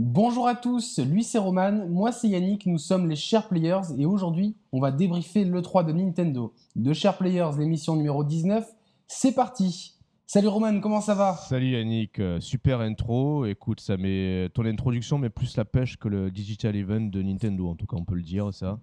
Bonjour 0.00 0.46
à 0.46 0.54
tous, 0.54 1.00
lui 1.00 1.24
c'est 1.24 1.38
Roman, 1.38 1.88
moi 1.88 2.12
c'est 2.12 2.28
Yannick, 2.28 2.66
nous 2.66 2.78
sommes 2.78 3.08
les 3.08 3.16
Share 3.16 3.48
Players 3.48 3.98
et 3.98 4.06
aujourd'hui 4.06 4.54
on 4.70 4.78
va 4.78 4.92
débriefer 4.92 5.44
le 5.44 5.60
3 5.60 5.82
de 5.82 5.92
Nintendo. 5.92 6.54
De 6.76 6.92
Share 6.92 7.18
Players, 7.18 7.50
l'émission 7.58 7.96
numéro 7.96 8.22
19, 8.22 8.64
c'est 9.08 9.34
parti 9.34 9.96
Salut 10.24 10.46
Roman, 10.46 10.78
comment 10.78 11.00
ça 11.00 11.16
va? 11.16 11.34
Salut 11.34 11.70
Yannick, 11.70 12.20
euh, 12.20 12.38
super 12.38 12.78
intro. 12.78 13.44
Écoute, 13.44 13.80
ça 13.80 13.96
met 13.96 14.48
ton 14.54 14.66
introduction 14.66 15.18
met 15.18 15.30
plus 15.30 15.56
la 15.56 15.64
pêche 15.64 15.96
que 15.96 16.06
le 16.06 16.30
digital 16.30 16.76
event 16.76 17.00
de 17.00 17.20
Nintendo, 17.20 17.68
en 17.68 17.74
tout 17.74 17.86
cas 17.86 17.96
on 17.96 18.04
peut 18.04 18.14
le 18.14 18.22
dire 18.22 18.54
ça. 18.54 18.78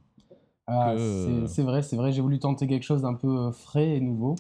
Ah, 0.67 0.95
c'est 1.47 1.63
vrai, 1.63 1.81
c'est 1.81 1.95
vrai, 1.95 2.11
j'ai 2.11 2.21
voulu 2.21 2.39
tenter 2.39 2.67
quelque 2.67 2.83
chose 2.83 3.03
d'un 3.03 3.13
peu 3.13 3.37
euh, 3.37 3.51
frais 3.53 3.95
et 3.95 4.01
nouveau. 4.01 4.35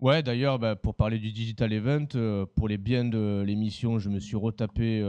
Ouais, 0.00 0.24
d'ailleurs, 0.24 0.58
bah, 0.58 0.74
pour 0.74 0.96
parler 0.96 1.20
du 1.20 1.30
digital 1.30 1.72
event, 1.72 2.08
euh, 2.16 2.46
pour 2.56 2.66
les 2.66 2.78
biens 2.78 3.04
de 3.04 3.44
l'émission, 3.46 4.00
je 4.00 4.08
me 4.08 4.18
suis 4.18 4.36
retapé 4.36 5.04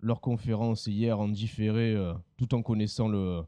leur 0.00 0.20
conférence 0.20 0.86
hier 0.86 1.18
en 1.18 1.28
différé, 1.28 1.96
tout 2.36 2.54
en 2.54 2.62
connaissant 2.62 3.08
le, 3.08 3.42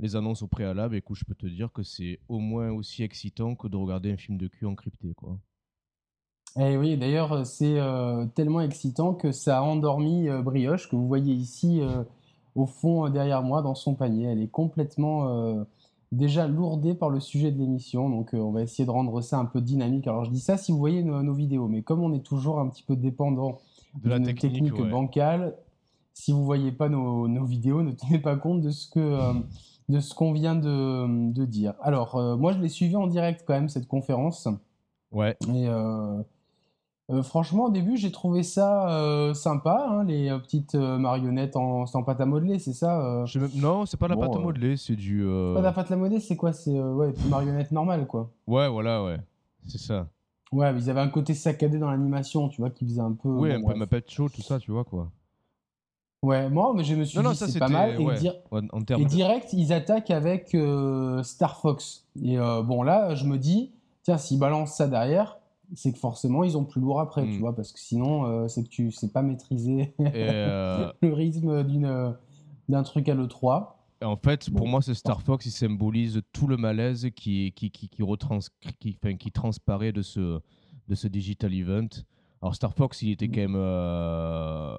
les 0.00 0.16
annonces 0.16 0.42
au 0.42 0.48
préalable. 0.48 0.96
Écoute, 0.96 1.16
je 1.16 1.24
peux 1.24 1.34
te 1.34 1.46
dire 1.46 1.72
que 1.72 1.82
c'est 1.82 2.18
au 2.28 2.38
moins 2.38 2.70
aussi 2.70 3.02
excitant 3.02 3.54
que 3.54 3.68
de 3.68 3.76
regarder 3.76 4.12
un 4.12 4.16
film 4.16 4.36
de 4.36 4.48
cul 4.48 4.66
encrypté, 4.66 5.14
quoi. 5.14 5.38
Eh 6.58 6.76
oui, 6.76 6.96
d'ailleurs, 6.96 7.32
euh, 7.32 7.44
c'est 7.44 7.78
euh, 7.78 8.26
tellement 8.26 8.60
excitant 8.60 9.14
que 9.14 9.32
ça 9.32 9.58
a 9.58 9.62
endormi 9.62 10.28
euh, 10.28 10.42
Brioche, 10.42 10.88
que 10.88 10.96
vous 10.96 11.06
voyez 11.06 11.32
ici 11.32 11.80
au 12.54 12.66
fond 12.66 13.08
derrière 13.08 13.42
moi 13.42 13.62
dans 13.62 13.74
son 13.74 13.94
panier. 13.94 14.26
Elle 14.26 14.42
est 14.42 14.50
complètement 14.50 15.64
déjà 16.10 16.46
lourdée 16.46 16.94
par 16.94 17.08
le 17.08 17.18
sujet 17.18 17.50
de 17.50 17.58
l'émission, 17.58 18.10
donc 18.10 18.30
on 18.34 18.50
va 18.50 18.62
essayer 18.62 18.84
de 18.84 18.90
rendre 18.90 19.22
ça 19.22 19.38
un 19.38 19.46
peu 19.46 19.62
dynamique. 19.62 20.06
Alors 20.06 20.24
je 20.24 20.30
dis 20.30 20.40
ça 20.40 20.58
si 20.58 20.70
vous 20.70 20.78
voyez 20.78 21.02
nos, 21.02 21.32
vidéos, 21.32 21.68
mais 21.68 21.80
comme 21.80 22.02
on 22.02 22.12
est 22.12 22.24
toujours 22.24 22.60
un 22.60 22.68
petit 22.68 22.82
peu 22.82 22.94
dépendant 22.94 23.58
de 24.02 24.10
la 24.10 24.20
technique, 24.20 24.74
bancale, 24.74 25.56
si 26.14 26.32
vous 26.32 26.44
voyez 26.44 26.72
pas 26.72 26.88
nos, 26.88 27.44
vidéos, 27.44 27.82
ne 27.82 27.92
tenez 27.92 28.18
pas 28.18 28.36
compte 28.36 28.60
de 28.60 28.70
ce 28.70 28.88
que 28.88 29.18
de 29.88 30.00
ce 30.00 30.14
qu'on 30.14 30.32
vient 30.32 30.54
de, 30.54 31.32
de, 31.32 31.44
dire. 31.44 31.74
Alors 31.82 32.16
moi 32.38 32.52
je 32.52 32.58
l'ai 32.58 32.68
suivi 32.68 32.96
en 32.96 33.06
direct 33.06 33.44
quand 33.46 33.54
même 33.54 33.68
cette 33.68 33.88
conférence. 33.88 34.48
Ouais. 35.10 35.36
Et 35.52 35.68
euh, 37.10 37.22
franchement, 37.22 37.64
au 37.64 37.70
début, 37.70 37.96
j'ai 37.96 38.10
trouvé 38.10 38.42
ça 38.42 38.90
euh, 38.90 39.34
sympa, 39.34 39.86
hein, 39.90 40.04
les 40.04 40.30
euh, 40.30 40.38
petites 40.38 40.74
marionnettes 40.74 41.56
en, 41.56 41.84
pâte 42.04 42.20
à 42.20 42.26
modeler, 42.26 42.58
c'est 42.58 42.72
ça 42.72 43.24
Non, 43.56 43.86
c'est 43.86 43.98
pas 43.98 44.08
la 44.08 44.16
pâte 44.16 44.36
à 44.36 44.38
modeler, 44.38 44.76
c'est 44.76 44.96
du. 44.96 45.24
Pas 45.54 45.60
la 45.60 45.72
pâte 45.72 45.90
à 45.90 45.96
modeler, 45.96 46.20
c'est 46.20 46.36
quoi? 46.36 46.52
C'est 46.52 46.80
ouais, 46.80 47.12
une 47.24 47.28
marionnette 47.28 47.72
normale, 47.72 48.06
quoi. 48.06 48.30
Ouais, 48.46 48.68
voilà, 48.68 49.04
ouais, 49.04 49.18
c'est 49.66 49.78
ça. 49.78 50.08
Ouais, 50.52 50.72
mais 50.72 50.80
ils 50.80 50.90
avaient 50.90 51.00
un 51.00 51.08
côté 51.08 51.34
saccadé 51.34 51.78
dans 51.78 51.90
l'animation, 51.90 52.48
tu 52.48 52.60
vois, 52.60 52.70
qui 52.70 52.86
faisait 52.86 53.00
un 53.00 53.12
peu. 53.12 53.28
Oui, 53.28 53.52
un 53.52 53.62
peu 53.62 53.74
ma 53.74 53.86
pâte 53.86 54.10
chaud, 54.10 54.28
tout 54.28 54.42
ça, 54.42 54.58
tu 54.58 54.70
vois, 54.70 54.84
quoi. 54.84 55.10
Ouais, 56.22 56.48
moi, 56.48 56.72
mais 56.76 56.84
je 56.84 56.94
me 56.94 57.04
suis 57.04 57.18
dit, 57.18 57.36
c'est 57.36 57.58
pas 57.58 57.68
mal. 57.68 57.98
et, 58.00 59.04
direct, 59.06 59.52
ils 59.52 59.72
attaquent 59.72 60.10
avec 60.10 60.56
Star 61.22 61.58
Fox. 61.58 62.06
Et 62.22 62.36
bon, 62.36 62.82
là, 62.82 63.14
je 63.14 63.26
me 63.26 63.38
dis, 63.38 63.72
tiens, 64.02 64.18
s'ils 64.18 64.38
balancent 64.38 64.76
ça 64.76 64.86
derrière, 64.86 65.38
c'est 65.74 65.92
que 65.92 65.98
forcément 65.98 66.44
ils 66.44 66.56
ont 66.56 66.64
plus 66.64 66.80
lourd 66.80 67.00
après, 67.00 67.24
tu 67.24 67.36
hmm. 67.36 67.40
vois, 67.40 67.54
parce 67.54 67.72
que 67.72 67.78
sinon 67.78 68.26
euh, 68.26 68.48
c'est 68.48 68.62
que 68.62 68.68
tu 68.68 68.90
sais 68.90 69.08
pas 69.08 69.22
maîtriser 69.22 69.94
euh, 70.00 70.92
le 71.02 71.12
rythme 71.12 71.62
d'une 71.64 72.14
d'un 72.68 72.82
truc 72.82 73.08
à 73.08 73.14
l'E3. 73.14 73.68
En 74.02 74.16
fait, 74.16 74.50
pour 74.50 74.66
moi, 74.66 74.82
ce 74.82 74.94
Star 74.94 75.22
Fox, 75.22 75.46
il 75.46 75.50
symbolise 75.50 76.22
tout 76.32 76.48
le 76.48 76.56
malaise 76.56 77.08
qui, 77.14 77.52
qui, 77.52 77.70
qui, 77.70 77.88
qui, 77.88 78.02
qui, 78.80 78.98
enfin, 79.00 79.16
qui 79.16 79.30
transparaît 79.30 79.92
de 79.92 80.02
ce, 80.02 80.40
de 80.88 80.94
ce 80.94 81.06
digital 81.06 81.54
event. 81.54 81.88
Alors, 82.40 82.54
Star 82.54 82.74
Fox, 82.74 83.02
il 83.02 83.10
était 83.10 83.28
quand 83.28 83.40
même 83.40 83.54
euh, 83.56 84.76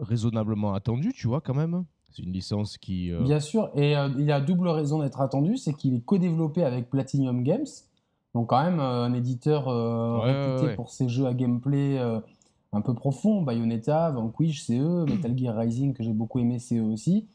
raisonnablement 0.00 0.74
attendu, 0.74 1.12
tu 1.12 1.28
vois, 1.28 1.40
quand 1.40 1.54
même. 1.54 1.84
C'est 2.10 2.22
une 2.22 2.32
licence 2.32 2.76
qui. 2.76 3.12
Bien 3.22 3.38
sûr, 3.38 3.70
et 3.76 3.94
il 4.18 4.32
a 4.32 4.40
double 4.40 4.68
raison 4.68 5.00
d'être 5.00 5.20
attendu 5.20 5.56
c'est 5.56 5.74
qu'il 5.74 5.94
est 5.94 6.00
co-développé 6.00 6.64
avec 6.64 6.90
Platinum 6.90 7.44
Games, 7.44 7.66
donc 8.34 8.48
quand 8.48 8.62
même 8.62 8.80
euh, 8.80 9.04
un 9.04 9.12
éditeur 9.12 9.68
euh, 9.68 10.18
réputé 10.18 10.74
pour 10.74 10.90
ses 10.90 11.08
jeux 11.08 11.26
à 11.26 11.34
gameplay 11.34 11.98
euh, 11.98 12.20
un 12.72 12.80
peu 12.80 12.94
profond. 12.94 13.42
Bayonetta, 13.42 14.10
Vanquish, 14.10 14.62
c'est 14.62 14.78
eux. 14.78 15.04
Metal 15.04 15.36
Gear 15.36 15.56
Rising 15.56 15.94
que 15.94 16.02
j'ai 16.02 16.12
beaucoup 16.12 16.38
aimé, 16.38 16.58
c'est 16.58 16.76
eux 16.76 16.84
aussi. 16.84 17.26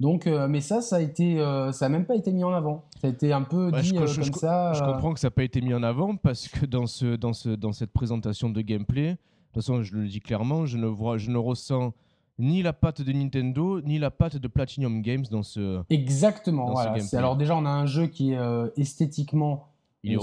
Donc, 0.00 0.26
mais 0.26 0.60
ça, 0.60 0.80
ça 0.80 0.96
a 0.96 1.00
été, 1.00 1.36
ça 1.70 1.86
a 1.86 1.88
même 1.88 2.06
pas 2.06 2.16
été 2.16 2.32
mis 2.32 2.42
en 2.42 2.50
avant. 2.50 2.82
Ça 3.00 3.06
a 3.06 3.10
été 3.10 3.32
un 3.32 3.42
peu 3.42 3.70
dit 3.70 3.92
comme 3.92 4.08
ça. 4.08 4.72
Je 4.72 4.82
comprends 4.82 5.14
que 5.14 5.20
ça 5.20 5.28
n'a 5.28 5.30
pas 5.30 5.44
été 5.44 5.60
mis 5.60 5.72
en 5.74 5.82
avant 5.84 6.16
parce 6.16 6.48
que 6.48 6.66
dans 6.66 6.88
ce, 6.88 7.14
dans 7.14 7.32
ce, 7.32 7.50
dans 7.50 7.70
cette 7.70 7.92
présentation 7.92 8.50
de 8.50 8.60
gameplay, 8.62 9.10
de 9.10 9.16
toute 9.52 9.62
façon, 9.62 9.82
je 9.82 9.94
le 9.94 10.08
dis 10.08 10.20
clairement, 10.20 10.66
je 10.66 10.76
ne 10.76 10.88
vois, 10.88 11.18
je 11.18 11.30
ne 11.30 11.38
ressens 11.38 11.94
ni 12.42 12.62
la 12.62 12.74
patte 12.74 13.00
de 13.00 13.12
Nintendo, 13.12 13.80
ni 13.80 13.98
la 13.98 14.10
patte 14.10 14.36
de 14.36 14.48
Platinum 14.48 15.00
Games 15.00 15.24
dans 15.30 15.42
ce. 15.42 15.82
Exactement. 15.88 16.72
voilà. 16.72 16.96
alors 17.14 17.36
déjà, 17.36 17.56
on 17.56 17.64
a 17.64 17.70
un 17.70 17.86
jeu 17.86 18.06
qui 18.08 18.32
est 18.32 18.38
esthétiquement 18.76 19.68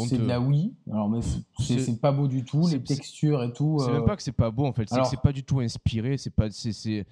c'est 0.07 0.17
de 0.17 0.25
la 0.25 0.39
Wii. 0.39 0.73
Alors, 0.91 1.09
mais 1.09 1.19
c'est 1.59 2.01
pas 2.01 2.11
beau 2.11 2.27
du 2.27 2.43
tout, 2.43 2.67
les 2.67 2.83
textures 2.83 3.43
et 3.43 3.53
tout. 3.53 3.77
C'est 3.79 3.91
même 3.91 4.01
euh. 4.01 4.05
pas 4.05 4.15
que 4.15 4.23
c'est 4.23 4.31
pas 4.31 4.51
beau 4.51 4.65
en 4.65 4.73
fait, 4.73 4.89
c'est 4.89 4.99
que 4.99 5.07
c'est 5.07 5.21
pas 5.21 5.31
du 5.31 5.43
tout 5.43 5.59
inspiré. 5.59 6.17
C'est 6.17 6.33
pas, 6.33 6.47
c'est, 6.49 7.05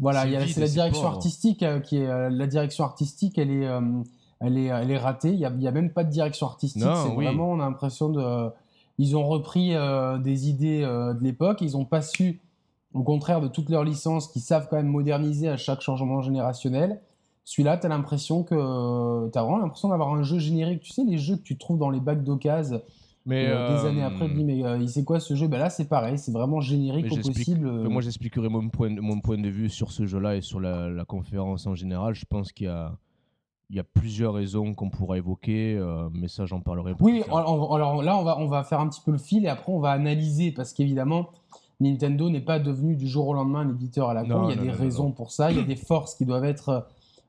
voilà, 0.00 0.22
c'est 0.46 0.60
la 0.60 0.68
direction 0.68 1.06
artistique 1.06 1.62
euh, 1.62 1.80
qui 1.80 1.96
est 1.96 2.06
euh, 2.06 2.30
la 2.30 2.46
direction 2.46 2.84
artistique, 2.84 3.38
elle 3.38 3.50
est, 3.50 3.68
elle 4.40 4.58
est, 4.58 4.66
elle 4.66 4.90
est 4.90 4.98
ratée. 4.98 5.32
Il 5.32 5.40
y 5.40 5.44
a, 5.44 5.52
y 5.58 5.66
a, 5.66 5.72
même 5.72 5.92
pas 5.92 6.04
de 6.04 6.10
direction 6.10 6.46
artistique. 6.46 6.82
C'est 6.82 7.14
vraiment, 7.14 7.50
on 7.50 7.60
a 7.60 7.64
l'impression 7.64 8.08
de, 8.08 8.50
ils 8.98 9.16
ont 9.16 9.26
repris 9.26 9.74
des 10.22 10.48
idées 10.48 10.82
de 10.82 11.22
l'époque. 11.22 11.60
Ils 11.60 11.76
ont 11.76 11.84
pas 11.84 12.02
su, 12.02 12.40
au 12.96 13.02
contraire 13.02 13.40
de 13.40 13.48
toutes 13.48 13.68
leurs 13.68 13.84
licences, 13.84 14.28
qui 14.28 14.40
savent 14.40 14.68
quand 14.68 14.76
même 14.76 14.88
moderniser 14.88 15.48
à 15.48 15.56
chaque 15.56 15.80
changement 15.80 16.22
générationnel. 16.22 17.00
Celui-là, 17.44 17.76
tu 17.78 17.86
as 17.86 17.88
l'impression 17.88 18.42
que 18.42 19.30
tu 19.30 19.38
as 19.38 19.42
vraiment 19.42 19.58
l'impression 19.58 19.88
d'avoir 19.90 20.12
un 20.12 20.22
jeu 20.22 20.38
générique. 20.38 20.82
Tu 20.82 20.92
sais, 20.92 21.04
les 21.04 21.18
jeux 21.18 21.36
que 21.36 21.42
tu 21.42 21.56
trouves 21.56 21.78
dans 21.78 21.90
les 21.90 22.00
bacs 22.00 22.24
d'occasion. 22.24 22.80
Mais 23.26 23.48
euh, 23.48 23.76
des 23.76 23.86
années 23.86 24.04
après, 24.04 24.28
je 24.28 24.34
dis, 24.34 24.44
mais 24.44 24.64
euh, 24.64 24.86
c'est 24.86 25.04
quoi 25.04 25.18
ce 25.18 25.34
jeu? 25.34 25.48
Ben 25.48 25.58
Là, 25.58 25.68
c'est 25.68 25.88
pareil, 25.88 26.16
c'est 26.16 26.30
vraiment 26.30 26.60
générique 26.60 27.10
au 27.10 27.16
possible. 27.16 27.68
Moi, 27.88 28.00
j'expliquerai 28.00 28.48
mon 28.48 28.68
point, 28.68 28.88
mon 28.88 29.20
point 29.20 29.36
de 29.36 29.48
vue 29.48 29.68
sur 29.68 29.90
ce 29.90 30.06
jeu-là 30.06 30.36
et 30.36 30.40
sur 30.40 30.60
la, 30.60 31.04
conférence 31.04 31.66
en 31.66 31.74
général. 31.74 32.14
Je 32.14 32.24
pense 32.24 32.52
qu'il 32.52 32.66
y 32.66 32.70
a, 32.70 32.96
il 33.68 33.76
y 33.76 33.80
a 33.80 33.84
plusieurs 33.84 34.34
raisons 34.34 34.74
qu'on 34.74 34.90
pourra 34.90 35.18
évoquer, 35.18 35.76
euh, 35.76 36.08
mais 36.12 36.28
ça, 36.28 36.46
j'en 36.46 36.60
parlerai 36.60 36.94
Oui, 37.00 37.24
alors 37.28 38.02
là, 38.02 38.16
on 38.16 38.22
va, 38.22 38.38
on 38.38 38.46
va 38.46 38.62
faire 38.62 38.78
un 38.78 38.88
petit 38.88 39.02
peu 39.04 39.10
le 39.10 39.18
fil 39.18 39.44
et 39.44 39.48
après, 39.48 39.72
on 39.72 39.80
va 39.80 39.90
analyser 39.90 40.52
parce 40.52 40.72
qu'évidemment, 40.72 41.30
Nintendo 41.80 42.30
n'est 42.30 42.40
pas 42.40 42.58
devenu 42.58 42.96
du 42.96 43.06
jour 43.06 43.28
au 43.28 43.34
lendemain 43.34 43.60
un 43.60 43.70
éditeur 43.70 44.08
à 44.08 44.14
la 44.14 44.24
con. 44.24 44.48
Il 44.48 44.56
y 44.56 44.58
a 44.58 44.62
des 44.62 44.70
raisons 44.70 45.12
pour 45.12 45.30
ça, 45.30 45.50
il 45.50 45.58
y 45.58 45.60
a 45.60 45.64
des 45.64 45.76
forces 45.76 46.14
qui 46.14 46.24
doivent 46.24 46.44
être 46.44 46.86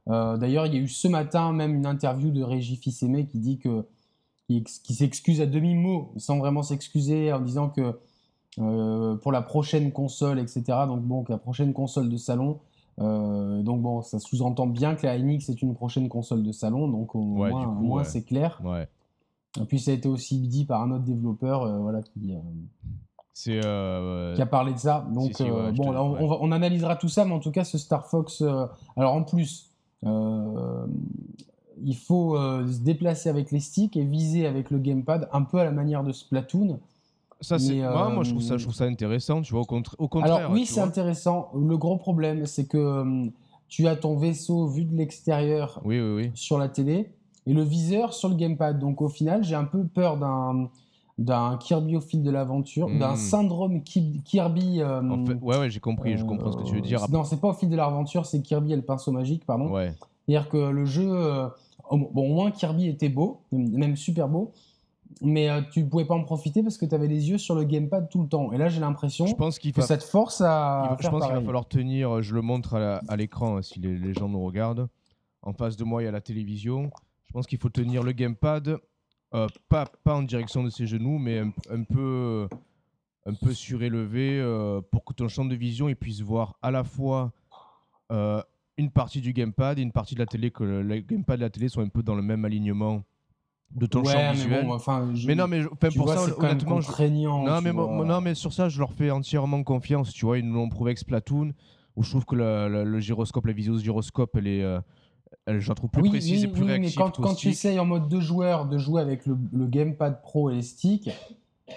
euh, 0.09 0.37
d'ailleurs, 0.37 0.65
il 0.65 0.73
y 0.73 0.77
a 0.77 0.79
eu 0.79 0.87
ce 0.87 1.07
matin 1.07 1.51
même 1.51 1.75
une 1.75 1.85
interview 1.85 2.31
de 2.31 2.41
Régis 2.41 2.79
Fils-Aimé 2.79 3.27
qui 3.27 3.39
dit 3.39 3.59
que 3.59 3.85
qui, 4.47 4.93
s'excuse 4.93 5.41
à 5.41 5.45
demi-mot, 5.45 6.13
sans 6.15 6.37
vraiment 6.37 6.63
s'excuser, 6.63 7.33
en 7.33 7.41
disant 7.41 7.67
que 7.67 7.99
euh, 8.59 9.15
pour 9.17 9.33
la 9.33 9.41
prochaine 9.41 9.91
console, 9.91 10.39
etc. 10.39 10.63
Donc 10.87 11.01
bon, 11.01 11.25
la 11.27 11.37
prochaine 11.37 11.73
console 11.73 12.07
de 12.07 12.15
salon. 12.15 12.59
Euh, 12.99 13.61
donc 13.61 13.81
bon, 13.81 14.01
ça 14.01 14.19
sous-entend 14.19 14.67
bien 14.67 14.95
que 14.95 15.05
la 15.05 15.19
NX 15.19 15.49
est 15.49 15.61
une 15.61 15.75
prochaine 15.75 16.07
console 16.07 16.43
de 16.43 16.53
salon, 16.53 16.87
donc 16.87 17.13
au 17.13 17.19
moins, 17.19 18.05
c'est 18.05 18.23
clair. 18.23 18.61
Et 19.59 19.65
puis 19.65 19.79
ça 19.79 19.91
a 19.91 19.93
été 19.95 20.07
aussi 20.07 20.39
dit 20.39 20.63
par 20.63 20.81
un 20.81 20.91
autre 20.91 21.03
développeur, 21.03 21.81
voilà, 21.81 22.01
qui, 22.01 22.33
qui 23.43 24.41
a 24.41 24.45
parlé 24.45 24.73
de 24.73 24.79
ça. 24.79 25.05
Donc 25.11 25.41
bon, 25.75 25.95
on, 25.95 26.37
on, 26.41 26.51
analysera 26.51 26.95
tout 26.95 27.09
ça, 27.09 27.25
mais 27.25 27.33
en 27.33 27.39
tout 27.39 27.51
cas, 27.51 27.63
ce 27.63 27.77
Star 27.77 28.07
Fox, 28.07 28.43
alors 28.95 29.13
en 29.13 29.23
plus, 29.23 29.67
euh, 30.05 30.87
il 31.83 31.95
faut 31.95 32.37
euh, 32.37 32.67
se 32.67 32.79
déplacer 32.79 33.29
avec 33.29 33.51
les 33.51 33.59
sticks 33.59 33.95
et 33.97 34.03
viser 34.03 34.47
avec 34.47 34.71
le 34.71 34.79
gamepad, 34.79 35.29
un 35.31 35.43
peu 35.43 35.59
à 35.59 35.63
la 35.63 35.71
manière 35.71 36.03
de 36.03 36.11
Splatoon. 36.11 36.79
Ça, 37.41 37.59
c'est 37.59 37.75
moi, 37.75 38.23
je 38.23 38.31
trouve 38.31 38.41
ça, 38.41 38.57
je 38.57 38.63
trouve 38.63 38.75
ça 38.75 38.85
intéressant, 38.85 39.41
tu 39.43 39.53
vois, 39.53 39.61
au, 39.61 39.81
au 39.99 40.07
contraire. 40.07 40.35
Alors 40.35 40.51
oui, 40.51 40.65
c'est 40.65 40.81
intéressant. 40.81 41.51
Le 41.55 41.77
gros 41.77 41.97
problème, 41.97 42.47
c'est 42.47 42.65
que 42.65 42.77
euh, 42.77 43.29
tu 43.67 43.87
as 43.87 43.95
ton 43.95 44.17
vaisseau 44.17 44.67
vu 44.67 44.85
de 44.85 44.95
l'extérieur 44.95 45.79
oui, 45.85 45.99
oui, 45.99 46.15
oui. 46.15 46.31
sur 46.33 46.57
la 46.57 46.67
télé 46.67 47.11
et 47.45 47.53
le 47.53 47.61
viseur 47.61 48.13
sur 48.13 48.29
le 48.29 48.35
gamepad. 48.35 48.79
Donc 48.79 49.03
au 49.03 49.09
final, 49.09 49.43
j'ai 49.43 49.55
un 49.55 49.65
peu 49.65 49.85
peur 49.85 50.17
d'un 50.17 50.69
d'un 51.17 51.57
Kirby 51.57 51.95
au 51.95 52.01
fil 52.01 52.21
de 52.21 52.29
l'aventure, 52.29 52.87
d'un 52.87 53.13
hmm. 53.13 53.17
syndrome 53.17 53.83
Kirby. 53.83 54.81
Euh, 54.81 55.01
ouais, 55.41 55.57
ouais, 55.57 55.69
j'ai 55.69 55.79
compris, 55.79 56.15
je 56.17 56.23
comprends 56.23 56.51
ce 56.51 56.57
que 56.57 56.63
tu 56.63 56.75
veux 56.75 56.81
dire. 56.81 57.05
Non, 57.09 57.23
c'est 57.23 57.41
pas 57.41 57.49
au 57.49 57.53
fil 57.53 57.69
de 57.69 57.75
l'aventure, 57.75 58.25
c'est 58.25 58.41
Kirby 58.41 58.73
et 58.73 58.75
le 58.75 58.83
pinceau 58.83 59.11
magique, 59.11 59.45
pardon. 59.45 59.71
Ouais. 59.71 59.93
C'est-à-dire 60.25 60.49
que 60.49 60.57
le 60.57 60.85
jeu, 60.85 61.09
euh, 61.09 61.47
bon, 61.91 62.09
au 62.13 62.33
moins 62.33 62.51
Kirby 62.51 62.87
était 62.87 63.09
beau, 63.09 63.41
même 63.51 63.95
super 63.95 64.27
beau, 64.27 64.51
mais 65.21 65.49
euh, 65.49 65.61
tu 65.71 65.83
pouvais 65.85 66.05
pas 66.05 66.13
en 66.13 66.23
profiter 66.23 66.61
parce 66.61 66.77
que 66.77 66.85
tu 66.85 66.93
avais 66.93 67.07
les 67.07 67.29
yeux 67.29 67.39
sur 67.39 67.55
le 67.55 67.63
gamepad 67.63 68.09
tout 68.09 68.21
le 68.21 68.27
temps. 68.27 68.51
Et 68.51 68.57
là, 68.57 68.67
j'ai 68.67 68.79
l'impression 68.79 69.25
que 69.25 69.81
ça 69.81 69.97
te 69.97 70.03
force 70.03 70.41
à. 70.41 70.97
je 71.01 71.09
pense 71.09 71.25
qu'il 71.25 71.33
va 71.33 71.41
falloir 71.41 71.67
tenir, 71.67 72.21
je 72.21 72.35
le 72.35 72.41
montre 72.41 72.75
à 72.75 73.15
l'écran 73.15 73.57
hein, 73.57 73.61
si 73.63 73.79
les, 73.79 73.97
les 73.97 74.13
gens 74.13 74.29
nous 74.29 74.43
regardent. 74.43 74.87
En 75.41 75.53
face 75.53 75.77
de 75.77 75.83
moi, 75.83 76.01
il 76.01 76.05
y 76.05 76.09
a 76.09 76.11
la 76.11 76.21
télévision. 76.21 76.91
Je 77.25 77.33
pense 77.33 77.47
qu'il 77.47 77.57
faut 77.57 77.69
tenir 77.69 78.03
le 78.03 78.11
gamepad 78.11 78.79
euh, 79.33 79.47
pas, 79.69 79.85
pas 80.03 80.15
en 80.15 80.23
direction 80.23 80.63
de 80.63 80.69
ses 80.69 80.87
genoux, 80.87 81.17
mais 81.17 81.39
un, 81.39 81.83
peu, 81.83 82.47
un 83.25 83.33
peu 83.33 83.53
surélevé 83.53 84.39
euh, 84.39 84.81
pour 84.91 85.03
que 85.03 85.13
ton 85.13 85.27
champ 85.27 85.45
de 85.45 85.55
vision 85.55 85.89
il 85.89 85.95
puisse 85.95 86.21
voir 86.21 86.57
à 86.61 86.71
la 86.71 86.83
fois 86.83 87.31
une 88.77 88.91
partie 88.91 89.21
du 89.21 89.33
gamepad 89.33 89.79
et 89.79 89.81
une 89.81 89.91
partie 89.91 90.13
de 90.13 90.19
la 90.19 90.25
télé, 90.25 90.51
que 90.51 90.63
le, 90.63 90.99
gamepad 90.99 91.39
et 91.39 91.43
la 91.43 91.49
télé 91.49 91.67
sont 91.67 91.81
un 91.81 91.89
peu 91.89 92.03
dans 92.03 92.15
le 92.15 92.21
même 92.21 92.45
alignement 92.45 93.03
de 93.75 93.85
ton 93.85 94.03
champ 94.03 94.31
visuel. 94.31 94.65
Enfin, 94.69 95.11
mais 95.25 95.35
non, 95.35 95.47
mais 95.47 95.63
pour 95.95 96.09
ça, 96.09 96.23
honnêtement, 96.37 96.79
non, 96.79 97.61
mais 97.61 97.73
non, 97.73 98.21
mais 98.21 98.35
sur 98.35 98.53
ça, 98.53 98.69
je 98.69 98.79
leur 98.79 98.93
fais 98.93 99.11
entièrement 99.11 99.61
confiance. 99.63 100.13
Tu 100.13 100.25
vois, 100.25 100.37
ils 100.37 100.47
nous 100.47 100.55
l'ont 100.55 100.69
prouvé 100.69 100.89
avec 100.89 100.99
Splatoon, 100.99 101.53
où 101.95 102.03
je 102.03 102.09
trouve 102.09 102.25
que 102.25 102.35
le, 102.35 102.99
gyroscope, 102.99 103.45
la 103.45 103.53
visio 103.53 103.77
gyroscope, 103.77 104.35
elle 104.37 104.47
est, 104.47 104.63
euh, 104.63 104.79
elle, 105.45 105.59
je 105.59 105.69
la 105.69 105.75
trouve 105.75 105.89
plus 105.89 106.09
précise 106.09 106.43
et 106.43 106.47
plus 106.47 106.61
oui, 106.61 106.67
réactive. 106.67 106.97
Mais 106.97 107.03
quand, 107.03 107.21
quand 107.21 107.35
tu 107.35 107.49
essayes 107.49 107.79
en 107.79 107.85
mode 107.85 108.09
deux 108.09 108.19
joueurs 108.19 108.65
de 108.67 108.77
jouer 108.77 109.01
avec 109.01 109.25
le, 109.25 109.37
le 109.53 109.65
gamepad 109.67 110.21
pro 110.21 110.49
et 110.49 110.55
les 110.55 110.61
sticks, 110.61 111.09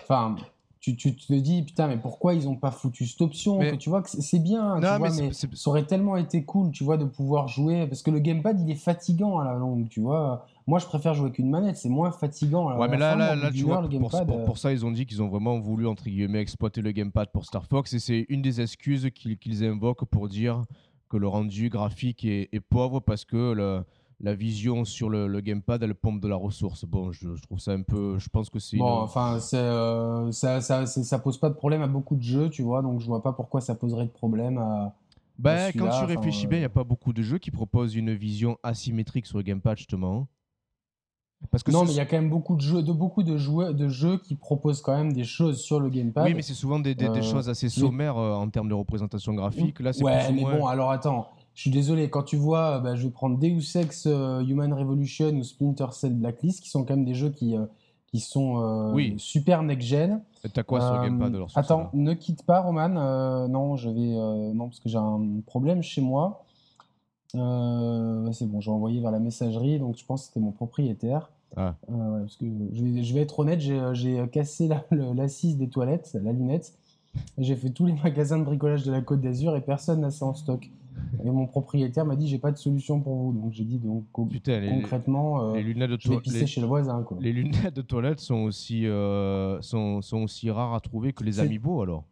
enfin, 0.02 0.36
tu, 0.80 0.96
tu, 0.96 1.14
te 1.14 1.34
dis 1.34 1.62
putain 1.62 1.88
mais 1.88 1.98
pourquoi 1.98 2.32
ils 2.32 2.48
ont 2.48 2.56
pas 2.56 2.70
foutu 2.70 3.06
cette 3.06 3.20
option 3.20 3.60
tu 3.78 3.90
vois 3.90 4.00
que 4.00 4.08
c'est 4.08 4.38
bien 4.38 4.80
tu 4.80 4.86
vois, 4.86 4.98
mais, 4.98 5.32
ça 5.32 5.46
aurait 5.66 5.84
tellement 5.84 6.16
été 6.16 6.42
cool 6.44 6.70
tu 6.70 6.84
vois 6.84 6.96
de 6.96 7.04
pouvoir 7.04 7.48
jouer 7.48 7.86
parce 7.86 8.02
que 8.02 8.10
le 8.10 8.18
gamepad 8.18 8.58
il 8.58 8.70
est 8.70 8.76
fatigant 8.76 9.38
à 9.38 9.44
la 9.44 9.54
longue 9.54 9.90
tu 9.90 10.00
vois 10.00 10.46
moi 10.66 10.78
je 10.78 10.86
préfère 10.86 11.12
jouer 11.12 11.32
qu'une 11.32 11.50
manette 11.50 11.76
c'est 11.76 11.90
moins 11.90 12.10
fatigant 12.12 12.74
ouais 12.78 12.88
mais 12.88 12.96
là 12.96 13.14
là, 13.14 13.36
là 13.36 13.50
tu 13.50 13.64
vois 13.64 13.86
pour, 13.86 14.44
pour, 14.44 14.58
ça 14.58 14.72
ils 14.72 14.86
ont 14.86 14.90
dit 14.90 15.04
qu'ils 15.04 15.22
ont 15.22 15.28
vraiment 15.28 15.60
voulu 15.60 15.86
entre 15.86 16.04
guillemets 16.04 16.40
exploiter 16.40 16.80
le 16.80 16.92
gamepad 16.92 17.28
pour 17.30 17.44
Star 17.44 17.66
Fox 17.66 17.92
et 17.92 17.98
c'est 17.98 18.24
une 18.30 18.40
des 18.40 18.62
excuses 18.62 19.10
qu'ils 19.10 19.64
invoquent 19.64 20.06
pour 20.06 20.28
dire 20.28 20.64
que 21.10 21.16
le 21.16 21.28
rendu 21.28 21.68
graphique 21.68 22.24
est, 22.24 22.48
est 22.52 22.60
pauvre 22.60 23.00
parce 23.00 23.24
que 23.24 23.52
le 23.52 23.82
la 24.20 24.34
vision 24.34 24.84
sur 24.84 25.08
le, 25.08 25.40
gamepad, 25.40 25.82
elle 25.82 25.94
pompe 25.94 26.20
de 26.20 26.28
la 26.28 26.36
ressource. 26.36 26.84
Bon, 26.84 27.10
je, 27.10 27.28
trouve 27.42 27.58
ça 27.58 27.72
un 27.72 27.82
peu. 27.82 28.18
Je 28.18 28.28
pense 28.28 28.50
que 28.50 28.58
c'est. 28.58 28.76
Bon, 28.76 29.00
enfin, 29.00 29.38
euh, 29.54 30.30
ça, 30.30 30.60
ça, 30.60 30.86
ça, 30.86 31.18
pose 31.18 31.38
pas 31.38 31.48
de 31.48 31.54
problème 31.54 31.82
à 31.82 31.86
beaucoup 31.86 32.16
de 32.16 32.22
jeux, 32.22 32.50
tu 32.50 32.62
vois, 32.62 32.82
donc 32.82 33.00
je 33.00 33.06
vois 33.06 33.22
pas 33.22 33.32
pourquoi 33.32 33.60
ça 33.60 33.74
poserait 33.74 34.04
de 34.04 34.10
problème 34.10 34.58
à. 34.58 34.94
Ben, 35.38 35.72
quand 35.72 35.88
tu 35.98 36.04
réfléchis 36.04 36.46
bien, 36.46 36.58
il 36.58 36.62
n'y 36.62 36.66
a 36.66 36.70
pas 36.70 36.84
beaucoup 36.84 37.14
de 37.14 37.22
jeux 37.22 37.38
qui 37.38 37.50
proposent 37.50 37.94
une 37.94 38.12
vision 38.12 38.58
asymétrique 38.62 39.24
sur 39.24 39.38
le 39.38 39.42
gamepad, 39.42 39.78
justement. 39.78 40.28
Parce 41.50 41.62
que 41.62 41.72
non, 41.72 41.84
mais 41.84 41.90
il 41.90 41.96
y 41.96 42.00
a 42.00 42.06
quand 42.06 42.16
même 42.16 42.30
beaucoup 42.30 42.54
de 42.54 42.60
jeux, 42.60 42.82
de 42.82 42.92
beaucoup 42.92 43.22
de, 43.22 43.72
de 43.72 43.88
jeux 43.88 44.18
qui 44.18 44.34
proposent 44.34 44.82
quand 44.82 44.96
même 44.96 45.12
des 45.12 45.24
choses 45.24 45.60
sur 45.60 45.80
le 45.80 45.88
gamepad. 45.88 46.26
Oui, 46.26 46.34
mais 46.34 46.42
c'est 46.42 46.54
souvent 46.54 46.78
des, 46.78 46.94
des, 46.94 47.06
euh, 47.06 47.22
choses 47.22 47.48
assez 47.48 47.68
sommaires 47.68 48.18
euh, 48.18 48.34
en 48.34 48.48
termes 48.50 48.68
de 48.68 48.74
représentation 48.74 49.34
graphique. 49.34 49.80
Là, 49.80 49.92
ouais, 50.00 50.32
mais 50.32 50.42
bon, 50.42 50.66
alors 50.66 50.90
attends, 50.90 51.28
je 51.54 51.62
suis 51.62 51.70
désolé, 51.70 52.10
quand 52.10 52.22
tu 52.22 52.36
vois, 52.36 52.78
bah, 52.80 52.94
je 52.94 53.04
vais 53.04 53.10
prendre 53.10 53.38
Deus 53.38 53.76
Ex 53.76 54.04
euh, 54.06 54.42
Human 54.42 54.72
Revolution 54.72 55.30
ou 55.30 55.42
Splinter 55.42 55.86
Cell 55.92 56.14
Blacklist, 56.14 56.62
qui 56.62 56.68
sont 56.68 56.84
quand 56.84 56.94
même 56.94 57.06
des 57.06 57.14
jeux 57.14 57.30
qui, 57.30 57.56
qui 58.06 58.20
sont 58.20 58.94
super 59.16 59.62
next-gen. 59.62 60.20
T'as 60.52 60.62
quoi 60.62 60.80
sur 60.80 60.94
le 60.94 61.08
gamepad 61.08 61.34
alors 61.34 61.50
Attends, 61.54 61.90
ne 61.94 62.12
quitte 62.12 62.44
pas, 62.44 62.60
Roman. 62.60 63.48
non, 63.48 63.76
je 63.76 63.88
vais. 63.88 64.52
non, 64.54 64.68
parce 64.68 64.80
que 64.80 64.90
j'ai 64.90 64.98
un 64.98 65.40
problème 65.46 65.82
chez 65.82 66.02
moi. 66.02 66.44
C'est 67.32 68.46
bon, 68.46 68.60
j'ai 68.60 68.70
envoyé 68.70 69.00
vers 69.00 69.10
la 69.10 69.20
messagerie, 69.20 69.78
donc 69.78 69.96
je 69.96 70.04
pense 70.04 70.22
que 70.22 70.26
c'était 70.28 70.40
mon 70.40 70.52
propriétaire. 70.52 71.30
Ah. 71.56 71.74
parce 71.88 72.36
que 72.36 72.46
je 72.72 72.84
vais, 72.84 73.02
je 73.02 73.12
vais, 73.12 73.22
être 73.22 73.40
honnête, 73.40 73.60
j'ai 73.60 74.28
cassé 74.30 74.68
l'assise 75.16 75.56
des 75.56 75.68
toilettes, 75.68 76.16
la 76.22 76.32
lunette. 76.32 76.72
J'ai 77.38 77.56
fait 77.56 77.70
tous 77.70 77.86
les 77.86 77.92
magasins 78.04 78.38
de 78.38 78.44
bricolage 78.44 78.84
de 78.84 78.92
la 78.92 79.00
Côte 79.00 79.20
d'Azur 79.20 79.56
et 79.56 79.60
personne 79.60 80.00
n'a 80.00 80.10
ça 80.10 80.26
en 80.26 80.34
stock. 80.34 80.70
Et 81.24 81.30
mon 81.30 81.46
propriétaire 81.46 82.04
m'a 82.04 82.16
dit 82.16 82.28
j'ai 82.28 82.38
pas 82.38 82.52
de 82.52 82.56
solution 82.56 83.00
pour 83.00 83.16
vous. 83.16 83.32
Donc 83.32 83.52
j'ai 83.52 83.64
dit 83.64 83.78
donc 83.78 84.04
concrètement 84.12 85.54
les, 85.54 85.62
lunettes 85.62 85.90
de 85.90 85.96
je 85.98 86.10
vais 86.10 86.20
pisser 86.20 86.46
chez 86.46 86.60
le 86.60 86.66
voisin. 86.66 87.02
Quoi. 87.02 87.18
Les 87.20 87.32
lunettes 87.32 87.74
de 87.74 87.82
toilette 87.82 88.20
sont 88.20 88.36
aussi 88.36 88.86
euh, 88.86 89.60
sont, 89.60 90.02
sont, 90.02 90.18
aussi 90.18 90.50
rares 90.50 90.74
à 90.74 90.80
trouver 90.80 91.12
que 91.12 91.24
les 91.24 91.40
amiibo 91.40 91.82
alors. 91.82 92.04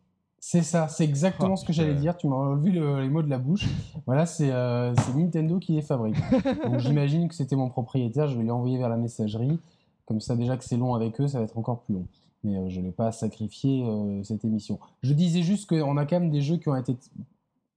C'est 0.50 0.62
ça, 0.62 0.88
c'est 0.88 1.04
exactement 1.04 1.52
oh, 1.52 1.56
ce 1.56 1.64
que 1.66 1.74
j'allais 1.74 1.94
dire. 1.94 2.16
Tu 2.16 2.26
m'as 2.26 2.36
enlevé 2.36 2.70
les 2.70 3.10
mots 3.10 3.20
de 3.20 3.28
la 3.28 3.36
bouche. 3.36 3.66
voilà, 4.06 4.24
c'est 4.24 4.50
euh, 4.50 4.94
Nintendo 5.14 5.58
qui 5.58 5.72
les 5.72 5.82
fabrique. 5.82 6.16
donc 6.64 6.78
j'imagine 6.78 7.28
que 7.28 7.34
c'était 7.34 7.54
mon 7.54 7.68
propriétaire. 7.68 8.28
Je 8.28 8.36
vais 8.38 8.44
lui 8.44 8.50
envoyer 8.50 8.78
vers 8.78 8.88
la 8.88 8.96
messagerie. 8.96 9.58
Comme 10.06 10.22
ça, 10.22 10.36
déjà 10.36 10.56
que 10.56 10.64
c'est 10.64 10.78
long 10.78 10.94
avec 10.94 11.20
eux, 11.20 11.28
ça 11.28 11.36
va 11.36 11.44
être 11.44 11.58
encore 11.58 11.82
plus 11.82 11.96
long. 11.96 12.06
Mais 12.44 12.56
euh, 12.56 12.70
je 12.70 12.80
ne 12.80 12.86
vais 12.86 12.92
pas 12.92 13.12
sacrifier 13.12 13.84
cette 14.22 14.42
émission. 14.42 14.78
Je 15.02 15.12
disais 15.12 15.42
juste 15.42 15.68
qu'on 15.68 15.98
a 15.98 16.06
quand 16.06 16.18
même 16.18 16.30
des 16.30 16.40
jeux 16.40 16.56
qui 16.56 16.70
ont 16.70 16.76
été 16.76 16.96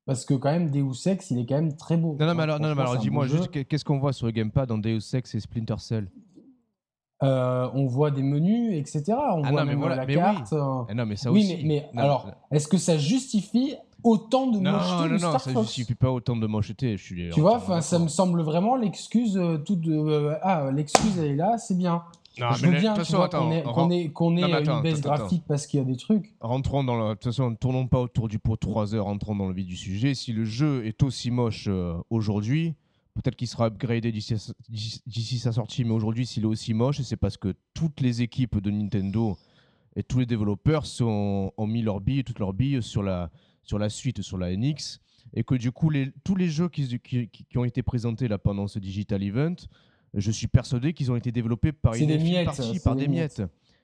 parce 0.06 0.24
que 0.24 0.34
quand 0.34 0.52
même, 0.52 0.72
Deus 0.72 1.08
Ex, 1.08 1.30
il 1.32 1.40
est 1.40 1.46
quand 1.46 1.56
même 1.56 1.76
très 1.76 1.98
beau. 1.98 2.16
Non, 2.20 2.26
non, 2.26 2.36
mais 2.36 2.44
alors, 2.44 2.60
non, 2.60 2.70
alors 2.70 2.98
dis-moi 2.98 3.28
juste, 3.28 3.52
qu'est-ce 3.68 3.84
qu'on 3.84 4.00
voit 4.00 4.14
sur 4.14 4.28
le 4.28 4.32
gamepad 4.32 4.70
dans 4.70 4.78
Deus 4.78 5.14
Ex 5.14 5.36
et 5.36 5.42
Splinter 5.42 5.76
Cell? 5.78 6.08
Euh, 7.24 7.70
on 7.74 7.86
voit 7.86 8.12
des 8.12 8.24
menus, 8.24 8.78
etc. 8.78 9.18
On 9.34 9.44
ah 9.44 9.52
voit 9.52 9.66
même 9.66 9.84
la 9.88 10.06
carte. 10.06 10.52
Oui. 10.52 10.58
Ah 10.90 10.94
non, 10.94 11.06
mais 11.06 11.16
ça 11.16 11.32
oui, 11.32 11.42
aussi. 11.42 11.66
Mais, 11.66 11.90
alors, 11.96 12.32
est-ce 12.52 12.68
que 12.68 12.78
ça 12.78 12.98
justifie 12.98 13.76
autant 14.04 14.48
de 14.48 14.60
non, 14.60 14.72
mocheté 14.72 14.92
Non, 14.92 15.08
non, 15.08 15.32
non, 15.32 15.40
ça 15.40 15.62
justifie 15.62 15.96
pas 15.96 16.10
autant 16.10 16.36
de 16.36 16.48
mocheté. 16.48 16.98
Je 16.98 17.04
suis 17.04 17.30
tu 17.30 17.42
vois, 17.42 17.82
ça 17.82 18.00
me 18.00 18.08
semble 18.08 18.42
vraiment 18.42 18.76
l'excuse 18.76 19.38
euh, 19.38 19.58
toute 19.58 19.82
de. 19.82 19.94
Euh, 19.94 20.36
ah, 20.42 20.72
l'excuse 20.72 21.18
elle 21.20 21.32
est 21.32 21.36
là, 21.36 21.58
c'est 21.58 21.78
bien. 21.78 22.04
Non, 22.40 22.54
je 22.54 22.66
veux 22.66 22.80
bien 22.80 22.94
qu'on 22.94 23.52
ait, 23.52 24.10
qu'on 24.10 24.38
ait, 24.38 24.64
une 24.64 24.82
baisse 24.82 25.02
graphique 25.02 25.44
parce 25.48 25.68
qu'il 25.68 25.80
y 25.80 25.84
a 25.84 25.86
des 25.86 25.98
trucs. 25.98 26.34
Rentrons 26.40 26.84
dans 26.84 26.98
la... 26.98 27.10
De 27.10 27.14
toute 27.16 27.26
façon, 27.26 27.50
ne 27.50 27.56
tournons 27.56 27.88
pas 27.88 28.00
autour 28.00 28.30
du 28.30 28.40
pot 28.40 28.56
3 28.56 28.96
heures, 28.96 29.06
rentrons 29.06 29.36
dans 29.36 29.48
le 29.48 29.54
vif 29.54 29.68
du 29.68 29.76
sujet. 29.76 30.14
Si 30.14 30.32
le 30.32 30.46
jeu 30.46 30.86
est 30.86 31.04
aussi 31.04 31.30
moche 31.30 31.66
euh, 31.68 31.94
aujourd'hui, 32.10 32.74
peut-être 33.22 33.36
qu'il 33.36 33.48
sera 33.48 33.68
upgradé 33.68 34.12
d'ici 34.12 35.40
sa 35.40 35.52
sortie, 35.52 35.84
mais 35.84 35.92
aujourd'hui, 35.92 36.26
s'il 36.26 36.44
est 36.44 36.48
aussi 36.48 36.74
moche, 36.74 37.02
c'est 37.02 37.18
parce 37.18 37.38
que 37.38 37.54
toutes 37.74 38.02
les 38.02 38.22
équipes 38.22 38.60
de 38.60 38.72
Nintendo 38.72 39.38
et 39.96 40.04
tous 40.04 40.20
les 40.20 40.26
développeurs 40.26 40.86
sont, 40.86 41.54
ont 41.58 41.68
mis 41.68 41.82
leurs 41.82 42.02
billes, 42.02 42.24
toutes 42.24 42.40
leurs 42.40 42.54
billes 42.54 42.82
sur 42.82 43.04
la, 43.04 43.30
sur 43.64 43.78
la 43.78 43.90
suite, 43.90 44.22
sur 44.22 44.38
la 44.38 44.56
NX, 44.56 45.00
et 45.34 45.44
que 45.44 45.56
du 45.56 45.72
coup, 45.72 45.90
les, 45.90 46.12
tous 46.24 46.36
les 46.36 46.50
jeux 46.50 46.70
qui, 46.70 47.00
qui, 47.00 47.28
qui, 47.30 47.58
ont 47.58 47.66
été 47.66 47.84
présentés 47.84 48.28
là 48.28 48.38
pendant 48.38 48.68
ce 48.68 48.80
Digital 48.80 49.22
Event 49.22 49.56
je 50.14 50.32
suis 50.32 50.48
persuadé 50.48 50.94
qu'ils 50.94 51.12
ont 51.12 51.16
été 51.16 51.32
développés 51.32 51.72
par 51.72 51.96
une 51.96 52.08
des 52.08 52.44
partie, 52.44 52.80
par 52.80 52.96
des, 52.96 53.08
miettes. 53.08 53.44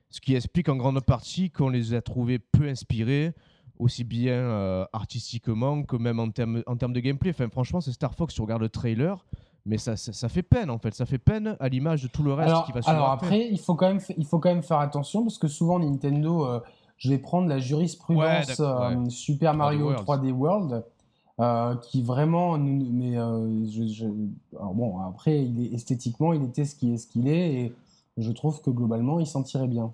Ce 0.09 0.21
qui 0.21 0.35
explique 0.35 0.69
en 0.69 0.75
grande 0.75 1.01
partie 1.01 1.49
qu'on 1.49 1.69
les 1.69 1.93
a 1.93 2.01
trouvés 2.01 2.39
peu 2.39 2.67
inspirés, 2.67 3.33
aussi 3.79 4.03
bien 4.03 4.33
euh, 4.33 4.85
artistiquement 4.94 5.83
que 5.83 5.95
même 5.95 6.19
en 6.19 6.29
termes 6.29 6.63
en 6.65 6.75
termes 6.75 6.94
de 6.94 7.00
gameplay. 7.00 7.31
Enfin, 7.31 7.50
franchement, 7.50 7.81
c'est 7.81 7.91
Star 7.91 8.13
Fox, 8.15 8.33
tu 8.33 8.41
regardes 8.41 8.62
le 8.62 8.69
trailer, 8.69 9.25
mais 9.68 9.77
ça, 9.77 9.97
ça, 9.97 10.29
fait 10.29 10.44
peine 10.44 10.69
en 10.69 10.77
fait. 10.77 10.94
Ça 10.94 11.06
fait 11.06 11.18
peine 11.18 11.57
à 11.59 11.68
l'image 11.68 12.01
de 12.01 12.07
tout 12.07 12.24
le 12.24 12.33
reste 12.33 12.56
qui 12.65 12.71
va 12.71 12.81
suivre. 12.81 12.97
Alors 12.97 13.12
après, 13.12 13.47
il 13.51 13.59
faut, 13.59 13.75
quand 13.75 13.88
même, 13.88 14.00
il 14.18 14.25
faut 14.25 14.39
quand 14.39 14.50
même 14.50 14.63
faire 14.63 14.79
attention 14.79 15.24
parce 15.24 15.38
que 15.38 15.50
souvent 15.50 15.79
Nintendo, 15.79 16.45
euh, 16.45 16.59
je 16.97 17.09
vais 17.09 17.18
prendre 17.18 17.47
la 17.47 17.59
jurisprudence 17.59 18.59
euh, 18.62 19.09
Super 19.09 19.53
Mario 19.53 19.94
3D 19.94 20.31
World. 20.31 20.83
Euh, 21.39 21.75
qui 21.75 22.01
vraiment 22.01 22.57
mais 22.57 23.13
je, 23.13 24.07
bon 24.73 24.99
après 25.01 25.44
il 25.44 25.68
est 25.68 25.75
esthétiquement 25.75 26.33
il 26.33 26.42
était 26.42 26.66
ce 26.66 26.73
qui 26.73 26.92
est 26.92 26.97
ce 26.97 27.06
qu'il 27.06 27.28
est 27.28 27.54
et 27.54 27.75
je 28.18 28.31
trouve 28.31 28.59
que 28.59 28.71
globalement 28.71 29.19
il 29.19 29.28
s'en 29.28 29.44
tirait 29.44 29.68
bien 29.68 29.94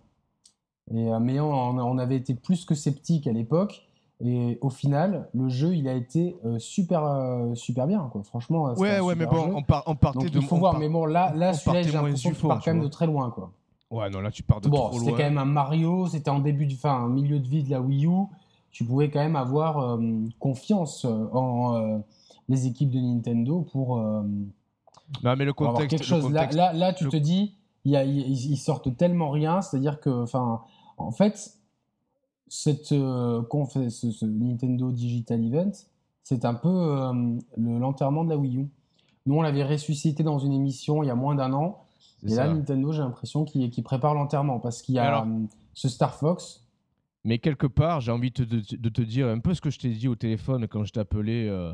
et 0.91 1.11
euh, 1.11 1.19
mais 1.19 1.39
on, 1.39 1.51
on, 1.51 1.97
avait 1.97 2.17
été 2.17 2.33
plus 2.33 2.65
que 2.65 2.75
sceptique 2.75 3.27
à 3.27 3.31
l'époque. 3.31 3.87
Et 4.23 4.57
au 4.61 4.69
final 4.69 5.27
le 5.33 5.49
jeu 5.49 5.75
il 5.75 5.87
a 5.87 5.93
été 5.93 6.37
super 6.57 7.03
super 7.55 7.87
bien 7.87 8.07
quoi. 8.11 8.23
Franchement 8.23 8.73
ouais 8.75 8.99
ouais 8.99 9.15
mais 9.15 9.25
bon 9.25 9.51
on, 9.55 9.63
part, 9.63 9.83
on, 9.85 9.95
partait 9.95 10.19
Donc, 10.19 10.31
de 10.31 10.39
il 10.39 10.45
faut 10.45 10.55
voir 10.55 10.77
mais 10.79 10.87
bon 10.87 11.05
là 11.05 11.33
là 11.35 11.51
celui-là 11.53 11.81
j'ai 11.81 11.91
l'impression 11.91 12.31
qu'il 12.31 12.47
part 12.47 12.61
quand 12.63 12.73
même 12.73 12.83
de 12.83 12.87
très 12.87 13.05
loin 13.05 13.31
quoi. 13.31 13.51
Ouais 13.91 14.09
non 14.09 14.21
là 14.21 14.31
tu 14.31 14.43
pars 14.43 14.61
de 14.61 14.69
bon, 14.69 14.89
trop 14.89 14.99
c'était 14.99 15.11
quand 15.11 15.17
même 15.17 15.39
un 15.39 15.45
Mario 15.45 16.07
c'était 16.07 16.29
en 16.29 16.39
début 16.39 16.67
de 16.67 16.73
fin 16.73 17.09
milieu 17.09 17.39
de 17.39 17.47
vie 17.47 17.63
de 17.63 17.71
la 17.71 17.81
Wii 17.81 18.05
U. 18.05 18.27
Tu 18.71 18.85
pouvais 18.85 19.09
quand 19.09 19.19
même 19.19 19.35
avoir 19.35 19.79
euh, 19.79 19.99
confiance 20.39 21.05
euh, 21.05 21.27
en 21.31 21.75
euh, 21.75 21.97
les 22.49 22.65
équipes 22.65 22.91
de 22.91 22.99
Nintendo 22.99 23.61
pour, 23.71 23.97
non, 25.23 25.35
mais 25.35 25.45
le 25.45 25.53
contexte, 25.53 25.89
quelque 25.89 26.05
chose. 26.05 26.31
là, 26.31 26.73
là, 26.73 26.93
tu 26.93 27.07
te 27.07 27.17
dis, 27.17 27.55
y 27.91 27.95
a, 27.95 28.03
ils, 28.03 28.57
sortent 28.57 28.95
tellement 28.95 29.29
rien, 29.29 29.61
c'est-à-dire 29.61 29.99
que, 29.99 30.09
enfin, 30.09 30.61
en 30.97 31.11
fait, 31.11 31.53
cette, 32.47 32.85
ce, 32.85 34.25
Nintendo 34.25 34.91
Digital 34.91 35.43
Event, 35.43 35.71
c'est 36.23 36.45
un 36.45 36.53
peu 36.53 37.11
l'enterrement 37.57 38.23
de 38.23 38.29
la 38.29 38.37
Wii 38.37 38.57
U. 38.57 38.69
Nous, 39.25 39.35
on 39.35 39.41
l'avait 39.41 39.63
ressuscité 39.63 40.23
dans 40.23 40.39
une 40.39 40.53
émission 40.53 41.03
il 41.03 41.07
y 41.07 41.09
a 41.09 41.15
moins 41.15 41.35
d'un 41.35 41.51
an. 41.53 41.85
Et 42.25 42.35
là, 42.35 42.47
Nintendo, 42.47 42.93
j'ai 42.93 43.01
l'impression 43.01 43.43
qu'il 43.43 43.83
prépare 43.83 44.13
l'enterrement 44.13 44.59
parce 44.59 44.81
qu'il 44.81 44.95
y 44.95 44.99
a 44.99 45.27
ce 45.73 45.89
Star 45.89 46.15
Fox 46.15 46.63
mais 47.23 47.39
quelque 47.39 47.67
part, 47.67 48.01
j'ai 48.01 48.11
envie 48.11 48.31
de, 48.31 48.43
te 48.89 49.01
dire 49.01 49.27
un 49.27 49.39
peu 49.39 49.53
ce 49.53 49.61
que 49.61 49.69
je 49.69 49.79
t'ai 49.79 49.89
dit 49.89 50.07
au 50.07 50.15
téléphone 50.15 50.67
quand 50.67 50.83
je 50.83 50.91
t'ai 50.91 50.99
appelé 50.99 51.47
euh, 51.47 51.73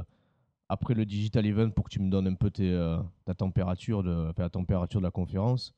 après 0.69 0.93
le 0.93 1.05
Digital 1.05 1.45
Event 1.45 1.71
pour 1.71 1.85
que 1.85 1.89
tu 1.89 1.99
me 1.99 2.09
donnes 2.09 2.27
un 2.27 2.35
peu 2.35 2.51
euh, 2.59 3.01
ta 3.25 3.33
température 3.33 4.03
de, 4.03 4.31
la 4.37 4.49
température 4.49 4.99
de 4.99 5.05
la 5.05 5.11
conférence. 5.11 5.73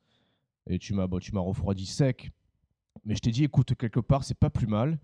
Et 0.66 0.78
tu 0.78 0.94
m'as 0.94 1.08
tu 1.20 1.32
m'as 1.32 1.40
refroidi 1.40 1.86
sec. 1.86 2.30
Mais 3.04 3.14
je 3.14 3.20
t'ai 3.20 3.30
dit, 3.30 3.44
écoute, 3.44 3.74
quelque 3.74 4.00
part, 4.00 4.24
c'est 4.24 4.38
pas 4.38 4.50
plus 4.50 4.66
mal. 4.66 4.98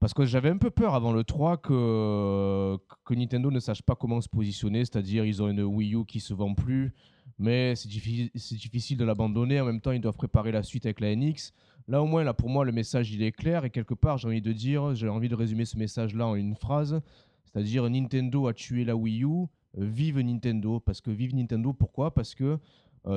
Parce 0.00 0.12
que 0.12 0.24
j'avais 0.24 0.50
un 0.50 0.58
peu 0.58 0.70
peur 0.70 0.94
avant 0.94 1.12
le 1.12 1.24
3 1.24 1.58
que, 1.58 2.76
que 3.04 3.14
Nintendo 3.14 3.50
ne 3.50 3.60
sache 3.60 3.80
pas 3.80 3.94
comment 3.94 4.20
se 4.20 4.28
positionner. 4.28 4.80
C'est-à-dire, 4.80 5.24
ils 5.24 5.42
ont 5.42 5.48
une 5.48 5.62
Wii 5.62 5.94
U 5.94 6.04
qui 6.04 6.20
se 6.20 6.34
vend 6.34 6.54
plus. 6.54 6.92
Mais 7.38 7.74
c'est 7.74 7.88
difficile, 7.88 8.30
difficile 8.34 8.98
de 8.98 9.04
l'abandonner. 9.04 9.60
En 9.60 9.64
même 9.64 9.80
temps, 9.80 9.92
ils 9.92 10.00
doivent 10.00 10.16
préparer 10.16 10.52
la 10.52 10.62
suite 10.62 10.84
avec 10.84 11.00
la 11.00 11.14
NX. 11.14 11.52
Là, 11.88 12.02
au 12.02 12.06
moins, 12.06 12.24
là, 12.24 12.34
pour 12.34 12.50
moi, 12.50 12.64
le 12.64 12.72
message, 12.72 13.12
il 13.12 13.22
est 13.22 13.32
clair. 13.32 13.64
Et 13.64 13.70
quelque 13.70 13.94
part, 13.94 14.18
j'ai 14.18 14.28
envie 14.28 14.42
de 14.42 14.52
dire, 14.52 14.94
j'ai 14.94 15.08
envie 15.08 15.28
de 15.28 15.34
résumer 15.34 15.64
ce 15.64 15.78
message-là 15.78 16.26
en 16.26 16.34
une 16.34 16.54
phrase. 16.54 17.00
C'est-à-dire 17.46 17.88
Nintendo 17.88 18.46
a 18.46 18.52
tué 18.52 18.84
la 18.84 18.96
Wii 18.96 19.24
U, 19.24 19.46
vive 19.76 20.20
Nintendo. 20.20 20.80
Parce 20.80 21.00
que 21.00 21.10
vive 21.10 21.34
Nintendo, 21.34 21.72
pourquoi? 21.72 22.12
Parce 22.12 22.34
que 22.34 22.58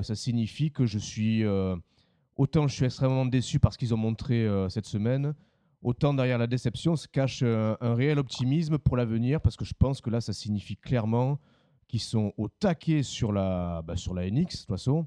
ça 0.01 0.15
signifie 0.15 0.71
que 0.71 0.85
je 0.85 0.99
suis... 0.99 1.43
autant 2.35 2.67
je 2.67 2.73
suis 2.73 2.85
extrêmement 2.85 3.25
déçu 3.25 3.59
parce 3.59 3.77
qu'ils 3.77 3.93
ont 3.93 3.97
montré 3.97 4.47
cette 4.69 4.85
semaine, 4.85 5.33
autant 5.81 6.13
derrière 6.13 6.37
la 6.37 6.47
déception 6.47 6.95
se 6.95 7.07
cache 7.07 7.43
un 7.43 7.93
réel 7.95 8.19
optimisme 8.19 8.77
pour 8.77 8.97
l'avenir, 8.97 9.41
parce 9.41 9.55
que 9.55 9.65
je 9.65 9.73
pense 9.77 10.01
que 10.01 10.09
là, 10.09 10.21
ça 10.21 10.33
signifie 10.33 10.77
clairement 10.77 11.39
qu'ils 11.87 12.01
sont 12.01 12.33
au 12.37 12.47
taquet 12.47 13.03
sur 13.03 13.31
la, 13.31 13.81
bah, 13.81 13.95
sur 13.95 14.13
la 14.13 14.29
NX, 14.29 14.35
de 14.35 14.45
toute 14.45 14.67
façon. 14.67 15.05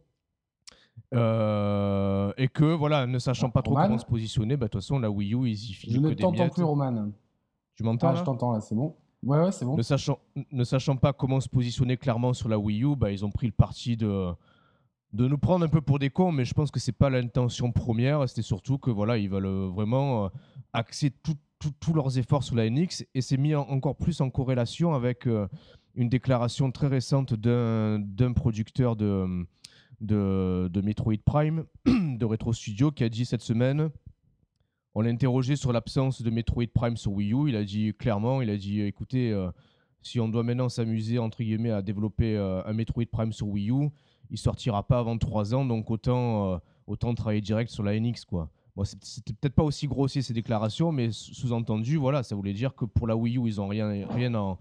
Euh, 1.14 2.32
et 2.37 2.49
que 2.49 2.64
voilà, 2.64 3.06
ne 3.06 3.18
sachant 3.18 3.50
pas 3.50 3.62
trop 3.62 3.75
comment 3.75 3.99
se 3.99 4.06
positionner, 4.06 4.56
bah, 4.56 4.66
de 4.66 4.70
toute 4.70 4.82
façon, 4.82 4.99
la 4.99 5.10
Wii 5.10 5.34
U, 5.34 5.49
ils 5.49 5.70
y 5.70 5.72
filent 5.72 5.94
Je 5.94 6.00
ne 6.00 6.14
t'entends 6.14 6.49
plus, 6.49 6.62
Roman. 6.62 7.10
Tu 7.75 7.82
m'entends 7.82 8.08
ah, 8.08 8.14
Je 8.14 8.22
t'entends 8.22 8.52
là, 8.52 8.60
c'est 8.60 8.75
bon. 8.75 8.96
Ouais, 9.22 9.38
ouais, 9.38 9.52
c'est 9.52 9.64
bon. 9.64 9.76
Ne 9.76 9.82
sachant, 9.82 10.18
ne 10.50 10.64
sachant 10.64 10.96
pas 10.96 11.12
comment 11.12 11.40
se 11.40 11.49
positionner 11.49 11.96
clairement 11.96 12.32
sur 12.32 12.49
la 12.49 12.58
Wii 12.58 12.84
U, 12.84 12.96
bah, 12.96 13.10
ils 13.10 13.25
ont 13.25 13.30
pris 13.30 13.46
le 13.46 13.52
parti 13.52 13.96
de, 13.96 14.30
de 15.12 15.26
nous 15.26 15.38
prendre 15.38 15.64
un 15.64 15.68
peu 15.68 15.80
pour 15.80 15.98
des 15.98 16.10
cons, 16.10 16.32
mais 16.32 16.44
je 16.44 16.54
pense 16.54 16.70
que 16.70 16.80
c'est 16.80 16.92
pas 16.92 17.10
l'intention 17.10 17.72
première. 17.72 18.28
C'était 18.28 18.42
surtout 18.42 18.78
que 18.78 18.90
voilà, 18.90 19.18
ils 19.18 19.28
veulent 19.28 19.46
euh, 19.46 19.68
vraiment 19.68 20.26
euh, 20.26 20.28
axer 20.72 21.10
tous 21.10 21.92
leurs 21.92 22.16
efforts 22.18 22.42
sur 22.42 22.56
la 22.56 22.68
NX 22.70 23.04
et 23.14 23.20
c'est 23.20 23.36
mis 23.36 23.54
encore 23.54 23.96
plus 23.96 24.20
en 24.22 24.30
corrélation 24.30 24.94
avec 24.94 25.28
une 25.94 26.08
déclaration 26.08 26.72
très 26.72 26.86
récente 26.86 27.34
d'un 27.34 28.32
producteur 28.34 28.96
de 28.96 29.44
de, 30.00 30.80
Metroid 30.82 31.18
Prime, 31.24 31.64
de 31.86 32.24
Retro 32.24 32.52
Studio, 32.52 32.90
qui 32.90 33.04
a 33.04 33.08
dit 33.08 33.24
cette 33.24 33.42
semaine, 33.42 33.90
on 34.94 35.02
l'a 35.02 35.10
interrogé 35.10 35.56
sur 35.56 35.72
l'absence 35.72 36.22
de 36.22 36.30
Metroid 36.30 36.66
Prime 36.72 36.96
sur 36.96 37.12
Wii 37.12 37.32
U, 37.32 37.48
il 37.48 37.56
a 37.56 37.64
dit 37.64 37.92
clairement, 37.94 38.42
il 38.42 38.50
a 38.50 38.56
dit, 38.56 38.80
écoutez, 38.80 39.30
euh, 39.30 39.50
si 40.02 40.18
on 40.18 40.28
doit 40.28 40.42
maintenant 40.42 40.68
s'amuser, 40.68 41.18
entre 41.18 41.42
guillemets, 41.42 41.70
à 41.70 41.82
développer 41.82 42.36
euh, 42.36 42.64
un 42.64 42.72
Metroid 42.72 43.06
Prime 43.10 43.32
sur 43.32 43.48
Wii 43.48 43.70
U, 43.70 43.90
il 44.30 44.38
sortira 44.38 44.82
pas 44.82 44.99
avant 44.99 45.18
3 45.18 45.54
ans, 45.54 45.64
donc 45.64 45.90
autant, 45.90 46.52
euh, 46.52 46.58
autant 46.87 47.14
travailler 47.14 47.40
direct 47.40 47.70
sur 47.70 47.82
la 47.82 47.99
NX, 47.99 48.25
quoi. 48.26 48.49
Bon, 48.76 48.84
c'était 48.84 49.32
peut-être 49.32 49.54
pas 49.54 49.64
aussi 49.64 49.88
grossier 49.88 50.22
ces 50.22 50.32
déclarations, 50.32 50.92
mais 50.92 51.10
sous-entendu, 51.10 51.96
voilà, 51.96 52.22
ça 52.22 52.37
voulait 52.37 52.52
dire 52.52 52.75
que 52.75 52.84
pour 52.84 53.06
la 53.06 53.16
Wii 53.16 53.37
U, 53.38 53.42
ils 53.46 53.60
ont 53.60 53.68
rien, 53.68 54.06
rien 54.08 54.34
en 54.34 54.58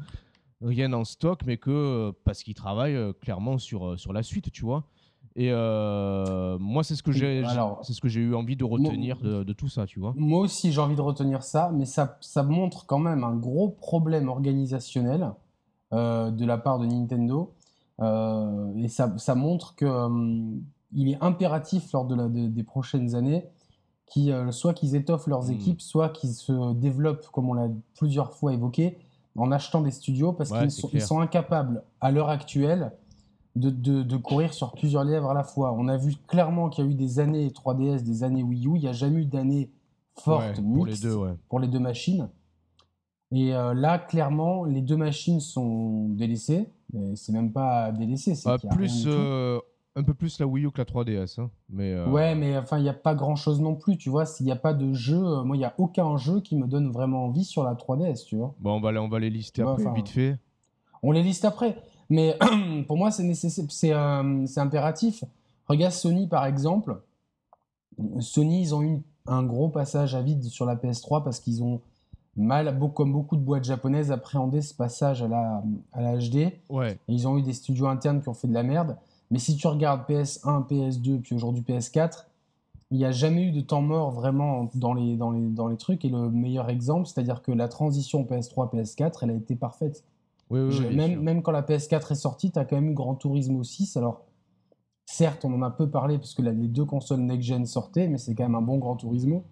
rien 0.61 0.91
en 0.91 1.05
stock, 1.05 1.41
mais 1.45 1.55
que 1.55 2.11
parce 2.25 2.43
qu'ils 2.43 2.55
travaillent 2.55 3.13
clairement 3.21 3.57
sur, 3.57 3.97
sur 3.97 4.11
la 4.11 4.23
suite, 4.23 4.51
tu 4.51 4.65
vois. 4.65 4.83
Et 5.35 5.51
euh, 5.51 6.57
moi, 6.59 6.83
c'est 6.83 6.95
ce 6.95 7.03
que 7.03 7.13
j'ai, 7.13 7.43
c'est 7.83 7.93
ce 7.93 8.01
que 8.01 8.09
j'ai 8.09 8.19
eu 8.19 8.35
envie 8.35 8.55
de 8.55 8.65
retenir 8.65 9.19
de, 9.21 9.53
tout 9.53 9.69
ça, 9.69 9.85
tu 9.85 9.99
vois. 9.99 10.13
Moi 10.17 10.41
aussi, 10.41 10.71
j'ai 10.71 10.81
envie 10.81 10.95
de 10.95 11.01
retenir 11.01 11.43
ça, 11.43 11.71
mais 11.73 11.85
ça, 11.85 12.17
ça 12.19 12.43
montre 12.43 12.85
quand 12.85 12.99
même 12.99 13.23
un 13.23 13.35
gros 13.35 13.69
problème 13.69 14.27
organisationnel 14.27 15.31
euh, 15.93 16.29
de 16.31 16.45
la 16.45 16.57
part 16.57 16.79
de 16.79 16.85
Nintendo, 16.85 17.53
euh, 18.01 18.73
et 18.75 18.87
ça, 18.87 19.13
ça 19.17 19.35
montre 19.35 19.75
que 19.75 19.85
il 20.91 21.09
est 21.09 21.17
impératif 21.21 21.91
lors 21.91 22.05
de 22.05 22.15
la, 22.15 22.27
des 22.27 22.63
prochaines 22.63 23.13
années, 23.13 23.45
qui 24.07 24.31
soit 24.49 24.73
qu'ils 24.73 24.95
étoffent 24.95 25.27
leurs 25.27 25.49
hmm. 25.49 25.51
équipes, 25.51 25.81
soit 25.81 26.09
qu'ils 26.09 26.33
se 26.33 26.73
développent, 26.73 27.27
comme 27.31 27.49
on 27.49 27.53
l'a 27.53 27.67
plusieurs 27.95 28.33
fois 28.33 28.53
évoqué, 28.53 28.97
en 29.37 29.51
achetant 29.51 29.81
des 29.81 29.91
studios, 29.91 30.33
parce 30.33 30.51
qu'ils 30.51 30.71
sont, 30.71 30.89
sont, 30.99 31.19
incapables 31.19 31.83
à 32.01 32.09
l'heure 32.11 32.29
actuelle 32.29 32.91
de, 33.55 34.17
courir 34.17 34.53
sur 34.53 34.73
plusieurs 34.73 35.03
lièvres 35.03 35.29
à 35.29 35.33
la 35.33 35.43
fois. 35.43 35.73
On 35.73 35.87
a 35.87 35.97
vu 35.97 36.15
clairement 36.27 36.69
qu'il 36.69 36.85
y 36.85 36.87
a 36.87 36.91
eu 36.91 36.95
des 36.95 37.19
années 37.19 37.47
3DS, 37.49 38.03
des 38.03 38.23
années 38.23 38.43
Wii 38.43 38.67
U. 38.67 38.71
Il 38.75 38.81
n'y 38.81 38.87
a 38.87 38.93
jamais 38.93 39.21
eu 39.21 39.25
d'année 39.25 39.71
forte 40.15 40.61
pour, 40.61 40.85
les 40.85 40.97
deux, 40.97 41.17
pour 41.47 41.59
les 41.59 41.67
deux 41.67 41.79
machines. 41.79 42.29
Et 43.31 43.53
euh, 43.53 43.73
là, 43.73 43.99
clairement, 43.99 44.65
les 44.65 44.81
deux 44.81 44.97
machines 44.97 45.39
sont 45.39 46.09
délaissées. 46.09 46.69
C'est 47.15 47.31
même 47.31 47.51
pas 47.51 47.91
délaissé. 47.91 48.35
c'est 48.35 48.49
plus, 48.69 49.05
euh, 49.07 49.59
un 49.95 50.03
peu 50.03 50.13
plus 50.13 50.39
la 50.39 50.47
Wii 50.47 50.65
U 50.65 50.71
que 50.71 50.79
la 50.79 50.85
3DS. 50.85 51.39
Hein. 51.39 51.51
Mais 51.69 51.93
euh, 51.93 52.07
Ouais, 52.09 52.35
mais 52.35 52.57
enfin, 52.57 52.77
il 52.77 52.83
n'y 52.83 52.89
a 52.89 52.93
pas 52.93 53.15
grand 53.15 53.35
chose 53.35 53.61
non 53.61 53.75
plus. 53.75 53.97
Tu 53.97 54.09
vois, 54.09 54.25
s'il 54.25 54.45
n'y 54.45 54.51
a 54.51 54.55
pas 54.55 54.73
de 54.73 54.93
jeu, 54.93 55.19
moi, 55.43 55.55
il 55.55 55.59
n'y 55.59 55.65
a 55.65 55.73
aucun 55.77 56.17
jeu 56.17 56.41
qui 56.41 56.55
me 56.55 56.67
donne 56.67 56.91
vraiment 56.91 57.25
envie 57.25 57.43
sur 57.43 57.63
la 57.63 57.75
3DS. 57.75 58.25
Tu 58.25 58.37
vois. 58.37 58.55
Bon, 58.59 58.77
on 58.77 58.81
va, 58.81 58.89
on 59.01 59.07
va 59.07 59.19
les 59.19 59.29
lister 59.29 59.61
après, 59.61 59.93
vite 59.93 60.09
fait. 60.09 60.39
On 61.03 61.11
les 61.11 61.23
liste 61.23 61.45
après. 61.45 61.77
Mais 62.09 62.37
pour 62.87 62.97
moi, 62.97 63.11
c'est 63.11 63.33
c'est 63.33 63.93
euh, 63.93 64.45
impératif. 64.57 65.23
Regarde 65.67 65.93
Sony 65.93 66.27
par 66.27 66.45
exemple. 66.45 67.01
Sony, 68.19 68.61
ils 68.61 68.73
ont 68.75 68.81
eu 68.81 69.03
un 69.27 69.43
gros 69.43 69.69
passage 69.69 70.15
à 70.15 70.21
vide 70.21 70.43
sur 70.45 70.65
la 70.65 70.75
PS3 70.75 71.23
parce 71.23 71.39
qu'ils 71.39 71.63
ont 71.63 71.81
mal, 72.41 72.77
comme 72.95 73.11
beaucoup 73.11 73.35
de 73.35 73.41
boîtes 73.41 73.63
japonaises, 73.63 74.11
appréhendé 74.11 74.61
ce 74.61 74.73
passage 74.73 75.21
à 75.21 75.27
la, 75.27 75.63
à 75.93 76.01
la 76.01 76.17
HD. 76.17 76.51
Ouais. 76.69 76.97
ils 77.07 77.27
ont 77.27 77.37
eu 77.37 77.41
des 77.41 77.53
studios 77.53 77.87
internes 77.87 78.21
qui 78.21 78.29
ont 78.29 78.33
fait 78.33 78.47
de 78.47 78.53
la 78.53 78.63
merde. 78.63 78.97
Mais 79.31 79.39
si 79.39 79.55
tu 79.55 79.67
regardes 79.67 80.09
PS1, 80.09 80.67
PS2, 80.67 81.21
puis 81.21 81.35
aujourd'hui 81.35 81.63
PS4, 81.67 82.25
il 82.91 82.97
n'y 82.97 83.05
a 83.05 83.11
jamais 83.11 83.43
eu 83.43 83.51
de 83.51 83.61
temps 83.61 83.81
mort 83.81 84.11
vraiment 84.11 84.69
dans 84.73 84.93
les, 84.93 85.15
dans 85.15 85.31
les, 85.31 85.47
dans 85.49 85.67
les 85.67 85.77
trucs. 85.77 86.03
Et 86.05 86.09
le 86.09 86.29
meilleur 86.31 86.69
exemple, 86.69 87.07
c'est-à-dire 87.07 87.43
que 87.43 87.51
la 87.51 87.67
transition 87.67 88.23
PS3, 88.23 88.73
PS4, 88.73 89.19
elle 89.21 89.29
a 89.29 89.33
été 89.33 89.55
parfaite 89.55 90.03
même, 90.51 91.21
même, 91.21 91.41
quand 91.41 91.51
la 91.51 91.61
PS4 91.61 92.11
est 92.11 92.15
sortie, 92.15 92.51
tu 92.51 92.59
as 92.59 92.65
quand 92.65 92.75
même 92.75 92.89
eu 92.89 92.93
Grand 92.93 93.15
Turismo 93.15 93.63
6. 93.63 93.97
Alors, 93.97 94.25
certes, 95.05 95.45
on 95.45 95.53
en 95.53 95.61
a 95.61 95.69
peu 95.69 95.89
parlé 95.89 96.17
parce 96.17 96.33
que 96.33 96.41
les 96.41 96.51
deux 96.67 96.85
consoles 96.85 97.21
next-gen 97.21 97.65
sortaient, 97.65 98.07
mais 98.07 98.17
c'est 98.17 98.33
quand 98.33 98.43
même 98.43 98.55
un 98.55 98.61
bon 98.61 98.77
Grand 98.77 98.95
Turismo. 98.95 99.43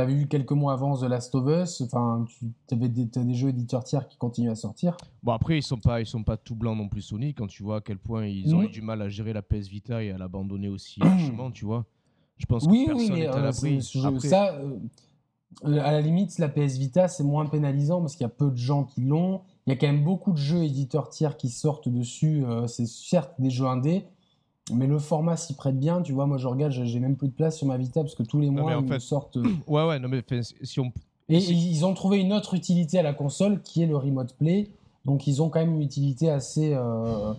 Tu 0.00 0.04
avais 0.04 0.14
eu 0.14 0.26
quelques 0.26 0.52
mois 0.52 0.72
avant 0.72 0.96
The 0.96 1.02
Last 1.02 1.34
of 1.34 1.46
Us, 1.46 1.82
enfin, 1.82 2.24
tu 2.40 2.74
avais 2.74 2.88
des, 2.88 3.04
des, 3.04 3.34
jeux 3.34 3.50
éditeurs 3.50 3.84
tiers 3.84 4.08
qui 4.08 4.16
continuent 4.16 4.50
à 4.50 4.54
sortir. 4.54 4.96
Bon, 5.22 5.32
après, 5.32 5.58
ils 5.58 5.62
sont 5.62 5.76
pas, 5.76 6.00
ils 6.00 6.06
sont 6.06 6.24
pas 6.24 6.38
tout 6.38 6.54
blancs 6.54 6.78
non 6.78 6.88
plus 6.88 7.02
Sony, 7.02 7.34
quand 7.34 7.48
tu 7.48 7.62
vois 7.62 7.76
à 7.76 7.80
quel 7.82 7.98
point 7.98 8.24
ils 8.24 8.54
ont 8.54 8.62
eu 8.62 8.70
du 8.70 8.80
mal 8.80 9.02
à 9.02 9.10
gérer 9.10 9.34
la 9.34 9.42
PS 9.42 9.68
Vita 9.68 10.02
et 10.02 10.10
à 10.10 10.16
l'abandonner 10.16 10.68
aussi 10.68 11.00
largement, 11.04 11.50
tu 11.50 11.66
vois. 11.66 11.84
Je 12.38 12.46
pense 12.46 12.66
que 12.66 12.86
personne 12.86 13.14
n'est 13.14 13.26
à 13.26 13.36
euh, 13.36 13.42
l'abri. 13.42 13.82
Ça, 14.20 14.54
euh, 14.54 14.78
à 15.64 15.92
la 15.92 16.00
limite, 16.00 16.38
la 16.38 16.48
PS 16.48 16.78
Vita, 16.78 17.06
c'est 17.06 17.24
moins 17.24 17.44
pénalisant 17.44 18.00
parce 18.00 18.16
qu'il 18.16 18.24
y 18.24 18.26
a 18.26 18.30
peu 18.30 18.50
de 18.50 18.56
gens 18.56 18.84
qui 18.84 19.02
l'ont. 19.02 19.42
Il 19.66 19.70
y 19.70 19.72
a 19.74 19.76
quand 19.76 19.88
même 19.88 20.02
beaucoup 20.02 20.32
de 20.32 20.38
jeux 20.38 20.62
éditeurs 20.62 21.10
tiers 21.10 21.36
qui 21.36 21.50
sortent 21.50 21.90
dessus. 21.90 22.42
Euh, 22.46 22.66
c'est 22.66 22.86
certes 22.86 23.34
des 23.38 23.50
jeux 23.50 23.66
indés, 23.66 24.06
mais 24.74 24.86
le 24.86 24.98
format 24.98 25.36
s'y 25.36 25.54
prête 25.54 25.78
bien. 25.78 26.02
Tu 26.02 26.12
vois, 26.12 26.26
moi 26.26 26.38
je 26.38 26.46
regarde, 26.46 26.72
j'ai 26.72 27.00
même 27.00 27.16
plus 27.16 27.28
de 27.28 27.32
place 27.32 27.56
sur 27.58 27.66
ma 27.66 27.76
Vita 27.76 28.02
parce 28.02 28.14
que 28.14 28.22
tous 28.22 28.40
les 28.40 28.50
mois, 28.50 28.82
ils 28.86 29.00
sortent. 29.00 29.36
Euh, 29.36 29.44
ouais, 29.66 29.86
ouais, 29.86 29.98
non, 29.98 30.08
mais 30.08 30.22
si 30.62 30.80
on. 30.80 30.92
Et, 31.28 31.38
ils 31.38 31.84
ont 31.84 31.94
trouvé 31.94 32.18
une 32.18 32.32
autre 32.32 32.54
utilité 32.54 32.98
à 32.98 33.02
la 33.02 33.12
console 33.12 33.62
qui 33.62 33.82
est 33.82 33.86
le 33.86 33.96
Remote 33.96 34.34
Play. 34.36 34.70
Donc 35.04 35.26
ils 35.26 35.40
ont 35.40 35.48
quand 35.48 35.60
même 35.60 35.74
une 35.74 35.82
utilité 35.82 36.30
assez. 36.30 36.72
Euh, 36.74 37.32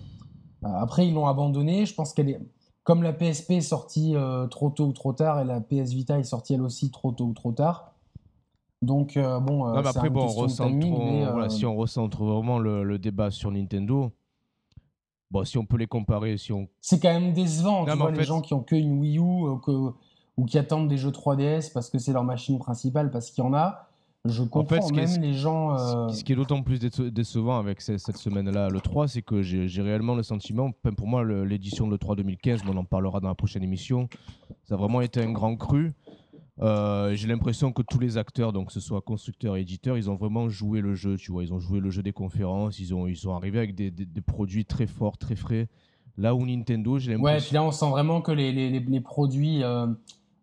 après, 0.64 1.08
ils 1.08 1.14
l'ont 1.14 1.28
abandonné. 1.28 1.86
Je 1.86 1.94
pense 1.94 2.14
qu'elle 2.14 2.30
est. 2.30 2.40
Comme 2.84 3.04
la 3.04 3.14
PSP 3.14 3.52
est 3.52 3.62
sortie 3.62 4.16
trop 4.50 4.72
tôt 4.72 4.88
ou 4.88 4.92
trop 4.92 5.14
tard, 5.14 5.40
et 5.40 5.46
la 5.46 5.62
PS 5.62 5.92
Vita 5.92 6.18
est 6.18 6.24
sortie 6.24 6.56
elle 6.56 6.64
aussi 6.64 6.90
trop 6.90 7.12
tôt 7.12 7.26
ou 7.26 7.34
trop 7.34 7.52
tard, 7.52 7.92
donc, 8.82 9.16
euh, 9.16 9.40
bon, 9.40 9.68
euh, 9.68 9.74
après, 9.74 10.10
bon, 10.10 10.28
on 10.36 10.48
euh, 10.48 11.50
si 11.50 11.66
on 11.68 11.76
recentre 11.76 12.24
vraiment 12.24 12.58
le, 12.58 12.98
débat 12.98 13.30
sur 13.30 13.52
Nintendo, 13.52 14.12
bon, 15.32 15.44
si 15.46 15.58
on 15.58 15.66
peut 15.66 15.78
les 15.78 15.88
comparer, 15.88 16.38
si 16.38 16.52
on... 16.54 16.68
c'est 16.82 17.00
quand 17.00 17.14
même 17.14 17.34
décevant. 17.34 17.86
tu 17.86 17.98
vois, 17.98 18.12
les 18.12 18.24
gens 18.24 18.42
qui 18.42 18.54
ont 18.54 18.62
que 18.62 18.76
une 18.76 19.00
Wii 19.00 19.18
U 19.18 19.60
que, 19.66 19.92
ou 20.38 20.46
qui 20.46 20.58
attendent 20.58 20.88
des 20.88 20.98
jeux 20.98 21.12
3DS 21.12 21.72
parce 21.74 21.90
que 21.90 21.98
c'est 21.98 22.14
leur 22.14 22.24
machine 22.24 22.60
principale, 22.60 23.10
parce 23.12 23.32
qu'il 23.32 23.44
y 23.44 23.48
en 23.48 23.54
a. 23.54 23.88
Je 24.24 24.44
comprends 24.44 24.78
en 24.78 24.94
même 24.94 25.22
les 25.22 25.34
gens. 25.34 26.10
Ce 26.10 26.24
qui 26.24 26.34
est 26.34 26.36
d'autant 26.36 26.62
plus 26.62 26.80
décevant 26.80 27.58
avec 27.58 27.82
cette 27.82 28.18
semaine-là, 28.18 28.70
le 28.70 28.80
3, 28.80 29.08
c'est 29.08 29.24
que 29.24 29.42
j'ai 29.42 29.82
réellement 29.82 30.14
le 30.14 30.22
sentiment, 30.22 30.72
pour 30.96 31.08
moi, 31.08 31.24
l'édition 31.24 31.88
de 31.88 31.98
3 31.98 32.16
2015, 32.18 32.62
on 32.70 32.78
en 32.78 32.84
parlera 32.84 33.20
dans 33.20 33.30
la 33.30 33.36
prochaine 33.36 33.64
émission, 33.64 34.10
ça 34.66 34.76
a 34.76 34.78
vraiment 34.78 35.02
été 35.02 35.24
un 35.24 35.32
grand 35.32 35.56
cru. 35.56 35.94
Euh, 36.62 37.16
j'ai 37.16 37.28
l'impression 37.28 37.72
que 37.72 37.82
tous 37.82 38.00
les 38.00 38.18
acteurs, 38.18 38.54
donc 38.54 38.68
que 38.68 38.74
ce 38.74 38.80
soit 38.80 39.02
constructeurs 39.02 39.58
et 39.58 39.62
éditeurs, 39.62 39.98
ils 39.98 40.10
ont 40.10 40.16
vraiment 40.16 40.48
joué 40.48 40.82
le 40.82 40.94
jeu, 40.94 41.18
tu 41.18 41.32
vois. 41.32 41.44
Ils 41.44 41.54
ont 41.54 41.60
joué 41.60 41.80
le 41.80 41.90
jeu 41.90 42.04
des 42.04 42.14
conférences, 42.14 42.80
ils, 42.80 42.94
ont, 42.94 43.08
ils 43.08 43.18
sont 43.18 43.34
arrivés 43.34 43.58
avec 43.58 43.74
des, 43.74 43.90
des, 43.90 44.22
produits 44.22 44.66
très 44.66 44.86
forts, 44.86 45.18
très 45.18 45.36
frais. 45.36 45.70
Là 46.18 46.36
où 46.36 46.46
Nintendo, 46.46 47.00
j'ai 47.00 47.14
l'impression. 47.14 47.36
Ouais, 47.36 47.42
puis 47.42 47.54
là, 47.56 47.64
on 47.64 47.72
sent 47.72 47.90
vraiment 47.90 48.22
que 48.22 48.32
les, 48.32 48.52
les, 48.52 48.80
les 48.80 49.02
produits 49.02 49.64
euh, 49.64 49.88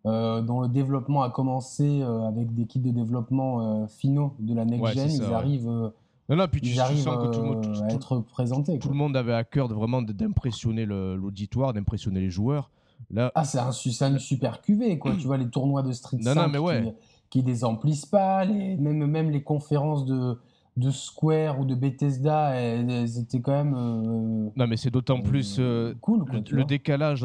euh, 0.06 0.40
dont 0.42 0.60
le 0.60 0.68
développement 0.68 1.22
a 1.22 1.30
commencé 1.30 2.02
avec 2.02 2.52
des 2.52 2.66
kits 2.66 2.80
de 2.80 2.90
développement 2.90 3.86
finaux 3.86 4.34
de 4.40 4.54
la 4.54 4.64
next-gen, 4.64 5.10
ils 5.10 5.22
arrivent. 5.22 5.92
Non, 6.30 6.36
non, 6.36 6.48
puis 6.48 6.60
tu, 6.60 6.70
ils 6.70 6.80
arrivent, 6.80 7.04
que 7.04 7.32
tout, 7.32 7.70
tout, 7.70 7.82
à 7.84 7.94
être 7.94 8.18
présentés. 8.18 8.78
Tout 8.78 8.90
le 8.90 8.96
monde 8.96 9.16
avait 9.16 9.32
à 9.32 9.44
cœur 9.44 9.68
de, 9.68 9.74
vraiment 9.74 10.02
d'impressionner 10.02 10.84
l'auditoire, 10.84 11.72
d'impressionner 11.72 12.20
les 12.20 12.30
joueurs. 12.30 12.70
Ah, 13.16 13.44
c'est 13.44 13.58
un, 13.58 14.18
super 14.18 14.60
cuvée, 14.60 14.98
quoi. 14.98 15.14
tu 15.16 15.26
vois, 15.26 15.38
les 15.38 15.48
tournois 15.48 15.82
de 15.82 15.92
Street 15.92 16.18
5 16.20 16.52
qui, 16.52 16.92
qui 17.30 17.42
désemplissent 17.42 18.06
pas, 18.06 18.44
les, 18.44 18.76
même, 18.76 19.06
même 19.06 19.30
les 19.30 19.42
conférences 19.42 20.04
de, 20.04 20.38
de 20.76 20.90
Square 20.90 21.58
ou 21.60 21.64
de 21.64 21.74
Bethesda, 21.74 22.50
elles, 22.50 23.18
étaient 23.18 23.40
quand 23.40 23.64
même. 23.64 23.74
Euh, 23.74 24.50
non, 24.56 24.66
mais 24.66 24.76
c'est 24.76 24.90
d'autant 24.90 25.22
plus. 25.22 25.56
Euh, 25.58 25.94
cool, 26.00 26.24
le, 26.50 26.64
décalage, 26.64 27.24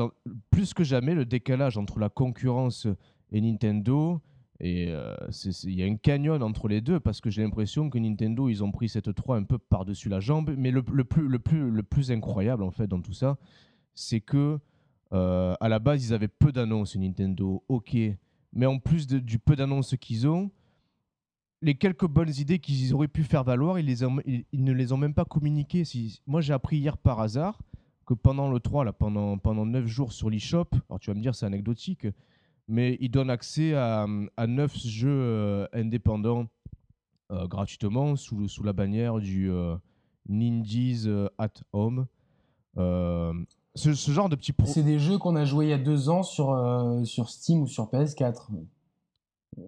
plus 0.51 0.73
que 0.73 0.83
jamais, 0.83 1.15
le 1.15 1.25
décalage 1.25 1.77
entre 1.77 1.99
la 1.99 2.09
concurrence 2.09 2.87
et 3.31 3.41
Nintendo 3.41 4.21
Et 4.61 4.93
il 5.63 5.73
y 5.73 5.83
a 5.83 5.85
un 5.85 5.97
canyon 5.97 6.41
entre 6.43 6.69
les 6.69 6.79
deux 6.79 6.99
parce 6.99 7.19
que 7.19 7.29
j'ai 7.29 7.43
l'impression 7.43 7.89
que 7.89 7.97
Nintendo, 7.97 8.47
ils 8.47 8.63
ont 8.63 8.71
pris 8.71 8.87
cette 8.87 9.13
3 9.13 9.35
un 9.35 9.43
peu 9.43 9.57
par-dessus 9.57 10.07
la 10.07 10.21
jambe. 10.21 10.53
Mais 10.57 10.71
le, 10.71 10.81
plus, 10.81 11.27
le, 11.27 11.39
plus, 11.39 11.69
le 11.69 11.83
plus 11.83 12.11
incroyable, 12.11 12.63
en 12.63 12.71
fait, 12.71 12.87
dans 12.87 13.01
tout 13.01 13.13
ça, 13.13 13.37
c'est 13.95 14.21
que 14.21 14.59
à 15.13 15.69
la 15.69 15.79
base, 15.79 16.05
ils 16.07 16.13
avaient 16.13 16.27
peu 16.27 16.51
d'annonces 16.51 16.95
Nintendo, 16.95 17.63
ok. 17.67 17.95
Mais 18.53 18.65
en 18.65 18.79
plus 18.79 19.07
du 19.07 19.39
peu 19.39 19.55
d'annonces 19.55 19.95
qu'ils 19.97 20.27
ont, 20.27 20.51
les 21.63 21.75
quelques 21.75 22.07
bonnes 22.07 22.33
idées 22.37 22.59
qu'ils 22.59 22.93
auraient 22.93 23.07
pu 23.07 23.23
faire 23.23 23.43
valoir, 23.43 23.79
ils, 23.79 23.85
ne 24.53 24.73
les 24.73 24.91
ont 24.91 24.97
même 24.97 25.13
pas 25.13 25.23
communiquées. 25.23 25.85
Si, 25.85 26.21
moi, 26.27 26.41
j'ai 26.41 26.53
appris 26.53 26.77
hier 26.77 26.97
par 26.97 27.21
hasard 27.21 27.57
que 28.05 28.13
pendant 28.13 28.51
le 28.51 28.59
3, 28.59 28.83
là, 28.83 28.91
pendant, 28.91 29.37
pendant 29.37 29.65
9 29.65 29.85
jours 29.85 30.11
sur 30.11 30.29
l'eShop, 30.29 30.67
alors 30.89 30.99
tu 30.99 31.09
vas 31.09 31.15
me 31.15 31.21
dire 31.21 31.33
c'est 31.33 31.45
anecdotique, 31.45 32.05
mais 32.67 32.97
ils 32.99 33.09
donnent 33.09 33.29
accès 33.29 33.73
à, 33.75 34.05
à 34.35 34.47
9 34.47 34.77
jeux 34.77 35.09
euh, 35.09 35.67
indépendants 35.71 36.47
euh, 37.31 37.47
gratuitement 37.47 38.17
sous, 38.17 38.45
la 38.63 38.73
bannière 38.73 39.19
du 39.19 39.49
euh, 39.49 39.77
Nindies 40.27 41.07
at 41.37 41.53
Home. 41.71 42.07
Ce, 43.75 43.93
ce, 43.93 44.11
genre 44.11 44.29
de 44.29 44.35
petits 44.35 44.53
C'est 44.65 44.83
des 44.83 44.99
jeux 44.99 45.17
qu'on 45.17 45.35
a 45.35 45.45
joués 45.45 45.65
il 45.65 45.69
y 45.69 45.73
a 45.73 45.79
deux 45.79 46.09
ans 46.09 46.23
sur, 46.23 46.55
sur 47.05 47.29
Steam 47.29 47.61
ou 47.63 47.67
sur 47.67 47.85
PS4 47.85 48.49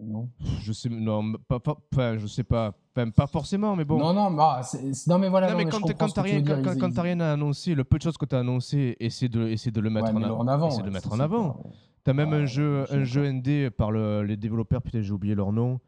non. 0.01 0.29
Je 0.61 0.71
sais, 0.71 0.89
non, 0.89 1.33
pas, 1.47 1.59
enfin, 1.93 2.17
je 2.17 2.27
sais 2.27 2.43
pas, 2.43 2.73
pas 2.93 3.27
forcément, 3.27 3.75
mais 3.75 3.85
bon. 3.85 3.97
Non, 3.97 4.13
non, 4.13 4.31
bah, 4.31 4.61
non 5.07 5.19
mais 5.19 5.29
voilà. 5.29 5.51
Non, 5.51 5.57
mais, 5.57 5.65
quand 5.65 6.09
t'as 6.09 6.21
rien, 6.21 6.41
quand, 6.41 7.01
rien 7.01 7.19
à 7.19 7.33
annoncer, 7.33 7.75
le 7.75 7.83
peu 7.83 7.97
de 7.97 8.03
choses 8.03 8.17
que 8.17 8.25
t'as 8.25 8.39
annoncé, 8.39 8.95
essaie 8.99 9.29
de, 9.29 9.47
essaie 9.47 9.71
de 9.71 9.81
le 9.81 9.89
mettre 9.89 10.13
en, 10.13 10.23
en, 10.23 10.47
avant. 10.47 10.69
Essaie 10.69 10.83
de 10.83 10.89
mettre 10.89 11.11
en 11.11 11.19
avant. 11.19 11.63
T'as 12.03 12.13
même 12.13 12.33
un 12.33 12.45
jeu, 12.45 12.85
un 12.91 13.03
jeu 13.03 13.31
ND 13.31 13.69
par 13.71 13.91
le, 13.91 14.23
les 14.23 14.37
développeurs, 14.37 14.81
putain, 14.81 15.01
j'ai 15.01 15.11
oublié 15.11 15.35
leur 15.35 15.51
nom. 15.51 15.79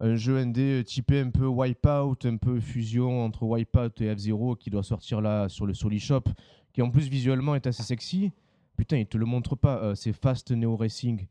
Un 0.00 0.16
jeu 0.16 0.44
ND 0.44 0.84
typé 0.84 1.20
un 1.20 1.30
peu 1.30 1.46
Wipeout, 1.46 2.16
un 2.24 2.36
peu 2.36 2.58
fusion 2.58 3.24
entre 3.24 3.44
Wipeout 3.44 4.00
et 4.00 4.14
F-Zero 4.14 4.56
qui 4.56 4.68
doit 4.68 4.82
sortir 4.82 5.20
là 5.20 5.48
sur 5.48 5.64
le 5.64 5.74
Soli 5.74 6.00
Shop, 6.00 6.24
qui 6.72 6.82
en 6.82 6.90
plus 6.90 7.08
visuellement 7.08 7.54
est 7.54 7.66
assez 7.66 7.82
sexy. 7.82 8.32
Putain, 8.76 8.98
il 8.98 9.06
te 9.06 9.18
le 9.18 9.26
montre 9.26 9.56
pas, 9.56 9.78
euh, 9.78 9.94
c'est 9.94 10.12
Fast 10.12 10.50
Neo 10.50 10.76
Racing. 10.76 11.26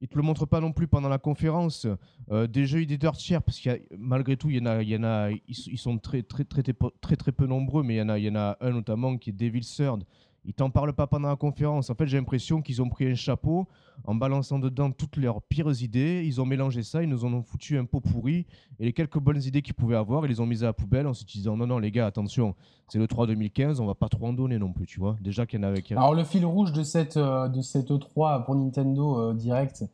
Ils 0.00 0.08
te 0.08 0.16
le 0.16 0.22
montrent 0.22 0.46
pas 0.46 0.60
non 0.60 0.72
plus 0.72 0.86
pendant 0.86 1.08
la 1.08 1.18
conférence. 1.18 1.86
Euh, 2.30 2.46
des 2.46 2.66
jeux 2.66 2.82
éditeurs 2.82 3.16
parce 3.44 3.58
qu'il 3.58 3.82
malgré 3.98 4.36
tout, 4.36 4.48
il 4.48 4.56
y 4.56 4.60
en 4.60 4.66
a, 4.66 4.82
il 4.82 4.88
y 4.88 4.96
en 4.96 5.02
a, 5.02 5.30
ils, 5.30 5.78
sont 5.78 5.98
très 5.98 6.22
très, 6.22 6.44
très 6.44 6.62
très 6.62 7.16
très 7.16 7.32
peu 7.32 7.46
nombreux, 7.46 7.82
mais 7.82 7.94
il 7.94 7.98
y 7.98 8.02
en 8.02 8.08
a, 8.08 8.18
il 8.18 8.24
y 8.24 8.30
en 8.30 8.36
a 8.36 8.56
un 8.60 8.70
notamment 8.70 9.16
qui 9.18 9.30
est 9.30 9.32
Devil 9.32 9.62
Third. 9.62 10.04
Ils 10.44 10.54
t'en 10.54 10.70
parlent 10.70 10.94
pas 10.94 11.06
pendant 11.06 11.28
la 11.28 11.36
conférence. 11.36 11.90
En 11.90 11.94
fait, 11.94 12.06
j'ai 12.06 12.16
l'impression 12.16 12.62
qu'ils 12.62 12.80
ont 12.80 12.88
pris 12.88 13.06
un 13.06 13.14
chapeau 13.14 13.66
en 14.04 14.14
balançant 14.14 14.58
dedans 14.58 14.90
toutes 14.90 15.16
leurs 15.16 15.42
pires 15.42 15.82
idées. 15.82 16.22
Ils 16.24 16.40
ont 16.40 16.46
mélangé 16.46 16.82
ça, 16.82 17.02
ils 17.02 17.08
nous 17.08 17.24
en 17.24 17.32
ont 17.32 17.42
foutu 17.42 17.76
un 17.76 17.84
pot 17.84 18.00
pourri. 18.00 18.46
Et 18.78 18.86
les 18.86 18.92
quelques 18.92 19.18
bonnes 19.18 19.42
idées 19.42 19.62
qu'ils 19.62 19.74
pouvaient 19.74 19.96
avoir, 19.96 20.24
ils 20.24 20.28
les 20.28 20.40
ont 20.40 20.46
mises 20.46 20.62
à 20.62 20.68
la 20.68 20.72
poubelle 20.72 21.06
en 21.06 21.14
se 21.14 21.24
disant 21.24 21.56
non, 21.56 21.66
non, 21.66 21.78
les 21.78 21.90
gars, 21.90 22.06
attention, 22.06 22.54
c'est 22.88 22.98
le 22.98 23.06
3 23.06 23.26
2015, 23.26 23.80
on 23.80 23.86
va 23.86 23.94
pas 23.94 24.08
trop 24.08 24.26
en 24.26 24.32
donner 24.32 24.58
non 24.58 24.72
plus, 24.72 24.86
tu 24.86 25.00
vois. 25.00 25.16
Déjà 25.20 25.44
qu'il 25.44 25.60
y 25.60 25.64
en 25.64 25.68
avait. 25.68 25.82
Alors, 25.90 26.14
le 26.14 26.24
fil 26.24 26.46
rouge 26.46 26.72
de 26.72 26.82
cette, 26.82 27.16
euh, 27.16 27.48
de 27.48 27.60
cette 27.60 27.90
E3 27.90 28.44
pour 28.44 28.54
Nintendo 28.54 29.18
euh, 29.18 29.34
Direct, 29.34 29.84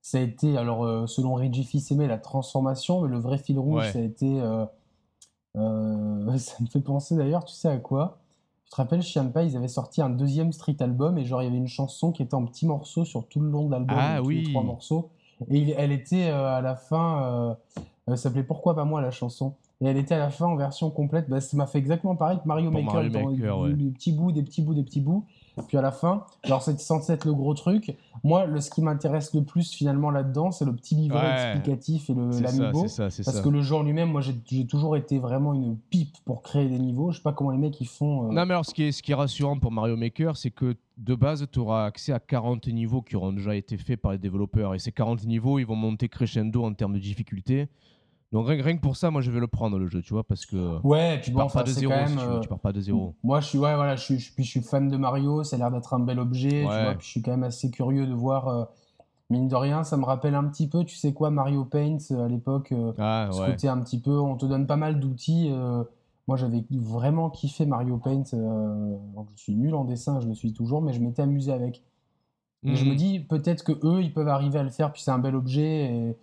ça 0.00 0.18
a 0.18 0.20
été, 0.22 0.56
alors 0.56 0.84
euh, 0.84 1.06
selon 1.06 1.34
Reggie 1.34 1.64
Fils-Aimé, 1.64 2.06
la 2.08 2.18
transformation, 2.18 3.02
mais 3.02 3.08
le 3.08 3.18
vrai 3.18 3.38
fil 3.38 3.58
rouge, 3.58 3.90
ça 3.92 3.98
a 3.98 4.02
été. 4.02 4.40
Ça 5.54 6.56
me 6.60 6.66
fait 6.66 6.80
penser 6.80 7.14
d'ailleurs, 7.14 7.44
tu 7.44 7.54
sais 7.54 7.68
à 7.68 7.76
quoi? 7.76 8.23
Tu 8.64 8.70
te 8.70 8.76
rappelles, 8.76 9.02
Chiampa, 9.02 9.42
ils 9.42 9.56
avaient 9.56 9.68
sorti 9.68 10.02
un 10.02 10.10
deuxième 10.10 10.52
street 10.52 10.76
album 10.80 11.18
et 11.18 11.24
genre 11.24 11.42
il 11.42 11.46
y 11.46 11.48
avait 11.48 11.56
une 11.56 11.68
chanson 11.68 12.12
qui 12.12 12.22
était 12.22 12.34
en 12.34 12.44
petits 12.44 12.66
morceaux 12.66 13.04
sur 13.04 13.26
tout 13.28 13.40
le 13.40 13.50
long 13.50 13.66
de 13.66 13.72
l'album, 13.72 13.96
ah, 13.98 14.22
oui. 14.22 14.44
trois 14.50 14.62
morceaux. 14.62 15.10
Et 15.50 15.70
elle 15.72 15.92
était 15.92 16.28
à 16.28 16.60
la 16.60 16.76
fin, 16.76 17.56
ça 18.08 18.16
s'appelait 18.16 18.42
Pourquoi 18.42 18.74
pas 18.74 18.84
moi 18.84 19.00
la 19.00 19.10
chanson 19.10 19.54
et 19.80 19.86
elle 19.86 19.96
était 19.96 20.14
à 20.14 20.18
la 20.18 20.30
fin 20.30 20.46
en 20.46 20.56
version 20.56 20.90
complète. 20.90 21.28
Bah, 21.28 21.40
ça 21.40 21.56
m'a 21.56 21.66
fait 21.66 21.78
exactement 21.78 22.16
pareil 22.16 22.38
que 22.42 22.46
Mario 22.46 22.70
Maker, 22.70 23.02
des 23.02 23.90
petits 23.90 24.12
bouts, 24.12 24.32
des 24.32 24.42
petits 24.42 24.62
bouts, 24.62 24.74
des 24.74 24.82
petits 24.82 25.00
bouts. 25.00 25.26
Puis 25.68 25.76
à 25.76 25.82
la 25.82 25.92
fin, 25.92 26.24
alors 26.42 26.62
c'est 26.62 26.78
censé 26.80 27.12
être 27.12 27.24
le 27.24 27.32
gros 27.32 27.54
truc. 27.54 27.96
Moi, 28.24 28.46
le, 28.46 28.60
ce 28.60 28.70
qui 28.70 28.82
m'intéresse 28.82 29.34
le 29.34 29.44
plus 29.44 29.72
finalement 29.72 30.10
là-dedans, 30.10 30.50
c'est 30.50 30.64
le 30.64 30.74
petit 30.74 30.94
livret 30.94 31.52
explicatif 31.52 32.10
et 32.10 32.14
l'amiibo. 32.14 32.86
Parce 32.98 33.40
que 33.40 33.48
le 33.48 33.62
genre 33.62 33.82
lui-même, 33.82 34.10
moi 34.10 34.20
j'ai 34.20 34.66
toujours 34.66 34.96
été 34.96 35.18
vraiment 35.18 35.54
une 35.54 35.76
pipe 35.76 36.16
pour 36.24 36.42
créer 36.42 36.68
des 36.68 36.78
niveaux. 36.78 37.12
Je 37.12 37.18
sais 37.18 37.22
pas 37.22 37.32
comment 37.32 37.50
les 37.50 37.58
mecs 37.58 37.80
ils 37.80 37.88
font. 37.88 38.24
Euh. 38.24 38.32
Non, 38.32 38.46
mais 38.46 38.52
alors 38.52 38.66
ce 38.66 38.74
qui, 38.74 38.84
est, 38.84 38.92
ce 38.92 39.02
qui 39.02 39.12
est 39.12 39.16
rassurant 39.16 39.58
pour 39.58 39.70
Mario 39.70 39.96
Maker, 39.96 40.36
c'est 40.36 40.50
que 40.50 40.76
de 40.96 41.14
base, 41.14 41.46
tu 41.50 41.58
auras 41.58 41.86
accès 41.86 42.12
à 42.12 42.20
40 42.20 42.68
niveaux 42.68 43.02
qui 43.02 43.16
auront 43.16 43.32
déjà 43.32 43.54
été 43.54 43.76
faits 43.76 44.00
par 44.00 44.12
les 44.12 44.18
développeurs. 44.18 44.74
Et 44.74 44.78
ces 44.78 44.92
40 44.92 45.24
niveaux, 45.26 45.58
ils 45.58 45.66
vont 45.66 45.76
monter 45.76 46.08
crescendo 46.08 46.64
en 46.64 46.72
termes 46.72 46.94
de 46.94 46.98
difficulté. 46.98 47.68
Donc 48.34 48.48
rien, 48.48 48.76
que 48.76 48.80
pour 48.80 48.96
ça, 48.96 49.12
moi 49.12 49.20
je 49.20 49.30
vais 49.30 49.38
le 49.38 49.46
prendre 49.46 49.78
le 49.78 49.86
jeu, 49.86 50.02
tu 50.02 50.12
vois, 50.12 50.24
parce 50.24 50.44
que 50.44 50.80
ouais, 50.84 51.20
tu 51.20 51.30
pars 51.30 51.52
pas 51.52 51.62
de 51.62 51.70
zéro, 51.70 51.92
tu, 51.92 52.18
euh, 52.18 52.40
pars 52.48 52.58
pas 52.58 52.72
de 52.72 52.80
zéro. 52.80 53.14
Moi 53.22 53.38
je 53.38 53.46
suis 53.46 53.58
ouais 53.58 53.76
voilà, 53.76 53.94
je 53.94 54.02
suis, 54.02 54.18
je, 54.18 54.42
suis 54.42 54.60
fan 54.60 54.88
de 54.88 54.96
Mario, 54.96 55.44
ça 55.44 55.54
a 55.54 55.58
l'air 55.60 55.70
d'être 55.70 55.94
un 55.94 56.00
bel 56.00 56.18
objet, 56.18 56.48
tu 56.48 56.64
vois, 56.64 56.94
puis 56.96 57.06
je 57.06 57.10
suis 57.12 57.22
quand 57.22 57.30
même 57.30 57.44
assez 57.44 57.70
curieux 57.70 58.08
de 58.08 58.12
voir. 58.12 58.48
Euh, 58.48 58.64
mine 59.30 59.46
de 59.46 59.54
rien, 59.54 59.84
ça 59.84 59.96
me 59.96 60.04
rappelle 60.04 60.34
un 60.34 60.42
petit 60.48 60.68
peu, 60.68 60.84
tu 60.84 60.96
sais 60.96 61.12
quoi, 61.12 61.30
Mario 61.30 61.64
Paint 61.64 61.98
euh, 62.10 62.24
à 62.24 62.28
l'époque, 62.28 62.74
ah, 62.98 63.28
ce 63.30 63.46
côté 63.46 63.68
un 63.68 63.78
petit 63.78 64.00
peu, 64.00 64.18
on 64.18 64.36
te 64.36 64.46
donne 64.46 64.66
pas 64.66 64.76
mal 64.76 64.98
d'outils. 64.98 65.52
moi 66.26 66.36
j'avais 66.36 66.64
vraiment 66.72 67.30
kiffé 67.30 67.66
Mario 67.66 67.98
Paint, 67.98 68.24
donc 69.14 69.28
je 69.36 69.42
suis 69.42 69.54
nul 69.54 69.76
en 69.76 69.84
dessin, 69.84 70.18
je 70.18 70.26
le 70.26 70.34
suis 70.34 70.52
toujours, 70.52 70.82
mais 70.82 70.92
je 70.92 71.00
m'étais 71.00 71.22
amusé 71.22 71.52
avec. 71.52 71.84
Et 72.64 72.74
je 72.74 72.84
me 72.84 72.90
mhm. 72.90 72.96
dis 72.96 73.20
peut-être 73.20 73.62
que 73.62 73.72
eux 73.86 74.02
ils 74.02 74.12
peuvent 74.12 74.26
arriver 74.26 74.58
à 74.58 74.64
le 74.64 74.70
faire, 74.70 74.90
puis 74.90 75.02
c'est 75.02 75.12
un 75.12 75.20
bel 75.20 75.36
objet. 75.36 75.94
Et, 75.94 76.16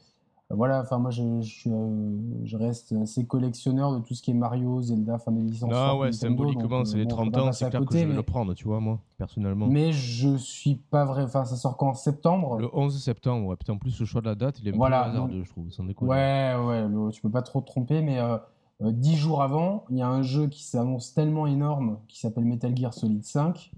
voilà, 0.56 0.82
enfin 0.82 0.98
moi 0.98 1.12
je, 1.12 1.24
euh, 1.24 2.18
je, 2.44 2.58
reste 2.58 2.94
assez 2.94 3.26
collectionneur 3.26 3.94
de 3.94 4.00
tout 4.00 4.14
ce 4.14 4.22
qui 4.22 4.32
est 4.32 4.34
Mario, 4.34 4.82
Zelda, 4.82 5.16
enfin 5.16 5.32
des 5.32 5.42
licences. 5.42 5.72
Ah 5.74 5.96
ouais, 5.96 6.12
symboliquement, 6.12 6.86
c'est 6.86 6.98
les 6.98 7.08
30 7.08 7.38
ans, 7.38 7.52
c'est 7.52 7.70
clair 7.70 7.86
que 7.86 7.98
je 7.98 8.06
vais 8.06 8.14
le 8.14 8.24
prendre, 8.24 8.54
tu 8.54 8.66
vois, 8.66 8.80
moi, 8.80 9.00
personnellement. 9.18 9.68
Mais 9.68 9.92
je 9.92 10.36
suis 10.38 10.76
pas 10.76 11.06
vrai, 11.06 11.24
enfin 11.24 11.46
ça 11.46 11.56
sort 11.56 11.78
quand 11.78 11.90
en 11.90 11.94
septembre 11.94 12.60
Le 12.60 12.70
11 12.74 13.02
septembre, 13.02 13.48
ouais, 13.48 13.56
putain, 13.56 13.74
en 13.74 13.78
plus 13.78 14.00
le 14.00 14.06
choix 14.06 14.22
de 14.22 14.28
la 14.28 14.36
date, 14.36 14.60
il 14.62 14.68
est 14.68 14.72
voilà, 14.72 15.02
un 15.02 15.04
peu 15.04 15.10
hasardeux, 15.18 15.44
je 15.44 15.50
trouve, 15.50 15.70
sans 15.72 15.84
déconner. 15.84 16.12
Ouais, 16.12 16.56
ouais, 16.66 17.12
tu 17.12 17.22
peux 17.22 17.32
pas 17.32 17.42
trop 17.42 17.62
te 17.62 17.68
tromper, 17.68 18.02
mais 18.02 18.20
euh, 18.20 18.38
euh, 18.82 18.92
dix 18.92 19.16
jours 19.16 19.44
avant, 19.44 19.86
il 19.90 19.98
y 19.98 20.02
a 20.02 20.08
un 20.08 20.22
jeu 20.22 20.48
qui 20.48 20.64
s'annonce 20.64 21.14
tellement 21.14 21.46
énorme 21.48 22.00
qui 22.08 22.20
s'appelle 22.20 22.46
Metal 22.46 22.76
Gear 22.76 22.94
Solid 22.94 23.24
5 23.24 23.72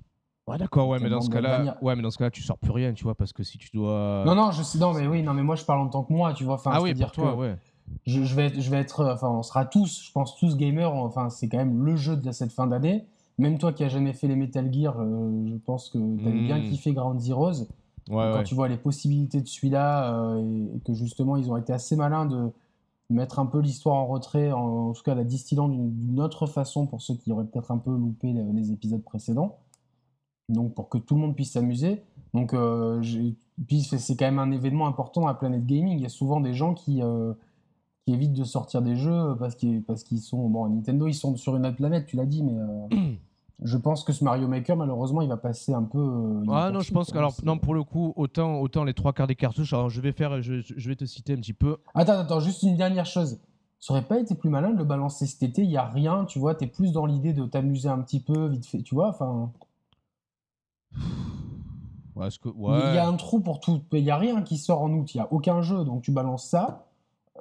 Ouais, 0.48 0.58
d'accord, 0.58 0.90
ouais, 0.90 1.00
mais 1.00 1.10
dans 1.10 1.22
ce 1.22 1.30
cas-là, 1.30 1.78
ouais, 1.82 1.96
mais 1.96 2.02
dans 2.02 2.12
ce 2.12 2.18
cas-là, 2.18 2.32
tu 2.32 2.42
sors 2.42 2.58
plus 2.58 2.72
rien, 2.72 2.94
tu 2.94 3.06
vois, 3.06 3.16
parce 3.16 3.32
que 3.32 3.44
si 3.44 3.58
tu 3.58 3.70
dois. 3.74 4.24
Non, 4.26 4.36
non, 4.36 4.52
je 4.52 4.62
sais, 4.62 4.78
non, 4.78 4.94
mais 4.94 5.08
oui, 5.08 5.24
non, 5.24 5.34
mais 5.34 5.44
moi, 5.44 5.56
je 5.56 5.64
parle 5.64 5.80
en 5.80 5.88
tant 5.88 6.04
que 6.04 6.12
moi, 6.12 6.34
tu 6.34 6.44
vois. 6.44 6.56
Enfin, 6.56 6.72
ah 6.74 6.82
oui, 6.82 6.94
pour 6.94 7.12
toi, 7.12 7.36
ouais. 7.36 7.56
Je, 8.06 8.22
vais 8.36 8.48
être, 8.48 8.60
je 8.60 8.70
vais 8.70 8.78
être, 8.78 9.06
enfin, 9.06 9.30
on 9.30 9.44
sera 9.44 9.66
tous, 9.66 10.04
je 10.06 10.12
pense 10.12 10.36
tous 10.38 10.58
gamers. 10.58 10.94
Enfin, 10.94 11.30
c'est 11.30 11.48
quand 11.48 11.58
même 11.58 11.84
le 11.84 11.96
jeu 11.96 12.18
de 12.18 12.32
cette 12.32 12.52
fin 12.52 12.68
d'année. 12.68 13.06
Même 13.38 13.58
toi 13.58 13.74
qui 13.74 13.84
as 13.84 13.90
jamais 13.90 14.14
fait 14.14 14.28
les 14.28 14.36
Metal 14.36 14.72
Gear, 14.72 14.96
euh, 15.00 15.48
je 15.48 15.56
pense 15.56 15.90
que 15.90 15.98
tu 16.18 16.28
avais 16.28 16.40
bien 16.40 16.60
hmm. 16.60 16.70
kiffé 16.70 16.94
Ground 16.94 17.20
Zeroes. 17.20 17.68
Ouais, 18.10 18.32
quand 18.34 18.44
tu 18.44 18.54
vois 18.54 18.68
les 18.68 18.78
possibilités 18.78 19.42
de 19.42 19.48
celui-là 19.48 20.14
euh, 20.14 20.76
et, 20.76 20.80
que 20.82 20.94
justement 20.94 21.38
ils 21.38 21.50
ont 21.50 21.56
été 21.56 21.72
assez 21.72 21.96
malins 21.96 22.26
de 22.26 22.52
mettre 23.10 23.40
un 23.40 23.46
peu 23.46 23.60
l'histoire 23.60 23.96
en 23.96 24.08
retrait, 24.08 24.52
en, 24.52 24.92
tout 24.92 25.04
cas 25.04 25.16
la 25.16 25.24
distillant 25.24 25.70
d'une 25.70 26.20
autre 26.20 26.46
façon 26.46 26.86
pour 26.86 27.02
ceux 27.02 27.16
qui 27.16 27.32
auraient 27.32 27.46
peut-être 27.46 27.72
un 27.72 27.78
peu 27.78 27.92
loupé 27.92 28.34
les 28.34 28.72
épisodes 28.74 29.04
précédents 29.04 29.58
donc 30.50 30.74
pour 30.74 30.90
que 30.90 30.98
tout 30.98 31.16
le 31.16 31.22
monde 31.22 31.36
puisse 31.36 31.54
s'amuser. 31.54 32.04
Donc, 32.34 32.54
euh, 32.54 33.02
puis 33.68 33.82
c'est 33.82 34.16
quand 34.16 34.26
même 34.26 34.40
un 34.40 34.52
événement 34.52 34.88
important 34.88 35.26
la 35.28 35.34
planète 35.34 35.66
gaming. 35.66 35.98
Il 35.98 36.02
y 36.02 36.06
a 36.06 36.10
souvent 36.10 36.42
des 36.42 36.54
gens 36.54 36.74
qui, 36.74 37.02
euh, 37.02 37.34
qui 38.06 38.14
évitent 38.14 38.34
de 38.34 38.44
sortir 38.44 38.82
des 38.82 38.96
jeux 38.96 39.36
parce 39.40 39.56
qu'ils 39.56 39.84
parce 39.84 40.04
qu'ils 40.04 40.20
sont 40.20 40.50
bon 40.50 40.68
Nintendo, 40.68 41.08
ils 41.08 41.14
sont 41.14 41.36
sur 41.36 41.56
une 41.56 41.66
autre 41.66 41.78
planète, 41.78 42.08
tu 42.08 42.16
l'as 42.16 42.26
dit, 42.26 42.44
mais 42.44 42.58
euh, 42.58 43.14
je 43.64 43.78
pense 43.78 44.04
que 44.04 44.12
ce 44.14 44.24
Mario 44.24 44.48
Maker, 44.48 44.76
malheureusement, 44.76 45.22
il 45.22 45.30
va 45.30 45.38
passer 45.38 45.74
un 45.74 45.84
peu. 45.84 46.44
ah 46.52 46.72
non, 46.72 46.80
je 46.80 46.92
pense 46.92 47.12
que 47.12 47.18
alors 47.18 47.36
non 47.44 47.60
pour 47.60 47.76
le 47.76 47.84
coup, 47.84 48.14
autant 48.16 48.60
autant 48.60 48.84
les 48.84 48.94
trois 48.94 49.14
quarts 49.14 49.28
des 49.28 49.36
cartouches. 49.36 49.74
Alors 49.74 49.90
je 49.90 50.02
vais 50.02 50.12
faire, 50.12 50.42
je, 50.42 50.62
je 50.62 50.90
vais 50.90 50.96
te 50.96 51.06
citer 51.06 51.34
un 51.34 51.38
petit 51.38 51.54
peu. 51.54 51.78
Attends, 51.94 52.20
attends, 52.20 52.40
juste 52.40 52.64
une 52.64 52.78
dernière 52.78 53.06
chose. 53.06 53.40
Ça 53.80 53.94
aurait 53.94 54.08
pas 54.08 54.18
été 54.18 54.34
plus 54.34 54.50
malin 54.50 54.72
de 54.72 54.78
le 54.78 54.86
balancer 54.86 55.28
cet 55.28 55.44
été? 55.44 55.62
Il 55.62 55.70
y 55.70 55.76
a 55.76 55.86
rien, 55.86 56.24
tu 56.24 56.40
vois. 56.40 56.56
tu 56.56 56.64
es 56.64 56.68
plus 56.68 56.94
dans 56.94 57.06
l'idée 57.06 57.34
de 57.34 57.46
t'amuser 57.46 57.90
un 57.90 58.00
petit 58.00 58.22
peu, 58.22 58.48
vite 58.48 58.66
fait, 58.66 58.82
tu 58.82 58.96
vois. 58.96 59.10
Enfin. 59.10 59.52
Il 62.16 62.96
y 62.96 62.98
a 62.98 63.08
un 63.08 63.16
trou 63.16 63.40
pour 63.40 63.60
tout. 63.60 63.82
Il 63.92 64.04
n'y 64.04 64.12
a 64.12 64.18
rien 64.18 64.42
qui 64.44 64.58
sort 64.58 64.82
en 64.82 64.92
août. 64.92 65.14
Il 65.14 65.18
n'y 65.18 65.22
a 65.22 65.32
aucun 65.32 65.62
jeu. 65.62 65.84
Donc 65.84 66.04
tu 66.04 66.12
balances 66.12 66.48
ça. 66.48 66.86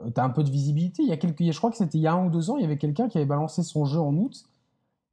Euh, 0.02 0.10
tu 0.14 0.20
as 0.20 0.24
un 0.24 0.30
peu 0.30 0.42
de 0.42 0.50
visibilité. 0.50 1.02
Il 1.02 1.08
y 1.08 1.12
a 1.12 1.16
quelques... 1.16 1.42
Je 1.42 1.56
crois 1.58 1.70
que 1.70 1.76
c'était 1.76 1.98
il 1.98 2.02
y 2.02 2.06
a 2.06 2.14
un 2.14 2.26
ou 2.26 2.30
deux 2.30 2.50
ans. 2.50 2.56
Il 2.56 2.62
y 2.62 2.64
avait 2.64 2.78
quelqu'un 2.78 3.08
qui 3.08 3.18
avait 3.18 3.26
balancé 3.26 3.62
son 3.62 3.84
jeu 3.84 4.00
en 4.00 4.14
août. 4.14 4.44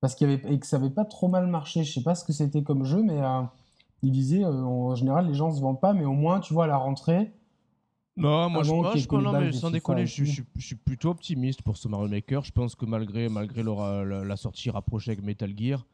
Parce 0.01 0.15
qu'il 0.15 0.27
avait... 0.27 0.41
Et 0.53 0.59
que 0.59 0.65
ça 0.65 0.77
n'avait 0.77 0.93
pas 0.93 1.05
trop 1.05 1.27
mal 1.27 1.47
marché. 1.47 1.83
Je 1.83 1.93
sais 1.93 2.03
pas 2.03 2.15
ce 2.15 2.23
que 2.23 2.33
c'était 2.33 2.63
comme 2.63 2.85
jeu. 2.85 3.03
Mais 3.03 3.19
euh, 3.19 3.41
il 4.01 4.11
disait 4.11 4.43
euh, 4.43 4.63
en 4.63 4.95
général, 4.95 5.27
les 5.27 5.33
gens 5.33 5.49
ne 5.49 5.55
se 5.55 5.61
vendent 5.61 5.81
pas. 5.81 5.93
Mais 5.93 6.05
au 6.05 6.13
moins, 6.13 6.39
tu 6.39 6.53
vois, 6.53 6.63
à 6.65 6.67
la 6.67 6.77
rentrée. 6.77 7.31
Non, 8.15 8.49
moi 8.49 8.63
je, 8.63 8.69
pense, 8.69 9.53
sans 9.53 9.71
déconner, 9.71 10.05
je, 10.05 10.25
suis 10.25 10.75
plutôt 10.75 11.11
optimiste 11.11 11.61
pour 11.61 11.77
ce 11.77 11.87
Mario 11.87 12.09
Maker. 12.09 12.43
Je 12.43 12.51
pense 12.51 12.75
que 12.75 12.85
malgré, 12.85 13.29
malgré 13.29 13.63
la 13.63 14.35
sortie 14.35 14.69
rapprochée 14.69 15.11
avec 15.11 15.23
Metal 15.23 15.53
Gear, 15.57 15.85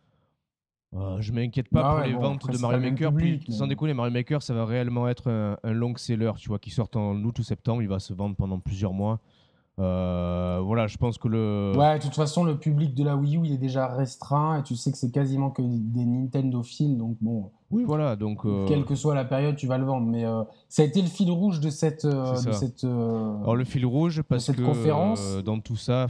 Euh, 0.94 1.18
je 1.20 1.34
m'inquiète 1.34 1.70
pas 1.70 1.96
pour 1.96 2.06
les 2.06 2.14
ventes 2.14 2.50
de 2.50 2.58
Mario 2.58 2.80
Maker. 2.80 3.12
Sans 3.50 3.68
déconner, 3.68 3.94
Mario 3.94 4.14
Maker, 4.14 4.42
ça 4.42 4.54
va 4.54 4.66
réellement 4.66 5.08
être 5.08 5.30
un, 5.30 5.72
long 5.72 5.94
seller, 5.98 6.32
tu 6.38 6.50
vois, 6.50 6.60
qui 6.60 6.70
sort 6.70 6.90
en 6.96 7.16
août 7.24 7.38
ou 7.40 7.44
septembre. 7.44 7.82
Il 7.82 7.90
va 7.90 8.00
se 8.00 8.14
vendre 8.14 8.36
pendant 8.36 8.60
plusieurs 8.60 8.94
mois. 8.94 9.20
Euh, 9.78 10.62
voilà, 10.64 10.88
je 10.88 10.96
pense 10.96 11.18
que 11.18 11.28
le. 11.28 11.74
Ouais, 11.76 11.98
de 11.98 12.04
toute 12.04 12.16
façon, 12.16 12.46
le 12.46 12.58
public 12.58 12.96
de 12.96 13.04
la 13.04 13.18
Wii 13.18 13.36
U, 13.36 13.42
il 13.44 13.52
est 13.52 13.58
déjà 13.58 13.88
restreint 13.88 14.60
et 14.60 14.64
tu 14.64 14.78
sais 14.78 14.90
que 14.90 14.98
c'est 14.98 15.12
quasiment 15.12 15.50
que 15.50 15.62
des 15.62 16.06
Nintendo 16.06 16.64
fils, 16.64 16.96
donc 16.96 17.18
bon. 17.20 17.52
Oui, 17.72 17.84
voilà, 17.84 18.16
donc. 18.16 18.46
Euh, 18.46 18.66
quelle 18.68 18.86
que 18.86 18.96
soit 18.96 19.16
la 19.16 19.26
période, 19.26 19.58
tu 19.58 19.68
vas 19.68 19.78
le 19.78 19.84
vendre. 19.84 20.08
Mais 20.08 20.24
ça 20.70 20.84
a 20.84 20.86
été 20.86 21.02
le 21.02 21.10
fil 21.10 21.30
rouge 21.30 21.60
de 21.60 21.70
cette. 21.70 22.06
de 22.06 22.52
cette 22.54 22.86
Alors, 22.86 23.58
le 23.58 23.66
fil 23.66 23.86
rouge, 23.86 24.22
parce 24.22 24.46
cette 24.46 24.56
que 24.56 24.64
conférence. 24.64 25.40
dans 25.44 25.60
tout 25.60 25.76
ça 25.76 26.08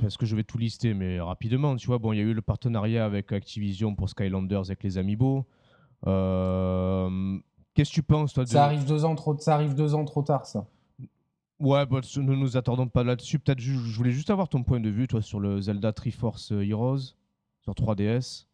parce 0.00 0.16
que 0.16 0.26
je 0.26 0.36
vais 0.36 0.44
tout 0.44 0.58
lister, 0.58 0.94
mais 0.94 1.20
rapidement, 1.20 1.76
tu 1.76 1.86
vois, 1.86 1.98
bon, 1.98 2.12
il 2.12 2.18
y 2.18 2.20
a 2.20 2.24
eu 2.24 2.34
le 2.34 2.42
partenariat 2.42 3.04
avec 3.04 3.32
Activision 3.32 3.94
pour 3.94 4.08
Skylanders 4.08 4.66
avec 4.66 4.82
les 4.82 4.98
Amiibo. 4.98 5.46
Euh, 6.06 7.38
qu'est-ce 7.74 7.90
que 7.90 7.94
tu 7.94 8.02
penses, 8.02 8.32
toi 8.32 8.46
Ça 8.46 8.64
arrive 8.64 8.86
deux 8.86 9.04
ans 9.04 9.14
trop, 9.14 9.36
ça 9.38 9.54
arrive 9.54 9.74
deux 9.74 9.94
ans 9.94 10.04
trop 10.04 10.22
tard, 10.22 10.46
ça. 10.46 10.66
Ouais, 11.58 11.84
bon, 11.84 12.00
ne 12.16 12.34
nous 12.34 12.56
attendons 12.56 12.88
pas 12.88 13.04
là-dessus. 13.04 13.38
Peut-être, 13.38 13.60
je 13.60 13.96
voulais 13.96 14.12
juste 14.12 14.30
avoir 14.30 14.48
ton 14.48 14.62
point 14.62 14.80
de 14.80 14.88
vue, 14.88 15.06
toi, 15.06 15.20
sur 15.20 15.40
le 15.40 15.60
Zelda 15.60 15.92
Triforce 15.92 16.52
Heroes 16.52 17.14
sur 17.60 17.74
3DS. 17.74 18.46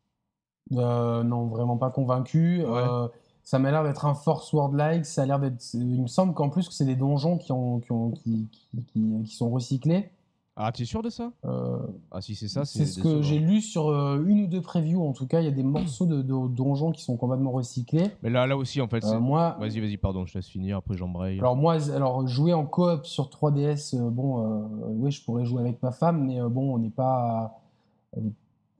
Euh, 0.72 1.22
non, 1.22 1.46
vraiment 1.46 1.76
pas 1.76 1.90
convaincu. 1.90 2.62
Euh, 2.64 3.06
ça 3.44 3.60
m'a 3.60 3.70
l'air 3.70 3.84
d'être 3.84 4.06
un 4.06 4.14
Force 4.14 4.52
World-like. 4.52 5.06
Ça 5.06 5.22
a 5.22 5.26
l'air 5.26 5.38
d'être. 5.38 5.62
Il 5.74 6.02
me 6.02 6.08
semble 6.08 6.34
qu'en 6.34 6.48
plus 6.48 6.66
que 6.66 6.74
c'est 6.74 6.84
des 6.84 6.96
donjons 6.96 7.38
qui, 7.38 7.52
ont, 7.52 7.78
qui, 7.78 7.92
ont, 7.92 8.10
qui, 8.10 8.48
qui 8.92 9.26
sont 9.28 9.50
recyclés. 9.50 10.10
Ah, 10.58 10.72
tu 10.72 10.82
es 10.82 10.84
sûr 10.86 11.02
de 11.02 11.10
ça? 11.10 11.32
Euh, 11.44 11.78
Ah, 12.10 12.22
si 12.22 12.34
c'est 12.34 12.48
ça, 12.48 12.64
c'est 12.64 12.86
ce 12.86 13.02
que 13.02 13.20
j'ai 13.20 13.38
lu 13.38 13.60
sur 13.60 13.88
euh, 13.88 14.24
une 14.26 14.44
ou 14.44 14.46
deux 14.46 14.62
previews. 14.62 15.06
En 15.06 15.12
tout 15.12 15.26
cas, 15.26 15.40
il 15.40 15.44
y 15.44 15.48
a 15.48 15.52
des 15.52 15.62
morceaux 15.62 16.06
de, 16.06 16.22
donjons 16.22 16.92
qui 16.92 17.02
sont 17.02 17.18
complètement 17.18 17.50
recyclés. 17.50 18.10
Mais 18.22 18.30
là, 18.30 18.46
là 18.46 18.56
aussi, 18.56 18.80
en 18.80 18.88
fait, 18.88 19.04
euh, 19.04 19.20
moi, 19.20 19.58
vas-y, 19.60 19.80
vas-y, 19.80 19.98
pardon, 19.98 20.24
je 20.24 20.32
te 20.32 20.38
laisse 20.38 20.48
finir. 20.48 20.78
Après, 20.78 20.96
j'embraye. 20.96 21.38
Alors 21.38 21.56
moi, 21.56 21.76
alors 21.92 22.26
jouer 22.26 22.54
en 22.54 22.64
coop 22.64 23.04
sur 23.04 23.28
3DS, 23.28 24.00
bon, 24.10 24.66
oui, 24.88 25.10
je 25.10 25.22
pourrais 25.22 25.44
jouer 25.44 25.60
avec 25.60 25.82
ma 25.82 25.92
femme, 25.92 26.24
mais 26.24 26.40
bon, 26.40 26.74
on 26.74 26.78
n'est 26.78 26.88
pas. 26.88 27.60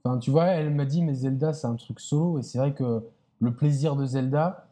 Enfin, 0.03 0.19
tu 0.19 0.31
vois, 0.31 0.47
elle 0.47 0.71
m'a 0.71 0.87
dit, 0.87 1.03
mais 1.03 1.13
Zelda, 1.13 1.53
c'est 1.53 1.67
un 1.67 1.77
truc 1.77 2.01
solo, 2.01 2.39
et 2.39 2.43
c'est 2.43 2.57
vrai 2.57 2.73
que 2.73 3.05
le 3.39 3.55
plaisir 3.55 3.97
de 3.97 4.07
Zelda, 4.07 4.69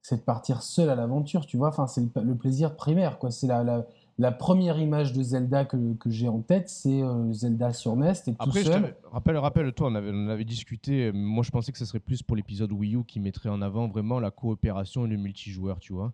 c'est 0.00 0.16
de 0.16 0.22
partir 0.22 0.62
seul 0.62 0.90
à 0.90 0.96
l'aventure, 0.96 1.46
tu 1.46 1.56
vois. 1.56 1.68
Enfin, 1.68 1.86
c'est 1.86 2.02
le, 2.20 2.34
plaisir 2.34 2.74
primaire, 2.74 3.20
quoi. 3.20 3.30
C'est 3.30 3.46
la, 3.46 3.62
la 3.62 3.86
la 4.18 4.32
première 4.32 4.78
image 4.78 5.12
de 5.12 5.22
Zelda 5.22 5.64
que, 5.64 5.94
que 5.94 6.10
j'ai 6.10 6.28
en 6.28 6.40
tête, 6.40 6.68
c'est 6.68 7.02
euh, 7.02 7.32
Zelda 7.32 7.72
sur 7.72 7.96
NES. 7.96 8.12
Et 8.26 8.34
tout 8.34 8.52
seul. 8.52 8.94
rappelle, 9.10 9.36
rappelle-toi, 9.38 9.88
on 9.90 9.94
avait, 9.94 10.10
on 10.12 10.28
avait 10.28 10.44
discuté. 10.44 11.06
Euh, 11.06 11.12
moi, 11.12 11.42
je 11.42 11.50
pensais 11.50 11.72
que 11.72 11.78
ce 11.78 11.84
serait 11.84 12.00
plus 12.00 12.22
pour 12.22 12.36
l'épisode 12.36 12.72
Wii 12.72 12.96
U 12.96 13.04
qui 13.04 13.20
mettrait 13.20 13.48
en 13.48 13.62
avant 13.62 13.88
vraiment 13.88 14.20
la 14.20 14.30
coopération 14.30 15.06
et 15.06 15.08
le 15.08 15.16
multijoueur, 15.16 15.80
tu 15.80 15.92
vois. 15.92 16.12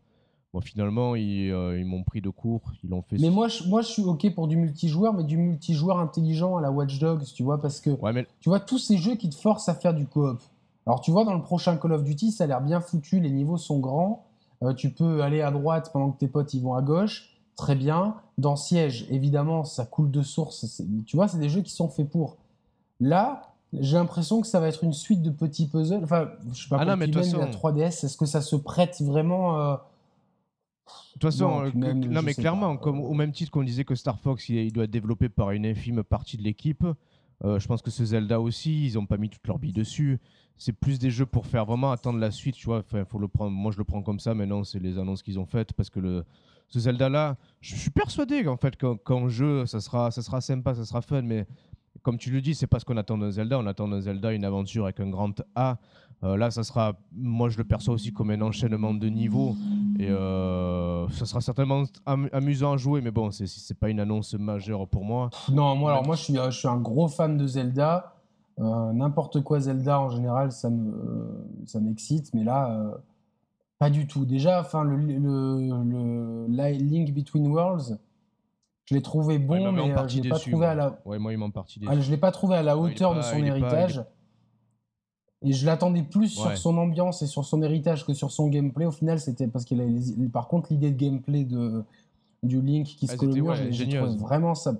Bon, 0.55 0.61
finalement, 0.61 1.15
ils, 1.15 1.51
euh, 1.51 1.79
ils 1.79 1.85
m'ont 1.85 2.05
pris 2.05 2.23
de 2.23 2.31
court, 2.31 2.73
ils 2.83 2.89
l'ont 2.89 3.03
fait. 3.03 3.19
Mais 3.19 3.29
moi 3.29 3.49
je, 3.49 3.65
moi, 3.65 3.83
je 3.83 3.89
suis 3.89 4.03
OK 4.03 4.33
pour 4.35 4.49
du 4.49 4.57
multijoueur, 4.57 5.13
mais 5.13 5.25
du 5.25 5.37
multijoueur 5.37 5.99
intelligent 5.99 6.57
à 6.57 6.63
la 6.63 6.71
Watch 6.71 6.99
Dogs, 6.99 7.25
tu 7.35 7.43
vois, 7.43 7.61
parce 7.61 7.81
que 7.81 7.91
tu 8.41 8.49
vois, 8.49 8.61
tous 8.61 8.79
ces 8.79 8.97
jeux 8.97 9.17
qui 9.17 9.29
te 9.29 9.35
forcent 9.35 9.69
à 9.69 9.75
faire 9.75 9.93
du 9.93 10.07
coop. 10.07 10.41
Alors, 10.87 11.03
tu 11.03 11.11
vois, 11.11 11.25
dans 11.25 11.35
le 11.35 11.43
prochain 11.43 11.77
Call 11.77 11.93
of 11.93 12.03
Duty, 12.03 12.33
ça 12.33 12.45
a 12.45 12.47
l'air 12.47 12.63
bien 12.63 12.81
foutu, 12.81 13.21
les 13.21 13.31
niveaux 13.31 13.59
sont 13.59 13.79
grands, 13.79 14.25
tu 14.79 14.89
peux 14.91 15.23
aller 15.23 15.43
à 15.43 15.51
droite 15.51 15.91
pendant 15.93 16.13
que 16.13 16.19
tes 16.19 16.29
potes 16.29 16.55
ils 16.55 16.63
vont 16.63 16.75
à 16.75 16.81
gauche 16.81 17.38
très 17.59 17.75
bien. 17.75 18.15
Dans 18.39 18.57
Siège, 18.57 19.07
évidemment, 19.11 19.65
ça 19.65 19.85
coule 19.85 20.11
de 20.11 20.23
source. 20.23 20.81
Tu 21.05 21.17
vois, 21.17 21.29
c'est 21.29 21.39
des 21.39 21.51
jeux 21.51 21.61
qui 21.61 21.73
sont 21.73 21.89
faits 21.89 22.09
pour. 22.09 22.39
Là, 23.01 23.53
j'ai 23.73 23.97
l'impression 23.97 24.41
que 24.41 24.47
ça 24.47 24.61
va 24.61 24.69
être 24.69 24.85
une 24.85 24.95
suite 24.95 25.23
de 25.23 25.31
petits 25.31 25.67
puzzles. 25.67 26.03
Enfin, 26.05 26.31
je 26.53 26.63
sais 26.63 26.69
pas 26.69 26.79
ah 26.81 26.85
non, 26.85 26.97
mais 26.97 27.09
la 27.09 27.21
3DS, 27.23 28.05
est-ce 28.07 28.17
que 28.17 28.27
ça 28.27 28.41
se 28.41 28.57
prête 28.57 29.03
vraiment 29.03 29.59
euh, 29.59 29.75
De 29.75 31.13
toute 31.15 31.23
façon, 31.23 31.71
non, 31.75 32.23
mais 32.23 32.33
clairement, 32.33 32.77
comme, 32.77 33.01
au 33.01 33.13
même 33.13 33.33
titre 33.33 33.51
qu'on 33.51 33.65
disait 33.65 33.85
que 33.85 33.97
Star 33.97 34.19
Fox, 34.21 34.49
il, 34.49 34.73
doit 34.73 34.85
être 34.85 34.91
développé 34.91 35.29
par 35.29 35.51
une 35.51 35.67
infime 35.67 36.03
partie 36.05 36.37
de 36.37 36.43
l'équipe, 36.43 36.87
euh, 37.45 37.59
je 37.59 37.69
pense 37.69 37.83
que 37.83 37.91
ce 37.91 38.05
Zelda 38.05 38.41
aussi, 38.41 38.87
ils 38.87 38.95
n'ont 38.95 39.07
pas 39.07 39.17
mis 39.17 39.29
toute 39.29 39.47
leur 39.47 39.59
bille 39.59 39.73
dessus. 39.73 40.19
C'est 40.57 40.73
plus 40.73 40.99
des 40.99 41.11
jeux 41.11 41.27
pour 41.27 41.47
faire 41.47 41.67
vraiment 41.67 41.93
attendre 41.93 42.19
la 42.19 42.33
suite, 42.33 42.57
tu 42.57 42.67
vois. 42.67 42.79
Enfin, 42.79 43.05
faut 43.05 43.19
le 43.19 43.29
prendre. 43.29 43.53
Moi, 43.53 43.71
je 43.71 43.79
le 43.79 43.85
prends 43.85 44.03
comme 44.03 44.19
ça. 44.19 44.35
Maintenant, 44.35 44.65
c'est 44.65 44.81
les 44.81 44.99
annonces 44.99 45.23
qu'ils 45.23 45.39
ont 45.39 45.47
faites 45.47 45.73
parce 45.73 45.89
que 45.89 46.01
le, 46.01 46.25
ce 46.69 46.81
Zelda-là, 46.81 47.37
je 47.61 47.75
suis 47.77 47.91
persuadé 47.91 48.45
qu'en 48.45 48.57
fait, 48.57 48.77
qu'en 48.77 49.29
jeu, 49.29 49.67
ça 49.67 49.81
sera, 49.81 50.11
ça 50.11 50.23
sera 50.23 50.41
sympa, 50.41 50.75
ça 50.75 50.85
sera 50.85 51.01
fun, 51.03 51.23
mais 51.23 51.47
comme 52.03 52.19
tu 52.19 52.31
le 52.31 52.41
dis, 52.41 52.55
c'est 52.55 52.67
pas 52.67 52.79
ce 52.79 52.85
qu'on 52.85 52.97
attend 52.97 53.19
d'un 53.19 53.31
Zelda. 53.31 53.59
On 53.59 53.67
attend 53.67 53.89
d'un 53.89 54.01
Zelda 54.01 54.33
une 54.33 54.45
aventure 54.45 54.85
avec 54.85 55.01
un 55.01 55.09
grand 55.09 55.43
A. 55.55 55.79
Euh, 56.25 56.37
là, 56.37 56.51
ça 56.51 56.65
sera, 56.65 56.95
moi, 57.13 57.49
je 57.49 57.59
le 57.59 57.65
perçois 57.65 57.95
aussi 57.95 58.13
comme 58.13 58.31
un 58.31 58.41
enchaînement 58.41 58.95
de 58.95 59.09
niveaux. 59.09 59.55
Et 59.99 60.09
euh, 60.09 61.09
ça 61.11 61.27
sera 61.27 61.41
certainement 61.41 61.85
amusant 62.07 62.73
à 62.73 62.77
jouer, 62.77 63.01
mais 63.01 63.11
bon, 63.11 63.31
c'est 63.31 63.79
pas 63.79 63.89
une 63.89 64.01
annonce 64.01 64.35
majeure 64.35 64.89
pour 64.89 65.05
moi. 65.05 65.31
Non, 65.51 65.77
moi, 65.77 65.93
alors 65.93 66.07
moi, 66.07 66.17
je 66.17 66.23
suis, 66.23 66.39
suis 66.51 66.69
un 66.69 66.79
gros 66.79 67.09
fan 67.09 67.37
de 67.37 67.47
Zelda. 67.47 68.15
Euh, 68.59 68.93
n'importe 68.93 69.43
quoi 69.43 69.61
Zelda 69.61 70.01
en 70.01 70.11
général, 70.11 70.51
ça 70.51 70.69
me, 70.69 71.47
ça 71.65 71.79
m'excite, 71.79 72.35
mais 72.35 72.43
là, 72.43 72.99
pas 73.79 73.91
du 73.91 74.07
tout. 74.07 74.25
Déjà, 74.25 74.61
enfin, 74.61 74.85
le, 74.85 74.97
le, 74.97 76.47
Link 76.73 77.13
Between 77.13 77.47
Worlds, 77.47 77.99
je 78.87 78.95
l'ai 78.95 79.03
trouvé 79.03 79.39
bon, 79.39 79.73
mais, 79.73 79.91
euh, 79.91 80.09
je 80.09 80.21
l'ai 80.21 80.29
pas 80.29 80.39
trouvé 80.39 80.67
à 80.67 80.75
la. 80.75 81.01
Ouais, 81.05 81.19
moi, 81.19 81.33
il 81.33 81.39
m'en 81.39 81.51
partie 81.51 81.81
ah, 81.87 81.99
je 82.01 82.11
l'ai 82.11 82.17
pas 82.17 82.33
trouvé 82.33 82.57
à 82.57 82.63
la 82.63 82.77
hauteur 82.77 83.15
de 83.15 83.23
son 83.23 83.39
héritage. 83.39 84.05
Et 85.43 85.53
je 85.53 85.67
l'attendais 85.67 86.03
plus 86.03 86.31
sur 86.31 86.57
son 86.57 86.77
ambiance 86.79 87.23
et 87.23 87.27
sur 87.27 87.45
son 87.45 87.63
héritage 87.63 88.05
que 88.05 88.13
sur 88.13 88.33
son 88.33 88.49
gameplay. 88.49 88.87
Au 88.87 88.91
final, 88.91 89.21
c'était 89.21 89.47
parce 89.47 89.65
qu'il 89.65 89.81
a. 89.81 89.85
Par 90.33 90.49
contre, 90.49 90.73
l'idée 90.73 90.91
de 90.91 90.97
gameplay 90.97 91.45
de 91.45 91.85
du 92.43 92.61
Link 92.61 92.87
qui 92.87 93.07
se 93.07 93.17
colle 93.17 93.41
au 93.41 93.55
j'ai 93.71 93.99
vraiment 93.99 94.55
ça. 94.55 94.75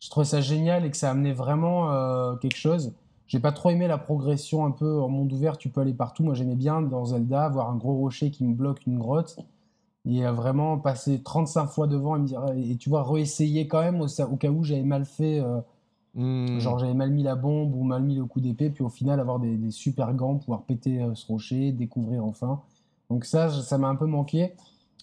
Je 0.00 0.10
trouvais 0.10 0.26
ça 0.26 0.40
génial 0.40 0.84
et 0.84 0.90
que 0.90 0.96
ça 0.96 1.10
amenait 1.10 1.32
vraiment 1.32 1.92
euh, 1.92 2.36
quelque 2.36 2.56
chose. 2.56 2.92
J'ai 3.28 3.40
pas 3.40 3.52
trop 3.52 3.70
aimé 3.70 3.86
la 3.86 3.98
progression 3.98 4.64
un 4.66 4.72
peu 4.72 5.00
en 5.00 5.08
monde 5.08 5.32
ouvert, 5.32 5.56
tu 5.58 5.68
peux 5.68 5.80
aller 5.80 5.94
partout. 5.94 6.24
Moi, 6.24 6.34
j'aimais 6.34 6.56
bien 6.56 6.82
dans 6.82 7.04
Zelda 7.04 7.44
avoir 7.44 7.70
un 7.70 7.76
gros 7.76 7.94
rocher 7.94 8.30
qui 8.30 8.44
me 8.44 8.54
bloque 8.54 8.86
une 8.86 8.98
grotte 8.98 9.38
et 10.08 10.24
vraiment 10.24 10.78
passer 10.78 11.22
35 11.22 11.66
fois 11.66 11.86
devant 11.86 12.16
et 12.16 12.20
me 12.20 12.26
dire 12.26 12.42
et 12.56 12.76
tu 12.76 12.88
vois 12.88 13.02
réessayer 13.02 13.68
quand 13.68 13.80
même 13.80 14.00
au, 14.00 14.36
cas 14.36 14.48
où 14.48 14.64
j'avais 14.64 14.82
mal 14.82 15.04
fait 15.04 15.40
euh, 15.40 15.60
hmm. 16.14 16.58
genre 16.60 16.78
j'avais 16.78 16.94
mal 16.94 17.10
mis 17.10 17.22
la 17.22 17.34
bombe 17.34 17.74
ou 17.74 17.82
mal 17.82 18.02
mis 18.02 18.14
le 18.14 18.24
coup 18.24 18.40
d'épée 18.40 18.70
puis 18.70 18.82
au 18.82 18.88
final 18.88 19.20
avoir 19.20 19.38
des, 19.38 19.70
super 19.70 20.14
gants 20.14 20.36
pouvoir 20.36 20.62
péter 20.62 21.02
euh, 21.02 21.14
ce 21.14 21.26
rocher 21.26 21.72
découvrir 21.72 22.24
enfin 22.24 22.62
donc 23.10 23.24
ça 23.24 23.50
ça 23.50 23.76
m'a 23.76 23.88
un 23.88 23.96
peu 23.96 24.06
manqué 24.06 24.54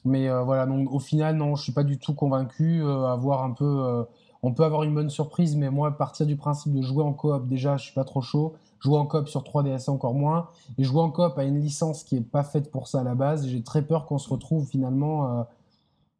mais 0.06 0.28
euh, 0.28 0.42
voilà 0.42 0.66
donc 0.66 0.92
au 0.92 1.00
final 1.00 1.36
non 1.36 1.56
je 1.56 1.64
suis 1.64 1.74
pas 1.74 1.84
du 1.84 2.00
tout 2.00 2.16
convaincu 2.16 2.84
avoir 2.84 3.44
un 3.44 3.52
peu 3.52 4.06
on 4.46 4.54
peut 4.54 4.64
avoir 4.64 4.84
une 4.84 4.94
bonne 4.94 5.10
surprise, 5.10 5.56
mais 5.56 5.72
moi, 5.72 5.88
à 5.88 5.92
partir 5.92 6.28
du 6.28 6.36
principe 6.36 6.72
de 6.72 6.82
jouer 6.82 7.04
en 7.04 7.14
coop, 7.14 7.48
déjà, 7.48 7.78
je 7.78 7.86
suis 7.86 7.94
pas 7.96 8.04
trop 8.04 8.22
chaud. 8.22 8.54
Jouer 8.80 9.00
en 9.00 9.08
coop 9.08 9.28
sur 9.28 9.42
3DS 9.42 9.90
encore 9.90 10.14
moins. 10.14 10.50
Et 10.78 10.84
jouer 10.84 11.02
en 11.02 11.10
coop 11.10 11.36
à 11.38 11.46
une 11.46 11.60
licence 11.60 12.04
qui 12.04 12.18
est 12.18 12.22
pas 12.22 12.44
faite 12.44 12.70
pour 12.70 12.88
ça 12.88 13.00
à 13.00 13.04
la 13.04 13.16
base. 13.16 13.48
J'ai 13.48 13.64
très 13.64 13.82
peur 13.82 14.06
qu'on 14.06 14.20
se 14.20 14.30
retrouve 14.30 14.68
finalement 14.68 15.40
euh, 15.40 15.44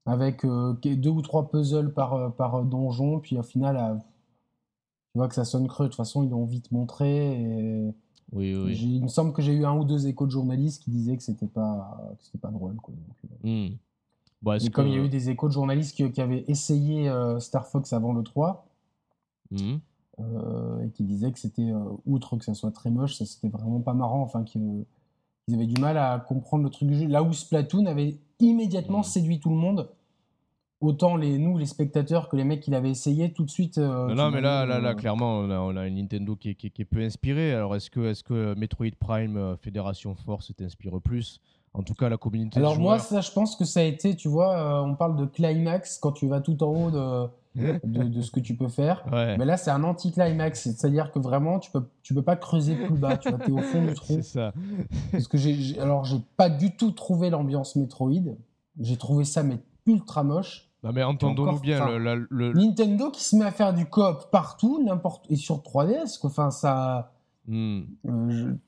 avec 0.08 0.44
euh, 0.44 0.74
deux 0.82 1.12
ou 1.12 1.22
trois 1.22 1.50
puzzles 1.50 1.94
par, 1.94 2.14
euh, 2.14 2.30
par 2.30 2.64
donjon. 2.64 3.20
Puis 3.20 3.38
au 3.38 3.44
final, 3.44 4.02
tu 5.14 5.20
vois 5.20 5.28
que 5.28 5.36
ça 5.36 5.46
sonne 5.46 5.68
creux. 5.68 5.86
De 5.86 5.90
toute 5.90 5.98
façon, 5.98 6.24
ils 6.24 6.30
l'ont 6.32 6.46
vite 6.46 6.72
montré. 6.72 7.42
Et... 7.42 7.94
Oui, 8.32 8.56
oui. 8.56 8.76
Il 8.76 9.04
me 9.04 9.08
semble 9.08 9.34
que 9.34 9.44
j'ai 9.44 9.54
eu 9.54 9.66
un 9.66 9.78
ou 9.78 9.86
deux 9.86 10.08
échos 10.08 10.26
de 10.26 10.32
journalistes 10.32 10.82
qui 10.82 10.90
disaient 10.90 11.16
que 11.16 11.24
c'était 11.24 11.46
pas, 11.46 12.12
pas 12.42 12.50
drôle. 12.50 12.78
Quoi. 12.78 12.96
Hmm. 14.42 14.46
Bah, 14.46 14.58
comme 14.74 14.88
il 14.88 14.94
y 14.94 14.98
a 14.98 15.04
eu 15.04 15.10
des 15.10 15.30
échos 15.30 15.48
de 15.48 15.54
journalistes 15.54 15.96
qui, 15.96 16.22
avaient 16.22 16.46
essayé 16.48 17.10
euh, 17.10 17.40
Star 17.40 17.68
Fox 17.68 17.94
avant 17.94 18.14
le 18.14 18.24
3, 18.24 18.68
mhm. 19.52 19.80
euh, 20.20 20.86
et 20.86 20.92
qui 20.92 21.04
disaient 21.04 21.32
que 21.32 21.40
c'était, 21.40 21.72
euh, 21.72 21.84
outre 22.06 22.38
que 22.38 22.46
ça 22.46 22.54
soit 22.54 22.72
très 22.72 22.92
moche, 22.92 23.16
ça 23.16 23.26
c'était 23.26 23.50
vraiment 23.50 23.82
pas 23.82 23.94
marrant, 23.94 24.22
enfin 24.22 24.44
qu'ils 24.44 24.86
avaient 25.52 25.66
du 25.66 25.82
mal 25.82 25.98
à 25.98 26.20
comprendre 26.20 26.64
le 26.64 26.70
truc 26.70 26.90
du 26.90 26.96
jeu. 26.96 27.08
Là 27.08 27.24
où 27.24 27.34
Splatoon 27.34 27.86
avait 27.86 28.20
immédiatement 28.40 29.00
mhm. 29.00 29.04
séduit 29.04 29.40
tout 29.40 29.50
le 29.50 29.56
monde, 29.56 29.90
autant 30.80 31.16
les, 31.16 31.40
nous, 31.40 31.58
les 31.58 31.66
spectateurs, 31.66 32.30
que 32.30 32.36
les 32.36 32.44
mecs 32.44 32.62
qui 32.62 32.70
l'avaient 32.70 32.92
essayé, 32.92 33.34
tout 33.34 33.46
de 33.46 33.50
suite. 33.50 33.78
non, 33.80 34.30
mais 34.30 34.42
là, 34.42 34.66
là, 34.68 34.80
là, 34.80 34.94
clairement, 34.94 35.40
on 35.40 35.76
a, 35.78 35.88
une 35.88 35.96
Nintendo 35.96 36.36
qui, 36.36 36.56
qui, 36.56 36.70
qui, 36.70 36.82
est 36.84 36.86
peu 36.86 37.00
inspirée. 37.00 37.54
Alors, 37.54 37.76
est-ce 37.76 37.90
que, 37.90 38.02
est 38.02 38.14
-ce 38.14 38.24
que 38.24 38.54
Metroid 38.56 38.96
Prime 39.00 39.56
Fédération 39.58 40.14
Force 40.14 40.54
t'inspire 40.56 41.02
plus? 41.02 41.40
En 41.78 41.84
tout 41.84 41.94
cas 41.94 42.10
la 42.10 42.18
communauté. 42.18 42.58
Alors 42.58 42.80
moi, 42.80 43.00
ça, 43.00 43.22
je 43.22 43.32
pense 43.32 43.56
que 43.56 43.66
ça 43.66 43.82
a 43.82 43.84
été, 43.84 44.16
tu 44.16 44.28
vois, 44.28 44.58
euh, 44.58 44.82
on 44.86 44.96
parle 44.96 45.16
de 45.18 45.26
climax 45.26 45.98
quand 45.98 46.12
tu 46.12 46.28
vas 46.28 46.42
tout 46.42 46.62
en 46.64 46.68
haut 46.68 46.92
de, 46.92 47.30
de, 47.84 48.22
ce 48.22 48.32
que 48.32 48.40
tu 48.40 48.56
peux 48.56 48.68
faire. 48.68 49.04
Mais 49.12 49.46
là, 49.46 49.58
c'est 49.58 49.72
un 49.72 49.84
anti-climax, 49.84 50.62
c'est-à-dire 50.62 51.12
que 51.12 51.20
vraiment, 51.20 51.60
tu 51.60 51.72
peux, 51.72 51.84
tu 52.02 52.14
peux 52.14 52.22
pas 52.22 52.36
creuser 52.36 52.76
plus 52.76 52.98
bas, 52.98 53.18
tu 53.18 53.30
es 53.30 53.52
au 53.52 53.58
fond 53.60 53.86
du 53.86 53.94
trou. 53.96 54.14
C'est 54.16 54.24
ça. 54.24 54.54
Parce 55.12 55.28
que 55.28 55.38
j'ai, 55.38 55.80
alors 55.80 56.06
j'ai 56.06 56.20
pas 56.38 56.50
du 56.50 56.76
tout 56.76 56.92
trouvé 56.92 57.30
l'ambiance 57.30 57.76
Metroid. 57.76 58.36
J'ai 58.80 58.98
trouvé 58.98 59.26
ça 59.26 59.44
mais 59.44 59.60
ultra 59.86 60.24
moche. 60.24 60.70
Non 60.84 60.92
mais 60.94 61.04
entendons-nous 61.04 61.60
bien, 61.60 61.98
le, 61.98 62.54
Nintendo 62.54 63.10
qui 63.10 63.24
se 63.24 63.36
met 63.36 63.46
à 63.46 63.52
faire 63.52 63.74
du 63.74 63.86
coop 63.86 64.28
partout, 64.32 64.84
n'importe 64.84 65.26
et 65.32 65.36
sur 65.36 65.58
3DS, 65.58 66.20
quoi. 66.20 66.30
Enfin 66.30 66.52
ça 66.52 67.15
Hmm. 67.48 67.84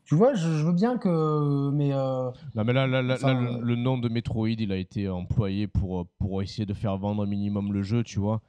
tu 0.05 0.15
vois, 0.15 0.35
je, 0.35 0.47
veux 0.47 0.73
bien 0.73 0.97
que. 0.97 1.71
Mais, 1.71 1.89
non, 1.89 2.63
mais 2.63 2.73
là, 2.73 2.85
le, 2.85 3.75
nom 3.75 3.97
de 3.97 4.07
Metroid, 4.07 4.49
il 4.49 4.71
a 4.71 4.77
été 4.77 5.09
employé 5.09 5.67
pour, 5.67 6.07
pour 6.19 6.43
essayer 6.43 6.65
de 6.65 6.73
faire 6.75 6.97
vendre 6.97 7.23
un 7.23 7.25
minimum 7.25 7.73
le 7.73 7.81
jeu, 7.81 8.03
tu 8.03 8.19
vois. 8.19 8.41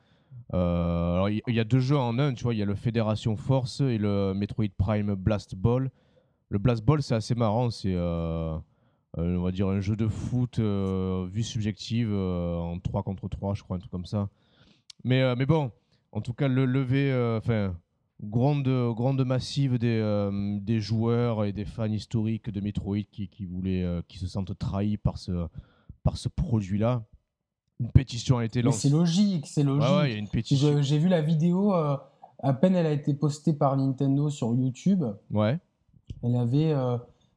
alors, 0.53 1.31
il 1.31 1.43
y, 1.47 1.61
a 1.61 1.65
deux 1.65 1.81
jeux 1.81 1.97
en 1.97 2.19
un, 2.19 2.35
tu 2.35 2.45
vois. 2.45 2.55
Il 2.55 2.59
y 2.59 2.63
a 2.63 2.67
le 2.67 2.75
Fédération 2.75 3.37
Force 3.37 3.81
et 3.81 3.97
le 3.97 4.35
Metroid 4.35 4.67
Prime 4.77 5.15
Blast 5.15 5.55
Ball. 5.55 5.91
Le 6.51 6.59
Blast 6.59 6.85
Ball, 6.85 7.03
c'est 7.03 7.15
assez 7.15 7.35
marrant. 7.35 7.71
C'est, 7.71 7.97
on 7.97 8.63
va 9.17 9.51
dire, 9.51 9.69
un 9.69 9.81
jeu 9.81 9.97
de 9.97 10.09
foot 10.09 10.59
vue 10.59 11.43
subjective 11.43 12.13
en 12.13 12.79
3 12.81 13.03
contre 13.03 13.29
3, 13.29 13.55
je 13.55 13.63
crois, 13.63 13.77
un 13.77 13.81
truc 13.81 13.91
comme 13.91 14.07
ça. 14.07 14.29
Mais, 15.05 15.35
mais 15.37 15.47
bon, 15.47 15.71
en 16.13 16.21
tout 16.21 16.35
cas, 16.35 16.49
le 16.49 16.67
lever, 16.67 17.15
enfin, 17.39 17.75
grande, 18.23 18.69
grande 18.95 19.25
massive 19.25 19.79
des, 19.79 19.99
euh, 20.01 20.59
des 20.61 20.81
joueurs 20.81 21.45
et 21.45 21.53
des 21.53 21.65
fans 21.65 21.87
historiques 21.87 22.51
de 22.51 22.61
Metroid 22.61 23.05
qui, 23.11 23.29
qui, 23.29 23.45
voulaient, 23.45 23.85
euh, 23.85 24.03
qui 24.09 24.19
se 24.19 24.27
sentent 24.27 24.57
trahis 24.59 24.97
par 24.97 25.19
ce, 25.19 25.47
par 26.03 26.17
ce 26.17 26.29
produit-là. 26.29 27.05
Une 27.81 27.91
pétition 27.91 28.39
a 28.39 28.45
été 28.45 28.61
lancée. 28.61 28.89
C'est 28.89 28.95
logique, 28.95 29.47
c'est 29.47 29.63
logique. 29.63 30.19
une 30.19 30.29
pétition. 30.29 30.83
J'ai 30.83 30.99
vu 30.99 31.09
la 31.09 31.21
vidéo, 31.21 31.75
euh, 31.75 31.97
à 32.41 32.53
peine 32.53 32.75
elle 32.75 32.87
a 32.87 32.93
été 32.93 33.15
postée 33.15 33.53
par 33.53 33.77
Nintendo 33.77 34.31
sur 34.31 34.53
YouTube. 34.53 35.05
Ouais. 35.31 35.61
Elle 36.25 36.35
avait, 36.35 36.75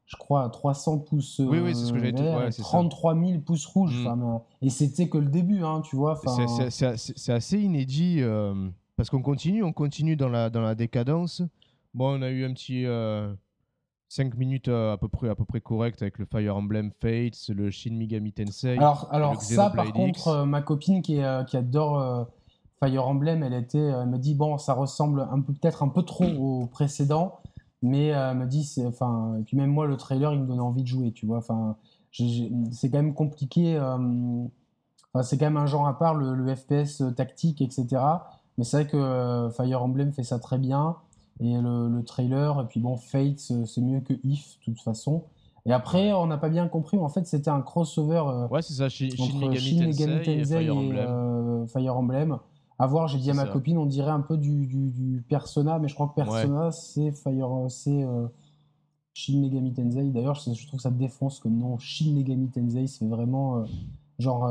je 0.06 0.16
crois, 0.16 0.48
300 0.48 0.98
pouces. 0.98 1.40
oui, 1.44 1.60
oui, 1.60 1.76
c'est 1.76 1.84
ce 1.84 1.92
que 1.92 2.00
j'ai 2.00 2.10
dit. 2.10 2.22
Ouais, 2.22 2.50
33 2.50 3.14
000 3.14 3.38
pouces 3.40 3.66
rouges. 3.66 4.04
Mm. 4.04 4.40
et 4.62 4.70
c'était 4.70 5.08
que 5.08 5.18
le 5.18 5.28
début, 5.28 5.62
hein, 5.62 5.80
tu 5.82 5.94
vois. 5.94 6.20
C'est 6.58 7.32
assez 7.32 7.60
inédit. 7.60 8.20
Parce 8.96 9.10
qu'on 9.10 9.22
continue, 9.22 9.62
on 9.62 9.72
continue 9.72 10.16
dans 10.16 10.28
la, 10.28 10.50
dans 10.50 10.60
la 10.60 10.74
décadence. 10.74 11.42
Bon, 11.94 12.18
on 12.18 12.22
a 12.22 12.30
eu 12.30 12.44
un 12.44 12.52
petit 12.52 12.84
5 12.84 12.88
euh, 12.88 14.36
minutes 14.36 14.68
euh, 14.68 14.92
à 14.92 14.96
peu 14.96 15.08
près 15.08 15.28
à 15.28 15.34
peu 15.34 15.44
près 15.44 15.60
correct 15.60 16.00
avec 16.02 16.18
le 16.18 16.24
Fire 16.24 16.56
Emblem 16.56 16.90
Fates, 16.90 17.48
le 17.48 17.70
Shin 17.70 17.94
Megami 17.94 18.32
Tensei. 18.32 18.76
Alors, 18.78 19.08
alors 19.10 19.42
ça, 19.42 19.70
par 19.70 19.92
contre, 19.92 20.28
euh, 20.28 20.44
ma 20.44 20.62
copine 20.62 21.02
qui, 21.02 21.20
qui 21.46 21.56
adore 21.56 22.28
Fire 22.80 23.06
Emblem, 23.06 23.42
elle 23.42 23.54
était, 23.54 23.78
elle 23.78 24.08
me 24.08 24.18
dit 24.18 24.34
bon, 24.34 24.58
ça 24.58 24.74
ressemble 24.74 25.26
un 25.30 25.40
peu 25.40 25.52
peut-être 25.52 25.82
un 25.82 25.88
peu 25.88 26.02
trop 26.02 26.24
au 26.24 26.66
précédent, 26.66 27.40
mais 27.82 28.06
elle 28.06 28.36
me 28.36 28.46
dit, 28.46 28.74
enfin, 28.86 29.36
et 29.40 29.42
puis 29.42 29.56
même 29.56 29.70
moi, 29.70 29.86
le 29.86 29.96
trailer, 29.96 30.32
il 30.32 30.40
me 30.40 30.46
donnait 30.46 30.60
envie 30.60 30.82
de 30.82 30.88
jouer, 30.88 31.12
tu 31.12 31.26
vois. 31.26 31.38
Enfin, 31.38 31.76
c'est 32.12 32.90
quand 32.90 32.98
même 32.98 33.14
compliqué. 33.14 33.78
c'est 35.22 35.38
quand 35.38 35.46
même 35.46 35.56
un 35.56 35.66
genre 35.66 35.86
à 35.86 35.98
part, 35.98 36.14
le, 36.14 36.34
le 36.34 36.54
FPS 36.54 37.02
tactique, 37.16 37.60
etc. 37.60 38.02
Mais 38.58 38.64
c'est 38.64 38.82
vrai 38.82 38.86
que 38.86 38.96
euh, 38.96 39.50
Fire 39.50 39.82
Emblem 39.82 40.12
fait 40.12 40.22
ça 40.22 40.38
très 40.38 40.58
bien. 40.58 40.96
Et 41.40 41.54
le, 41.56 42.02
trailer, 42.04 42.60
et 42.60 42.66
puis 42.66 42.78
bon, 42.78 42.96
Fate, 42.96 43.38
c'est 43.38 43.80
mieux 43.80 44.00
que 44.00 44.12
If, 44.22 44.58
de 44.60 44.64
toute 44.66 44.80
façon. 44.80 45.24
Et 45.64 45.72
après, 45.72 46.12
on 46.12 46.26
n'a 46.26 46.36
pas 46.36 46.48
bien 46.48 46.68
compris, 46.68 46.96
mais 46.96 47.02
en 47.02 47.08
fait, 47.08 47.26
c'était 47.26 47.50
un 47.50 47.62
crossover 47.62 48.22
euh, 48.26 48.48
ouais, 48.48 48.62
c'est 48.62 48.74
ça, 48.74 48.88
Shin, 48.88 49.08
entre 49.18 49.54
Shin 49.54 49.86
Megami 49.86 50.18
Tensei, 50.18 50.40
et, 50.40 50.44
Fire, 50.44 50.76
Emblem. 50.76 51.06
Euh, 51.08 51.66
Fire 51.66 51.96
Emblem. 51.96 52.38
À 52.78 52.86
voir, 52.86 53.08
j'ai 53.08 53.18
dit 53.18 53.30
à 53.30 53.34
ma 53.34 53.46
copine, 53.46 53.78
on 53.78 53.86
dirait 53.86 54.10
un 54.10 54.20
peu 54.20 54.36
du, 54.36 54.66
du, 54.66 55.24
Persona, 55.28 55.78
mais 55.78 55.88
je 55.88 55.94
crois 55.94 56.08
que 56.08 56.14
Persona, 56.14 56.70
c'est 56.70 57.12
Fire, 57.12 57.48
c'est 57.68 58.06
Shin 59.14 59.40
Megami 59.40 59.72
Tensei. 59.72 60.10
D'ailleurs, 60.10 60.34
je, 60.34 60.52
je, 60.52 60.66
trouve 60.66 60.78
que 60.78 60.82
ça 60.82 60.90
défonce 60.90 61.38
comme 61.40 61.56
nom. 61.58 61.78
Shin 61.78 62.12
Megami 62.12 62.48
Tensei, 62.48 62.86
c'est 62.86 63.06
vraiment 63.06 63.64
genre 64.18 64.48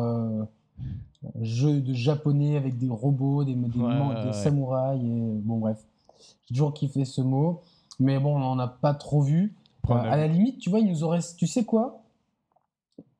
jeu 1.42 1.82
de 1.82 1.94
japonais 1.94 2.58
avec 2.58 2.78
des 2.78 2.90
robots, 2.90 3.44
des, 3.44 3.56
des, 3.56 4.34
samouraïs. 4.34 5.02
Et, 5.02 5.42
bon, 5.44 5.60
bref, 5.60 5.84
j'ai 6.20 6.56
toujours 6.56 6.74
kiffé 6.74 7.06
ce 7.06 7.22
mot. 7.22 7.62
Mais 8.00 8.20
bon, 8.20 8.36
on 8.36 8.40
n'en 8.40 8.60
a 8.60 8.68
pas 8.68 8.94
trop 8.94 9.22
vu. 9.22 9.56
Euh, 9.90 9.94
à 9.94 10.16
la 10.16 10.28
limite, 10.28 10.60
tu 10.60 10.70
vois, 10.70 10.80
il 10.80 10.88
nous 10.88 11.04
aurait. 11.04 11.20
Tu 11.38 11.48
sais 11.48 11.66
quoi? 11.66 12.02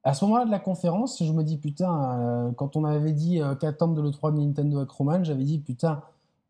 À 0.04 0.14
ce 0.16 0.26
moment-là 0.26 0.46
de 0.46 0.52
la 0.52 0.60
conférence, 0.60 1.24
je 1.24 1.32
me 1.32 1.44
dis, 1.44 1.58
putain, 1.58 2.20
euh, 2.20 2.52
quand 2.54 2.76
on 2.76 2.86
avait 2.86 3.12
dit 3.12 3.40
euh, 3.40 3.54
qu'attendre 3.54 3.94
de 3.94 4.02
l'E3 4.02 4.34
de 4.34 4.40
Nintendo 4.40 4.80
avec 4.80 4.90
Roman, 4.90 5.24
j'avais 5.24 5.44
dit, 5.44 5.60
putain, 5.60 6.02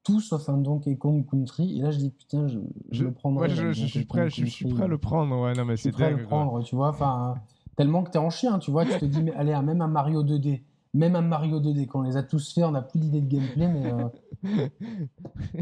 tout 0.04 0.22
sauf 0.22 0.48
un 0.48 0.58
Donkey 0.58 0.96
Kong 0.96 1.26
Country. 1.30 1.78
Et 1.78 1.82
là, 1.82 1.92
je 1.92 1.98
dis, 1.98 2.12
putain, 2.12 2.48
je, 2.48 2.60
je, 2.92 3.04
le 3.04 3.12
prendrai. 3.12 3.50
je, 3.50 3.72
suis 3.74 4.06
prêt, 4.06 4.30
je, 4.30 4.46
suis 4.46 4.66
prêt 4.66 4.86
à 4.86 4.88
le 4.88 4.98
prendre. 4.98 5.38
Ouais, 5.42 5.54
non, 5.54 5.66
mais 5.66 5.76
c'est 5.76 5.92
prêt 5.92 6.06
à 6.06 6.12
le 6.12 6.24
prendre, 6.24 6.64
tu 6.64 6.76
vois. 6.76 6.90
Enfin, 6.90 7.36
tellement 7.76 8.04
que 8.04 8.12
t'es 8.12 8.20
en 8.20 8.30
chien, 8.30 8.58
tu 8.60 8.72
vois. 8.72 8.86
Tu 8.86 8.98
te 8.98 9.06
dis, 9.06 9.22
mais 9.22 9.34
allez, 9.34 9.54
même 9.62 9.82
un 9.82 9.88
Mario 9.88 10.24
2D 10.24 10.62
même 10.93 11.15
un 11.15 11.21
Mario 11.21 11.60
2D, 11.60 11.88
quand 11.88 11.99
on 11.99 12.04
les 12.04 12.17
a 12.17 12.23
tous 12.23 12.54
fait, 12.54 12.63
on 12.63 12.71
n'a 12.71 12.82
plus 12.82 12.99
d'idée 12.99 13.21
de 13.21 13.27
gameplay, 13.27 13.67
mais. 13.67 13.91
Euh, 13.91 14.10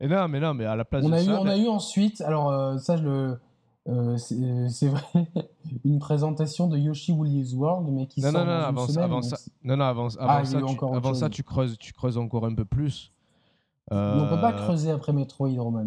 Et 0.00 0.06
non, 0.06 0.28
mais 0.28 0.38
non, 0.38 0.54
mais 0.54 0.64
à 0.64 0.76
la 0.76 0.84
place 0.84 1.04
on 1.04 1.08
de 1.08 1.14
a 1.14 1.18
ça. 1.18 1.30
Eu, 1.30 1.34
On 1.34 1.46
a 1.46 1.56
eu 1.56 1.68
ensuite, 1.68 2.20
alors 2.20 2.50
euh, 2.50 2.78
ça, 2.78 2.96
je 2.96 3.02
le. 3.02 3.40
Euh, 3.88 4.16
c'est 4.18 4.88
vrai, 4.88 5.02
une 5.84 5.98
présentation 5.98 6.68
de 6.68 6.76
Yoshi 6.76 7.12
Woolly's 7.12 7.54
World, 7.54 7.88
mais 7.90 8.06
qui 8.06 8.20
non, 8.20 8.32
sort 8.32 8.44
non, 8.44 8.46
non, 8.46 8.52
avant, 8.52 8.86
semaine, 8.86 9.08
non, 9.64 9.76
non, 9.78 9.84
avant, 9.84 10.08
avant 10.08 10.28
ah, 10.28 10.44
ça, 10.44 10.60
tu, 10.60 10.84
avant 10.84 11.14
ça, 11.14 11.30
tu 11.30 11.42
creuses, 11.42 11.78
tu 11.78 11.94
creuses 11.94 12.18
encore 12.18 12.44
un 12.44 12.54
peu 12.54 12.66
plus. 12.66 13.12
On 13.90 14.26
peut 14.28 14.40
pas 14.40 14.52
creuser 14.52 14.90
après 14.90 15.14
Metroid, 15.14 15.48
Roman. 15.58 15.86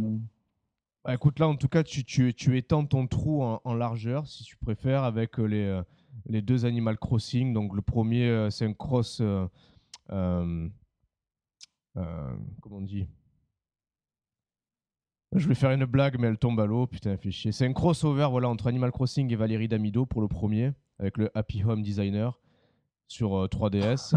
Bah, 1.05 1.13
écoute, 1.13 1.39
là, 1.39 1.47
en 1.47 1.55
tout 1.55 1.67
cas, 1.67 1.83
tu, 1.83 2.03
tu, 2.03 2.33
tu 2.33 2.57
étends 2.57 2.85
ton 2.85 3.05
trou 3.05 3.43
en, 3.43 3.61
en, 3.63 3.73
largeur, 3.75 4.25
si 4.25 4.43
tu 4.43 4.57
préfères, 4.57 5.03
avec 5.03 5.37
les, 5.37 5.81
les 6.25 6.41
deux 6.41 6.65
Animal 6.65 6.97
Crossing. 6.97 7.53
Donc 7.53 7.75
le 7.75 7.81
premier, 7.81 8.27
euh, 8.27 8.49
c'est 8.49 8.65
un 8.65 8.73
cross. 8.73 9.21
Euh, 9.21 9.47
euh, 10.11 10.69
comment 12.61 12.77
on 12.77 12.81
dit? 12.81 13.07
Je 15.33 15.47
vais 15.47 15.55
faire 15.55 15.71
une 15.71 15.85
blague, 15.85 16.19
mais 16.19 16.27
elle 16.27 16.37
tombe 16.37 16.59
à 16.59 16.65
l'eau. 16.65 16.87
Putain, 16.87 17.15
fait 17.15 17.31
chier. 17.31 17.51
C'est 17.53 17.65
un 17.65 17.73
crossover 17.73 18.27
voilà, 18.29 18.49
entre 18.49 18.67
Animal 18.67 18.91
Crossing 18.91 19.31
et 19.31 19.35
Valérie 19.35 19.69
Damido 19.69 20.05
pour 20.05 20.21
le 20.21 20.27
premier, 20.27 20.73
avec 20.99 21.17
le 21.17 21.31
Happy 21.37 21.63
Home 21.63 21.81
Designer 21.81 22.37
sur 23.07 23.45
3DS. 23.45 24.13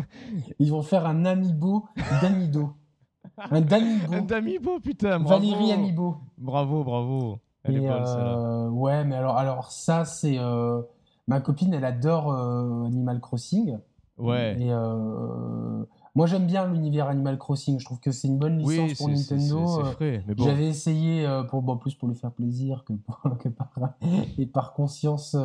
Ils 0.58 0.70
vont 0.70 0.82
faire 0.82 1.06
un 1.06 1.24
Amiibo 1.24 1.88
d'Amido. 2.20 2.74
Un 3.50 3.60
Damibo. 3.60 4.14
Un 4.14 4.22
Damibo, 4.22 4.80
putain. 4.80 5.20
Bravo. 5.20 5.28
Valérie 5.28 5.70
Amiibo. 5.70 6.16
Bravo, 6.38 6.82
bravo. 6.82 7.38
Elle 7.62 7.76
est 7.76 7.80
bonne, 7.80 8.68
Ouais, 8.70 9.04
mais 9.04 9.16
alors, 9.16 9.36
alors 9.36 9.70
ça, 9.70 10.04
c'est. 10.04 10.38
Ma 11.28 11.40
copine, 11.40 11.74
elle 11.74 11.84
adore 11.84 12.32
euh, 12.32 12.86
Animal 12.86 13.20
Crossing. 13.20 13.78
Ouais. 14.16 14.56
Et 14.60 14.72
euh, 14.72 15.84
moi, 16.14 16.26
j'aime 16.26 16.46
bien 16.46 16.66
l'univers 16.66 17.06
Animal 17.06 17.38
Crossing. 17.38 17.78
Je 17.78 17.84
trouve 17.84 18.00
que 18.00 18.10
c'est 18.10 18.26
une 18.28 18.38
bonne 18.38 18.58
licence 18.58 18.94
pour 18.94 19.08
Nintendo. 19.08 19.80
Euh, 20.00 20.20
bon. 20.26 20.44
J'avais 20.44 20.66
essayé 20.66 21.28
pour 21.50 21.62
bon, 21.62 21.76
plus 21.76 21.94
pour 21.94 22.08
lui 22.08 22.16
faire 22.16 22.32
plaisir 22.32 22.84
que, 22.84 22.94
que 23.38 23.48
par 23.50 23.70
et 24.38 24.46
par 24.46 24.72
conscience 24.72 25.36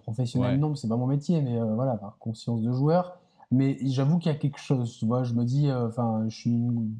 professionnelle. 0.00 0.58
Non, 0.58 0.74
c'est 0.74 0.88
pas 0.88 0.96
mon 0.96 1.06
métier, 1.06 1.40
mais 1.40 1.58
voilà, 1.60 1.96
par 1.96 2.18
conscience 2.18 2.60
de 2.60 2.72
joueur. 2.72 3.16
Mais 3.52 3.78
j'avoue 3.82 4.18
qu'il 4.18 4.32
y 4.32 4.34
a 4.34 4.38
quelque 4.38 4.58
chose. 4.58 4.96
Tu 4.98 5.06
vois, 5.06 5.22
je 5.22 5.34
me 5.34 5.44
dis, 5.44 5.70
enfin, 5.70 6.24
je 6.28 6.36
suis 6.36 6.50
une, 6.50 6.90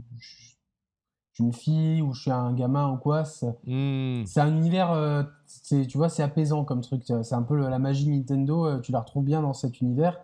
une 1.39 1.53
fille 1.53 2.03
ou 2.03 2.13
je 2.13 2.23
suis 2.23 2.31
un 2.31 2.53
gamin 2.53 2.91
ou 2.91 2.97
quoi. 2.97 3.23
Hmm. 3.67 4.25
C'est 4.27 4.41
un 4.41 4.55
univers, 4.55 4.93
euh, 4.93 5.23
tu 5.71 5.97
vois, 5.97 6.09
c'est 6.09 6.23
apaisant 6.23 6.65
comme 6.65 6.81
truc. 6.81 7.03
C'est 7.05 7.35
un 7.35 7.43
peu 7.43 7.57
la 7.57 7.79
magie 7.79 8.09
Nintendo, 8.09 8.67
euh, 8.67 8.81
tu 8.81 8.93
la 8.93 9.01
retrouves 9.01 9.25
bien 9.25 9.43
dans 9.43 9.55
cet 9.55 9.81
univers. 9.81 10.21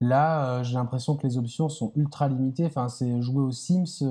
Là, 0.00 0.58
euh, 0.58 0.64
j'ai 0.64 0.74
l'impression 0.74 1.16
que 1.16 1.26
les 1.26 1.36
options 1.38 1.68
sont 1.68 1.92
ultra 1.94 2.28
limitées. 2.28 2.66
Enfin, 2.66 2.88
c'est 2.88 3.20
jouer 3.20 3.42
aux 3.42 3.52
Sims, 3.52 4.02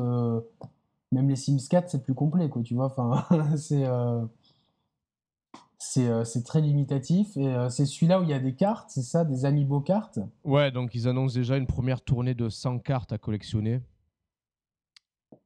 même 1.11 1.27
les 1.27 1.35
Sims 1.35 1.67
4, 1.69 1.89
c'est 1.89 2.03
plus 2.03 2.13
complet, 2.13 2.49
quoi, 2.49 2.61
tu 2.61 2.75
vois. 2.75 2.85
Enfin, 2.85 3.25
c'est 3.57 3.85
c'est 5.79 6.43
très 6.43 6.61
limitatif. 6.61 7.35
Et 7.35 7.67
c'est 7.69 7.85
celui-là 7.85 8.21
où 8.21 8.23
il 8.23 8.29
y 8.29 8.33
a 8.33 8.39
des 8.39 8.53
cartes, 8.53 8.89
c'est 8.89 9.01
ça, 9.01 9.25
des 9.25 9.45
amiibo 9.45 9.81
cartes? 9.81 10.19
Ouais, 10.43 10.71
donc 10.71 10.93
ils 10.93 11.07
annoncent 11.07 11.33
déjà 11.33 11.57
une 11.57 11.67
première 11.67 12.01
tournée 12.01 12.35
de 12.35 12.49
100 12.49 12.79
cartes 12.79 13.11
à 13.11 13.17
collectionner. 13.17 13.81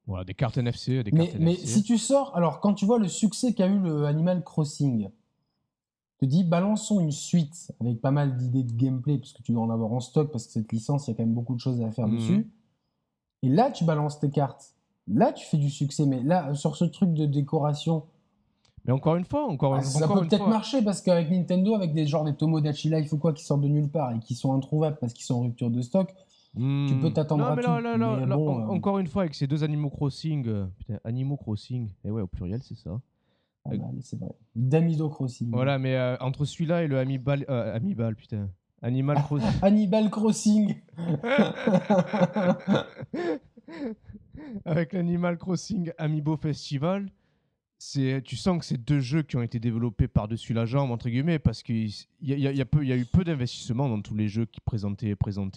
Voilà, 0.06 0.26
des 0.26 0.34
cartes 0.34 0.58
NFC, 0.58 1.04
des 1.04 1.12
cartes 1.12 1.36
mais, 1.36 1.40
Mais 1.40 1.56
si 1.56 1.82
tu 1.84 1.98
sors, 1.98 2.36
alors 2.36 2.60
quand 2.60 2.74
tu 2.74 2.86
vois 2.86 3.00
le 3.00 3.08
succès 3.08 3.54
qu'a 3.54 3.68
eu 3.68 3.80
le 3.80 4.06
Animal 4.06 4.44
Crossing, 4.44 5.10
te 6.24 6.30
dis 6.30 6.44
balançons 6.44 7.00
une 7.00 7.12
suite 7.12 7.72
avec 7.82 8.02
pas 8.02 8.12
mal 8.12 8.38
d'idées 8.38 8.64
de 8.64 8.72
gameplay, 8.74 9.18
parce 9.18 9.34
que 9.34 9.42
tu 9.42 9.52
dois 9.52 9.64
en 9.64 9.70
avoir 9.70 9.92
en 9.92 10.00
stock, 10.00 10.32
parce 10.32 10.48
que 10.48 10.54
cette 10.54 10.72
licence, 10.72 11.08
il 11.08 11.12
y 11.12 11.14
a 11.14 11.18
quand 11.18 11.24
même 11.24 11.34
beaucoup 11.34 11.56
de 11.56 11.60
choses 11.60 11.82
à 11.82 11.92
faire 11.92 12.08
mhm. 12.08 12.16
dessus. 12.16 12.52
Et 13.42 13.50
là, 13.50 13.72
tu 13.72 13.84
balances 13.84 14.20
tes 14.20 14.30
cartes. 14.30 14.74
Là, 15.08 15.34
tu 15.34 15.46
fais 15.46 15.58
du 15.58 15.70
succès. 15.70 16.06
Mais 16.06 16.22
là, 16.24 16.54
sur 16.54 16.78
ce 16.78 16.86
truc 16.86 17.14
de 17.14 17.26
décoration. 17.26 18.04
Mais 18.86 18.94
encore 18.94 19.18
une 19.18 19.26
fois, 19.26 19.46
encore, 19.46 19.76
ah, 19.76 19.82
ça 19.82 20.08
peut 20.08 20.28
peut-être 20.28 20.48
marcher 20.48 20.82
parce 20.82 21.02
qu'avec 21.02 21.30
Nintendo, 21.30 21.76
avec 21.76 21.94
des 21.94 22.06
genres 22.06 22.24
des 22.24 22.36
Tomodachi 22.36 22.90
Life 22.90 23.12
ou 23.12 23.18
quoi 23.18 23.34
qui 23.34 23.44
sortent 23.44 23.62
de 23.62 23.68
nulle 23.68 23.90
part 23.90 24.14
et 24.14 24.20
qui 24.20 24.36
sont 24.36 24.54
introuvables 24.54 24.98
parce 25.00 25.14
qu'ils 25.14 25.26
sont 25.26 25.36
en 25.36 25.42
rupture 25.42 25.70
de 25.70 25.82
stock, 25.82 26.14
tu 26.56 26.60
peux 26.60 27.08
hmm. 27.08 27.14
t'attendre 27.14 27.46
à 27.46 27.56
tout. 27.56 27.68
Euh, 27.68 28.68
encore 28.68 29.00
une 29.00 29.08
fois, 29.08 29.24
avec 29.24 29.34
ces 29.34 29.48
deux 29.48 29.64
Animaux 29.64 29.90
Crossing, 29.90 30.48
euh, 30.48 30.68
putain, 30.78 31.00
Animaux 31.04 31.38
Crossing, 31.38 31.88
et 31.88 31.92
eh 32.06 32.12
ouais, 32.12 32.22
au 32.22 32.28
pluriel, 32.28 32.62
c'est 32.62 32.78
ça. 32.78 33.02
Ah 33.66 33.72
bah, 33.76 33.86
c'est 34.02 34.20
vrai. 34.20 34.30
Damido 34.56 35.10
Crossing. 35.10 35.50
Voilà, 35.52 35.80
mais 35.80 35.96
euh, 35.96 36.16
entre 36.20 36.46
celui-là 36.46 36.84
et 36.84 36.88
le 36.88 37.00
Amibal, 37.00 37.44
Amibal, 37.48 38.16
putain. 38.16 38.50
Animal 38.84 39.18
Crossing. 39.24 39.50
Animal 39.64 40.12
Crossing. 40.12 40.76
avec 44.66 44.94
l'Animal 44.94 45.38
Crossing 45.38 45.92
Amiibo 45.98 46.38
Festival, 46.38 47.10
tu 48.24 48.36
sens 48.36 48.60
que 48.60 48.66
c'est 48.66 48.78
deux 48.78 49.00
jeux 49.00 49.24
qui 49.24 49.36
ont 49.36 49.42
été 49.42 49.60
développés 49.60 50.08
par-dessus 50.08 50.54
la 50.54 50.66
jambe, 50.66 50.92
entre 50.92 51.10
guillemets, 51.10 51.40
parce 51.40 51.64
qu'il 51.64 51.90
y, 52.22 52.34
a, 52.34 52.52
y, 52.52 52.62
a 52.62 52.66
peu, 52.66 52.86
y 52.86 52.92
a 52.92 52.96
eu 52.96 53.06
peu 53.06 53.24
d'investissement 53.24 53.90
dans 53.90 54.02
tous 54.02 54.16
les 54.16 54.28
jeux 54.28 54.46
qui 54.46 54.62
présentaient, 54.62 55.16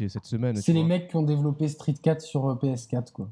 cette 0.08 0.24
semaine. 0.24 0.56
C'est 0.56 0.72
les 0.72 0.84
mecs 0.84 1.08
qui 1.08 1.16
ont 1.16 1.22
développé 1.22 1.68
Street 1.68 1.94
4 1.94 2.20
sur 2.20 2.48
euh, 2.48 2.54
PS4, 2.54 3.12
quoi. 3.12 3.28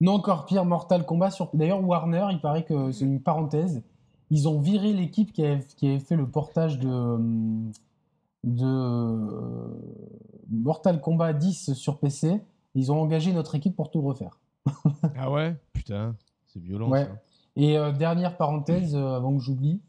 non, 0.00 0.12
encore 0.12 0.46
pire, 0.46 0.64
Mortal 0.64 1.04
Kombat 1.04 1.30
sur. 1.30 1.50
D'ailleurs, 1.54 1.84
Warner, 1.84 2.26
il 2.30 2.40
paraît 2.40 2.64
que 2.64 2.90
c'est 2.90 3.04
une 3.04 3.20
parenthèse. 3.20 3.82
Ils 4.30 4.48
ont 4.48 4.60
viré 4.60 4.92
l'équipe 4.92 5.32
qui 5.32 5.44
avait, 5.44 5.64
qui 5.76 5.88
avait 5.88 6.00
fait 6.00 6.16
le 6.16 6.26
portage 6.26 6.78
de, 6.78 6.88
hum, 6.88 7.70
de 8.42 8.64
euh, 8.64 9.68
Mortal 10.50 11.00
Kombat 11.00 11.34
10 11.34 11.74
sur 11.74 11.98
PC. 11.98 12.40
Ils 12.74 12.90
ont 12.90 13.00
engagé 13.00 13.32
notre 13.32 13.54
équipe 13.54 13.76
pour 13.76 13.90
tout 13.90 14.00
refaire. 14.00 14.38
ah 15.16 15.30
ouais? 15.30 15.56
Putain, 15.72 16.16
c'est 16.46 16.60
violent. 16.60 16.88
Ouais. 16.88 17.08
Et 17.56 17.78
euh, 17.78 17.92
dernière 17.92 18.36
parenthèse, 18.36 18.94
euh, 18.94 19.16
avant 19.16 19.36
que 19.36 19.42
j'oublie, 19.42 19.80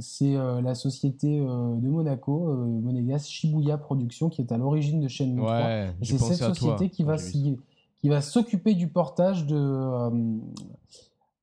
c'est 0.00 0.34
la 0.34 0.74
société 0.74 1.38
de 1.38 1.88
Monaco, 1.88 2.54
Monégas 2.82 3.24
Shibuya 3.28 3.78
Productions, 3.78 4.30
qui 4.30 4.40
est 4.40 4.50
à 4.50 4.56
l'origine 4.56 5.00
de 5.00 5.06
Shenmue 5.06 5.42
3. 5.42 5.56
Ouais, 5.56 5.94
et 6.00 6.04
c'est 6.04 6.18
cette 6.18 6.54
société 6.54 6.88
qui 6.88 7.04
va, 7.04 7.16
qui 7.18 8.08
va 8.08 8.20
s'occuper 8.20 8.74
du 8.74 8.88
portage 8.88 9.46
de, 9.46 10.10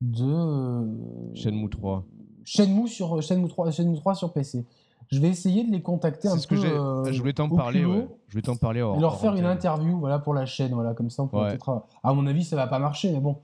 de 0.02 1.34
Shenmue 1.34 1.70
3. 1.70 2.04
Shenmue, 2.44 2.86
sur, 2.86 3.22
Shenmue, 3.22 3.48
3, 3.48 3.70
Shenmue 3.70 3.96
3 3.96 4.14
sur 4.14 4.32
PC. 4.34 4.66
Je 5.10 5.20
vais 5.20 5.28
essayer 5.28 5.64
de 5.64 5.70
les 5.70 5.82
contacter 5.82 6.28
un 6.28 6.38
ce 6.38 6.48
peu. 6.48 6.56
Que 6.56 6.66
euh, 6.66 7.12
je 7.12 7.18
voulais 7.18 7.32
t'en 7.32 7.48
parler. 7.48 7.84
Ouais. 7.84 8.08
Je 8.28 8.34
vais 8.34 8.42
t'en 8.42 8.56
parler. 8.56 8.80
et 8.80 9.00
leur 9.00 9.20
faire 9.20 9.34
une 9.34 9.46
interview, 9.46 9.98
voilà, 9.98 10.18
pour 10.18 10.34
la 10.34 10.46
chaîne, 10.46 10.72
voilà, 10.72 10.94
comme 10.94 11.10
ça, 11.10 11.22
on 11.22 11.28
pourrait 11.28 11.50
peut-être. 11.50 11.84
À 12.02 12.12
mon 12.12 12.26
avis, 12.26 12.44
ça 12.44 12.56
va 12.56 12.66
pas 12.66 12.78
marcher, 12.78 13.12
mais 13.12 13.20
bon. 13.20 13.36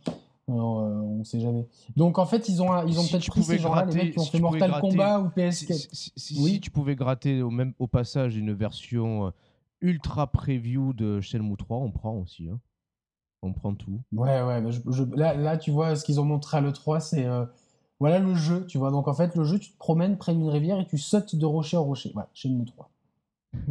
Alors, 0.48 0.80
euh, 0.80 0.90
on 0.90 1.24
sait 1.24 1.40
jamais. 1.40 1.66
Donc 1.96 2.18
en 2.18 2.26
fait, 2.26 2.48
ils 2.48 2.62
ont, 2.62 2.84
ils 2.86 2.98
ont 2.98 3.06
peut-être 3.06 3.26
pris 3.28 3.42
ces 3.44 3.58
gens-là, 3.58 3.84
les 3.84 3.94
mecs 3.94 4.12
qui 4.12 4.18
ont 4.18 4.24
fait 4.24 4.40
Mortal 4.40 4.72
Kombat 4.80 5.20
ou 5.20 5.28
PS4. 5.28 5.88
Si, 5.92 6.38
oui. 6.42 6.60
tu 6.60 6.70
pouvais 6.70 6.96
gratter 6.96 7.42
au, 7.42 7.50
même, 7.50 7.74
au 7.78 7.86
passage 7.86 8.36
une 8.36 8.52
version 8.52 9.28
euh, 9.28 9.30
ultra 9.80 10.26
preview 10.26 10.92
de 10.92 11.20
Shenmue 11.20 11.56
3, 11.56 11.78
on 11.78 11.92
prend 11.92 12.14
aussi. 12.16 12.48
Hein. 12.48 12.58
On 13.42 13.52
prend 13.52 13.74
tout. 13.74 14.00
Ouais, 14.12 14.42
ouais. 14.42 14.62
Je, 14.70 15.04
là, 15.14 15.34
là, 15.34 15.56
tu 15.56 15.70
vois, 15.70 15.96
ce 15.96 16.04
qu'ils 16.04 16.20
ont 16.20 16.24
montré 16.24 16.58
à 16.58 16.60
l'E3, 16.60 17.00
c'est 17.00 17.26
voilà 18.02 18.18
le 18.18 18.34
jeu, 18.34 18.66
tu 18.66 18.78
vois. 18.78 18.90
Donc 18.90 19.06
en 19.06 19.14
fait, 19.14 19.36
le 19.36 19.44
jeu, 19.44 19.60
tu 19.60 19.70
te 19.70 19.78
promènes 19.78 20.18
près 20.18 20.34
d'une 20.34 20.48
rivière 20.48 20.80
et 20.80 20.86
tu 20.86 20.98
sautes 20.98 21.36
de 21.36 21.46
rocher 21.46 21.76
en 21.76 21.84
rocher. 21.84 22.10
Voilà, 22.14 22.28
chez 22.34 22.48
nous 22.48 22.64
3. 22.64 22.90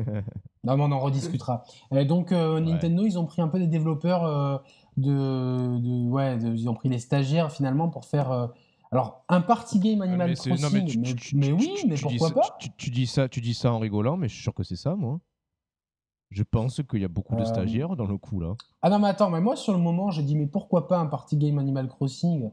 non, 0.63 0.78
mais 0.78 0.84
on 0.84 0.91
en 0.94 1.00
rediscutera. 1.00 1.65
Et 1.94 2.06
donc 2.06 2.32
euh, 2.32 2.62
Nintendo, 2.62 3.06
ils 3.06 3.20
ont 3.20 3.26
pris 3.26 3.41
un 3.41 3.50
peu 3.50 3.60
des 3.60 3.67
développeurs 3.67 4.24
euh, 4.24 4.58
de, 4.96 6.08
ouais, 6.08 6.38
ils 6.38 6.70
ont 6.70 6.74
pris 6.74 6.88
les 6.88 7.00
stagiaires 7.00 7.52
finalement 7.52 7.89
pour 7.89 8.06
faire. 8.06 8.32
Euh, 8.32 8.48
alors 8.94 9.26
un 9.28 9.41
party 9.41 9.80
game 9.80 10.02
Animal 10.02 10.34
Crossing, 10.34 11.02
mais, 11.36 11.52
oui, 11.52 11.76
mais 11.89 11.96
pourquoi 12.02 12.32
pas? 12.32 12.58
tu, 12.78 12.89
dis 12.89 13.08
ça, 13.08 13.28
tu 13.28 13.41
dis 13.41 13.54
ça 13.54 13.74
en 13.74 13.80
rigolant, 13.80 14.15
mais 14.15 14.30
je 14.30 14.36
suis 14.36 14.44
sûr 14.44 14.54
que 14.54 14.63
c'est 14.63 14.78
ça, 14.78 14.96
moi. 14.96 15.20
Je 16.30 16.44
pense 16.44 16.82
qu'il 16.89 17.02
y 17.02 17.06
a 17.06 17.10
beaucoup 17.10 17.36
de 17.36 17.44
stagiaires 17.44 17.98
dans 17.98 18.08
le 18.08 18.17
coup 18.17 18.39
là. 18.39 18.56
Ah 18.82 18.89
non, 18.89 19.00
mais 19.00 19.10
attends, 19.10 19.30
mais 19.30 19.41
moi 19.41 19.58
sur 19.58 19.74
le 19.74 19.80
moment, 19.80 20.10
j'ai 20.10 20.24
dit 20.24 20.38
mais 20.38 20.48
pourquoi 20.48 20.88
pas 20.88 21.00
un 21.00 21.08
party 21.08 21.36
game 21.36 21.60
Animal 21.60 21.89
Crossing? 21.89 22.50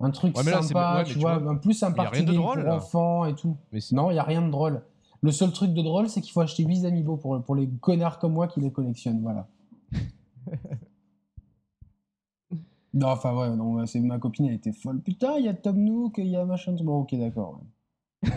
Un 0.00 0.10
truc 0.10 0.36
sympa, 0.36 1.04
tu, 1.06 1.18
vois, 1.18 1.34
un 1.34 1.56
plus 1.56 1.82
un 1.82 1.92
party 1.92 2.24
game 2.24 2.36
pour 2.36 2.56
enfants 2.68 3.24
et 3.24 3.34
tout. 3.34 3.56
Mais 3.72 3.80
non, 3.92 4.10
il 4.10 4.16
y 4.16 4.18
a 4.18 4.22
rien 4.22 4.42
de 4.42 4.50
drôle. 4.50 4.82
Le 5.22 5.32
seul 5.32 5.52
truc 5.52 5.72
de 5.72 5.80
drôle, 5.82 6.08
c'est 6.08 6.20
qu'il 6.20 6.32
faut 6.32 6.42
acheter 6.42 6.64
8 6.64 6.84
amiibo 6.84 7.16
pour, 7.16 7.42
pour 7.42 7.54
les 7.54 7.68
connards 7.80 8.18
comme 8.18 8.34
moi 8.34 8.46
qui 8.46 8.60
les 8.60 8.70
collectionnent, 8.70 9.22
voilà. 9.22 9.48
non, 12.92 13.08
enfin 13.08 13.34
ouais, 13.34 13.56
non, 13.56 13.86
c'est 13.86 14.00
ma 14.00 14.18
copine, 14.18 14.46
elle 14.46 14.54
était 14.54 14.72
folle. 14.72 15.00
Putain, 15.00 15.38
il 15.38 15.46
y 15.46 15.48
a 15.48 15.54
Tom 15.54 15.82
Nook, 15.82 16.18
il 16.18 16.28
y 16.28 16.36
a 16.36 16.44
machin. 16.44 16.76
Bon, 16.82 17.00
ok, 17.00 17.14
d'accord. 17.14 17.60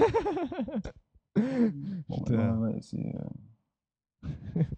bon, 1.36 2.24
bah, 2.30 2.54
ouais, 2.54 2.78
c'est. 2.82 3.16
Euh, 3.16 3.26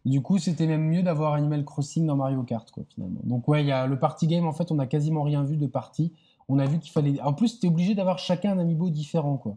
du 0.05 0.21
coup, 0.21 0.37
c'était 0.37 0.67
même 0.67 0.87
mieux 0.87 1.03
d'avoir 1.03 1.33
Animal 1.33 1.63
Crossing 1.63 2.05
dans 2.05 2.15
Mario 2.15 2.43
Kart, 2.43 2.69
quoi, 2.71 2.83
finalement. 2.89 3.21
Donc, 3.23 3.47
ouais, 3.47 3.63
il 3.63 3.67
y 3.67 3.71
a 3.71 3.87
le 3.87 3.99
party 3.99 4.27
game, 4.27 4.45
en 4.45 4.53
fait, 4.53 4.71
on 4.71 4.79
a 4.79 4.87
quasiment 4.87 5.23
rien 5.23 5.43
vu 5.43 5.57
de 5.57 5.67
party 5.67 6.13
on 6.49 6.59
a 6.59 6.65
vu 6.65 6.79
qu'il 6.79 6.91
fallait. 6.91 7.21
En 7.21 7.33
plus, 7.33 7.59
tu 7.59 7.67
es 7.67 7.69
obligé 7.69 7.95
d'avoir 7.95 8.19
chacun 8.19 8.53
un 8.53 8.59
amiibo 8.59 8.89
différent, 8.89 9.38
quoi. 9.38 9.55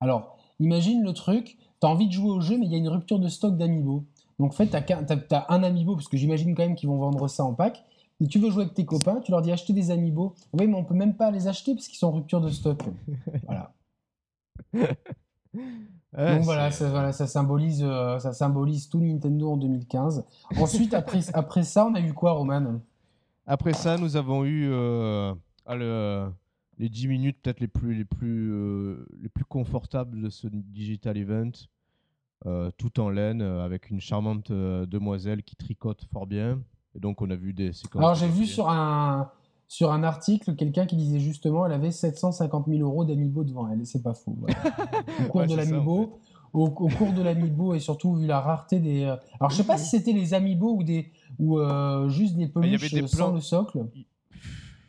Alors, 0.00 0.36
imagine 0.60 1.02
le 1.02 1.12
truc, 1.12 1.56
tu 1.80 1.86
as 1.86 1.88
envie 1.88 2.08
de 2.08 2.12
jouer 2.12 2.30
au 2.30 2.40
jeu, 2.40 2.58
mais 2.58 2.66
il 2.66 2.72
y 2.72 2.74
a 2.74 2.78
une 2.78 2.88
rupture 2.88 3.18
de 3.18 3.28
stock 3.28 3.56
d'amiibo. 3.56 4.04
Donc, 4.38 4.52
en 4.52 4.54
fait, 4.54 4.66
tu 4.66 5.34
as, 5.34 5.46
un 5.48 5.62
amiibo, 5.62 5.94
parce 5.94 6.08
que 6.08 6.16
j'imagine 6.16 6.54
quand 6.54 6.64
même 6.64 6.74
qu'ils 6.74 6.88
vont 6.88 6.98
vendre 6.98 7.28
ça 7.28 7.44
en 7.44 7.54
pack. 7.54 7.84
Et 8.20 8.26
tu 8.26 8.40
veux 8.40 8.50
jouer 8.50 8.62
avec 8.62 8.74
tes 8.74 8.84
copains, 8.84 9.20
tu 9.20 9.30
leur 9.30 9.42
dis 9.42 9.52
acheter 9.52 9.72
des 9.72 9.92
amiibo. 9.92 10.34
Oui, 10.52 10.66
mais 10.66 10.74
on 10.74 10.84
peut 10.84 10.94
même 10.94 11.14
pas 11.14 11.30
les 11.30 11.46
acheter 11.46 11.74
parce 11.74 11.86
qu'ils 11.86 11.98
sont 11.98 12.08
en 12.08 12.12
rupture 12.12 12.40
de 12.40 12.48
stock. 12.48 12.82
voilà. 13.46 13.72
Donc 16.16 16.42
voilà 16.42 16.70
ça, 16.72 17.12
ça, 17.12 17.26
symbolise, 17.26 17.82
euh, 17.84 18.18
ça 18.18 18.32
symbolise 18.32 18.88
tout 18.88 18.98
Nintendo 19.00 19.52
en 19.52 19.56
2015. 19.56 20.24
Ensuite, 20.56 20.94
après, 20.94 21.20
après 21.32 21.62
ça, 21.62 21.86
on 21.86 21.94
a 21.94 22.00
eu 22.00 22.12
quoi, 22.12 22.32
Roman? 22.32 22.80
Après 23.46 23.72
ça, 23.72 23.96
nous 23.96 24.16
avons 24.16 24.44
eu 24.44 24.68
euh, 24.70 25.32
ah, 25.68 25.76
le, 25.76 26.30
les 26.78 26.88
10 26.88 27.08
minutes 27.08 27.36
peut-être 27.42 27.60
les 27.60 27.68
plus, 27.68 27.94
les, 27.94 28.06
plus, 28.06 28.52
euh, 28.52 29.06
les 29.20 29.28
plus 29.28 29.44
confortables 29.44 30.22
de 30.22 30.30
ce 30.30 30.48
digital 30.50 31.16
event. 31.18 31.52
Euh, 32.46 32.70
tout 32.78 33.00
en 33.00 33.10
laine, 33.10 33.42
euh, 33.42 33.64
avec 33.64 33.90
une 33.90 34.00
charmante 34.00 34.52
demoiselle 34.52 35.42
qui 35.42 35.56
tricote 35.56 36.04
fort 36.12 36.26
bien. 36.26 36.60
Et 36.94 37.00
donc, 37.00 37.20
on 37.20 37.28
a 37.30 37.36
vu 37.36 37.52
des 37.52 37.72
séquences. 37.72 38.00
Alors, 38.00 38.14
j'ai 38.14 38.28
vu 38.28 38.46
sur 38.46 38.70
un, 38.70 39.30
sur 39.66 39.92
un 39.92 40.04
article 40.04 40.54
quelqu'un 40.54 40.86
qui 40.86 40.96
disait 40.96 41.18
justement 41.18 41.66
elle 41.66 41.72
avait 41.72 41.90
750 41.90 42.66
000 42.66 42.80
euros 42.80 43.04
d'amiibo 43.04 43.44
devant 43.44 43.68
elle. 43.68 43.84
C'est 43.84 44.02
pas 44.02 44.14
faux. 44.14 44.38
Au 45.26 45.28
cours 45.28 45.46
de 45.46 45.54
l'amiibo. 45.54 46.20
Au, 46.54 46.70
cours 46.70 47.12
de 47.12 47.20
l'amiibo 47.20 47.74
et 47.74 47.80
surtout 47.80 48.14
vu 48.14 48.26
la 48.26 48.40
rareté 48.40 48.78
des. 48.78 49.04
Alors 49.38 49.50
je 49.50 49.56
sais 49.56 49.64
pas 49.64 49.76
si 49.76 49.90
c'était 49.90 50.14
les 50.14 50.32
amiibo 50.32 50.76
ou 50.76 50.82
des 50.82 51.12
ou 51.38 51.58
juste 52.08 52.36
des 52.36 52.50
ah, 52.54 52.60
peluches 52.60 53.04
sans 53.06 53.32
le 53.32 53.40
socle. 53.40 53.84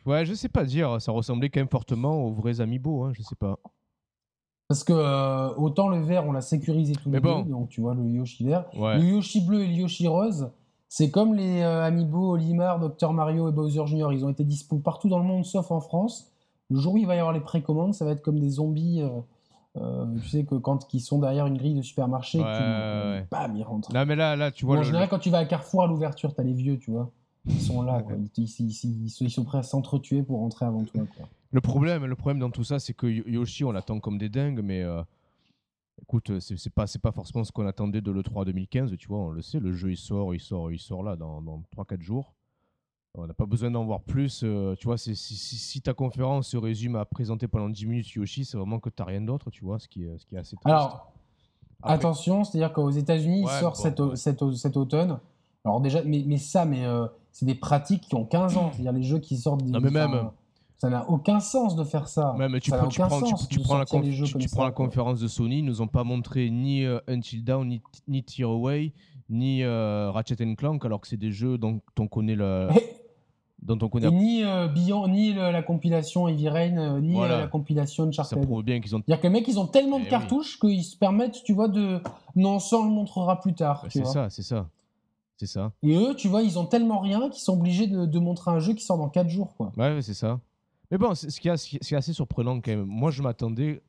Ouais, 0.06 0.24
je 0.24 0.34
sais 0.34 0.48
pas 0.48 0.64
dire. 0.64 1.00
Ça 1.00 1.12
ressemblait 1.12 1.50
quand 1.50 1.60
même 1.60 1.68
fortement 1.68 2.24
aux 2.24 2.32
vrais 2.32 2.60
amiibo. 2.60 3.04
Hein, 3.04 3.12
je 3.14 3.22
sais 3.22 3.36
pas. 3.36 3.58
Parce 4.68 4.84
que 4.84 4.92
euh, 4.92 5.52
autant 5.56 5.88
le 5.88 6.00
vert, 6.00 6.24
on 6.26 6.32
l'a 6.32 6.40
sécurisé 6.40 6.94
tous 6.94 7.10
les 7.10 7.20
deux. 7.20 7.42
Donc 7.42 7.70
tu 7.70 7.80
vois 7.80 7.94
le 7.94 8.04
Yoshi 8.04 8.44
vert. 8.44 8.66
Le 8.72 9.02
Yoshi 9.02 9.40
bleu 9.44 9.64
et 9.64 9.66
le 9.66 9.72
Yoshi 9.72 10.06
rose, 10.06 10.52
c'est 10.88 11.10
comme 11.10 11.34
les 11.34 11.60
euh, 11.60 11.84
amiibo 11.84 12.30
Olimar, 12.30 12.78
Dr 12.78 13.12
Mario 13.12 13.48
et 13.48 13.52
Bowser 13.52 13.84
Jr. 13.86 14.12
Ils 14.12 14.24
ont 14.24 14.30
été 14.30 14.44
dispo 14.44 14.78
partout 14.78 15.08
dans 15.08 15.18
le 15.18 15.24
monde 15.24 15.44
sauf 15.44 15.70
en 15.72 15.80
France. 15.80 16.32
Le 16.70 16.78
jour 16.78 16.94
où 16.94 16.98
il 16.98 17.06
va 17.06 17.16
y 17.16 17.18
avoir 17.18 17.32
les 17.32 17.40
précommandes, 17.40 17.94
ça 17.94 18.04
va 18.04 18.12
être 18.12 18.22
comme 18.22 18.38
des 18.38 18.50
zombies. 18.50 19.02
Euh, 19.76 20.06
tu 20.22 20.28
sais 20.28 20.44
que 20.44 20.54
quand 20.54 20.92
ils 20.94 21.00
sont 21.00 21.18
derrière 21.18 21.46
une 21.46 21.58
grille 21.58 21.74
de 21.74 21.82
supermarché, 21.82 22.38
ouais, 22.38 23.26
bam, 23.28 23.56
ils 23.56 23.64
rentrent. 23.64 23.92
Non 23.92 24.04
mais 24.06 24.14
là, 24.14 24.36
là, 24.36 24.52
tu 24.52 24.66
vois. 24.66 24.78
en 24.78 24.82
général, 24.84 25.08
quand 25.08 25.18
tu 25.18 25.30
vas 25.30 25.38
à 25.38 25.44
Carrefour 25.46 25.82
à 25.82 25.86
l'ouverture, 25.88 26.32
t'as 26.32 26.44
les 26.44 26.52
vieux, 26.52 26.78
tu 26.78 26.92
vois. 26.92 27.10
Ils 27.54 27.60
sont 27.60 27.82
là, 27.82 28.02
Ils, 28.36 29.30
sont 29.30 29.44
prêts 29.44 29.58
à 29.58 29.62
s'entretuer 29.62 30.22
pour 30.22 30.38
rentrer 30.38 30.66
avant 30.66 30.84
toi. 30.84 31.02
Le 31.52 31.60
problème, 31.60 32.04
le 32.06 32.16
problème 32.16 32.38
dans 32.38 32.50
tout 32.50 32.64
ça, 32.64 32.78
c'est 32.78 32.94
que 32.94 33.06
Yoshi, 33.06 33.64
on 33.64 33.72
l'attend 33.72 33.98
comme 33.98 34.18
des 34.18 34.28
dingues, 34.28 34.60
mais 34.62 34.82
euh, 34.82 35.02
écoute, 36.02 36.38
c'est 36.38 36.70
pas, 36.70 36.86
pas 37.02 37.12
forcément 37.12 37.44
ce 37.44 37.50
qu'on 37.50 37.66
attendait 37.66 38.00
de 38.00 38.12
l'E3 38.12 38.44
2015, 38.44 38.96
tu 38.96 39.08
vois, 39.08 39.18
on 39.18 39.30
le 39.30 39.42
sait, 39.42 39.58
le 39.58 39.72
jeu 39.72 39.90
il 39.90 39.96
sort, 39.96 40.34
il 40.34 40.40
sort, 40.40 40.70
il 40.70 40.78
sort 40.78 41.02
là 41.02 41.16
dans, 41.16 41.42
dans 41.42 41.62
3-4 41.76 42.00
jours. 42.00 42.34
On 43.16 43.26
n'a 43.26 43.34
pas 43.34 43.46
besoin 43.46 43.72
d'en 43.72 43.84
voir 43.84 44.02
plus. 44.02 44.42
Euh, 44.44 44.76
tu 44.76 44.86
vois, 44.86 44.96
si, 44.96 45.16
si, 45.16 45.82
ta 45.82 45.92
conférence 45.94 46.46
se 46.48 46.56
résume 46.56 46.94
à 46.94 47.04
présenter 47.04 47.48
pendant 47.48 47.68
10 47.68 47.86
minutes 47.86 48.10
Yoshi, 48.12 48.44
c'est 48.44 48.56
vraiment 48.56 48.78
que 48.78 48.88
tu 48.88 49.02
n'as 49.02 49.06
rien 49.06 49.20
d'autre, 49.20 49.50
tu 49.50 49.64
vois, 49.64 49.80
ce 49.80 49.88
qui 49.88 50.04
est, 50.04 50.18
ce 50.18 50.24
qui 50.26 50.36
est 50.36 50.38
assez 50.38 50.54
triste. 50.54 50.66
Alors, 50.68 51.12
attention, 51.82 52.44
c'est-à-dire 52.44 52.72
qu'aux 52.72 52.90
États-Unis, 52.90 53.42
il 53.42 53.48
sort 53.48 53.76
cet, 53.76 54.00
cet, 54.14 54.76
automne. 54.76 55.18
Alors, 55.64 55.80
déjà, 55.80 56.04
mais, 56.04 56.22
mais 56.24 56.38
ça, 56.38 56.64
mais. 56.64 56.84
Euh, 56.84 57.06
c'est 57.32 57.46
des 57.46 57.54
pratiques 57.54 58.02
qui 58.02 58.14
ont 58.14 58.24
15 58.24 58.56
ans. 58.56 58.70
C'est-à-dire 58.72 58.92
les 58.92 59.02
jeux 59.02 59.18
qui 59.18 59.36
sortent 59.36 59.62
des. 59.62 59.70
Non, 59.70 59.80
mais 59.80 59.90
même. 59.90 60.30
Ça 60.80 60.88
n'a 60.88 61.10
aucun 61.10 61.40
sens 61.40 61.76
de 61.76 61.84
faire 61.84 62.08
ça. 62.08 62.34
Même, 62.38 62.58
tu, 62.58 62.70
prends, 62.70 62.88
tu, 62.88 63.02
prends, 63.02 63.20
tu, 63.20 63.60
prends, 63.60 63.76
la, 63.76 63.84
tu, 63.84 64.48
prends 64.48 64.64
la 64.64 64.70
conférence 64.70 65.20
de 65.20 65.28
Sony, 65.28 65.58
ils 65.58 65.64
nous 65.64 65.82
ont 65.82 65.88
pas 65.88 66.04
montré 66.04 66.48
ni 66.48 66.86
euh, 66.86 67.00
Until 67.06 67.44
Dawn, 67.44 67.68
ni, 67.68 67.82
ni 68.08 68.24
Tear 68.24 68.48
Away, 68.48 68.94
ni 69.28 69.62
euh, 69.62 70.10
Ratchet 70.10 70.36
Clank, 70.56 70.82
alors 70.86 71.02
que 71.02 71.06
c'est 71.06 71.18
des 71.18 71.32
jeux 71.32 71.58
dont 71.58 71.82
on 71.98 72.08
connaît 72.08 72.34
le. 72.34 72.68
dont 73.62 73.78
on 73.82 73.90
connaît... 73.90 74.10
ni 74.10 74.42
euh, 74.42 74.68
ni 75.06 75.34
la 75.34 75.62
compilation 75.62 76.26
Heavy 76.28 76.48
Rain, 76.48 76.98
ni 77.02 77.14
la 77.14 77.46
compilation 77.46 78.04
Uncharted. 78.04 78.38
Ça 78.38 78.46
prouve 78.46 78.62
bien 78.62 78.80
qu'ils 78.80 78.96
ont. 78.96 79.02
C'est-à-dire 79.04 79.20
que 79.20 79.26
les 79.26 79.32
mecs, 79.34 79.48
ils 79.48 79.60
ont 79.60 79.66
tellement 79.66 79.98
de 79.98 80.06
eh 80.06 80.08
cartouches 80.08 80.58
qu'ils 80.58 80.82
se 80.82 80.96
permettent, 80.96 81.42
tu 81.44 81.52
vois, 81.52 81.68
de. 81.68 82.00
Non, 82.36 82.58
ça, 82.58 82.78
on 82.78 82.84
le 82.84 82.90
montrera 82.90 83.38
plus 83.38 83.52
tard. 83.52 83.84
c'est 83.90 84.06
ça, 84.06 84.30
c'est 84.30 84.42
ça. 84.42 84.66
C'est 85.40 85.46
ça. 85.46 85.72
Et 85.82 85.96
eux, 85.96 86.14
tu 86.14 86.28
vois, 86.28 86.42
ils 86.42 86.58
ont 86.58 86.66
tellement 86.66 87.00
rien 87.00 87.30
qu'ils 87.30 87.40
sont 87.40 87.54
obligés 87.54 87.86
de, 87.86 88.18
montrer 88.18 88.50
un 88.50 88.58
jeu 88.58 88.74
qui 88.74 88.84
sort 88.84 88.98
dans 88.98 89.08
4 89.08 89.30
jours. 89.30 89.56
Quoi. 89.56 89.72
Ouais, 89.78 90.02
c'est 90.02 90.12
ça. 90.12 90.38
Mais 90.90 90.98
bon, 90.98 91.14
ce 91.14 91.40
qui 91.40 91.48
est 91.48 91.94
assez 91.94 92.12
surprenant 92.12 92.60
quand 92.60 92.72
même. 92.72 92.84
Moi, 92.84 93.10
je 93.10 93.22
m'attendais 93.22 93.80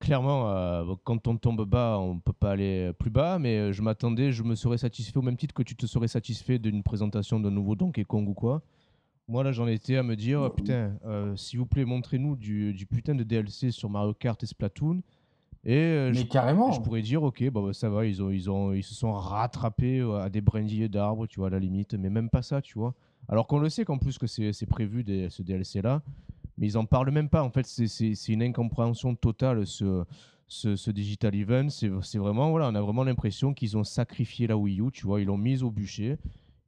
clairement, 0.00 0.96
quand 1.04 1.28
on 1.28 1.36
tombe 1.36 1.64
bas, 1.64 1.96
on 2.00 2.14
ne 2.14 2.18
peut 2.18 2.32
pas 2.32 2.50
aller 2.50 2.92
plus 2.98 3.10
bas, 3.10 3.38
mais 3.38 3.72
je 3.72 3.82
m'attendais, 3.82 4.32
je 4.32 4.42
me 4.42 4.56
serais 4.56 4.78
satisfait 4.78 5.16
au 5.16 5.22
même 5.22 5.36
titre 5.36 5.54
que 5.54 5.62
tu 5.62 5.76
te 5.76 5.86
serais 5.86 6.08
satisfait 6.08 6.58
d'une 6.58 6.82
présentation 6.82 7.38
d'un 7.38 7.52
nouveau 7.52 7.76
Donkey 7.76 8.02
Kong 8.02 8.28
ou 8.28 8.34
quoi. 8.34 8.60
Moi, 9.28 9.44
là, 9.44 9.52
j'en 9.52 9.68
étais 9.68 9.96
à 9.96 10.02
me 10.02 10.16
dire, 10.16 10.42
oh, 10.42 10.50
putain, 10.50 10.98
s'il 11.36 11.60
vous 11.60 11.66
plaît, 11.66 11.84
montrez-nous 11.84 12.34
du, 12.34 12.74
du, 12.74 12.84
putain 12.84 13.14
de 13.14 13.22
DLC 13.22 13.70
sur 13.70 13.90
Mario 13.90 14.12
Kart 14.12 14.42
et 14.42 14.46
Splatoon. 14.46 15.02
Et 15.64 15.76
euh, 15.76 16.10
mais 16.10 16.20
je, 16.20 16.26
carrément. 16.26 16.72
Je 16.72 16.80
pourrais 16.80 17.02
dire, 17.02 17.22
ok, 17.22 17.50
bah, 17.50 17.60
bah, 17.62 17.72
ça 17.72 17.90
va, 17.90 18.06
ils, 18.06 18.22
ont, 18.22 18.30
ils, 18.30 18.50
ont, 18.50 18.72
ils 18.72 18.82
se 18.82 18.94
sont 18.94 19.12
rattrapés 19.12 20.00
euh, 20.00 20.20
à 20.20 20.30
des 20.30 20.40
brindilles 20.40 20.88
d'arbres, 20.88 21.26
tu 21.26 21.40
vois, 21.40 21.48
à 21.48 21.50
la 21.50 21.58
limite, 21.58 21.94
mais 21.94 22.08
même 22.08 22.30
pas 22.30 22.42
ça, 22.42 22.62
tu 22.62 22.78
vois. 22.78 22.94
Alors 23.28 23.46
qu'on 23.46 23.58
le 23.58 23.68
sait 23.68 23.84
qu'en 23.84 23.98
plus 23.98 24.18
que 24.18 24.26
c'est 24.26 24.66
prévu 24.66 25.04
des, 25.04 25.28
ce 25.28 25.42
DLC-là, 25.42 26.02
mais 26.56 26.66
ils 26.66 26.78
en 26.78 26.86
parlent 26.86 27.10
même 27.10 27.28
pas. 27.28 27.42
En 27.42 27.50
fait, 27.50 27.66
c'est 27.66 28.32
une 28.32 28.42
incompréhension 28.42 29.14
totale, 29.14 29.66
ce, 29.66 30.04
ce, 30.48 30.76
ce 30.76 30.90
digital 30.90 31.34
event. 31.34 31.68
C'est 31.68 32.18
vraiment, 32.18 32.50
voilà, 32.50 32.68
on 32.68 32.74
a 32.74 32.80
vraiment 32.80 33.04
l'impression 33.04 33.52
qu'ils 33.52 33.76
ont 33.76 33.84
sacrifié 33.84 34.46
la 34.46 34.56
Wii 34.56 34.80
U, 34.80 34.90
tu 34.90 35.06
vois, 35.06 35.20
ils 35.20 35.26
l'ont 35.26 35.36
mise 35.36 35.62
au 35.62 35.70
bûcher. 35.70 36.18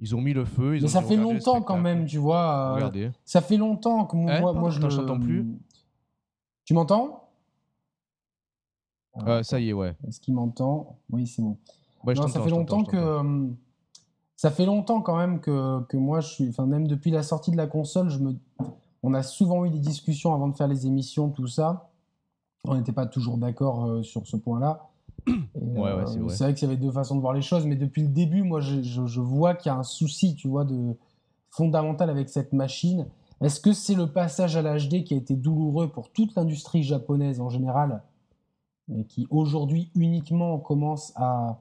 Ils 0.00 0.16
ont 0.16 0.20
mis 0.20 0.32
le 0.32 0.44
feu. 0.44 0.76
Ils 0.76 0.82
mais 0.82 0.88
ça 0.88 1.00
fait 1.00 1.16
longtemps 1.16 1.62
quand 1.62 1.78
même, 1.78 2.06
tu 2.06 2.18
vois. 2.18 2.72
Euh, 2.72 2.74
Regardez. 2.74 3.10
Ça 3.24 3.40
fait 3.40 3.56
longtemps 3.56 4.04
que 4.04 4.16
moi, 4.16 4.32
hein, 4.32 4.52
moi 4.52 4.70
je 4.70 4.80
ne 4.80 5.18
plus. 5.18 5.46
Tu 6.64 6.74
m'entends? 6.74 7.21
Euh, 9.26 9.42
ça 9.42 9.60
y 9.60 9.70
est, 9.70 9.72
ouais. 9.72 9.94
Est-ce 10.08 10.20
qu'il 10.20 10.34
m'entend? 10.34 10.98
Oui, 11.10 11.26
c'est 11.26 11.42
bon. 11.42 11.56
ça 12.14 12.40
fait 12.40 12.50
longtemps 12.50 12.84
que 12.84 12.96
euh, 12.96 13.48
ça 14.36 14.50
fait 14.50 14.66
longtemps 14.66 15.00
quand 15.00 15.16
même 15.16 15.40
que, 15.40 15.82
que, 15.84 15.96
moi 15.96 16.20
je 16.20 16.28
suis, 16.28 16.48
enfin 16.48 16.66
même 16.66 16.88
depuis 16.88 17.10
la 17.10 17.22
sortie 17.22 17.50
de 17.50 17.56
la 17.56 17.66
console, 17.66 18.08
je 18.08 18.18
me, 18.18 18.34
on 19.02 19.14
a 19.14 19.22
souvent 19.22 19.64
eu 19.64 19.70
des 19.70 19.78
discussions 19.78 20.34
avant 20.34 20.48
de 20.48 20.56
faire 20.56 20.68
les 20.68 20.86
émissions, 20.86 21.30
tout 21.30 21.46
ça. 21.46 21.90
On 22.64 22.76
n'était 22.76 22.92
pas 22.92 23.06
toujours 23.06 23.38
d'accord 23.38 23.86
euh, 23.86 24.02
sur 24.02 24.26
ce 24.26 24.36
point-là. 24.36 24.88
Ouais, 25.26 25.92
ouais, 25.92 26.06
c'est 26.06 26.18
vrai. 26.18 26.34
vrai 26.34 26.54
qu'il 26.54 26.68
y 26.68 26.70
avait 26.70 26.80
deux 26.80 26.90
façons 26.90 27.14
de 27.14 27.20
voir 27.20 27.32
les 27.32 27.42
choses, 27.42 27.66
mais 27.66 27.76
depuis 27.76 28.02
le 28.02 28.08
début, 28.08 28.42
moi 28.42 28.60
je, 28.60 28.82
je, 28.82 29.06
je 29.06 29.20
vois 29.20 29.54
qu'il 29.54 29.70
y 29.70 29.74
a 29.74 29.78
un 29.78 29.84
souci, 29.84 30.34
tu 30.34 30.48
vois, 30.48 30.64
de 30.64 30.96
fondamental 31.50 32.10
avec 32.10 32.28
cette 32.28 32.52
machine. 32.52 33.06
Est-ce 33.40 33.60
que 33.60 33.72
c'est 33.72 33.94
le 33.94 34.06
passage 34.06 34.56
à 34.56 34.62
l'HD 34.62 35.04
qui 35.04 35.14
a 35.14 35.16
été 35.16 35.36
douloureux 35.36 35.90
pour 35.90 36.10
toute 36.10 36.34
l'industrie 36.34 36.82
japonaise 36.82 37.40
en 37.40 37.48
général? 37.48 38.02
Qui 39.08 39.26
aujourd'hui 39.30 39.90
uniquement 39.94 40.58
commence 40.58 41.12
à, 41.16 41.60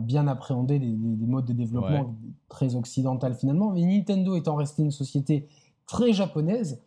bien 0.00 0.26
appréhender 0.26 0.78
des, 0.78 1.26
modes 1.26 1.46
de 1.46 1.52
développement 1.52 2.14
très 2.48 2.74
occidentaux 2.74 3.32
finalement. 3.34 3.70
Mais 3.70 3.82
Nintendo 3.82 4.36
étant 4.36 4.56
resté 4.56 4.82
une 4.82 4.90
société 4.90 5.48
très 5.86 6.12
japonaise, 6.12 6.82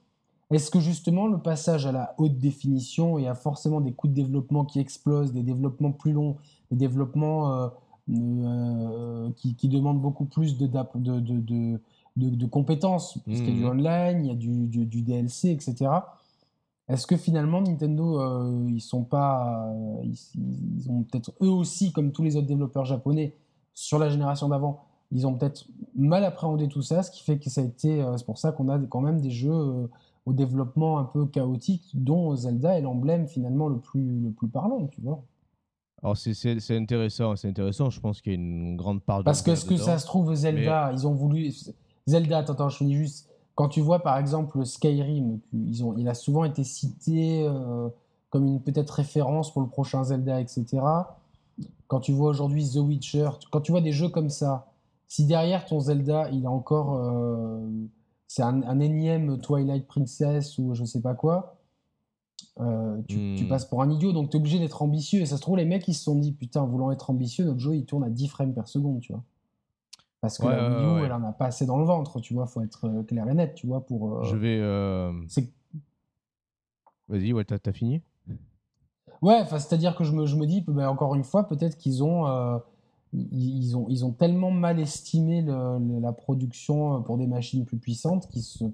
est-ce 0.51 0.70
que 0.70 0.80
justement 0.80 1.28
le 1.28 1.39
passage 1.39 1.86
à 1.88 1.91
la 1.91 2.14
haute 2.18 2.38
définition 2.38 3.18
et 3.18 3.28
à 3.28 3.34
forcément 3.34 3.82
des 3.82 3.93
coûts 3.93 4.08
de 4.08 4.14
développement 4.14 4.64
qui 4.64 4.80
explosent, 4.80 5.34
des 5.34 5.43
développements 5.43 5.91
plus 5.91 6.12
longs, 6.12 6.38
des 6.70 6.78
développements 6.78 7.51
euh, 7.51 7.68
euh, 8.10 9.32
qui, 9.36 9.68
demandent 9.68 10.01
beaucoup 10.01 10.26
plus 10.26 10.58
de, 10.58 10.68
de, 10.68 11.80
de, 12.16 12.45
compétences, 12.45 13.18
parce 13.26 13.39
qu'il 13.39 13.49
y 13.49 13.51
a 13.51 13.56
du 13.56 13.64
mmh. 13.64 13.70
online, 13.70 14.26
il 14.26 14.28
y 14.28 14.32
a 14.32 14.36
du, 14.36 14.86
du 14.86 15.01
DLC, 15.01 15.49
etc. 15.49 15.89
Est-ce 16.88 17.08
que 17.08 17.18
finalement 17.18 17.62
Nintendo, 17.62 18.20
euh, 18.20 18.68
ils 18.70 18.82
sont 18.82 19.04
pas, 19.04 19.68
euh, 19.70 20.04
ils, 20.04 20.90
ont 20.90 21.04
peut-être 21.04 21.34
eux 21.42 21.50
aussi, 21.50 21.92
comme 21.92 22.12
tous 22.12 22.22
les 22.22 22.36
autres 22.36 22.48
développeurs 22.48 22.86
japonais 22.86 23.36
sur 23.74 23.98
la 23.98 24.10
génération 24.10 24.50
d'avant, 24.50 24.84
ils 25.12 25.26
ont 25.26 25.34
peut-être 25.34 25.66
mal 25.96 26.24
appréhendé 26.24 26.68
tout 26.68 26.84
ça, 26.84 27.02
ce 27.02 27.10
qui 27.10 27.24
fait 27.24 27.40
que 27.40 27.50
ça 27.50 27.62
a 27.62 27.64
été, 27.64 28.02
euh, 28.02 28.18
c'est 28.18 28.26
pour 28.26 28.38
ça 28.38 28.52
qu'on 28.52 28.70
a 28.70 28.78
quand 28.78 29.02
même 29.02 29.20
des 29.20 29.32
jeux 29.32 29.90
au 30.26 30.34
développement 30.34 31.00
un 31.00 31.06
peu 31.06 31.26
chaotique, 31.26 31.90
dont 31.94 32.36
Zelda 32.36 32.78
est 32.78 32.82
l'emblème 32.82 33.28
finalement 33.28 33.68
le 33.68 33.80
plus, 33.80 34.20
le 34.20 34.32
plus 34.32 34.48
parlant, 34.48 34.88
tu 34.88 35.02
vois. 35.02 35.24
Alors 36.04 36.18
c'est 36.18 36.72
intéressant, 36.72 37.36
c'est 37.36 37.50
intéressant. 37.50 37.90
Je 37.90 38.00
pense 38.00 38.22
qu'il 38.22 38.34
y 38.34 38.36
a 38.36 38.38
une 38.38 38.78
grande 38.78 39.02
part 39.02 39.20
de. 39.20 39.24
Parce 39.24 39.42
que 39.42 39.56
ce 39.56 39.66
que 39.66 39.78
ça 39.78 39.98
se 39.98 40.06
trouve 40.06 40.34
Zelda, 40.36 40.92
ils 40.94 41.08
ont 41.08 41.14
voulu 41.14 41.52
Zelda. 42.06 42.40
Attends, 42.40 42.54
attends, 42.54 42.70
je 42.70 42.78
finis 42.78 42.96
juste. 42.96 43.35
Quand 43.56 43.70
tu 43.70 43.82
vois 43.82 43.99
par 43.99 44.18
exemple 44.18 44.66
Skyrim, 44.66 45.39
ils 45.53 45.84
ont, 45.84 45.95
il 45.97 46.08
a 46.10 46.14
souvent 46.14 46.43
été 46.43 46.64
cité 46.64 47.47
euh, 47.47 47.88
comme 48.30 48.45
une 48.45 48.62
peut-être 48.62 48.91
référence 48.91 49.51
pour 49.51 49.62
le 49.62 49.70
prochain 49.70 50.03
Zelda, 50.03 50.41
etc. 50.41 50.66
Quand 51.88 52.01
tu 52.01 52.12
vois 52.12 52.30
aujourd'hui 52.30 52.70
The 52.70 52.78
Witcher, 52.78 53.30
quand 53.51 53.62
tu 53.62 53.72
vois 53.72 53.82
des 53.82 53.93
jeux 53.93 54.10
comme 54.10 54.30
ça, 54.30 54.68
si 55.08 55.26
derrière 55.26 55.66
ton 55.66 55.80
Zelda, 55.80 56.30
il 56.32 56.45
a 56.45 56.51
encore. 56.51 56.95
Euh, 56.95 57.70
c'est 58.28 58.41
un, 58.41 58.80
énième 58.80 59.39
Twilight 59.39 59.88
Princess 59.88 60.58
ou 60.58 60.74
je 60.74 60.84
sais 60.84 60.99
pas 60.99 61.14
quoi, 61.14 61.56
euh, 62.60 62.99
tu, 63.08 63.36
tu, 63.38 63.45
hmm. 63.45 63.47
passes 63.47 63.66
pour 63.66 63.82
un 63.82 63.89
idiot, 63.89 64.12
donc 64.12 64.30
tu 64.30 64.36
es 64.36 64.39
obligé 64.39 64.60
d'être 64.60 64.82
ambitieux. 64.82 65.22
Et 65.22 65.26
ça 65.26 65.38
se 65.38 65.41
trouve, 65.41 65.56
les 65.56 65.64
mecs, 65.64 65.88
ils 65.88 65.93
se 65.93 66.03
sont 66.03 66.16
dit, 66.16 66.34
putain, 66.34 66.66
voulant 66.66 66.91
être 66.91 67.10
ambitieux, 67.10 67.45
notre 67.45 67.60
jeu, 67.60 67.76
il 67.76 67.86
tourne 67.86 68.03
à 68.03 68.10
10 68.10 68.28
frames 68.28 68.53
par 68.53 68.68
seconde, 68.68 68.99
tu 68.99 69.14
vois. 69.14 69.24
Parce 70.26 70.39
que 70.39 70.47
la 70.47 70.80
Wii 70.80 71.01
U, 71.01 71.05
elle 71.05 71.13
en 71.13 71.23
a 71.23 71.32
pas 71.32 71.45
assez 71.45 71.67
dans 71.67 71.78
le 71.78 71.86
ventre, 71.86 72.19
tu 72.19 72.34
vois, 72.34 72.47
faut 72.47 72.63
être 72.63 72.88
euh, 72.88 73.03
clair 73.03 73.30
et 73.30 73.34
net, 73.36 73.53
tu 73.53 73.67
vois, 73.67 73.86
pour... 73.86 74.11
Euh, 74.11 74.23
Je 74.23 74.36
vais... 74.36 74.57
Euh, 74.59 75.11
Vas-y, 77.07 77.32
ouais, 77.32 77.45
t'as 77.45 77.57
as 77.63 77.71
fini? 77.71 78.01
Ouais, 79.21 79.45
c'est-à-dire 79.45 79.95
que 79.95 80.03
je 80.03 80.13
me, 80.13 80.26
je 80.26 80.36
me 80.36 80.47
dis, 80.47 80.61
bah, 80.67 80.89
encore 80.89 81.13
une 81.13 81.23
fois, 81.23 81.47
peut-être 81.47 81.78
qu'ils 81.78 82.03
ont, 82.03 82.26
ils, 83.13 83.78
ont, 83.78 83.86
ils 83.88 84.03
ont 84.03 84.11
tellement 84.11 84.49
mal 84.49 84.80
estimé 84.80 85.43
la 85.43 86.11
production 86.11 87.03
pour 87.03 87.19
des 87.19 87.28
machines 87.28 87.65
plus 87.65 87.78
puissantes 87.78 88.28
qu'ils 88.30 88.41
se... 88.41 88.65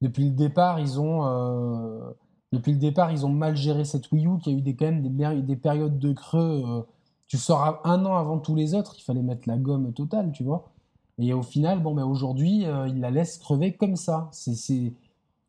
Depuis 0.00 0.26
le 0.26 0.36
départ, 0.36 0.78
ils 0.78 1.00
ont... 1.00 2.14
Depuis 2.52 2.72
le 2.72 2.78
départ, 2.78 3.10
ils 3.10 3.26
ont 3.26 3.30
mal 3.30 3.56
géré 3.56 3.84
cette 3.84 4.12
Wii 4.12 4.28
U, 4.28 4.38
qui 4.38 4.50
a 4.50 4.52
eu 4.52 4.60
des, 4.62 4.76
quand 4.76 4.84
même 4.84 5.02
des, 5.02 5.42
des 5.42 5.56
périodes 5.56 5.98
de 5.98 6.12
creux. 6.12 6.86
tu 7.26 7.36
sors 7.36 7.80
un 7.84 8.06
an 8.06 8.14
avant 8.14 8.38
tous 8.38 8.54
les 8.54 8.74
autres, 8.74 8.94
il 8.96 9.02
fallait 9.02 9.22
mettre 9.22 9.48
la 9.48 9.56
gomme 9.56 9.92
totale, 9.92 10.30
tu 10.30 10.44
vois. 10.44 10.70
Et 11.18 11.32
au 11.32 11.42
final, 11.42 11.82
bon, 11.82 11.94
ben 11.94 12.04
aujourd'hui, 12.04 12.66
euh, 12.66 12.88
il 12.88 13.00
la 13.00 13.10
laisse 13.10 13.38
crever 13.38 13.72
comme 13.72 13.96
ça. 13.96 14.28
C'est, 14.32 14.92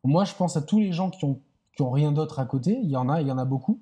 Moi, 0.04 0.24
je 0.24 0.34
pense 0.34 0.56
à 0.56 0.62
tous 0.62 0.80
les 0.80 0.92
gens 0.92 1.10
qui 1.10 1.24
ont, 1.24 1.40
qui 1.76 1.82
ont 1.82 1.90
rien 1.90 2.12
d'autre 2.12 2.38
à 2.38 2.46
côté. 2.46 2.78
Il 2.82 2.90
y 2.90 2.96
en 2.96 3.08
a, 3.08 3.20
il 3.20 3.28
y 3.28 3.32
en 3.32 3.38
a 3.38 3.44
beaucoup. 3.44 3.80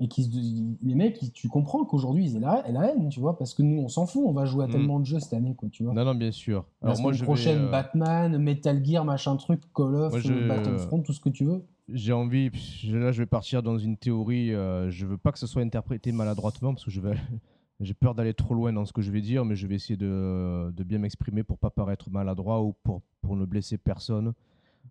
Et 0.00 0.06
qui, 0.06 0.76
les 0.80 0.94
mecs, 0.94 1.32
tu 1.32 1.48
comprends 1.48 1.84
qu'aujourd'hui, 1.84 2.26
ils 2.26 2.36
aient 2.36 2.40
la, 2.40 2.64
la, 2.70 2.92
haine, 2.92 3.08
tu 3.08 3.18
vois, 3.18 3.36
parce 3.36 3.52
que 3.52 3.62
nous, 3.62 3.82
on 3.82 3.88
s'en 3.88 4.06
fout, 4.06 4.22
on 4.24 4.32
va 4.32 4.44
jouer 4.44 4.64
à 4.64 4.68
mm. 4.68 4.70
tellement 4.70 5.00
de 5.00 5.04
jeux 5.04 5.18
cette 5.18 5.32
année, 5.32 5.56
quoi, 5.56 5.68
tu 5.70 5.82
vois. 5.82 5.92
Non, 5.92 6.04
non, 6.04 6.14
bien 6.14 6.30
sûr. 6.30 6.64
Alors, 6.82 7.00
moi, 7.00 7.12
je 7.12 7.24
prochaine, 7.24 7.64
euh, 7.64 7.70
Batman, 7.70 8.38
Metal 8.38 8.84
Gear, 8.84 9.04
machin 9.04 9.34
truc, 9.36 9.60
Call 9.74 9.96
of, 9.96 10.12
Battlefront, 10.12 11.02
tout 11.02 11.12
ce 11.12 11.18
que 11.18 11.30
tu 11.30 11.44
veux. 11.44 11.64
J'ai 11.92 12.12
envie, 12.12 12.50
là, 12.92 13.10
je 13.10 13.22
vais 13.22 13.26
partir 13.26 13.62
dans 13.62 13.76
une 13.76 13.96
théorie, 13.96 14.54
euh, 14.54 14.88
je 14.88 15.04
veux 15.04 15.16
pas 15.16 15.32
que 15.32 15.38
ce 15.38 15.48
soit 15.48 15.62
interprété 15.62 16.12
maladroitement, 16.12 16.74
parce 16.74 16.84
que 16.84 16.92
je 16.92 17.00
vais 17.00 17.14
j'ai 17.80 17.94
peur 17.94 18.14
d'aller 18.14 18.34
trop 18.34 18.54
loin 18.54 18.72
dans 18.72 18.84
ce 18.84 18.92
que 18.92 19.02
je 19.02 19.10
vais 19.10 19.20
dire, 19.20 19.44
mais 19.44 19.54
je 19.54 19.66
vais 19.66 19.76
essayer 19.76 19.96
de, 19.96 20.70
de 20.72 20.84
bien 20.84 20.98
m'exprimer 20.98 21.44
pour 21.44 21.58
pas 21.58 21.70
paraître 21.70 22.10
maladroit 22.10 22.62
ou 22.62 22.74
pour, 22.82 23.02
pour 23.20 23.36
ne 23.36 23.44
blesser 23.44 23.78
personne. 23.78 24.32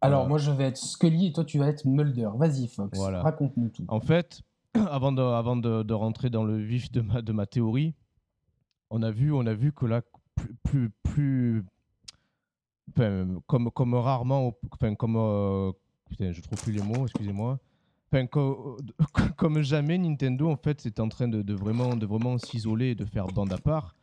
Alors, 0.02 0.26
euh, 0.26 0.28
moi, 0.28 0.38
je 0.38 0.52
vais 0.52 0.66
être 0.66 0.78
Scully 0.78 1.28
et 1.28 1.34
toi, 1.34 1.44
tu 1.44 1.58
vas 1.58 1.68
être 1.68 1.86
Mulder. 1.86 2.30
Vas-y, 2.36 2.68
Fox, 2.68 2.98
raconte-nous 3.00 3.70
tout. 3.70 3.86
En 3.88 4.00
fait, 4.00 4.42
avant, 4.74 5.12
de, 5.12 5.22
avant 5.22 5.58
de, 5.58 5.84
de, 5.84 5.94
rentrer 5.94 6.30
dans 6.30 6.44
le 6.44 6.58
vif 6.58 6.92
de 6.92 7.02
ma, 7.02 7.22
de 7.22 7.32
ma 7.32 7.46
théorie, 7.46 7.94
on 8.90 9.02
a 9.04 9.12
vu, 9.12 9.34
on 9.34 9.46
a 9.46 9.54
vu 9.54 9.74
que 9.74 9.86
là, 9.86 10.02
plus, 10.64 10.90
plus, 11.04 11.66
comme, 13.48 13.72
comme 13.72 13.96
rarement, 13.96 14.54
enfin, 14.72 14.96
comme, 14.96 15.18
euh, 15.18 15.72
putain, 16.10 16.32
je 16.32 16.42
trouve 16.42 16.62
plus 16.62 16.72
les 16.72 16.84
mots, 16.84 17.06
excusez-moi. 17.06 17.60
Enfin, 18.12 18.26
comme 19.38 19.62
jamais, 19.62 19.98
Nintendo 19.98 20.50
en 20.50 20.58
fait, 20.58 20.82
c'est 20.82 21.00
en 21.00 21.10
train 21.10 21.28
de, 21.28 21.54
vraiment, 21.54 21.96
de 21.96 22.06
vraiment 22.06 22.38
s'isoler 22.38 22.92
et 22.92 22.96
de 22.96 23.06
faire 23.06 23.28
bande 23.28 23.52
à 23.52 23.58
part. 23.58 23.96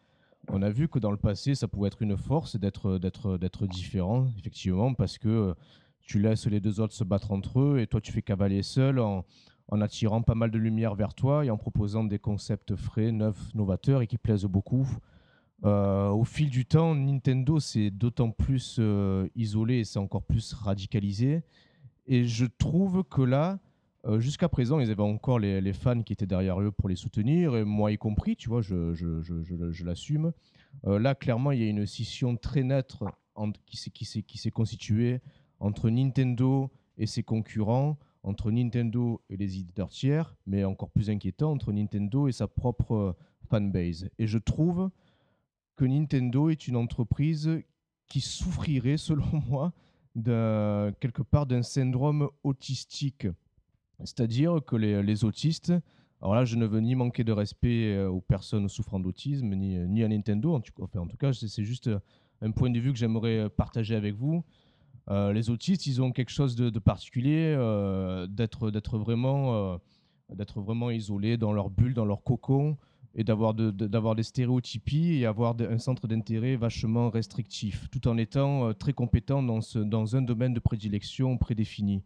On 0.49 0.61
a 0.63 0.69
vu 0.69 0.89
que 0.89 0.99
dans 0.99 1.11
le 1.11 1.17
passé, 1.17 1.55
ça 1.55 1.69
pouvait 1.69 1.89
être 1.89 2.03
une 2.03 2.19
force 2.19 2.57
d'être, 2.57 3.67
différent, 3.67 4.27
effectivement, 4.39 4.93
parce 4.93 5.17
que 5.17 5.55
tu 6.03 6.19
laisses 6.19 6.47
les 6.47 6.61
deux 6.61 6.81
autres 6.81 6.93
se 6.93 7.05
battre 7.05 7.33
entre 7.33 7.61
eux 7.61 7.79
et 7.81 7.87
toi, 7.87 8.01
tu 8.01 8.13
fais 8.13 8.21
cavaler 8.21 8.63
seul 8.63 8.99
en, 8.99 9.25
en 9.69 9.81
attirant 9.81 10.23
pas 10.23 10.35
mal 10.35 10.51
de 10.51 10.59
lumière 10.59 10.95
vers 10.95 11.15
toi 11.15 11.45
et 11.45 11.51
en 11.51 11.57
proposant 11.57 12.05
des 12.05 12.19
concepts 12.19 12.77
frais, 12.77 13.13
neufs, 13.13 13.55
novateurs 13.55 14.03
et 14.03 14.07
qui 14.07 14.19
plaisent 14.19 14.45
beaucoup. 14.45 14.87
Euh, 15.65 16.11
au 16.11 16.25
fil 16.25 16.51
du 16.51 16.67
temps, 16.67 16.95
Nintendo 16.95 17.59
s'est 17.59 17.91
d'autant 17.91 18.31
plus 18.31 18.77
euh, 18.79 19.29
isolé 19.35 19.77
et 19.77 19.85
s'est 19.85 19.99
encore 19.99 20.23
plus 20.23 20.53
radicalisé. 20.53 21.43
Et 22.07 22.27
je 22.27 22.45
trouve 22.45 23.03
que 23.05 23.23
là, 23.23 23.59
euh, 24.07 24.21
jusqu'à 24.21 24.49
présent, 24.49 24.81
ils 24.81 24.91
avaient 24.91 25.03
encore 25.03 25.39
les, 25.39 25.73
fans 25.73 26.03
qui 26.03 26.13
étaient 26.13 26.27
derrière 26.27 26.61
eux 26.61 26.71
pour 26.71 26.89
les 26.89 26.97
soutenir, 26.97 27.57
et 27.57 27.65
moi 27.65 27.91
y 27.91 27.97
compris, 27.97 28.37
tu 28.37 28.49
vois, 28.49 28.61
je, 28.61 29.85
l'assume. 29.85 30.33
Euh, 30.87 30.99
là, 30.99 31.15
clairement, 31.15 31.53
il 31.53 31.63
y 31.63 31.65
a 31.65 31.69
une 31.69 31.87
scission 31.87 32.37
très 32.37 32.63
nette 32.63 32.97
qui 33.67 34.37
s'est 34.37 34.51
constituée 34.51 35.21
entre 35.59 35.89
Nintendo 35.89 36.71
et 36.99 37.07
ses 37.07 37.23
concurrents, 37.23 37.99
entre 38.23 38.51
Nintendo 38.51 39.23
et 39.31 39.37
les 39.37 39.59
éditeurs 39.59 39.91
tiers, 39.91 40.37
mais 40.47 40.65
encore 40.65 40.91
plus 40.91 41.09
inquiétant, 41.09 41.53
entre 41.53 41.73
Nintendo 41.73 42.29
et 42.29 42.33
sa 42.33 42.47
propre 42.47 43.17
fanbase. 43.49 44.11
Et 44.19 44.27
je 44.27 44.39
trouve 44.39 44.91
que 45.77 45.85
Nintendo 45.85 46.51
est 46.51 46.69
une 46.69 46.77
entreprise 46.77 47.51
qui 48.07 48.21
souffrirait, 48.21 48.97
selon 48.99 49.43
moi, 49.49 49.73
quelque 50.15 51.23
part 51.23 51.47
d'un 51.47 51.63
syndrome 51.63 52.29
autistique 52.45 53.27
C'est-à-dire 54.01 54.61
que 54.67 54.77
les, 54.77 55.25
autistes, 55.25 55.73
alors 56.21 56.35
là, 56.35 56.45
je 56.45 56.57
ne 56.57 56.67
veux 56.67 56.81
ni 56.81 56.95
manquer 56.95 57.25
de 57.25 57.33
respect 57.33 58.05
aux 58.05 58.21
personnes 58.21 58.69
souffrant 58.69 59.01
d'autisme, 59.01 59.55
ni, 59.55 60.03
à 60.03 60.09
Nintendo. 60.09 60.55
En 60.55 60.61
tout, 60.61 61.17
cas, 61.19 61.33
c'est 61.33 61.65
juste 61.65 61.91
un 62.41 62.51
point 62.51 62.71
de 62.71 62.81
vue 62.81 62.93
que 62.93 62.99
j'aimerais 62.99 63.49
partager 63.51 63.95
avec 63.95 64.15
vous. 64.15 64.45
les 65.09 65.51
autistes, 65.51 65.87
ils 65.87 66.03
ont 66.03 66.13
quelque 66.13 66.31
chose 66.31 66.57
de, 66.57 66.79
particulier, 66.79 67.55
d'être 68.29 68.99
vraiment, 68.99 69.79
isolés 70.91 71.37
dans 71.37 71.53
leur 71.53 71.71
bulle, 71.71 71.95
dans 71.95 72.05
leur 72.07 72.23
cocon 72.23 72.77
et 73.15 73.25
d'avoir 73.25 73.55
de, 73.55 73.71
d'avoir 73.71 74.15
des 74.15 74.23
stéréotypies 74.23 75.15
et 75.15 75.27
avoir 75.27 75.55
un 75.61 75.79
centre 75.79 76.09
d'intérêt 76.09 76.57
vachement 76.57 77.11
restrictif, 77.11 77.89
tout 77.91 78.09
en 78.09 78.17
étant 78.19 78.69
euh, 78.69 78.73
très 78.73 78.93
compétent 78.93 79.43
dans, 79.43 79.61
dans 79.77 80.17
un 80.17 80.23
domaine 80.23 80.53
de 80.53 80.61
prédilection 80.61 81.37
prédéfini. 81.39 82.03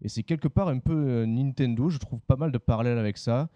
Et 0.00 0.08
c'est 0.08 0.22
quelque 0.22 0.48
part 0.48 0.68
un 0.68 0.78
peu 0.78 0.94
euh, 0.94 1.26
Nintendo, 1.26 1.90
je 1.90 1.98
trouve 1.98 2.20
pas 2.20 2.36
mal 2.36 2.52
de 2.52 2.58
parallèles 2.58 2.98
avec 2.98 3.18
ça. 3.18 3.48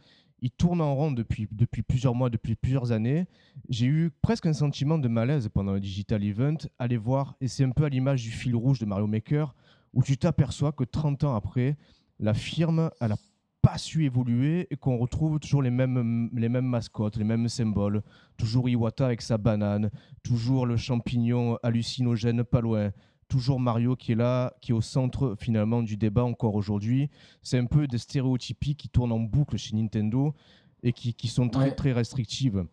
Il 0.43 0.51
tourne 0.51 0.83
en 0.83 0.95
rond 0.95 1.13
depuis, 1.13 1.49
depuis 1.51 1.83
plusieurs 1.83 2.15
mois, 2.15 2.29
depuis 2.29 2.57
plusieurs 2.57 2.93
années. 2.93 3.27
J'ai 3.71 3.87
eu 3.87 4.11
presque 4.21 4.47
un 4.47 4.53
sentiment 4.53 4.99
de 4.99 5.09
malaise 5.09 5.49
pendant 5.49 5.73
le 5.73 5.81
Digital 5.81 6.23
Event. 6.23 6.59
Allez 6.79 6.99
voir, 6.99 7.37
et 7.41 7.49
c'est 7.49 7.65
un 7.65 7.71
peu 7.71 7.85
à 7.85 7.89
l'image 7.89 8.23
du 8.23 8.31
fil 8.31 8.55
rouge 8.55 8.79
de 8.79 8.85
Mario 8.85 9.07
Maker, 9.07 9.55
où 9.95 10.03
tu 10.03 10.19
t'aperçois 10.19 10.73
que 10.73 10.85
30 10.85 11.25
ans 11.25 11.35
après, 11.35 11.77
la 12.21 12.35
firme, 12.35 12.91
elle 13.01 13.13
a 13.13 13.17
pas 13.63 13.79
su 13.79 14.05
évoluer 14.05 14.69
et 14.71 14.77
qu'on 14.77 14.97
retrouve 14.97 15.41
toujours 15.41 15.63
les 15.63 15.71
mêmes, 15.71 16.31
les 16.35 16.49
mêmes 16.49 16.67
mascottes, 16.67 17.17
les 17.17 17.25
mêmes 17.25 17.49
symboles. 17.49 18.03
Toujours 18.37 18.69
Iwata 18.69 19.07
avec 19.07 19.23
sa 19.23 19.39
banane, 19.39 19.91
toujours 20.23 20.67
le 20.67 20.77
champignon 20.77 21.59
hallucinogène 21.63 22.45
pas 22.45 22.61
loin, 22.61 22.93
toujours 23.29 23.61
Mario 23.61 23.97
qui 23.97 24.13
est 24.13 24.17
là, 24.17 24.55
qui 24.61 24.73
est 24.73 24.75
au 24.75 24.81
centre 24.81 25.35
finalement 25.39 25.83
du 25.83 25.97
débat 25.97 26.25
encore 26.25 26.55
aujourd'hui. 26.55 27.11
C'est 27.43 27.59
un 27.59 27.67
peu 27.67 27.87
des 27.87 27.99
stéréotypies 27.99 28.77
qui 28.77 28.89
tournent 28.89 29.13
en 29.13 29.21
boucle 29.21 29.57
chez 29.57 29.77
Nintendo 29.77 30.35
et 30.83 30.93
qui, 30.93 31.15
qui 31.15 31.29
sont 31.29 31.49
très, 31.49 31.75
très 31.75 31.93
restrictives. 31.93 32.67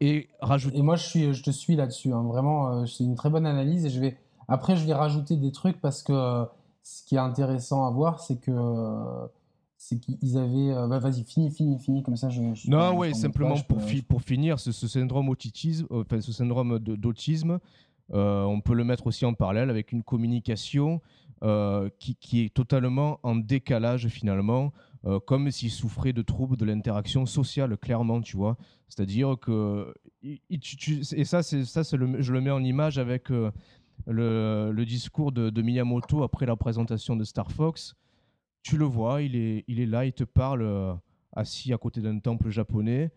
Et, 0.00 0.28
rajoute... 0.40 0.74
et 0.74 0.82
moi, 0.82 0.96
je, 0.96 1.06
suis, 1.06 1.34
je 1.34 1.42
te 1.42 1.50
suis 1.50 1.76
là-dessus. 1.76 2.12
Hein. 2.12 2.22
Vraiment, 2.22 2.68
euh, 2.68 2.86
c'est 2.86 3.04
une 3.04 3.14
très 3.14 3.30
bonne 3.30 3.46
analyse. 3.46 3.86
Et 3.86 3.90
je 3.90 4.00
vais... 4.00 4.18
Après, 4.48 4.76
je 4.76 4.86
vais 4.86 4.94
rajouter 4.94 5.36
des 5.36 5.52
trucs 5.52 5.80
parce 5.80 6.02
que 6.02 6.12
euh, 6.12 6.44
ce 6.82 7.04
qui 7.04 7.16
est 7.16 7.18
intéressant 7.18 7.86
à 7.86 7.90
voir, 7.90 8.20
c'est 8.20 8.40
que 8.40 8.50
euh, 8.50 9.26
c'est 9.76 9.98
qu'ils 10.00 10.38
avaient. 10.38 10.74
Bah, 10.88 10.98
vas-y, 10.98 11.22
fini, 11.22 11.50
fini, 11.50 11.78
fini, 11.78 12.02
comme 12.02 12.16
ça 12.16 12.30
je. 12.30 12.40
non, 12.68 12.96
ouais, 12.96 13.12
simplement 13.12 13.56
pour, 13.68 13.78
pour 14.08 14.22
finir, 14.22 14.58
ce, 14.58 14.72
syndrome 14.72 15.28
autisme, 15.28 15.86
enfin, 15.90 16.20
ce 16.20 16.32
syndrome 16.32 16.78
d'autisme, 16.78 17.58
euh, 18.12 18.42
on 18.44 18.60
peut 18.60 18.74
le 18.74 18.84
mettre 18.84 19.06
aussi 19.06 19.24
en 19.24 19.34
parallèle 19.34 19.70
avec 19.70 19.92
une 19.92 20.02
communication 20.02 21.00
qui, 22.00 22.16
qui, 22.16 22.40
est 22.40 22.52
totalement 22.52 23.20
en 23.22 23.36
décalage 23.36 24.08
finalement, 24.08 24.72
comme 25.26 25.52
s'il 25.52 25.70
souffrait 25.70 26.12
de 26.12 26.22
troubles 26.22 26.56
de 26.56 26.64
l'interaction 26.64 27.26
sociale, 27.26 27.76
clairement, 27.76 28.20
tu 28.20 28.36
vois. 28.36 28.56
C'est-à-dire 28.88 29.36
que. 29.40 29.94
et 30.24 31.24
ça, 31.24 31.44
ça 31.44 31.82
je 31.84 32.32
le 32.32 32.40
mets 32.40 32.50
en 32.50 32.64
image 32.64 32.98
avec 32.98 33.28
le, 34.08 34.84
discours 34.84 35.30
de, 35.30 35.50
de 35.50 35.62
Miyamoto 35.62 36.24
après 36.24 36.44
la 36.44 36.56
présentation 36.56 37.14
de 37.14 37.22
Star 37.22 37.52
Fox 37.52 37.94
tu 38.62 38.76
le 38.76 38.84
vois, 38.84 39.22
il 39.22 39.36
est, 39.36 39.64
il 39.66 39.80
est 39.80 39.86
là, 39.86 40.04
il 40.04 40.12
te 40.12 40.24
parle 40.24 40.62
euh, 40.62 40.92
assis 41.32 41.72
à 41.72 41.78
côté 41.78 42.00
d'un 42.00 42.18
temple 42.18 42.50
japonais. 42.50 43.10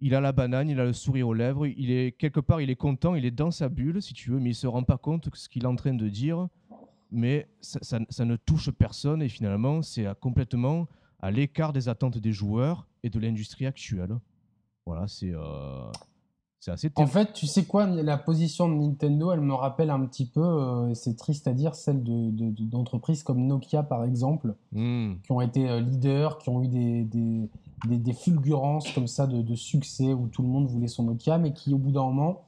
Il 0.00 0.14
a 0.14 0.20
la 0.20 0.32
banane, 0.32 0.68
il 0.68 0.78
a 0.78 0.84
le 0.84 0.92
sourire 0.92 1.28
aux 1.28 1.34
lèvres, 1.34 1.66
il 1.66 1.90
est 1.90 2.12
quelque 2.12 2.40
part, 2.40 2.60
il 2.60 2.68
est 2.68 2.76
content, 2.76 3.14
il 3.14 3.24
est 3.24 3.30
dans 3.30 3.50
sa 3.50 3.68
bulle, 3.68 4.02
si 4.02 4.12
tu 4.12 4.30
veux, 4.30 4.38
mais 4.38 4.50
il 4.50 4.54
se 4.54 4.66
rend 4.66 4.82
pas 4.82 4.98
compte 4.98 5.30
de 5.30 5.36
ce 5.36 5.48
qu'il 5.48 5.64
est 5.64 5.68
en 5.68 5.76
train 5.76 5.94
de 5.94 6.08
dire. 6.08 6.48
Mais 7.10 7.48
ça, 7.60 7.98
ne 7.98 8.36
touche 8.36 8.70
personne 8.70 9.22
et 9.22 9.28
finalement, 9.28 9.80
c'est 9.80 10.06
complètement 10.20 10.86
à 11.20 11.30
l'écart 11.30 11.72
des 11.72 11.88
attentes 11.88 12.18
des 12.18 12.32
joueurs 12.32 12.86
et 13.02 13.10
de 13.10 13.18
l'industrie 13.18 13.64
actuelle. 13.64 14.18
Voilà, 14.84 15.08
c'est. 15.08 15.32
Euh, 15.32 15.90
en 16.96 17.06
fait, 17.06 17.32
tu 17.32 17.46
sais 17.46 17.64
quoi, 17.64 17.86
la 17.86 18.18
position 18.18 18.68
de 18.68 18.74
Nintendo, 18.74 19.30
elle 19.32 19.40
me 19.40 19.54
rappelle 19.54 19.90
un 19.90 20.04
petit 20.06 20.26
peu, 20.26 20.42
euh, 20.42 20.94
c'est 20.94 21.16
triste 21.16 21.46
à 21.46 21.52
dire, 21.52 21.74
celle 21.74 22.02
d'entreprises 22.02 23.20
de, 23.20 23.24
comme 23.24 23.46
Nokia 23.46 23.82
par 23.82 24.04
exemple, 24.04 24.54
hmm. 24.72 25.14
qui 25.22 25.32
ont 25.32 25.40
été 25.40 25.68
euh, 25.68 25.80
leaders, 25.80 26.38
qui 26.38 26.48
ont 26.48 26.62
eu 26.62 26.68
des, 26.68 27.04
des, 27.04 27.48
fulgurances 28.14 28.90
comme 28.92 29.06
ça 29.06 29.26
de, 29.26 29.54
succès 29.54 30.12
où 30.12 30.28
tout 30.28 30.42
le 30.42 30.48
monde 30.48 30.66
voulait 30.66 30.88
son 30.88 31.04
Nokia, 31.04 31.38
mais 31.38 31.52
qui 31.52 31.74
au 31.74 31.78
bout 31.78 31.92
d'un 31.92 32.04
moment, 32.04 32.44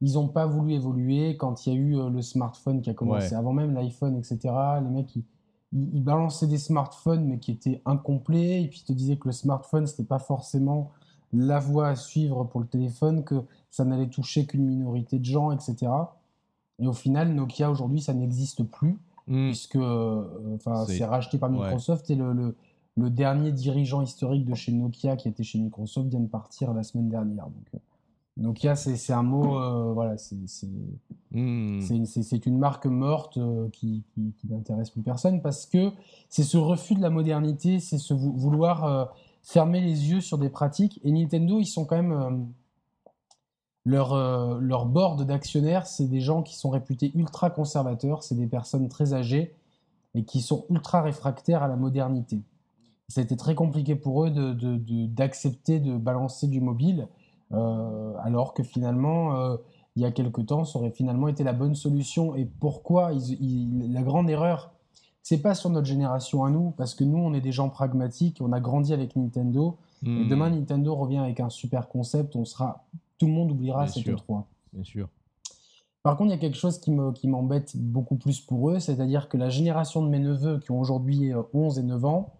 ils 0.00 0.14
n'ont 0.14 0.28
pas 0.28 0.46
voulu 0.46 0.74
évoluer 0.74 1.36
quand 1.36 1.66
il 1.66 1.72
y 1.72 1.76
a 1.76 1.78
eu 1.78 1.96
euh, 1.96 2.10
le 2.10 2.22
smartphone 2.22 2.80
qui 2.82 2.90
a 2.90 2.94
commencé, 2.94 3.34
avant 3.34 3.52
même 3.52 3.74
l'iPhone, 3.74 4.16
etc. 4.16 4.54
Les 4.82 4.90
mecs, 4.90 5.16
ils, 5.16 5.24
ils, 5.72 6.02
balançaient 6.02 6.46
des 6.46 6.58
smartphones 6.58 7.24
mais 7.24 7.38
qui 7.38 7.50
étaient 7.50 7.82
incomplets, 7.84 8.62
et 8.62 8.68
puis 8.68 8.80
ils 8.82 8.86
te 8.86 8.92
disaient 8.92 9.16
que 9.16 9.28
le 9.28 9.32
smartphone, 9.32 9.86
c'était 9.86 10.04
pas 10.04 10.20
forcément 10.20 10.92
la 11.32 11.58
voie 11.58 11.88
à 11.88 11.96
suivre 11.96 12.44
pour 12.44 12.60
le 12.60 12.66
téléphone, 12.66 13.24
que 13.24 13.42
ça 13.70 13.84
n'allait 13.84 14.08
toucher 14.08 14.46
qu'une 14.46 14.64
minorité 14.64 15.18
de 15.18 15.24
gens, 15.24 15.50
etc. 15.50 15.90
Et 16.78 16.86
au 16.86 16.92
final, 16.92 17.34
Nokia 17.34 17.70
aujourd'hui, 17.70 18.00
ça 18.00 18.14
n'existe 18.14 18.62
plus, 18.62 18.98
hmm. 19.26 19.48
puisque 19.48 19.76
euh, 19.76 20.24
enfin, 20.54 20.84
c'est 20.86 21.04
racheté 21.04 21.38
par 21.38 21.50
Microsoft 21.50 22.10
et 22.10 22.14
le, 22.14 22.32
le, 22.32 22.56
dernier 23.06 23.52
dirigeant 23.52 24.02
historique 24.02 24.44
de 24.44 24.54
chez 24.54 24.72
Nokia 24.72 25.16
qui 25.16 25.28
était 25.28 25.44
chez 25.44 25.58
Microsoft 25.58 26.08
vient 26.08 26.20
de 26.20 26.28
partir 26.28 26.74
la 26.74 26.82
semaine 26.82 27.08
dernière. 27.08 27.46
Donc, 27.46 27.66
euh, 27.74 27.78
Nokia, 28.36 28.76
c'est 28.76 29.12
un 29.12 29.22
mot, 29.22 29.60
euh, 29.60 29.92
voilà, 29.92 30.14
hmm. 31.32 31.80
c'est 31.80 32.46
une 32.46 32.58
marque 32.58 32.86
morte 32.86 33.38
qui, 33.72 34.04
qui, 34.14 34.32
qui 34.36 34.48
n'intéresse 34.48 34.90
plus 34.90 35.02
personne 35.02 35.42
parce 35.42 35.66
que 35.66 35.90
c'est 36.28 36.44
ce 36.44 36.56
refus 36.56 36.94
de 36.94 37.02
la 37.02 37.10
modernité, 37.10 37.80
c'est 37.80 37.98
ce 37.98 38.14
vouloir 38.14 39.12
fermer 39.48 39.80
les 39.80 40.10
yeux 40.10 40.20
sur 40.20 40.38
des 40.38 40.50
pratiques. 40.50 41.00
Et 41.04 41.12
Nintendo, 41.12 41.58
ils 41.58 41.66
sont 41.66 41.84
quand 41.84 41.96
même. 41.96 42.12
Euh, 42.12 42.30
leur, 43.84 44.12
euh, 44.12 44.58
leur 44.60 44.84
board 44.84 45.24
d'actionnaires, 45.24 45.86
c'est 45.86 46.08
des 46.08 46.20
gens 46.20 46.42
qui 46.42 46.54
sont 46.58 46.68
réputés 46.68 47.10
ultra 47.14 47.48
conservateurs, 47.48 48.22
c'est 48.22 48.34
des 48.34 48.46
personnes 48.46 48.86
très 48.90 49.14
âgées 49.14 49.54
et 50.14 50.24
qui 50.24 50.42
sont 50.42 50.66
ultra 50.68 51.00
réfractaires 51.00 51.62
à 51.62 51.68
la 51.68 51.76
modernité. 51.76 52.42
Ça 53.08 53.20
a 53.20 53.24
été 53.24 53.36
très 53.36 53.54
compliqué 53.54 53.96
pour 53.96 54.24
eux 54.24 54.30
d'accepter 54.30 55.80
de, 55.80 55.92
de, 55.92 55.96
balancer 55.96 56.46
du 56.46 56.60
mobile, 56.60 57.08
euh, 57.52 58.12
alors 58.22 58.52
que 58.52 58.62
finalement, 58.62 59.56
il 59.96 60.02
y 60.02 60.04
a 60.04 60.10
quelque 60.10 60.42
temps, 60.42 60.64
ça 60.64 60.78
aurait 60.78 60.90
finalement 60.90 61.28
été 61.28 61.42
la 61.42 61.54
bonne 61.54 61.74
solution. 61.74 62.36
Et 62.36 62.44
pourquoi 62.44 63.12
La 63.12 64.02
grande 64.02 64.28
erreur 64.28 64.72
c'est 65.28 65.42
pas 65.42 65.54
sur 65.54 65.68
notre 65.68 65.86
génération 65.86 66.46
à 66.46 66.50
nous, 66.50 66.70
parce 66.70 66.94
que 66.94 67.04
nous, 67.04 67.18
on 67.18 67.34
est 67.34 67.42
des 67.42 67.52
gens 67.52 67.68
pragmatiques, 67.68 68.38
on 68.40 68.50
a 68.50 68.60
grandi 68.60 68.94
avec 68.94 69.14
Nintendo. 69.14 69.76
Et 70.02 70.08
hmm. 70.08 70.26
demain, 70.26 70.48
Nintendo 70.48 70.94
revient 70.94 71.18
avec 71.18 71.38
un 71.40 71.50
super 71.50 71.88
concept, 71.88 72.34
on 72.34 72.46
sera, 72.46 72.86
tout 73.18 73.26
le 73.26 73.32
monde 73.32 73.52
oubliera 73.52 73.86
cette 73.88 74.06
E3. 74.06 74.44
Bien 74.72 74.84
sûr. 74.84 75.10
Par 76.02 76.16
contre, 76.16 76.30
il 76.30 76.34
y 76.34 76.38
a 76.38 76.38
quelque 76.38 76.56
chose 76.56 76.80
qui 76.80 76.90
m'embête 77.28 77.66
qui 77.66 77.78
beaucoup 77.78 78.16
plus 78.16 78.40
pour 78.40 78.70
eux, 78.70 78.78
c'est-à-dire 78.78 79.28
que 79.28 79.36
la 79.36 79.50
génération 79.50 80.02
de 80.02 80.08
mes 80.08 80.18
neveux 80.18 80.60
qui 80.60 80.70
ont 80.70 80.80
aujourd'hui 80.80 81.32
11 81.52 81.76
euh, 81.76 81.82
et 81.82 81.84
9 81.84 82.04
ans, 82.06 82.32
euh, 82.32 82.37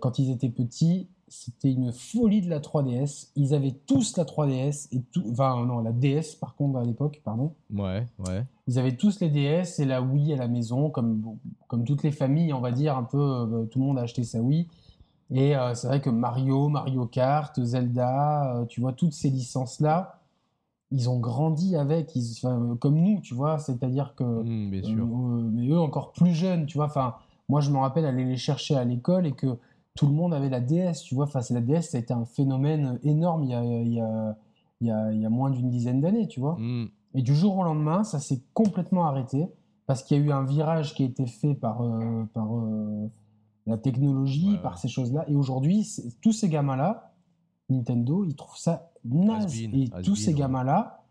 quand 0.00 0.18
ils 0.18 0.30
étaient 0.30 0.48
petits, 0.48 1.08
c'était 1.32 1.72
une 1.72 1.92
folie 1.92 2.42
de 2.42 2.50
la 2.50 2.60
3DS. 2.60 3.30
Ils 3.36 3.54
avaient 3.54 3.72
tous 3.72 4.16
la 4.16 4.24
3DS 4.24 4.88
et 4.92 5.00
tout, 5.12 5.24
enfin 5.30 5.64
non, 5.64 5.78
la 5.80 5.92
DS 5.92 6.36
par 6.38 6.54
contre 6.54 6.78
à 6.78 6.84
l'époque, 6.84 7.22
pardon. 7.24 7.54
Ouais, 7.72 8.06
ouais. 8.26 8.44
Ils 8.66 8.78
avaient 8.78 8.96
tous 8.96 9.20
les 9.20 9.30
DS 9.30 9.80
et 9.80 9.86
la 9.86 10.02
Wii 10.02 10.34
à 10.34 10.36
la 10.36 10.48
maison, 10.48 10.90
comme 10.90 11.38
comme 11.68 11.84
toutes 11.84 12.02
les 12.02 12.12
familles, 12.12 12.52
on 12.52 12.60
va 12.60 12.70
dire 12.70 12.96
un 12.96 13.02
peu, 13.02 13.18
euh, 13.18 13.64
tout 13.64 13.78
le 13.78 13.86
monde 13.86 13.98
a 13.98 14.02
acheté 14.02 14.24
sa 14.24 14.40
Wii. 14.42 14.68
Et 15.30 15.56
euh, 15.56 15.74
c'est 15.74 15.86
vrai 15.86 16.02
que 16.02 16.10
Mario, 16.10 16.68
Mario 16.68 17.06
Kart, 17.06 17.58
Zelda, 17.62 18.54
euh, 18.54 18.66
tu 18.66 18.82
vois 18.82 18.92
toutes 18.92 19.14
ces 19.14 19.30
licences 19.30 19.80
là, 19.80 20.18
ils 20.90 21.08
ont 21.08 21.18
grandi 21.18 21.74
avec, 21.76 22.14
ils, 22.14 22.42
comme 22.78 23.00
nous, 23.00 23.20
tu 23.22 23.32
vois. 23.32 23.58
C'est-à-dire 23.58 24.14
que, 24.14 24.24
mmh, 24.24 24.70
bien 24.70 24.82
sûr. 24.82 25.06
mais 25.06 25.68
eux 25.68 25.80
encore 25.80 26.12
plus 26.12 26.34
jeunes, 26.34 26.66
tu 26.66 26.76
vois. 26.76 26.86
Enfin, 26.86 27.14
moi 27.48 27.62
je 27.62 27.70
me 27.70 27.78
rappelle 27.78 28.04
aller 28.04 28.26
les 28.26 28.36
chercher 28.36 28.76
à 28.76 28.84
l'école 28.84 29.26
et 29.26 29.32
que 29.32 29.56
tout 29.94 30.06
le 30.06 30.12
monde 30.12 30.32
avait 30.32 30.48
la 30.48 30.60
DS, 30.60 31.02
tu 31.04 31.14
vois. 31.14 31.24
Enfin, 31.24 31.40
la 31.50 31.60
DS, 31.60 31.82
ça 31.82 31.98
a 31.98 32.00
été 32.00 32.14
un 32.14 32.24
phénomène 32.24 32.98
énorme 33.02 33.44
il 33.44 33.50
y 33.50 33.54
a, 33.54 33.64
il 33.64 33.92
y 33.92 34.00
a, 34.00 34.36
il 34.80 34.86
y 34.86 34.90
a, 34.90 35.12
il 35.12 35.20
y 35.20 35.26
a 35.26 35.30
moins 35.30 35.50
d'une 35.50 35.68
dizaine 35.68 36.00
d'années, 36.00 36.28
tu 36.28 36.40
vois. 36.40 36.56
Mm. 36.58 36.88
Et 37.14 37.22
du 37.22 37.34
jour 37.34 37.58
au 37.58 37.62
lendemain, 37.62 38.04
ça 38.04 38.18
s'est 38.18 38.42
complètement 38.54 39.04
arrêté 39.04 39.48
parce 39.86 40.02
qu'il 40.02 40.16
y 40.16 40.20
a 40.20 40.24
eu 40.24 40.32
un 40.32 40.44
virage 40.44 40.94
qui 40.94 41.02
a 41.02 41.06
été 41.06 41.26
fait 41.26 41.54
par, 41.54 41.82
euh, 41.82 42.24
par 42.32 42.56
euh, 42.56 43.10
la 43.66 43.76
technologie, 43.76 44.58
par 44.62 44.78
ces 44.78 44.88
choses-là. 44.88 45.24
Et 45.28 45.36
aujourd'hui, 45.36 45.86
tous 46.22 46.32
ces 46.32 46.48
gamins-là, 46.48 47.12
Nintendo, 47.68 48.24
ils 48.24 48.34
trouvent 48.34 48.56
ça 48.56 48.90
naze. 49.04 49.54
et 49.60 49.90
tous 50.02 50.16
ces 50.16 50.32
gamins-là, 50.32 51.04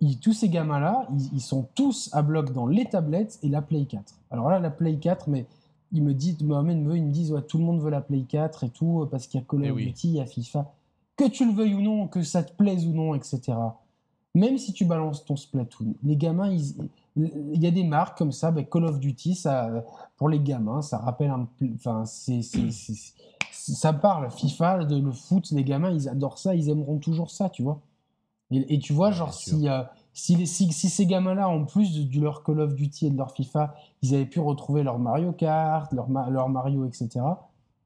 ils, 0.00 0.18
tous 0.18 0.32
ces 0.32 0.48
gamins-là, 0.48 1.06
ils, 1.12 1.36
ils, 1.36 1.40
sont 1.40 1.68
tous 1.74 2.10
à 2.12 2.22
bloc 2.22 2.52
dans 2.52 2.66
les 2.66 2.84
tablettes 2.84 3.38
et 3.42 3.48
la 3.48 3.62
Play 3.62 3.86
4. 3.86 4.14
Alors 4.30 4.50
là, 4.50 4.58
la 4.58 4.70
Play 4.70 4.98
4, 4.98 5.28
mais 5.28 5.46
il 5.92 6.02
me 6.02 6.14
dit, 6.14 6.36
Mohamed 6.42 6.78
me, 6.78 6.96
ils 6.96 7.04
me 7.04 7.12
disent, 7.12 7.32
ouais, 7.32 7.42
tout 7.42 7.58
le 7.58 7.64
monde 7.64 7.80
veut 7.80 7.90
la 7.90 8.00
Play 8.00 8.24
4 8.28 8.64
et 8.64 8.70
tout, 8.70 9.06
parce 9.10 9.26
qu'il 9.26 9.40
y 9.40 9.42
a 9.42 9.46
Call 9.48 9.70
of 9.70 9.78
eh 9.78 9.84
Duty, 9.86 10.08
il 10.08 10.14
y 10.14 10.20
a 10.20 10.26
FIFA. 10.26 10.72
Que 11.16 11.28
tu 11.28 11.46
le 11.46 11.52
veuilles 11.52 11.74
ou 11.74 11.80
non, 11.80 12.06
que 12.06 12.22
ça 12.22 12.42
te 12.42 12.52
plaise 12.52 12.86
ou 12.86 12.92
non, 12.92 13.14
etc. 13.14 13.56
Même 14.34 14.58
si 14.58 14.72
tu 14.72 14.84
balances 14.84 15.24
ton 15.24 15.36
Splatoon, 15.36 15.94
les 16.04 16.16
gamins, 16.16 16.54
il 17.16 17.62
y 17.62 17.66
a 17.66 17.70
des 17.70 17.84
marques 17.84 18.18
comme 18.18 18.32
ça, 18.32 18.50
ben, 18.50 18.64
Call 18.64 18.84
of 18.84 19.00
Duty, 19.00 19.34
ça, 19.34 19.84
pour 20.16 20.28
les 20.28 20.40
gamins, 20.40 20.82
ça 20.82 20.98
rappelle 20.98 21.30
un. 21.30 21.48
Enfin, 21.74 22.04
c'est, 22.06 22.42
ça 23.50 23.92
parle. 23.92 24.30
FIFA, 24.30 24.84
de, 24.84 25.00
le 25.00 25.12
foot, 25.12 25.50
les 25.50 25.64
gamins, 25.64 25.90
ils 25.90 26.08
adorent 26.08 26.38
ça, 26.38 26.54
ils 26.54 26.68
aimeront 26.68 26.98
toujours 26.98 27.30
ça, 27.30 27.48
tu 27.48 27.62
vois. 27.62 27.80
Et, 28.50 28.78
tu 28.78 28.94
vois, 28.94 29.10
genre, 29.10 29.34
si, 29.34 29.68
euh, 29.68 29.82
si, 30.18 30.46
si, 30.46 30.72
ces 30.72 31.06
gamins-là, 31.06 31.48
en 31.48 31.64
plus 31.64 32.08
de, 32.08 32.20
leur 32.20 32.42
Call 32.42 32.60
of 32.60 32.74
Duty 32.74 33.06
et 33.06 33.10
de 33.10 33.16
leur 33.16 33.30
FIFA, 33.30 33.74
ils 34.02 34.14
avaient 34.14 34.26
pu 34.26 34.40
retrouver 34.40 34.82
leur 34.82 34.98
Mario 34.98 35.32
Kart, 35.32 35.92
leur, 35.92 36.08
leur 36.08 36.48
Mario, 36.48 36.84
etc., 36.86 37.20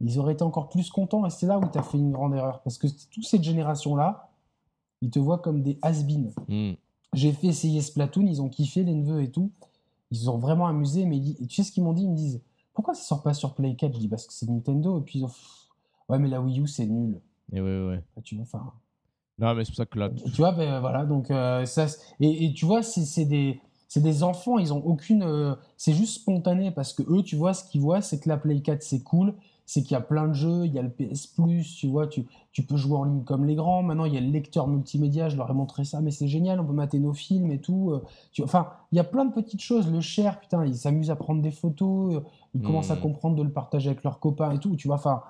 ils 0.00 0.18
auraient 0.18 0.32
été 0.32 0.42
encore 0.42 0.68
plus 0.68 0.90
contents. 0.90 1.26
Et 1.26 1.30
c'est 1.30 1.46
là 1.46 1.58
où 1.58 1.64
tu 1.70 1.78
as 1.78 1.82
fait 1.82 1.98
une 1.98 2.10
grande 2.10 2.34
erreur. 2.34 2.62
Parce 2.62 2.78
que 2.78 2.86
toute 2.88 3.24
cette 3.24 3.44
génération-là, 3.44 4.30
ils 5.02 5.10
te 5.10 5.18
voient 5.18 5.38
comme 5.38 5.62
des 5.62 5.78
has-been. 5.82 6.32
Hmm. 6.48 6.72
J'ai 7.12 7.32
fait 7.32 7.48
essayer 7.48 7.82
Splatoon, 7.82 8.26
ils 8.26 8.40
ont 8.40 8.48
kiffé, 8.48 8.82
les 8.82 8.94
neveux 8.94 9.22
et 9.22 9.30
tout. 9.30 9.52
Ils 10.10 10.30
ont 10.30 10.38
vraiment 10.38 10.66
amusé, 10.66 11.04
mais 11.04 11.20
tu 11.20 11.54
sais 11.54 11.62
ce 11.62 11.70
qu'ils 11.70 11.84
m'ont 11.84 11.92
dit? 11.92 12.04
Ils 12.04 12.10
me 12.10 12.16
disent 12.16 12.42
Pourquoi 12.72 12.94
ça 12.94 13.02
sort 13.02 13.22
pas 13.22 13.34
sur 13.34 13.54
Play 13.54 13.76
4 13.76 13.94
Je 13.94 13.98
dis 13.98 14.08
Parce 14.08 14.26
que 14.26 14.32
c'est 14.32 14.48
Nintendo. 14.48 14.98
Et 14.98 15.02
puis 15.02 15.20
ils 15.20 15.24
ont 15.24 15.30
Ouais, 16.08 16.18
mais 16.18 16.28
la 16.28 16.40
Wii 16.40 16.60
U, 16.60 16.66
c'est 16.66 16.86
nul. 16.86 17.20
Et 17.52 17.60
ouais, 17.60 17.86
ouais. 17.86 18.02
Tu 18.24 18.34
vois, 18.34 18.42
enfin. 18.42 18.72
Non, 19.38 19.54
mais 19.54 19.64
c'est 19.64 19.70
pour 19.70 19.76
ça 19.76 19.86
que 19.86 19.98
là. 19.98 20.10
Tu 20.10 20.36
vois, 20.36 20.52
ben 20.52 20.80
voilà, 20.80 21.04
donc 21.04 21.30
euh, 21.30 21.64
ça. 21.64 21.86
Et, 22.20 22.46
et, 22.46 22.52
tu 22.52 22.64
vois, 22.64 22.82
c'est 22.82 23.24
des. 23.24 23.60
C'est 23.88 24.00
des 24.00 24.22
enfants, 24.22 24.58
ils 24.58 24.72
ont 24.72 24.82
aucune. 24.86 25.22
Euh, 25.22 25.54
c'est 25.76 25.92
juste 25.92 26.14
spontané 26.14 26.70
parce 26.70 26.94
que 26.94 27.02
eux, 27.02 27.22
tu 27.22 27.36
vois, 27.36 27.52
ce 27.52 27.64
qu'ils 27.68 27.82
voient, 27.82 28.00
c'est 28.00 28.20
que 28.20 28.28
la 28.28 28.38
Play 28.38 28.60
4 28.60 28.82
c'est 28.82 29.02
cool, 29.02 29.34
c'est 29.66 29.82
qu'il 29.82 29.92
y 29.92 29.96
a 29.96 30.00
plein 30.00 30.28
de 30.28 30.32
jeux, 30.32 30.64
il 30.64 30.72
y 30.72 30.78
a 30.78 30.82
le 30.82 30.90
PS 30.90 31.26
Plus, 31.26 31.76
tu 31.76 31.88
vois, 31.88 32.06
tu, 32.06 32.24
tu, 32.52 32.62
peux 32.62 32.76
jouer 32.76 32.96
en 32.96 33.04
ligne 33.04 33.24
comme 33.24 33.44
les 33.44 33.54
grands. 33.54 33.82
Maintenant, 33.82 34.06
il 34.06 34.14
y 34.14 34.16
a 34.16 34.20
le 34.20 34.30
lecteur 34.30 34.66
multimédia, 34.66 35.28
je 35.28 35.36
leur 35.36 35.50
ai 35.50 35.52
montré 35.52 35.84
ça, 35.84 36.00
mais 36.00 36.10
c'est 36.10 36.26
génial, 36.26 36.58
on 36.60 36.64
peut 36.64 36.72
mater 36.72 36.98
nos 36.98 37.12
films 37.12 37.50
et 37.50 37.60
tout. 37.60 37.90
Euh, 37.90 38.02
tu, 38.32 38.42
enfin, 38.42 38.68
il 38.92 38.96
y 38.96 38.98
a 38.98 39.04
plein 39.04 39.26
de 39.26 39.32
petites 39.32 39.60
choses. 39.60 39.90
Le 39.90 40.00
cher, 40.00 40.40
putain, 40.40 40.64
ils 40.64 40.76
s'amusent 40.76 41.10
à 41.10 41.16
prendre 41.16 41.42
des 41.42 41.50
photos, 41.50 42.22
ils 42.54 42.62
commencent 42.62 42.90
à 42.90 42.96
comprendre 42.96 43.36
de 43.36 43.42
le 43.42 43.52
partager 43.52 43.90
avec 43.90 44.04
leurs 44.04 44.20
copains 44.20 44.52
et 44.52 44.58
tout, 44.58 44.74
tu 44.74 44.88
vois. 44.88 44.96
Enfin, 44.96 45.22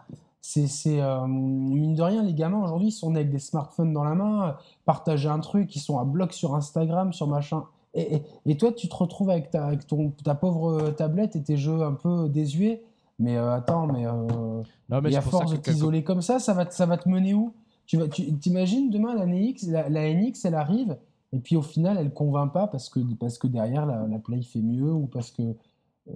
c'est 0.43 1.01
euh, 1.01 1.27
mine 1.27 1.95
de 1.95 2.03
rien, 2.03 2.23
les 2.25 2.35
gamins 2.35 2.63
aujourd'hui 2.63 2.89
ils 2.89 2.93
sont 2.93 3.15
avec 3.15 3.31
des 3.31 3.39
smartphones 3.39 3.93
dans 3.93 4.03
la 4.03 4.15
main, 4.15 4.57
partager 4.85 5.29
un 5.29 5.39
truc, 5.39 5.75
ils 5.77 5.81
sont 5.81 5.99
à 5.99 6.05
bloc 6.05 6.33
sur 6.33 6.55
Instagram, 6.57 7.13
sur 7.13 7.29
machin. 7.29 7.65
Et, 7.95 8.23
et, 8.47 8.57
toi, 8.57 8.73
tu 8.73 8.89
te 8.89 8.95
retrouves 8.95 9.29
avec 9.29 9.51
ta, 9.51 9.67
avec 9.67 9.87
ton, 9.87 10.13
ta 10.25 10.35
pauvre 10.35 10.91
tablette 10.93 11.37
et 11.37 11.43
tes 11.43 11.59
jeux 11.59 11.83
un 11.83 11.93
peu 11.93 12.29
désuets. 12.29 12.83
Mais 13.19 13.37
euh, 13.37 13.55
attends, 13.55 13.87
mais, 13.87 14.07
euh, 14.07 14.63
à 14.91 15.21
force 15.21 15.53
de 15.53 15.57
t'isoler 15.57 16.03
comme 16.03 16.23
ça, 16.23 16.39
ça 16.39 16.55
va, 16.55 16.69
ça 16.71 16.87
va 16.87 16.97
te 16.97 17.09
mener 17.09 17.35
où? 17.35 17.55
Tu 17.87 17.99
vas, 17.99 18.09
tu 18.09 18.33
t'imagines 18.39 18.91
demain 18.91 19.15
la 19.15 19.27
NX, 19.27 19.69
la, 19.69 20.15
NX, 20.15 20.45
elle 20.45 20.55
arrive 20.55 20.97
et 21.33 21.39
puis 21.39 21.57
au 21.57 21.63
final, 21.63 21.99
elle 21.99 22.13
convainc 22.13 22.53
pas 22.53 22.67
parce 22.67 22.89
que 22.89 23.01
parce 23.19 23.39
que 23.39 23.47
derrière 23.47 23.87
la, 23.87 24.07
la 24.07 24.19
Play 24.19 24.43
fait 24.43 24.63
mieux 24.63 24.91
ou 24.93 25.07
parce 25.07 25.31
que, 25.31 25.43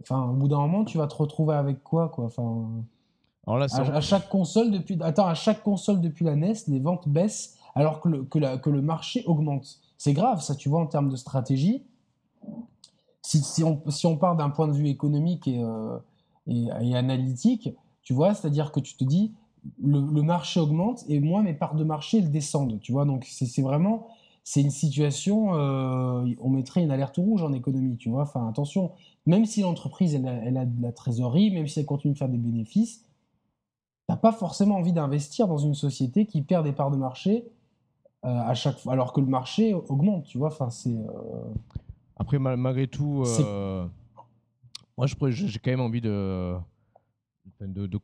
enfin, 0.00 0.30
au 0.30 0.32
bout 0.32 0.48
d'un 0.48 0.58
moment, 0.58 0.84
tu 0.84 0.96
vas 0.98 1.06
te 1.06 1.14
retrouver 1.14 1.54
avec 1.54 1.82
quoi, 1.82 2.08
quoi? 2.08 2.24
Enfin 2.24 2.68
à, 3.46 4.00
chaque 4.00 4.28
console 4.28 4.70
depuis, 4.70 4.98
attends, 5.00 5.26
à 5.26 5.34
chaque 5.34 5.62
console 5.62 6.00
depuis 6.00 6.24
la 6.24 6.34
NES, 6.34 6.54
les 6.68 6.80
ventes 6.80 7.08
baissent 7.08 7.56
alors 7.74 8.00
que 8.00 8.08
le, 8.08 8.24
que, 8.24 8.56
que 8.56 8.70
le 8.70 8.82
marché 8.82 9.22
augmente. 9.26 9.78
C'est 9.98 10.12
grave, 10.12 10.40
ça, 10.40 10.54
tu 10.54 10.68
vois, 10.68 10.80
en 10.80 10.86
termes 10.86 11.10
de 11.10 11.16
stratégie. 11.16 11.82
Si, 13.22 13.40
si, 13.40 13.62
on, 13.62 13.80
si 13.88 14.06
on 14.06 14.16
part 14.16 14.36
d'un 14.36 14.50
point 14.50 14.68
de 14.68 14.72
vue 14.72 14.88
économique 14.88 15.46
et, 15.46 15.62
euh, 15.62 15.98
et, 16.46 16.96
analytique, 16.96 17.70
tu 18.02 18.12
vois, 18.12 18.34
c'est-à-dire 18.34 18.72
que 18.72 18.80
tu 18.80 18.96
te 18.96 19.04
dis, 19.04 19.32
le, 19.82 20.00
le, 20.00 20.22
marché 20.22 20.60
augmente 20.60 21.04
et 21.08 21.18
moi, 21.18 21.42
mes 21.42 21.54
parts 21.54 21.74
de 21.74 21.84
marché, 21.84 22.18
elles 22.18 22.30
descendent, 22.30 22.78
tu 22.80 22.92
vois. 22.92 23.04
Donc, 23.04 23.26
c'est 23.28 23.62
vraiment, 23.62 24.06
c'est 24.44 24.60
une 24.60 24.70
situation, 24.70 25.54
euh, 25.54 26.24
on 26.40 26.50
mettrait 26.50 26.82
une 26.82 26.92
alerte 26.92 27.16
rouge 27.16 27.42
en 27.42 27.52
économie, 27.52 27.96
tu 27.96 28.10
vois. 28.10 28.22
Enfin, 28.22 28.48
attention, 28.48 28.92
même 29.26 29.44
si 29.44 29.62
l'entreprise, 29.62 30.14
elle, 30.14 30.26
elle, 30.44 30.56
a 30.56 30.64
de 30.64 30.82
la 30.82 30.92
trésorerie, 30.92 31.50
même 31.50 31.66
si 31.66 31.80
elle 31.80 31.86
continue 31.86 32.14
de 32.14 32.18
faire 32.18 32.28
des 32.28 32.38
bénéfices, 32.38 33.05
n'as 34.08 34.16
pas 34.16 34.32
forcément 34.32 34.76
envie 34.76 34.92
d'investir 34.92 35.48
dans 35.48 35.58
une 35.58 35.74
société 35.74 36.26
qui 36.26 36.42
perd 36.42 36.64
des 36.64 36.72
parts 36.72 36.90
de 36.90 36.96
marché 36.96 37.44
euh, 38.24 38.28
à 38.28 38.54
chaque 38.54 38.78
fois, 38.78 38.92
alors 38.92 39.12
que 39.12 39.20
le 39.20 39.26
marché 39.26 39.74
augmente, 39.74 40.24
tu 40.24 40.38
vois. 40.38 40.48
Enfin, 40.48 40.70
c'est. 40.70 40.90
Euh, 40.90 41.44
Après, 42.16 42.38
malgré 42.38 42.88
tout, 42.88 43.22
euh, 43.24 43.86
moi, 44.96 45.06
j'ai 45.06 45.58
quand 45.58 45.70
même 45.70 45.80
envie 45.80 46.00
de, 46.00 46.56
de, 47.60 47.86
de, 47.86 48.00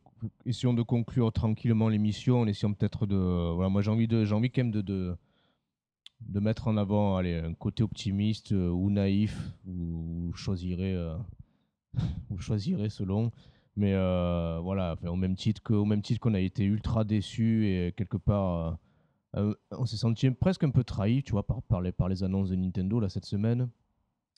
essayons 0.47 0.75
de 0.75 0.83
conclure 0.83 1.33
tranquillement 1.33 1.89
l'émission, 1.89 2.43
en 2.43 2.47
essayant 2.47 2.73
peut-être 2.73 3.07
de. 3.07 3.17
Voilà, 3.55 3.69
moi, 3.69 3.83
j'ai 3.83 3.91
envie 3.91 4.07
de, 4.07 4.25
j'ai 4.25 4.35
envie 4.35 4.51
quand 4.51 4.63
même 4.63 4.71
de, 4.71 4.83
de, 4.83 5.17
de 6.21 6.41
mettre 6.41 6.69
en 6.69 6.77
avant, 6.77 7.17
allez, 7.17 7.35
un 7.35 7.55
côté 7.55 7.83
optimiste 7.83 8.53
ou 8.53 8.91
naïf, 8.91 9.55
ou 9.67 10.31
choisirait, 10.35 10.97
ou 12.31 12.39
choisirait 12.39 12.91
selon. 12.91 13.33
Mais 13.77 13.95
euh, 13.95 14.59
voilà, 14.63 14.97
au 15.07 15.17
même 15.17 15.35
titre 15.35 15.63
qu'au 15.63 15.85
même 15.85 16.03
titre 16.03 16.21
qu'on 16.21 16.35
a 16.35 16.41
été 16.41 16.65
ultra 16.65 17.05
déçu 17.05 17.69
et 17.69 17.93
quelque 17.93 18.19
part, 18.19 18.79
euh, 19.37 19.41
euh, 19.41 19.55
on 19.71 19.87
s'est 19.87 19.97
senti 19.97 20.31
presque 20.31 20.65
un 20.65 20.71
peu 20.71 20.85
trahi, 20.85 21.23
tu 21.23 21.33
vois, 21.33 21.47
par, 21.47 21.63
par, 21.63 21.81
les, 21.81 21.93
par 21.93 22.09
les 22.09 22.23
annonces 22.23 22.51
de 22.51 22.57
Nintendo 22.57 23.01
là 23.01 23.09
cette 23.09 23.25
semaine, 23.25 23.71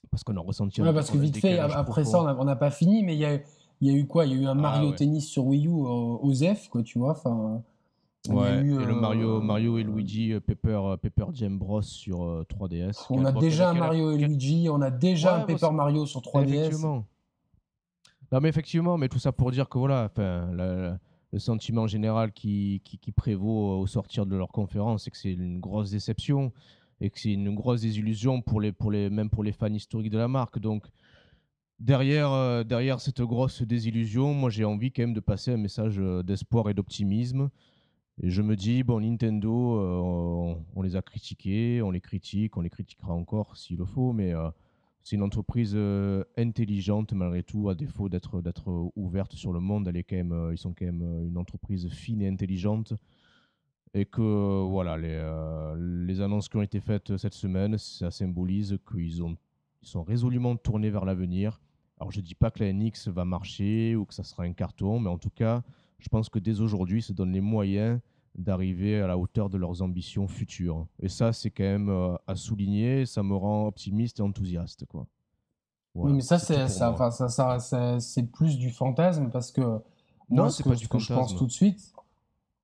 parce 0.09 0.23
qu'on 0.23 0.37
a 0.37 0.39
ressenti. 0.39 0.81
Ouais, 0.81 0.93
parce 0.93 1.11
que 1.11 1.17
vite 1.17 1.37
fait, 1.37 1.59
après 1.59 2.05
ça, 2.05 2.21
on 2.39 2.45
n'a 2.45 2.55
pas 2.55 2.71
fini, 2.71 3.03
mais 3.03 3.15
il 3.15 3.19
y 3.19 3.25
a, 3.25 3.39
y 3.81 3.89
a, 3.89 3.93
eu 3.93 4.07
quoi? 4.07 4.25
Il 4.25 4.31
y 4.31 4.35
a 4.35 4.41
eu 4.41 4.45
un 4.45 4.51
ah 4.51 4.53
Mario 4.53 4.91
Tennis 4.93 5.27
sur 5.27 5.45
Wii 5.47 5.67
U 5.67 5.71
aux 5.71 6.33
F, 6.33 6.69
quoi, 6.69 6.83
tu 6.83 6.99
vois. 6.99 7.11
Enfin. 7.11 7.61
Ouais, 8.29 8.57
et 8.57 8.63
le 8.63 8.95
Mario, 8.95 9.39
Mario 9.39 9.77
et 9.77 9.83
Luigi 9.83 10.33
Paper, 10.39 10.95
Paper 10.99 11.25
Jam 11.33 11.59
Bros 11.59 11.83
sur 11.83 12.43
3DS. 12.49 13.05
On 13.11 13.23
a 13.23 13.31
déjà 13.31 13.69
un 13.69 13.73
Mario 13.73 14.13
et 14.13 14.17
Luigi, 14.17 14.67
on 14.71 14.81
a 14.81 14.89
déjà 14.89 15.35
un 15.35 15.41
Paper 15.41 15.71
Mario 15.71 16.05
sur 16.05 16.21
3DS. 16.21 16.53
Effectivement. 16.53 17.05
Non, 18.31 18.39
mais 18.41 18.49
effectivement, 18.49 18.97
mais 18.97 19.09
tout 19.09 19.19
ça 19.19 19.31
pour 19.31 19.51
dire 19.51 19.69
que 19.69 19.77
voilà, 19.77 20.11
le 21.35 21.39
sentiment 21.39 21.87
général 21.87 22.31
qui, 22.31 22.81
prévaut 23.15 23.79
au 23.79 23.87
sortir 23.87 24.25
de 24.25 24.35
leur 24.35 24.49
conférence, 24.49 25.03
c'est 25.03 25.11
que 25.11 25.17
c'est 25.17 25.33
une 25.33 25.59
grosse 25.59 25.91
déception 25.91 26.51
et 27.01 27.09
que 27.09 27.19
c'est 27.19 27.33
une 27.33 27.53
grosse 27.53 27.81
désillusion 27.81 28.41
pour 28.41 28.61
les, 28.61 28.71
pour 28.71 28.91
les, 28.91 29.09
même 29.09 29.29
pour 29.29 29.43
les 29.43 29.51
fans 29.51 29.73
historiques 29.73 30.11
de 30.11 30.17
la 30.17 30.27
marque. 30.27 30.59
Donc, 30.59 30.85
derrière, 31.79 32.31
euh, 32.31 32.63
derrière 32.63 33.01
cette 33.01 33.21
grosse 33.21 33.61
désillusion, 33.61 34.33
moi 34.33 34.49
j'ai 34.49 34.63
envie 34.63 34.91
quand 34.91 35.03
même 35.03 35.13
de 35.13 35.19
passer 35.19 35.51
un 35.51 35.57
message 35.57 35.99
euh, 35.99 36.23
d'espoir 36.23 36.69
et 36.69 36.73
d'optimisme. 36.73 37.49
Et 38.21 38.29
je 38.29 38.41
me 38.41 38.55
dis, 38.55 38.83
bon, 38.83 39.01
Nintendo, 39.01 39.77
euh, 39.77 40.55
on, 40.73 40.81
les 40.81 40.95
a 40.95 41.01
critiqués, 41.01 41.81
on 41.81 41.91
les 41.91 41.99
critique, 41.99 42.55
on 42.55 42.61
les 42.61 42.69
critiquera 42.69 43.13
encore 43.13 43.57
s'il 43.57 43.75
le 43.75 43.85
faut, 43.85 44.13
mais 44.13 44.33
c'est 45.05 45.17
une 45.17 45.21
entreprise 45.21 45.73
euh, 45.75 46.23
intelligente 46.35 47.13
malgré 47.13 47.43
tout, 47.43 47.69
à 47.69 47.75
défaut 47.75 48.09
d'être 48.09 48.41
d'être 48.41 48.91
ouverte 48.95 49.33
sur 49.33 49.53
le 49.53 49.59
monde. 49.59 49.87
Euh, 49.87 50.49
ils 50.51 50.57
sont 50.57 50.73
quand 50.73 50.85
même 50.85 51.03
euh, 51.03 51.27
une 51.27 51.37
entreprise 51.37 51.87
fine 51.89 52.23
et 52.23 52.27
intelligente. 52.27 52.93
Et 53.93 54.05
que 54.05 54.63
voilà, 54.67 54.97
les, 54.97 56.19
annonces 56.21 56.49
qui 56.49 56.57
ont 56.57 56.63
été 56.63 56.81
faites 56.81 57.15
cette 57.17 57.35
semaine, 57.35 57.77
ça 57.77 58.11
symbolise 58.11 58.77
qu'ils 58.91 59.23
ont 59.23 59.37
ils 59.83 59.87
sont 59.87 60.03
résolument 60.03 60.55
tournés 60.55 60.89
vers 60.89 61.05
l'avenir. 61.05 61.61
Alors 61.99 62.11
je 62.11 62.19
ne 62.19 62.25
dis 62.25 62.35
pas 62.35 62.49
que 62.49 62.63
la 62.63 62.73
NX 62.73 63.07
va 63.09 63.25
marcher 63.25 63.95
ou 63.95 64.05
que 64.05 64.13
ça 64.13 64.23
sera 64.23 64.43
un 64.43 64.53
carton, 64.53 64.99
mais 64.99 65.09
en 65.09 65.19
tout 65.19 65.29
cas, 65.29 65.63
je 65.99 66.09
pense 66.09 66.29
que 66.29 66.39
dès 66.39 66.59
aujourd'hui, 66.61 67.03
se 67.03 67.13
donnent 67.13 67.31
les 67.31 67.41
moyens 67.41 68.01
d'arriver 68.37 69.01
à 69.01 69.07
la 69.07 69.17
hauteur 69.17 69.49
de 69.49 69.57
leurs 69.57 69.81
ambitions 69.81 70.27
futures. 70.27 70.87
Et 70.99 71.09
ça, 71.09 71.33
c'est 71.33 71.49
quand 71.49 71.63
même 71.63 71.89
euh, 71.89 72.15
à 72.27 72.35
souligner, 72.35 73.05
ça 73.05 73.23
me 73.23 73.35
rend 73.35 73.67
optimiste 73.67 74.19
et 74.19 74.23
enthousiaste. 74.23 74.85
Quoi. 74.85 75.07
oui, 75.95 76.13
mais 76.13 76.21
ça, 76.21 76.39
c'est 76.39 76.67
ça, 76.67 76.95
ça, 77.11 77.59
ça, 77.59 77.99
c'est 77.99 78.31
plus 78.31 78.57
du 78.57 78.71
fantasme 78.71 79.29
parce 79.31 79.51
que 79.51 79.79
moi, 80.29 80.49
ce 80.49 80.63
que, 80.63 80.75
je 80.75 81.13
pense 81.13 81.35
tout 81.35 81.45
de 81.45 81.51
suite, 81.51 81.93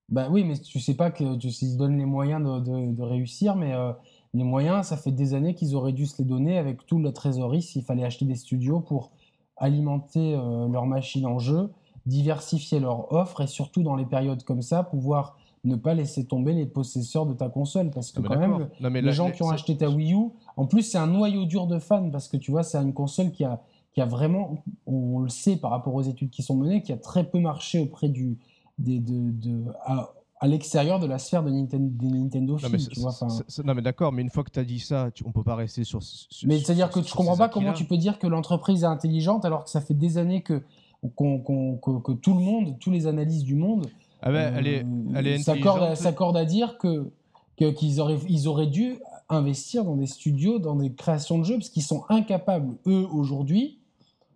bah 0.09 0.28
oui, 0.30 0.43
mais 0.43 0.57
tu 0.57 0.80
sais 0.80 0.95
pas 0.95 1.11
que 1.11 1.36
tu 1.36 1.51
se 1.51 1.78
donnent 1.78 1.97
les 1.97 2.05
moyens 2.05 2.43
de, 2.43 2.91
de, 2.91 3.03
réussir, 3.03 3.55
mais 3.55 3.74
euh, 3.74 3.93
les 4.34 4.43
moyens, 4.43 4.88
ça 4.88 4.97
fait 4.97 5.11
des 5.11 5.34
années 5.34 5.55
qu'ils 5.55 5.76
auraient 5.76 5.93
dû 5.93 6.05
se 6.05 6.17
les 6.22 6.28
donner 6.28 6.57
avec 6.57 6.86
toute 6.86 7.01
la 7.01 7.11
trésorerie 7.11 7.61
s'il 7.61 7.84
fallait 7.84 8.03
acheter 8.03 8.26
des 8.26 8.36
studios 8.36 8.80
pour 8.80 9.11
alimenter 9.57 10.34
euh, 10.34 10.67
leurs 10.67 10.86
machines 10.86 11.26
en 11.26 11.39
jeu, 11.39 11.72
diversifier 12.05 12.80
leur 12.80 13.11
offre 13.13 13.41
et 13.41 13.47
surtout 13.47 13.84
dans 13.84 13.95
les 13.95 14.05
périodes 14.05 14.43
comme 14.43 14.61
ça, 14.61 14.84
pouvoir 14.84 15.38
ne 15.64 15.76
pas 15.76 15.93
laisser 15.93 16.26
tomber 16.26 16.53
les 16.53 16.66
possesseurs 16.66 17.26
de 17.26 17.34
ta 17.34 17.49
console. 17.49 17.91
Parce 17.91 18.12
que 18.12 18.22
quand 18.22 18.38
même, 18.38 18.70
les 18.80 19.12
gens 19.12 19.32
qui 19.32 19.43
ont 19.43 19.49
acheté 19.49 19.78
ta 19.78 19.89
Wii 19.89 20.14
U, 20.14 20.30
en 20.57 20.66
plus, 20.66 20.84
c'est 20.84 20.97
un 20.97 21.07
noyau 21.07 21.45
dur 21.45 21.68
de 21.68 21.80
fans 21.80 22.09
parce 22.09 22.28
que 22.28 22.38
tu 22.38 22.51
vois, 22.51 22.64
c'est 22.64 22.78
une 22.78 22.93
console 22.93 23.32
qui 23.32 23.43
a, 23.43 23.62
qui 23.93 24.01
a 24.01 24.05
vraiment, 24.05 24.64
on 24.86 25.20
le 25.20 25.30
sait 25.30 25.57
par 25.57 25.72
rapport 25.72 25.93
aux 25.93 26.01
études 26.01 26.30
qui 26.30 26.43
sont 26.43 26.55
menées, 26.55 26.82
qui 26.82 26.93
a 26.93 26.97
très 26.97 27.24
peu 27.24 27.39
marché 27.39 27.80
auprès 27.80 28.09
du, 28.09 28.38
des, 28.80 28.99
de, 28.99 29.32
de 29.32 29.66
à, 29.86 30.47
l'extérieur 30.47 30.99
de 30.99 31.05
la 31.05 31.20
sphère 31.20 31.43
de 31.43 31.51
Nintendo, 31.51 31.88
des 31.93 32.18
Nintendo 32.18 32.57
non, 32.64 32.70
mais, 32.72 32.78
tu 32.80 32.99
vois, 32.99 33.14
non 33.64 33.76
mais 33.76 33.84
d'accord, 33.84 34.12
mais 34.12 34.24
une 34.24 34.32
fois 34.32 34.43
que 34.43 34.49
tu 34.49 34.59
as 34.59 34.64
dit 34.64 34.80
ça, 34.80 35.12
tu, 35.14 35.24
on 35.28 35.32
peut 35.32 35.43
pas 35.43 35.55
rester 35.55 35.84
sur. 35.84 35.99
mais 36.45 36.57
c'est-à-dire 36.59 36.89
que 36.89 37.03
je 37.03 37.14
comprends 37.14 37.38
pas 37.38 37.49
comment 37.49 37.74
tu 37.74 37.86
peux 37.86 37.97
dire 37.97 38.18
que 38.18 38.26
l'entreprise 38.26 38.84
est 38.84 38.88
intelligente 38.88 39.45
alors 39.45 39.66
que 39.66 39.70
ça 39.70 39.82
fait 39.82 39.93
des 39.93 40.18
années 40.18 40.41
que, 40.41 40.64
que 41.03 42.12
tout 42.14 42.34
le 42.34 42.39
monde, 42.39 42.80
tous 42.80 42.89
les 42.89 43.05
analystes 43.05 43.45
du 43.45 43.55
monde 43.55 43.88
ah 44.22 44.32
ben, 44.32 44.53
elle 44.55 44.67
est, 44.67 44.86
elle 45.15 45.28
est 45.28 45.39
s'accorde 45.39 46.38
à 46.38 46.45
dire 46.45 46.78
que 46.78 47.11
qu'ils 47.69 47.99
auraient, 47.99 48.19
ils 48.28 48.47
auraient 48.47 48.67
dû 48.67 48.97
investir 49.30 49.86
dans 49.86 49.95
des 49.95 50.07
studios, 50.07 50.59
dans 50.59 50.76
des 50.76 50.91
créations 50.93 51.39
de 51.39 51.43
jeux, 51.43 51.55
parce 51.55 51.69
qu'ils 51.69 51.84
sont 51.84 52.03
incapables, 52.09 52.76
eux, 52.88 53.07
aujourd'hui, 53.11 53.80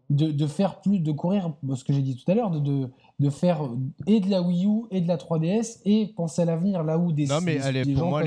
de, 0.10 0.32
de, 0.32 0.48
faire 0.48 0.82
plus, 0.82 1.00
de 1.00 1.12
courir, 1.12 1.54
ce 1.76 1.84
que 1.84 1.92
j'ai 1.92 2.02
dit 2.02 2.16
tout 2.16 2.30
à 2.32 2.36
l'heure, 2.36 2.52
de, 2.52 2.60
de, 2.60 2.90
de, 3.20 3.30
faire 3.30 3.68
et 4.06 4.20
de 4.20 4.30
la 4.30 4.42
Wii 4.42 4.68
U 4.68 4.84
et 4.92 5.02
de 5.02 5.08
la 5.08 5.18
3DS 5.18 5.80
et 5.84 6.14
penser 6.16 6.44
à 6.44 6.46
l'avenir 6.46 6.84
là 6.84 7.00
où 7.00 7.12
des. 7.12 7.26
Non, 7.26 7.40
mais 7.42 7.56
elle 7.64 7.78
est, 7.78 7.92
pour 7.92 8.10
moi, 8.10 8.22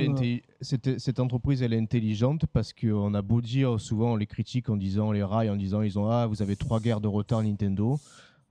cette, 0.60 0.98
cette, 0.98 1.20
entreprise, 1.20 1.62
elle 1.62 1.72
est 1.72 1.78
intelligente 1.78 2.46
parce 2.52 2.72
qu'on 2.72 3.14
a 3.14 3.22
beau 3.22 3.40
dire 3.40 3.80
souvent, 3.80 4.16
les 4.16 4.26
critiques 4.26 4.68
en 4.68 4.76
disant, 4.76 5.12
les 5.12 5.22
rails 5.22 5.50
en 5.50 5.56
disant, 5.56 5.82
ils 5.82 5.98
ont, 5.98 6.10
ah, 6.10 6.26
vous 6.26 6.42
avez 6.42 6.56
trois 6.56 6.80
guerres 6.80 7.00
de 7.00 7.08
retard 7.08 7.42
Nintendo. 7.44 8.00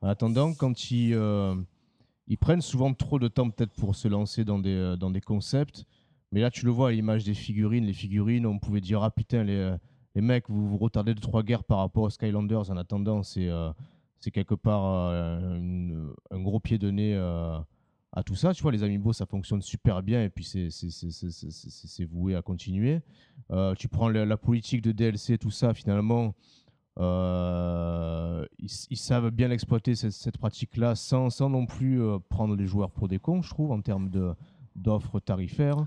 En 0.02 0.08
attendant, 0.08 0.54
quand 0.54 0.90
ils, 0.90 1.14
euh, 1.14 1.54
ils 2.28 2.38
prennent 2.38 2.62
souvent 2.62 2.94
trop 2.94 3.20
de 3.20 3.28
temps 3.28 3.50
peut-être 3.50 3.74
pour 3.74 3.96
se 3.96 4.08
lancer 4.08 4.44
dans 4.44 4.60
des, 4.60 4.76
euh, 4.76 4.96
dans 4.96 5.12
des 5.12 5.22
concepts, 5.22 5.86
mais 6.32 6.42
là, 6.42 6.52
tu 6.52 6.66
le 6.66 6.72
vois 6.72 6.90
à 6.90 6.92
l'image 6.92 7.24
des 7.24 7.34
figurines. 7.34 7.86
Les 7.86 7.94
figurines, 7.94 8.46
on 8.46 8.60
pouvait 8.60 8.82
dire, 8.82 9.02
ah 9.02 9.12
putain, 9.12 9.44
les, 9.44 9.56
euh, 9.56 9.78
les 10.14 10.22
mecs, 10.22 10.50
vous 10.50 10.68
vous 10.68 10.78
retardez 10.78 11.14
de 11.14 11.22
trois 11.22 11.42
guerres 11.42 11.64
par 11.64 11.78
rapport 11.80 12.04
aux 12.04 12.10
Skylanders. 12.10 12.70
En 12.70 12.78
attendant, 12.78 13.24
c'est 13.24 13.50
c'est 14.20 14.32
quelque 14.32 14.56
part 14.56 15.14
un 16.32 16.42
gros 16.42 16.60
pied 16.60 16.80
de 16.80 16.90
nez 16.90 17.16
à 17.16 18.24
tout 18.26 18.34
ça. 18.34 18.52
Tu 18.54 18.64
vois, 18.64 18.72
les 18.72 18.82
Amiibo, 18.84 19.14
ça 19.14 19.28
fonctionne 19.28 19.62
super 19.62 20.02
bien 20.02 20.24
et 20.24 20.30
puis 20.30 20.44
c'est 20.44 22.06
voué 22.06 22.36
à 22.36 22.42
continuer. 22.42 23.00
tu 23.78 23.88
prends 23.88 24.10
la, 24.10 24.38
politique 24.38 24.82
de 24.82 24.92
DLC, 24.92 25.38
tout 25.38 25.52
ça, 25.52 25.76
finalement, 25.76 26.34
euh, 27.00 28.46
ils, 28.60 28.98
savent 28.98 29.30
bien 29.30 29.52
exploiter 29.52 29.94
cette, 29.96 30.38
pratique-là 30.38 30.96
sans, 30.96 31.30
sans, 31.30 31.50
non 31.50 31.66
plus 31.66 32.02
euh, 32.02 32.18
prendre 32.30 32.56
les 32.56 32.66
joueurs 32.66 32.90
pour 32.90 33.08
des 33.08 33.20
cons, 33.20 33.42
je 33.42 33.50
trouve, 33.50 33.72
en 33.72 33.82
termes 33.82 34.10
d'offres 34.76 35.20
tarifaires. 35.20 35.78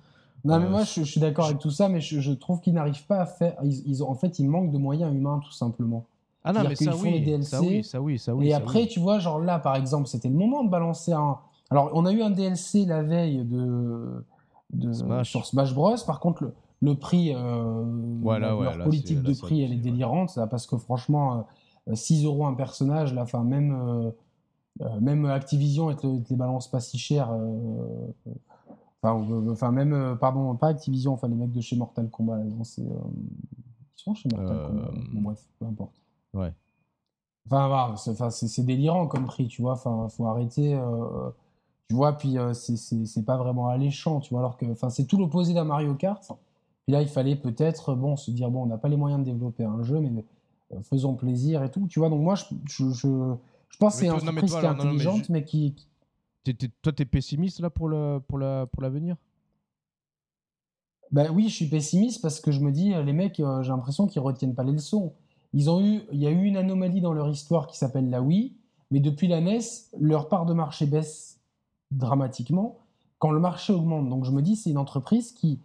Non, 0.44 0.58
mais 0.58 0.66
euh, 0.66 0.70
moi, 0.70 0.84
je, 0.84 1.02
suis 1.02 1.20
d'accord 1.20 1.46
avec 1.46 1.58
tout 1.58 1.70
ça, 1.70 1.88
mais 1.88 2.00
je, 2.00 2.32
trouve 2.32 2.60
qu'ils 2.60 2.74
n'arrivent 2.74 3.06
pas 3.06 3.20
à 3.20 3.26
faire. 3.26 3.56
Ils, 3.64 4.04
ont, 4.04 4.10
en 4.10 4.14
fait, 4.14 4.38
ils 4.38 4.48
manquent 4.48 4.70
de 4.70 4.78
moyens 4.78 5.12
humains, 5.12 5.40
tout 5.44 5.52
simplement. 5.52 6.06
Ah 6.44 6.52
non, 6.52 6.62
mais 6.66 6.76
ça 6.76 6.96
oui, 6.96 7.20
DLC, 7.20 7.44
ça 7.50 7.60
oui, 7.60 7.84
ça 7.84 8.00
oui, 8.00 8.18
ça 8.18 8.34
oui. 8.34 8.48
Et 8.48 8.54
après, 8.54 8.86
tu 8.86 9.00
vois, 9.00 9.18
genre 9.18 9.40
là, 9.40 9.58
par 9.58 9.76
exemple, 9.76 10.06
c'était 10.06 10.28
le 10.28 10.36
moment 10.36 10.64
de 10.64 10.70
balancer 10.70 11.12
un. 11.12 11.38
Alors, 11.70 11.90
on 11.92 12.06
a 12.06 12.12
eu 12.12 12.22
un 12.22 12.30
DLC 12.30 12.86
la 12.86 13.02
veille 13.02 13.44
de, 13.44 14.24
de 14.72 15.22
sur 15.24 15.44
Smash 15.44 15.74
Bros. 15.74 15.96
Par 16.06 16.18
contre, 16.18 16.44
le, 16.44 16.54
le 16.82 16.94
prix, 16.94 17.32
euh, 17.34 18.38
leur 18.38 18.84
politique 18.84 19.22
de 19.22 19.34
prix, 19.34 19.62
elle 19.62 19.72
est 19.72 19.76
délirante, 19.76 20.38
parce 20.50 20.66
que 20.66 20.76
franchement, 20.78 21.46
6 21.92 22.24
euh, 22.24 22.28
euros 22.28 22.46
un 22.46 22.54
personnage, 22.54 23.12
là, 23.12 23.26
fin, 23.26 23.44
même, 23.44 23.72
euh, 24.80 25.00
même 25.00 25.26
Activision, 25.26 25.94
te, 25.94 26.20
te 26.22 26.30
les 26.30 26.36
balance 26.36 26.70
pas 26.70 26.80
si 26.80 26.98
cher. 26.98 27.36
Enfin, 29.02 29.72
même, 29.72 30.16
pardon, 30.20 30.54
pas 30.56 30.68
Activision, 30.68 31.12
enfin 31.12 31.28
les 31.28 31.36
mecs 31.36 31.52
de 31.52 31.60
chez 31.60 31.76
Mortal 31.76 32.08
Kombat, 32.08 32.38
c'est, 32.64 32.82
ils 32.82 32.88
sont 33.96 34.14
chez 34.14 34.28
Mortal 34.30 34.66
Kombat. 34.66 34.90
bref, 35.12 35.48
peu 35.58 35.66
importe. 35.66 36.00
Ouais. 36.32 36.54
Enfin, 37.50 38.30
c'est 38.30 38.64
délirant 38.64 39.06
comme 39.06 39.26
prix, 39.26 39.48
tu 39.48 39.60
vois. 39.60 39.72
Enfin, 39.72 40.08
faut 40.08 40.26
arrêter. 40.26 40.80
tu 41.88 41.94
vois, 41.94 42.16
puis 42.16 42.36
c'est 42.54 43.24
pas 43.26 43.36
vraiment 43.36 43.68
alléchant, 43.68 44.20
tu 44.20 44.30
vois. 44.30 44.40
Alors 44.40 44.56
que, 44.56 44.64
enfin, 44.64 44.88
c'est 44.88 45.04
tout 45.04 45.18
l'opposé 45.18 45.52
d'un 45.52 45.64
Mario 45.64 45.94
Kart 45.94 46.32
là, 46.90 47.02
il 47.02 47.08
fallait 47.08 47.36
peut-être 47.36 47.94
bon, 47.94 48.16
se 48.16 48.30
dire 48.30 48.50
bon, 48.50 48.62
on 48.62 48.66
n'a 48.66 48.78
pas 48.78 48.88
les 48.88 48.96
moyens 48.96 49.20
de 49.20 49.30
développer 49.30 49.64
un 49.64 49.82
jeu, 49.82 50.00
mais 50.00 50.24
euh, 50.72 50.82
faisons 50.82 51.14
plaisir 51.14 51.62
et 51.62 51.70
tout. 51.70 51.86
Tu 51.88 51.98
vois, 51.98 52.08
donc 52.08 52.22
moi, 52.22 52.34
je, 52.34 52.44
je, 52.66 52.90
je, 52.90 53.34
je 53.68 53.78
pense 53.78 53.94
que 53.94 54.00
c'est 54.00 54.06
une 54.06 54.12
entreprise 54.12 54.54
qui 54.54 54.64
est 54.64 54.68
intelligente, 54.68 55.28
mais, 55.28 55.44
qui. 55.44 55.74
toi, 56.82 56.92
tu 56.92 57.02
es 57.02 57.06
pessimiste 57.06 57.60
là 57.60 57.70
pour 57.70 57.88
l'avenir 57.88 58.22
pour 58.26 58.38
la, 58.38 58.66
pour 58.66 58.82
ben 61.12 61.28
oui, 61.32 61.48
je 61.48 61.54
suis 61.54 61.66
pessimiste 61.66 62.22
parce 62.22 62.40
que 62.40 62.52
je 62.52 62.60
me 62.60 62.70
dis, 62.70 62.90
les 62.90 63.12
mecs, 63.12 63.40
euh, 63.40 63.62
j'ai 63.62 63.70
l'impression 63.70 64.06
qu'ils 64.06 64.22
retiennent 64.22 64.54
pas 64.54 64.62
les 64.62 64.72
leçons. 64.72 65.12
Ils 65.52 65.68
ont 65.68 65.80
eu, 65.80 66.02
il 66.12 66.20
y 66.20 66.26
a 66.26 66.30
eu 66.30 66.44
une 66.44 66.56
anomalie 66.56 67.00
dans 67.00 67.12
leur 67.12 67.28
histoire 67.28 67.66
qui 67.66 67.76
s'appelle 67.76 68.08
la 68.10 68.22
Wii, 68.22 68.54
mais 68.92 69.00
depuis 69.00 69.26
la 69.26 69.40
NES, 69.40 69.60
leur 69.98 70.28
part 70.28 70.46
de 70.46 70.54
marché 70.54 70.86
baisse 70.86 71.40
dramatiquement 71.90 72.78
quand 73.18 73.32
le 73.32 73.40
marché 73.40 73.72
augmente. 73.72 74.08
Donc 74.08 74.24
je 74.24 74.30
me 74.30 74.40
dis, 74.40 74.54
c'est 74.54 74.70
une 74.70 74.78
entreprise 74.78 75.32
qui, 75.32 75.60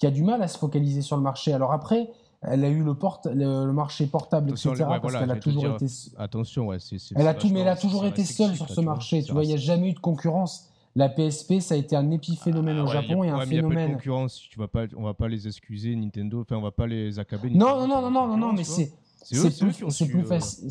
qui 0.00 0.06
a 0.06 0.10
du 0.10 0.24
mal 0.24 0.42
à 0.42 0.48
se 0.48 0.58
focaliser 0.58 1.02
sur 1.02 1.16
le 1.16 1.22
marché. 1.22 1.52
Alors 1.52 1.72
après, 1.72 2.10
elle 2.42 2.64
a 2.64 2.70
eu 2.70 2.82
le, 2.82 2.94
porte, 2.94 3.26
le, 3.26 3.70
marché 3.70 4.06
portable, 4.06 4.50
etc. 4.50 4.72
parce 4.78 5.14
qu'elle 5.14 5.30
a 5.30 5.36
toujours 5.36 5.74
été. 5.74 5.86
Attention, 6.16 6.66
ouais, 6.68 6.78
elle 7.14 7.28
a 7.28 7.34
tout, 7.34 7.50
mais 7.50 7.60
elle 7.60 7.68
a 7.68 7.76
toujours 7.76 8.06
été 8.06 8.24
seule 8.24 8.56
sur 8.56 8.68
ce 8.68 8.80
marché. 8.80 9.22
Tu 9.22 9.32
vois, 9.32 9.44
il 9.44 9.48
n'y 9.48 9.54
a 9.54 9.58
jamais 9.58 9.90
eu 9.90 9.92
de 9.92 10.00
concurrence. 10.00 10.66
La 10.96 11.08
PSP, 11.08 11.60
ça 11.60 11.74
a 11.74 11.76
été 11.76 11.94
un 11.94 12.10
épiphénomène 12.10 12.78
ah, 12.78 12.82
au 12.82 12.86
Japon 12.88 13.22
et 13.22 13.28
un 13.28 13.46
phénomène. 13.46 13.90
Y 13.90 13.92
a 13.92 13.94
concurrence. 13.94 14.40
Tu 14.50 14.58
vas 14.58 14.66
pas, 14.66 14.86
on 14.96 15.04
va 15.04 15.14
pas 15.14 15.28
les 15.28 15.46
excuser, 15.46 15.94
Nintendo. 15.94 16.40
Enfin, 16.40 16.56
on 16.56 16.62
va 16.62 16.72
pas 16.72 16.88
les 16.88 17.18
accabler. 17.18 17.50
Non, 17.50 17.86
non, 17.86 18.00
non, 18.00 18.10
non, 18.10 18.26
non, 18.26 18.36
non, 18.36 18.52
mais 18.52 18.64
c'est. 18.64 18.92
C'est 19.22 19.56
plus, 19.58 19.76
plus, 19.76 20.24
facile. 20.24 20.70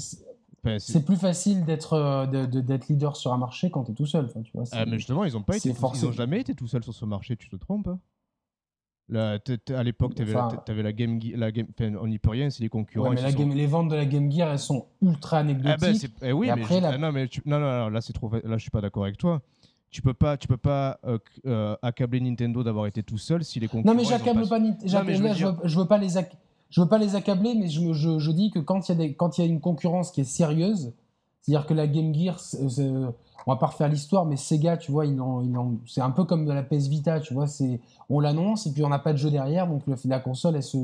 c'est 0.80 1.06
plus 1.06 1.16
facile 1.16 1.64
d'être 1.66 2.26
d'être 2.26 2.88
leader 2.90 3.16
sur 3.16 3.32
un 3.32 3.38
marché 3.38 3.70
quand 3.70 3.84
tu 3.84 3.92
es 3.92 3.94
tout 3.94 4.08
seul. 4.08 4.28
tu 4.44 4.52
vois, 4.56 4.64
ah, 4.72 4.86
mais 4.88 4.98
justement, 4.98 5.24
ils 5.24 5.34
n'ont 5.34 5.44
pas 5.44 5.56
été. 5.56 5.70
Ils 5.70 6.04
n'ont 6.04 6.12
jamais 6.12 6.42
été 6.42 6.56
tout 6.56 6.68
seuls 6.68 6.84
sur 6.84 6.96
ce 6.96 7.06
marché. 7.06 7.38
Tu 7.38 7.48
te 7.48 7.56
trompes 7.56 7.90
à 9.16 9.84
l'époque, 9.84 10.16
tu 10.16 10.22
avais, 10.22 10.84
la 10.84 10.94
Game 10.94 11.22
Gear. 11.22 11.38
La 11.38 11.52
game, 11.52 11.68
on 12.02 12.08
n'y 12.08 12.20
peut 12.20 12.30
rien, 12.30 12.50
c'est 12.50 12.64
les 12.64 12.70
concurrents. 12.70 13.12
mais 13.12 13.56
les 13.56 13.66
ventes 13.66 13.90
de 13.90 13.96
la 13.96 14.06
Game 14.06 14.32
Gear, 14.32 14.52
elles 14.52 14.60
sont 14.60 14.86
ultra 15.02 15.40
ah 15.40 15.44
ben, 15.44 15.60
anecdotiques. 15.62 16.12
eh 16.22 16.32
oui, 16.32 16.48
mais 16.48 16.62
après, 16.62 16.82
non, 16.98 17.12
mais 17.12 17.30
non, 17.46 17.60
non, 17.60 17.90
là, 17.90 18.02
c'est 18.02 18.14
trop. 18.14 18.32
Là, 18.32 18.58
je 18.58 18.62
suis 18.62 18.72
pas 18.72 18.82
d'accord 18.82 19.04
avec 19.04 19.18
toi. 19.18 19.42
Tu 19.92 20.04
peux 20.04 20.14
pas, 20.14 20.38
tu 20.38 20.48
peux 20.48 20.58
pas 20.58 21.00
euh, 21.04 21.18
euh, 21.48 21.76
accabler 21.82 22.20
Nintendo 22.20 22.64
d'avoir 22.64 22.86
été 22.86 23.02
tout 23.02 23.18
seul 23.18 23.44
si 23.44 23.60
les 23.60 23.68
concurrents. 23.68 23.92
Non, 23.92 24.00
mais 24.00 24.08
j'accable 24.08 24.48
pas, 24.48 24.60
Nintendo. 24.60 24.86
Je, 24.86 25.46
veux, 25.46 25.56
je, 25.64 25.80
veux 25.80 25.88
pas 25.88 25.98
les, 25.98 26.10
je 26.70 26.82
veux 26.82 26.88
pas 26.88 27.00
les 27.00 27.16
accabler, 27.16 27.56
mais 27.56 27.70
je, 27.70 27.94
je, 27.94 28.20
je 28.20 28.32
dis 28.32 28.52
que 28.52 28.60
quand 28.60 28.88
il 28.88 28.92
y 28.92 28.96
a 28.96 28.98
des, 28.98 29.14
quand 29.16 29.38
il 29.38 29.42
y 29.42 29.48
a 29.48 29.48
une 29.48 29.62
concurrence 29.62 30.12
qui 30.12 30.22
est 30.22 30.26
sérieuse, 30.26 30.94
c'est-à-dire 31.42 31.66
que 31.66 31.74
la 31.74 31.88
Game 31.88 32.14
Gear, 32.14 32.38
on 33.48 33.52
va 33.52 33.58
pas 33.58 33.68
refaire 33.68 33.88
l'histoire, 33.88 34.26
mais 34.26 34.36
Sega, 34.36 34.78
tu 34.78 34.92
vois, 34.92 35.06
ils 35.06 35.20
ont, 35.22 35.42
ils 35.42 35.58
ont, 35.58 35.80
c'est 35.88 36.02
un 36.02 36.12
peu 36.12 36.24
comme 36.26 36.46
de 36.46 36.52
la 36.52 36.64
PS 36.64 36.88
Vita, 36.88 37.20
tu 37.20 37.34
vois, 37.34 37.48
c'est, 37.48 37.80
on 38.10 38.20
l'annonce 38.20 38.68
et 38.68 38.72
puis 38.72 38.84
on 38.84 38.90
n'a 38.90 39.00
pas 39.00 39.14
de 39.14 39.18
jeu 39.18 39.32
derrière, 39.32 39.68
donc 39.68 39.84
le, 39.88 39.96
la 40.06 40.20
console, 40.20 40.56
elle 40.56 40.64
se 40.64 40.78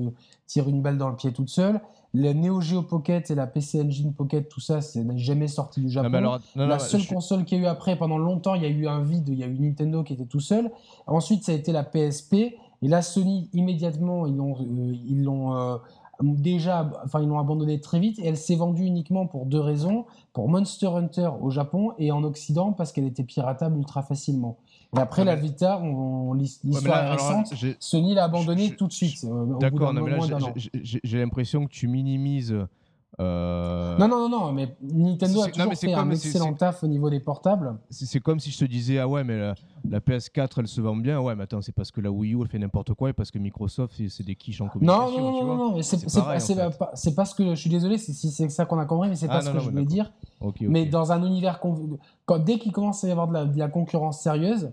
tire 0.47 0.67
une 0.69 0.81
balle 0.81 0.97
dans 0.97 1.09
le 1.09 1.15
pied 1.15 1.31
toute 1.31 1.49
seule. 1.49 1.81
Le 2.13 2.31
Neo 2.31 2.61
Geo 2.61 2.81
Pocket 2.81 3.29
et 3.29 3.35
la 3.35 3.45
PC 3.45 3.81
Engine 3.81 4.13
Pocket, 4.13 4.47
tout 4.47 4.61
ça, 4.61 4.79
c'est 4.79 5.03
n'est 5.03 5.17
jamais 5.17 5.49
sorti 5.49 5.81
du 5.81 5.89
Japon. 5.89 6.39
la 6.55 6.79
seule 6.79 7.05
console 7.05 7.43
qu'il 7.43 7.57
y 7.57 7.61
a 7.61 7.63
eu 7.65 7.67
après, 7.67 7.97
pendant 7.97 8.17
longtemps, 8.17 8.55
il 8.55 8.63
y 8.63 8.65
a 8.65 8.69
eu 8.69 8.87
un 8.87 9.01
vide, 9.01 9.27
il 9.27 9.37
y 9.37 9.43
a 9.43 9.47
eu 9.47 9.59
Nintendo 9.59 10.01
qui 10.03 10.13
était 10.13 10.25
tout 10.25 10.39
seul. 10.39 10.71
Ensuite, 11.07 11.43
ça 11.43 11.51
a 11.51 11.55
été 11.55 11.73
la 11.73 11.83
PSP. 11.83 12.33
Et 12.81 12.87
là, 12.87 13.01
Sony, 13.01 13.49
immédiatement, 13.53 14.27
ils 14.27 14.35
l'ont, 14.35 14.55
euh, 14.61 14.93
ils 15.07 15.23
l'ont 15.23 15.55
euh, 15.57 15.77
déjà, 16.21 16.91
enfin 17.03 17.21
ils 17.21 17.27
l'ont 17.27 17.39
abandonné 17.39 17.79
très 17.81 17.99
vite 17.99 18.19
et 18.19 18.27
elle 18.27 18.37
s'est 18.37 18.55
vendue 18.55 18.83
uniquement 18.83 19.27
pour 19.27 19.45
deux 19.45 19.59
raisons, 19.59 20.05
pour 20.33 20.49
Monster 20.49 20.87
Hunter 20.87 21.29
au 21.41 21.49
Japon 21.49 21.91
et 21.97 22.11
en 22.11 22.23
Occident 22.23 22.73
parce 22.73 22.91
qu'elle 22.91 23.05
était 23.05 23.23
piratable 23.23 23.77
ultra 23.77 24.01
facilement. 24.03 24.57
Et 24.95 24.99
après 24.99 25.25
la 25.25 25.35
Vita, 25.35 25.79
on, 25.79 26.33
l'histoire 26.33 27.05
est 27.05 27.11
récente, 27.11 27.53
Sony 27.79 28.13
l'a 28.13 28.25
abandonnée 28.25 28.75
tout 28.75 28.87
de 28.87 28.93
suite. 28.93 29.25
D'accord, 29.59 29.93
mais 29.93 30.09
là 30.09 30.39
j'ai 30.81 31.17
l'impression 31.17 31.65
que 31.65 31.71
tu 31.71 31.87
minimises 31.87 32.55
euh, 33.21 33.97
non, 33.97 34.07
non, 34.07 34.27
non, 34.27 34.39
non, 34.39 34.51
mais 34.51 34.75
Nintendo 34.81 35.43
a 35.43 35.47
toujours 35.47 35.73
fait 35.73 35.93
un 35.93 36.11
excellent 36.11 36.53
taf 36.53 36.83
au 36.83 36.87
niveau 36.87 37.09
des 37.09 37.21
portables. 37.21 37.77
C'est 37.89 38.19
comme 38.19 38.39
si 38.39 38.51
je 38.51 38.59
te 38.59 38.65
disais, 38.65 38.99
ah 38.99 39.07
ouais, 39.07 39.23
mais 39.23 39.53
la, 39.89 39.99
PS4, 39.99 40.51
elle 40.57 40.67
se 40.67 40.81
vend 40.81 40.95
bien. 40.95 41.21
Ouais, 41.21 41.35
mais 41.35 41.43
attends, 41.43 41.61
c'est 41.61 41.71
parce 41.71 41.91
que 41.91 42.01
la 42.01 42.11
Wii 42.11 42.33
U, 42.33 42.41
elle 42.41 42.49
fait 42.49 42.59
n'importe 42.59 42.93
quoi 42.93 43.09
et 43.09 43.13
parce 43.13 43.31
que 43.31 43.39
Microsoft, 43.39 44.01
c'est 44.09 44.25
des 44.25 44.35
quiches 44.35 44.61
en 44.61 44.67
communication. 44.67 45.11
Non, 45.11 45.31
non, 45.31 45.31
non, 45.31 45.55
non, 45.55 45.71
non 45.75 45.81
c'est 45.81 47.15
pas, 47.15 47.25
ce 47.25 47.35
que 47.35 47.49
je 47.51 47.55
suis 47.55 47.69
désolé 47.69 47.97
si 47.97 48.13
c'est 48.13 48.49
ça 48.49 48.65
qu'on 48.65 48.79
a 48.79 48.85
compris, 48.85 49.09
mais 49.09 49.15
c'est 49.15 49.27
pas 49.27 49.37
ah, 49.37 49.41
ce 49.41 49.51
que 49.51 49.59
je 49.59 49.69
voulais 49.69 49.85
dire. 49.85 50.11
Mais 50.61 50.85
dans 50.85 51.11
un 51.11 51.23
univers, 51.23 51.61
quand, 51.61 52.39
dès 52.39 52.59
qu'il 52.59 52.73
commence 52.73 53.03
à 53.03 53.07
y 53.07 53.11
avoir 53.11 53.27
de 53.27 53.57
la, 53.57 53.67
concurrence 53.69 54.19
sérieuse, 54.19 54.71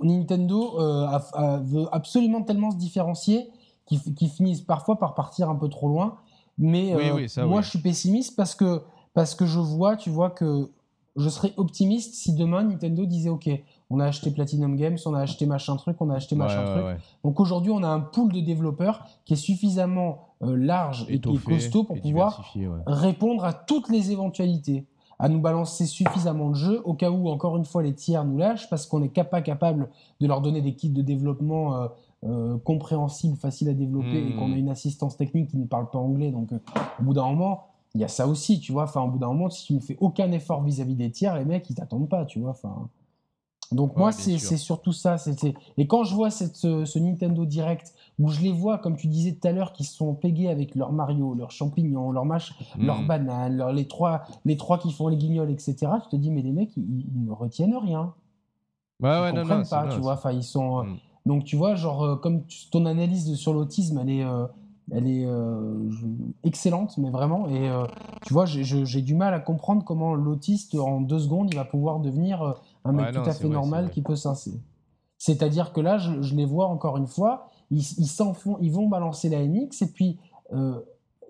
Nintendo 0.00 0.80
euh, 0.80 1.18
veut 1.62 1.86
absolument 1.92 2.42
tellement 2.42 2.72
se 2.72 2.76
différencier 2.76 3.48
qu'ils 3.86 4.30
finissent 4.30 4.62
parfois 4.62 4.98
par 4.98 5.14
partir 5.14 5.48
un 5.48 5.54
peu 5.54 5.68
trop 5.68 5.88
loin. 5.88 6.16
Mais 6.58 6.94
euh, 6.94 7.46
moi, 7.46 7.60
je 7.62 7.70
suis 7.70 7.78
pessimiste 7.80 8.36
parce 8.36 8.54
que, 8.54 8.82
parce 9.14 9.34
que 9.34 9.46
je 9.46 9.58
vois, 9.58 9.96
tu 9.96 10.10
vois, 10.10 10.30
que 10.30 10.70
je 11.16 11.28
serais 11.28 11.52
optimiste 11.56 12.14
si 12.14 12.34
demain 12.34 12.64
Nintendo 12.64 13.06
disait 13.06 13.30
OK, 13.30 13.48
on 13.88 14.00
a 14.00 14.06
acheté 14.06 14.30
Platinum 14.30 14.76
Games, 14.76 14.98
on 15.06 15.14
a 15.14 15.20
acheté 15.20 15.46
machin 15.46 15.76
truc, 15.76 15.96
on 16.00 16.10
a 16.10 16.16
acheté 16.16 16.34
machin 16.34 16.64
truc. 16.64 17.00
Donc 17.24 17.40
aujourd'hui, 17.40 17.72
on 17.72 17.82
a 17.82 17.88
un 17.88 18.00
pool 18.00 18.32
de 18.32 18.40
développeurs 18.40 19.04
qui 19.24 19.34
est 19.34 19.36
suffisamment 19.36 20.28
euh, 20.42 20.56
large 20.56 21.06
et, 21.08 21.20
costaud 21.20 21.84
pour 21.84 22.00
pouvoir 22.00 22.52
répondre 22.86 23.44
à 23.44 23.52
toutes 23.52 23.88
les 23.88 24.12
éventualités 24.12 24.86
à 25.18 25.28
nous 25.28 25.40
balancer 25.40 25.86
suffisamment 25.86 26.50
de 26.50 26.56
jeux 26.56 26.82
au 26.84 26.94
cas 26.94 27.10
où, 27.10 27.28
encore 27.28 27.56
une 27.56 27.64
fois, 27.64 27.82
les 27.82 27.94
tiers 27.94 28.24
nous 28.24 28.36
lâchent 28.36 28.68
parce 28.68 28.86
qu'on 28.86 29.00
n'est 29.00 29.08
pas 29.08 29.40
capable 29.40 29.88
de 30.20 30.26
leur 30.26 30.42
donner 30.42 30.60
des 30.60 30.74
kits 30.74 30.90
de 30.90 31.02
développement 31.02 31.76
euh, 31.76 31.88
euh, 32.24 32.56
compréhensible, 32.58 33.36
facile 33.36 33.68
à 33.68 33.74
développer 33.74 34.26
et 34.26 34.34
qu'on 34.34 34.46
a 34.46 34.54
hmm. 34.54 34.58
une 34.58 34.70
assistance 34.70 35.16
technique 35.16 35.50
qui 35.50 35.58
ne 35.58 35.66
parle 35.66 35.90
pas 35.90 35.98
anglais. 35.98 36.32
Donc, 36.32 36.50
euh, 36.50 36.58
au 36.98 37.02
bout 37.02 37.12
d'un 37.12 37.26
moment, 37.26 37.66
il 37.94 38.00
y 38.00 38.04
a 38.04 38.08
ça 38.08 38.26
aussi, 38.26 38.58
tu 38.58 38.72
vois. 38.72 38.84
Enfin, 38.84 39.02
au 39.02 39.08
bout 39.08 39.18
d'un 39.18 39.28
moment, 39.28 39.50
si 39.50 39.66
tu 39.66 39.74
ne 39.74 39.80
fais 39.80 39.96
aucun 40.00 40.32
effort 40.32 40.62
vis-à-vis 40.62 40.94
des 40.94 41.10
tiers, 41.10 41.36
les 41.36 41.44
mecs, 41.44 41.68
ils 41.68 41.74
t'attendent 41.74 42.08
pas, 42.08 42.24
tu 42.24 42.40
vois. 42.40 42.50
Enfin, 42.50 42.88
Donc 43.70 43.96
moi, 43.96 44.12
c'est 44.12 44.38
surtout 44.38 44.92
ça. 44.92 45.16
Et 45.76 45.86
quand 45.86 46.04
je 46.04 46.14
vois 46.14 46.30
cette, 46.30 46.56
ce, 46.56 46.98
Nintendo 46.98 47.44
Direct, 47.44 47.94
où 48.18 48.28
je 48.28 48.40
les 48.40 48.52
vois, 48.52 48.78
comme 48.78 48.96
tu 48.96 49.08
disais 49.08 49.34
tout 49.34 49.46
à 49.46 49.52
l'heure, 49.52 49.74
qui 49.74 49.84
sont 49.84 50.14
pégués 50.14 50.48
avec 50.48 50.74
leur 50.74 50.92
Mario, 50.92 51.34
leurs 51.34 51.50
champignons, 51.50 52.12
leur 52.12 52.24
mâche, 52.24 52.54
leurs 52.78 53.02
hmm. 53.02 53.06
bananes, 53.06 53.70
les, 53.72 53.86
trois, 53.86 54.22
les 54.46 54.56
trois 54.56 54.78
qui 54.78 54.90
font 54.90 55.08
les 55.08 55.18
guignols, 55.18 55.50
etc., 55.50 55.76
tu 56.02 56.08
te 56.08 56.16
dis, 56.16 56.30
mais 56.30 56.42
les 56.42 56.52
mecs, 56.52 56.74
ils, 56.78 57.06
ne 57.26 57.30
retiennent 57.30 57.76
rien. 57.76 58.14
Ouais, 59.00 59.20
ouais, 59.20 59.30
ils 59.34 59.38
non, 59.38 59.62
pas, 59.64 59.86
tu 59.88 60.00
vois. 60.00 60.14
Enfin, 60.14 60.32
ils 60.32 60.42
sont... 60.42 60.82
Hmm. 60.84 60.96
Donc, 61.26 61.44
tu 61.44 61.56
vois, 61.56 61.74
genre, 61.74 62.04
euh, 62.04 62.16
comme 62.16 62.42
ton 62.70 62.86
analyse 62.86 63.34
sur 63.34 63.52
l'autisme, 63.52 63.98
elle 63.98 64.10
est... 64.10 64.24
Euh, 64.24 64.46
elle 64.92 65.08
est 65.08 65.26
euh, 65.26 65.90
excellente, 66.44 66.96
mais 66.96 67.10
vraiment. 67.10 67.48
Et 67.48 67.68
tu 68.24 68.32
vois, 68.32 68.46
j'ai 68.46 69.02
du 69.02 69.16
mal 69.16 69.34
à 69.34 69.40
comprendre 69.40 69.82
comment 69.84 70.14
l'autiste, 70.14 70.76
en 70.76 71.00
deux 71.00 71.18
secondes, 71.18 71.48
il 71.50 71.56
va 71.56 71.64
pouvoir 71.64 71.98
devenir 71.98 72.54
un 72.84 72.92
mec 72.92 73.10
tout 73.10 73.18
à 73.18 73.32
fait 73.32 73.48
normal 73.48 73.90
qui 73.90 74.00
peut 74.00 74.14
s'insérer. 74.14 74.60
C'est-à-dire 75.18 75.72
que 75.72 75.80
là, 75.80 75.98
je, 75.98 76.36
les 76.36 76.44
vois 76.44 76.68
encore 76.68 76.98
une 76.98 77.08
fois, 77.08 77.50
ils, 77.72 77.82
font, 77.82 78.58
ils 78.60 78.70
vont 78.70 78.86
balancer 78.86 79.28
la 79.28 79.44
NX 79.44 79.82
et 79.82 79.90
puis 79.92 80.20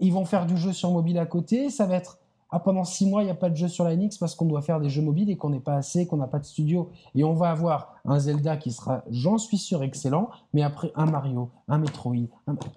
ils 0.01 0.12
vont 0.12 0.26
faire 0.26 0.44
du 0.44 0.59
jeu 0.59 0.74
sur 0.74 0.90
mobile 0.90 1.16
à 1.16 1.24
côté. 1.24 1.70
Ça 1.70 1.86
va 1.86 1.97
être 1.97 2.18
ah, 2.51 2.61
pendant 2.61 2.84
six 2.84 3.07
mois, 3.07 3.22
il 3.22 3.24
n'y 3.24 3.30
a 3.30 3.36
pas 3.36 3.51
de 3.51 3.57
jeu 3.57 3.66
sur 3.66 3.84
la 3.84 3.97
NX 3.97 4.18
parce 4.18 4.36
qu'on 4.36 4.47
doit 4.47 4.62
faire 4.62 4.80
des 4.80 4.88
jeux 4.88 5.03
mobiles 5.03 5.30
et 5.30 5.36
qu'on 5.36 5.51
n'est 5.51 5.61
pas 5.61 5.74
assez, 5.74 6.07
qu'on 6.07 6.16
n'a 6.16 6.28
pas 6.28 6.38
de 6.38 6.44
studio. 6.44 6.90
Et 7.14 7.24
on 7.24 7.34
va 7.34 7.51
avoir 7.51 7.97
un 8.05 8.18
Zelda 8.20 8.57
qui 8.57 8.70
sera, 8.70 9.03
j'en 9.11 9.36
suis 9.36 9.59
sûr, 9.59 9.82
excellent, 9.82 10.30
mais 10.53 10.62
après 10.62 10.92
un 10.94 11.07
Mario, 11.07 11.51
un 11.66 11.78
Metroid, 11.78 12.14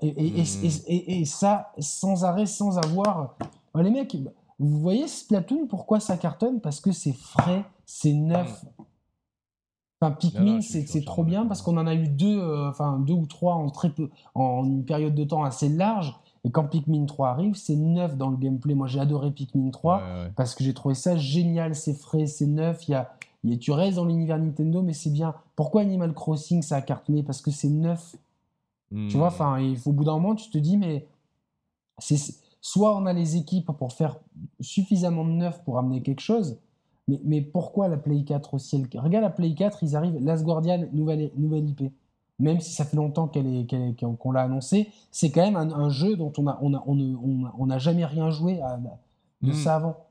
et, 0.01 0.41
et, 0.41 1.25
ça 1.25 1.71
sans 1.77 2.25
arrêt, 2.25 2.47
sans 2.47 2.79
avoir. 2.79 3.35
les 3.75 3.91
mecs, 3.91 4.17
vous 4.57 4.79
voyez 4.79 5.07
Splatoon, 5.07 5.67
pourquoi 5.67 5.99
ça 5.99 6.17
cartonne? 6.17 6.61
Parce 6.61 6.81
que 6.81 6.91
c'est 6.91 7.13
frais, 7.13 7.63
c'est 7.85 8.13
neuf. 8.13 8.65
Enfin, 10.01 10.13
Pikmin, 10.13 10.61
c'est 10.61 11.05
trop 11.05 11.23
bien 11.23 11.45
parce 11.45 11.61
qu'on 11.61 11.77
en 11.77 11.85
a 11.85 11.93
eu 11.93 12.07
deux, 12.07 12.39
euh, 12.39 12.69
enfin 12.69 12.99
deux 12.99 13.13
ou 13.13 13.25
trois 13.25 13.55
en 13.55 13.69
très 13.69 13.89
peu, 13.89 14.09
en 14.33 14.63
une 14.65 14.85
période 14.85 15.13
de 15.13 15.25
temps 15.25 15.43
assez 15.43 15.69
large. 15.69 16.17
Et 16.45 16.51
quand 16.51 16.65
Pikmin 16.65 17.05
3 17.05 17.29
arrive, 17.29 17.55
c'est 17.55 17.75
neuf 17.75 18.15
dans 18.15 18.29
le 18.29 18.37
gameplay. 18.37 18.73
Moi, 18.73 18.87
j'ai 18.87 18.99
adoré 18.99 19.31
Pikmin 19.31 19.71
3 19.71 20.01
parce 20.35 20.55
que 20.55 20.63
j'ai 20.63 20.73
trouvé 20.73 20.95
ça 20.95 21.17
génial, 21.17 21.75
c'est 21.75 21.93
frais, 21.93 22.27
c'est 22.27 22.47
neuf. 22.47 22.87
Il 22.87 22.91
y 22.91 22.95
a, 22.95 23.57
tu 23.57 23.71
restes 23.71 23.97
dans 23.97 24.05
l'univers 24.05 24.39
Nintendo, 24.39 24.81
mais 24.81 24.93
c'est 24.93 25.09
bien. 25.09 25.35
Pourquoi 25.55 25.81
Animal 25.81 26.13
Crossing 26.13 26.61
ça 26.61 26.77
a 26.77 26.81
cartonné? 26.81 27.23
Parce 27.23 27.41
que 27.41 27.51
c'est 27.51 27.69
neuf. 27.69 28.15
Tu 28.89 29.17
vois, 29.17 29.29
hmm. 29.29 29.33
enfin, 29.33 29.73
au 29.85 29.91
bout 29.91 30.03
d'un 30.03 30.13
moment, 30.13 30.33
tu 30.33 30.49
te 30.49 30.57
dis, 30.57 30.77
mais 30.77 31.05
c'est 31.99 32.17
soit 32.61 32.95
on 32.95 33.05
a 33.05 33.13
les 33.13 33.35
équipes 33.35 33.71
pour 33.71 33.93
faire 33.93 34.17
suffisamment 34.59 35.25
de 35.25 35.31
neuf 35.31 35.63
pour 35.63 35.77
amener 35.77 36.01
quelque 36.01 36.21
chose, 36.21 36.57
mais, 37.25 37.41
pourquoi 37.41 37.87
la 37.87 37.97
Play 37.97 38.23
4 38.23 38.53
aussi 38.53 38.85
Regarde 38.95 39.23
la 39.23 39.31
Play 39.31 39.55
4, 39.55 39.81
ils 39.81 39.95
arrivent, 39.95 40.23
Last 40.23 40.43
Guardian, 40.43 40.85
nouvelle, 40.93 41.31
nouvelle 41.37 41.67
IP. 41.67 41.91
Même 42.39 42.61
si 42.61 42.71
ça 42.71 42.85
fait 42.85 42.95
longtemps 42.95 43.27
qu'on 43.27 43.45
est, 43.45 43.95
qu'on 44.01 44.31
l'a 44.31 44.43
annoncé, 44.43 44.89
c'est 45.11 45.29
quand 45.29 45.41
même 45.41 45.57
un, 45.57 45.89
jeu 45.89 46.15
dont 46.15 46.31
on 46.37 46.43
n'a 46.43 46.57
on 46.61 46.73
a, 46.73 46.83
on, 46.87 47.51
on 47.57 47.79
jamais 47.79 48.05
rien 48.05 48.31
joué 48.31 48.59
de 49.41 49.51
mm. 49.51 49.53
ça 49.53 49.75
avant. 49.75 50.05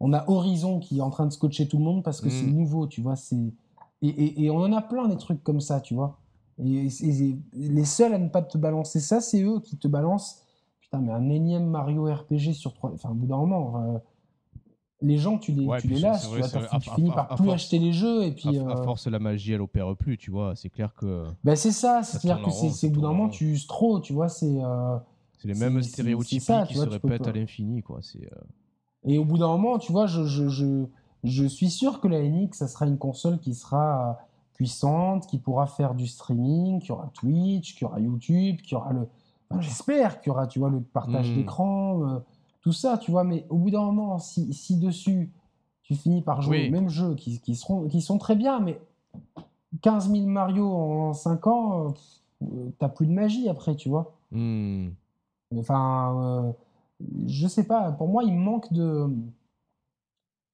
On 0.00 0.12
a 0.12 0.28
Horizon 0.28 0.80
qui 0.80 0.98
est 0.98 1.02
en 1.02 1.10
train 1.10 1.26
de 1.26 1.32
scotcher 1.32 1.68
tout 1.68 1.78
le 1.78 1.84
monde 1.84 2.02
parce 2.02 2.20
que 2.20 2.30
c'est 2.30 2.46
mm. 2.46 2.54
nouveau, 2.54 2.86
tu 2.86 3.02
vois. 3.02 3.16
C'est 3.16 3.36
et, 4.02 4.44
et, 4.44 4.50
on 4.50 4.58
en 4.58 4.72
a 4.72 4.82
plein 4.82 5.08
des 5.08 5.16
trucs 5.16 5.42
comme 5.42 5.60
ça, 5.60 5.80
tu 5.80 5.94
vois. 5.94 6.18
Et, 6.58 6.88
les 7.52 7.84
seuls 7.84 8.12
à 8.14 8.18
ne 8.18 8.28
pas 8.28 8.42
te 8.42 8.58
balancer 8.58 9.00
ça, 9.00 9.20
c'est 9.20 9.42
eux 9.42 9.60
qui 9.60 9.76
te 9.76 9.88
balancent. 9.88 10.42
Putain, 10.80 11.00
mais 11.00 11.12
un 11.12 11.30
énième 11.30 11.66
Mario 11.66 12.04
RPG 12.04 12.52
sur 12.52 12.74
trois. 12.74 12.92
Enfin, 12.92 13.10
au 13.10 13.14
bout 13.14 13.26
d'un 13.26 13.38
moment 13.38 14.02
les 15.04 15.18
gens, 15.18 15.38
tu 15.38 15.52
les, 15.52 15.68
tu 15.80 15.88
les 15.88 16.00
lasses, 16.00 16.30
tu, 16.80 16.90
finis 16.90 17.10
par 17.10 17.28
plus 17.36 17.50
acheter 17.50 17.78
les 17.78 17.92
jeux. 17.92 18.24
Et 18.24 18.32
puis, 18.32 18.58
à, 18.58 18.62
euh, 18.62 18.82
force, 18.82 19.06
la 19.06 19.18
magie, 19.18 19.52
elle 19.52 19.60
opère 19.60 19.94
plus, 19.96 20.16
tu 20.16 20.30
vois. 20.30 20.54
C'est 20.56 20.70
clair 20.70 20.94
que. 20.94 21.24
Ben 21.44 21.54
c'est 21.56 21.72
ça, 21.72 22.02
c'est-à-dire 22.02 22.42
que 22.42 22.50
c'est 22.50 22.86
au 22.88 22.90
bout 22.90 23.02
d'un 23.02 23.08
moment, 23.08 23.28
tu 23.28 23.44
uses 23.46 23.66
trop, 23.66 24.00
tu 24.00 24.12
vois. 24.12 24.28
C'est 24.28 24.62
euh, 24.62 24.96
c'est 25.38 25.48
les 25.48 25.54
mêmes 25.54 25.82
stéréotypes 25.82 26.42
qui 26.68 26.74
se 26.74 26.88
répètent 26.88 27.28
à 27.28 27.32
l'infini, 27.32 27.82
quoi. 27.82 28.00
Euh, 28.16 28.28
et 29.04 29.18
au 29.18 29.24
bout 29.24 29.36
d'un 29.36 29.48
moment, 29.48 29.78
tu 29.78 29.92
vois, 29.92 30.06
je, 30.06 30.24
je, 30.24 30.48
je, 30.48 30.86
je, 31.22 31.44
suis 31.44 31.68
sûr 31.68 32.00
que 32.00 32.08
la 32.08 32.22
NX, 32.22 32.52
ça 32.52 32.68
sera 32.68 32.86
une 32.86 32.96
console 32.96 33.38
qui 33.38 33.54
sera 33.54 34.18
puissante, 34.54 35.26
qui 35.26 35.38
pourra 35.38 35.66
faire 35.66 35.94
du 35.94 36.06
streaming, 36.06 36.80
qui 36.80 36.92
aura 36.92 37.10
Twitch, 37.12 37.74
qui 37.76 37.84
aura 37.84 38.00
YouTube, 38.00 38.56
qui 38.62 38.74
aura 38.74 38.92
le. 38.92 39.06
J'espère 39.60 40.20
qu'il 40.20 40.30
y 40.30 40.34
aura, 40.34 40.46
tu 40.46 40.58
vois, 40.58 40.70
le 40.70 40.80
partage 40.80 41.30
hmm. 41.30 41.34
d'écran 41.36 42.22
tout 42.64 42.72
ça, 42.72 42.96
tu 42.96 43.10
vois, 43.10 43.24
mais 43.24 43.44
au 43.50 43.58
bout 43.58 43.70
d'un 43.70 43.82
moment, 43.82 44.18
si, 44.18 44.54
si, 44.54 44.78
dessus, 44.78 45.30
tu 45.82 45.94
finis 45.94 46.22
par 46.22 46.40
jouer 46.40 46.68
au 46.68 46.70
même 46.70 46.88
jeu 46.88 47.14
qui, 47.14 47.38
qui, 47.38 47.56
seront, 47.56 47.88
qui 47.88 48.00
sont 48.00 48.16
très 48.16 48.36
bien, 48.36 48.58
mais 48.58 48.80
15 49.82 50.10
000 50.10 50.24
Mario 50.24 50.66
en 50.72 51.12
5 51.12 51.46
ans, 51.46 51.94
euh, 52.42 52.70
t'as 52.78 52.88
plus 52.88 53.06
de 53.06 53.12
magie 53.12 53.50
après, 53.50 53.76
tu 53.76 53.90
vois. 53.90 54.16
Hmm. 54.30 54.88
Enfin, 55.54 56.18
euh, 56.22 56.52
je 57.26 57.46
sais 57.46 57.64
pas, 57.64 57.92
pour 57.92 58.08
moi, 58.08 58.24
il 58.24 58.32
manque 58.32 58.72
de. 58.72 59.14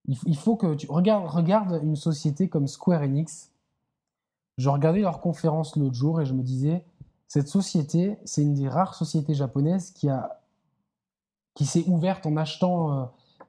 Il, 0.09 0.37
faut 0.37 0.57
que 0.57 0.75
tu 0.75 0.91
regardes, 0.91 1.29
regarde 1.29 1.79
une 1.85 1.95
société 1.95 2.49
comme 2.49 2.67
Square 2.67 3.03
Enix. 3.03 3.53
Je 4.59 4.69
regardais 4.69 5.03
leur 5.03 5.21
conférence 5.21 5.77
l'autre 5.77 5.95
jour 5.95 6.21
et 6.21 6.27
je 6.27 6.35
me 6.35 6.43
disais, 6.43 6.85
cette 7.29 7.47
société, 7.47 8.19
c'est 8.25 8.43
une 8.43 8.55
des 8.55 8.69
rares 8.69 8.97
sociétés 8.97 9.35
japonaises 9.35 9.93
qui 9.93 10.09
a 10.09 10.40
qui 11.61 11.67
s'est 11.67 11.85
ouverte 11.89 12.25
en 12.25 12.39
achetant 12.39 12.91
euh, 12.91 13.05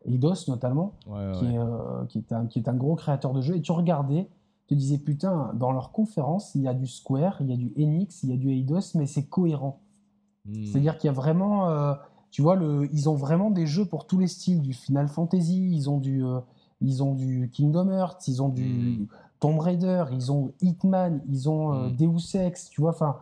Eidos 0.05 0.49
notamment, 0.49 0.95
qui, 1.05 1.45
Est, 1.45 1.57
euh, 1.57 2.05
qui, 2.09 2.17
est 2.17 2.33
un, 2.33 2.45
qui, 2.45 2.59
est, 2.59 2.67
un, 2.67 2.73
gros 2.73 2.95
créateur 2.95 3.31
de 3.31 3.39
jeux. 3.39 3.55
Et 3.55 3.61
tu 3.61 3.71
regardais, 3.71 4.27
tu 4.67 4.75
te 4.75 4.79
disais, 4.79 4.97
putain, 4.97 5.53
dans 5.53 5.71
leur 5.71 5.93
conférence, 5.93 6.53
il 6.53 6.63
y 6.63 6.67
a 6.67 6.73
du 6.73 6.87
Square, 6.87 7.37
il 7.39 7.49
y 7.49 7.53
a 7.53 7.55
du 7.55 7.71
Enix, 7.77 8.23
il 8.23 8.31
y 8.31 8.33
a 8.33 8.35
du 8.35 8.51
Eidos, 8.51 8.95
mais 8.95 9.05
c'est 9.05 9.27
cohérent. 9.27 9.79
Hmm. 10.43 10.65
C'est-à-dire 10.65 10.97
qu'il 10.97 11.07
y 11.07 11.09
a 11.09 11.13
vraiment, 11.13 11.69
euh, 11.69 11.93
tu 12.31 12.41
vois, 12.41 12.57
le, 12.57 12.89
ils 12.91 13.07
ont 13.07 13.15
vraiment 13.15 13.49
des 13.49 13.65
jeux 13.65 13.85
pour 13.85 14.07
tous 14.07 14.19
les 14.19 14.27
styles, 14.27 14.61
du 14.61 14.73
Final 14.73 15.07
Fantasy, 15.07 15.71
ils 15.73 15.89
ont 15.89 15.99
du, 15.99 16.21
ils 16.81 17.01
ont 17.03 17.13
du 17.13 17.49
Kingdom 17.53 17.91
Hearts, 17.91 18.27
ils 18.27 18.41
ont 18.41 18.49
du 18.49 18.65
hmm. 18.65 19.07
Tomb 19.39 19.57
Raider, 19.57 20.03
ils 20.11 20.33
ont 20.33 20.51
Hitman, 20.59 21.21
ils 21.29 21.49
ont 21.49 21.87
hmm. 21.87 21.95
Deus 21.95 22.35
Ex, 22.35 22.69
tu 22.71 22.81
vois, 22.81 22.89
enfin. 22.89 23.19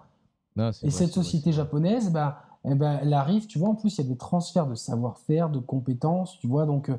Et 0.82 0.90
cette 0.90 1.12
société 1.12 1.52
japonaise, 1.52 2.12
bah, 2.12 2.42
eh 2.66 2.76
ben, 2.76 3.00
elle 3.02 3.14
arrive, 3.14 3.48
tu 3.48 3.60
vois, 3.60 3.70
en 3.70 3.76
plus, 3.76 3.98
il 3.98 4.02
y 4.04 4.06
a 4.06 4.10
des 4.10 4.18
transferts 4.18 4.68
de 4.68 4.76
savoir-faire, 4.76 5.50
de 5.50 5.60
compétences, 5.60 6.38
tu 6.40 6.48
vois, 6.48 6.66
donc 6.66 6.90
euh, 6.90 6.98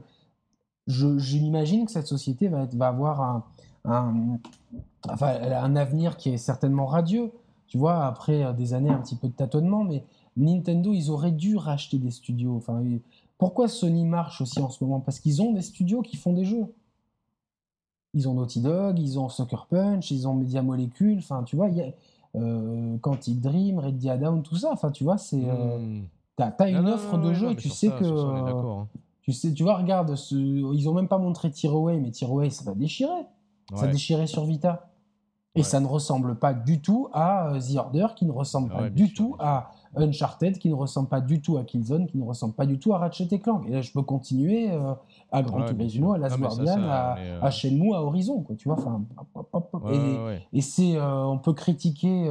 je, 0.87 1.07
m'imagine 1.39 1.87
que 1.87 1.93
cette 1.93 2.07
société 2.07 2.49
va, 2.49 2.67
va 2.73 2.89
avoir 2.89 3.21
un, 3.21 3.45
un, 3.85 4.39
enfin, 5.09 5.35
un 5.41 5.77
avenir 5.77 6.17
qui 6.17 6.31
est 6.31 6.39
certainement 6.39 6.87
radieux, 6.87 7.31
tu 7.67 7.79
vois, 7.79 8.07
après 8.07 8.45
euh, 8.45 8.53
des 8.53 8.75
années 8.75 8.91
un 8.91 8.99
petit 8.99 9.17
peu 9.17 9.29
de 9.29 9.35
tâtonnement, 9.35 9.85
mais 9.85 10.05
Nintendo, 10.37 10.93
ils 10.93 11.11
auraient 11.11 11.33
dû 11.33 11.57
racheter 11.57 11.99
des 11.99 12.11
studios. 12.11 12.57
Enfin, 12.57 12.83
pourquoi 13.39 13.69
Sony 13.69 14.05
marche 14.05 14.41
aussi 14.41 14.61
en 14.61 14.71
ce 14.71 14.83
moment? 14.83 15.01
Parce 15.01 15.21
qu'ils 15.21 15.43
ont 15.43 15.53
des 15.53 15.63
studios 15.63 16.03
qui 16.03 16.17
font 16.17 16.33
des 16.33 16.45
jeux. 16.45 16.67
Ils 18.13 18.29
ont 18.29 18.35
Naughty 18.35 18.61
Dog, 18.61 18.99
ils 18.99 19.19
ont 19.19 19.29
Sucker 19.29 19.67
Punch, 19.69 20.11
ils 20.11 20.27
ont 20.27 20.35
Media 20.35 20.63
Molecule, 20.63 21.19
enfin, 21.19 21.45
tu 21.45 21.57
vois, 21.57 21.69
il 21.69 21.77
y 21.77 21.83
a 21.83 21.93
Quantic 22.35 23.41
Dream, 23.41 23.79
Red 23.79 23.99
Dead 23.99 24.21
Down, 24.21 24.43
tout 24.43 24.57
ça. 24.57 24.71
Enfin, 24.73 24.91
tu 24.91 25.05
vois, 25.05 25.19
c'est. 25.19 25.45
Euh, 25.45 25.79
hmm. 25.79 26.05
T'as 26.37 26.53
as 26.59 26.69
une 26.69 26.89
offre 26.89 27.19
de 27.19 27.33
jeu, 27.35 27.55
tu 27.55 27.69
sais 27.69 27.89
que. 27.89 28.05
Hein. 28.05 28.89
tu 29.23 29.33
sais, 29.33 29.53
tu 29.53 29.63
vois, 29.63 29.77
regarde, 29.77 30.15
ce, 30.15 30.35
ils 30.35 30.89
ont 30.89 30.95
même 30.95 31.09
pas 31.09 31.19
montré 31.19 31.51
Tearaway, 31.51 31.99
mais 31.99 32.11
Tearaway, 32.11 32.51
ça 32.51 32.65
va 32.65 32.75
déchirer. 32.75 33.27
Ça 33.75 33.87
va 33.87 33.93
déchirer 33.93 34.27
sur 34.27 34.45
Vita. 34.45 34.89
Et 35.55 35.63
ça 35.63 35.81
ne 35.81 35.87
ressemble 35.87 36.37
pas 36.37 36.55
du 36.55 36.81
tout 36.81 37.09
à 37.13 37.53
euh, 37.53 37.61
The 37.61 37.77
Order, 37.77 38.07
qui 38.17 38.25
ne 38.25 38.33
ressemble 38.33 38.71
pas 38.71 38.89
du 38.89 39.13
tout 39.13 39.37
à 39.39 39.73
Uncharted, 39.97 40.59
qui 40.59 40.69
ne 40.69 40.75
ressemble 40.75 41.09
pas 41.09 41.21
du 41.21 41.41
tout 41.41 41.59
à 41.59 41.65
Killzone, 41.65 42.07
qui 42.07 42.19
ne 42.19 42.25
ressemble 42.25 42.55
pas 42.55 42.67
du 42.67 42.79
tout 42.79 42.95
à 42.95 42.99
Ratchet 42.99 43.27
Clank. 43.39 43.67
Et 43.69 43.73
là, 43.73 43.81
je 43.81 43.93
peux 43.93 44.03
continuer 44.03 44.71
euh, 44.71 44.95
à 45.33 45.43
Grand 45.43 45.65
Turismo, 45.65 46.13
à 46.13 46.19
Last 46.19 46.39
Guardian, 46.39 46.83
à, 46.83 47.19
euh, 47.19 47.51
Shenmue, 47.51 47.95
à 47.95 48.03
Horizon, 48.03 48.43
quoi, 48.43 48.57
tu 48.57 48.69
vois. 48.69 48.79
Enfin, 48.79 49.05
et, 50.53 50.61
c'est, 50.61 51.01
on 51.01 51.39
peut 51.39 51.55
critiquer 51.55 52.31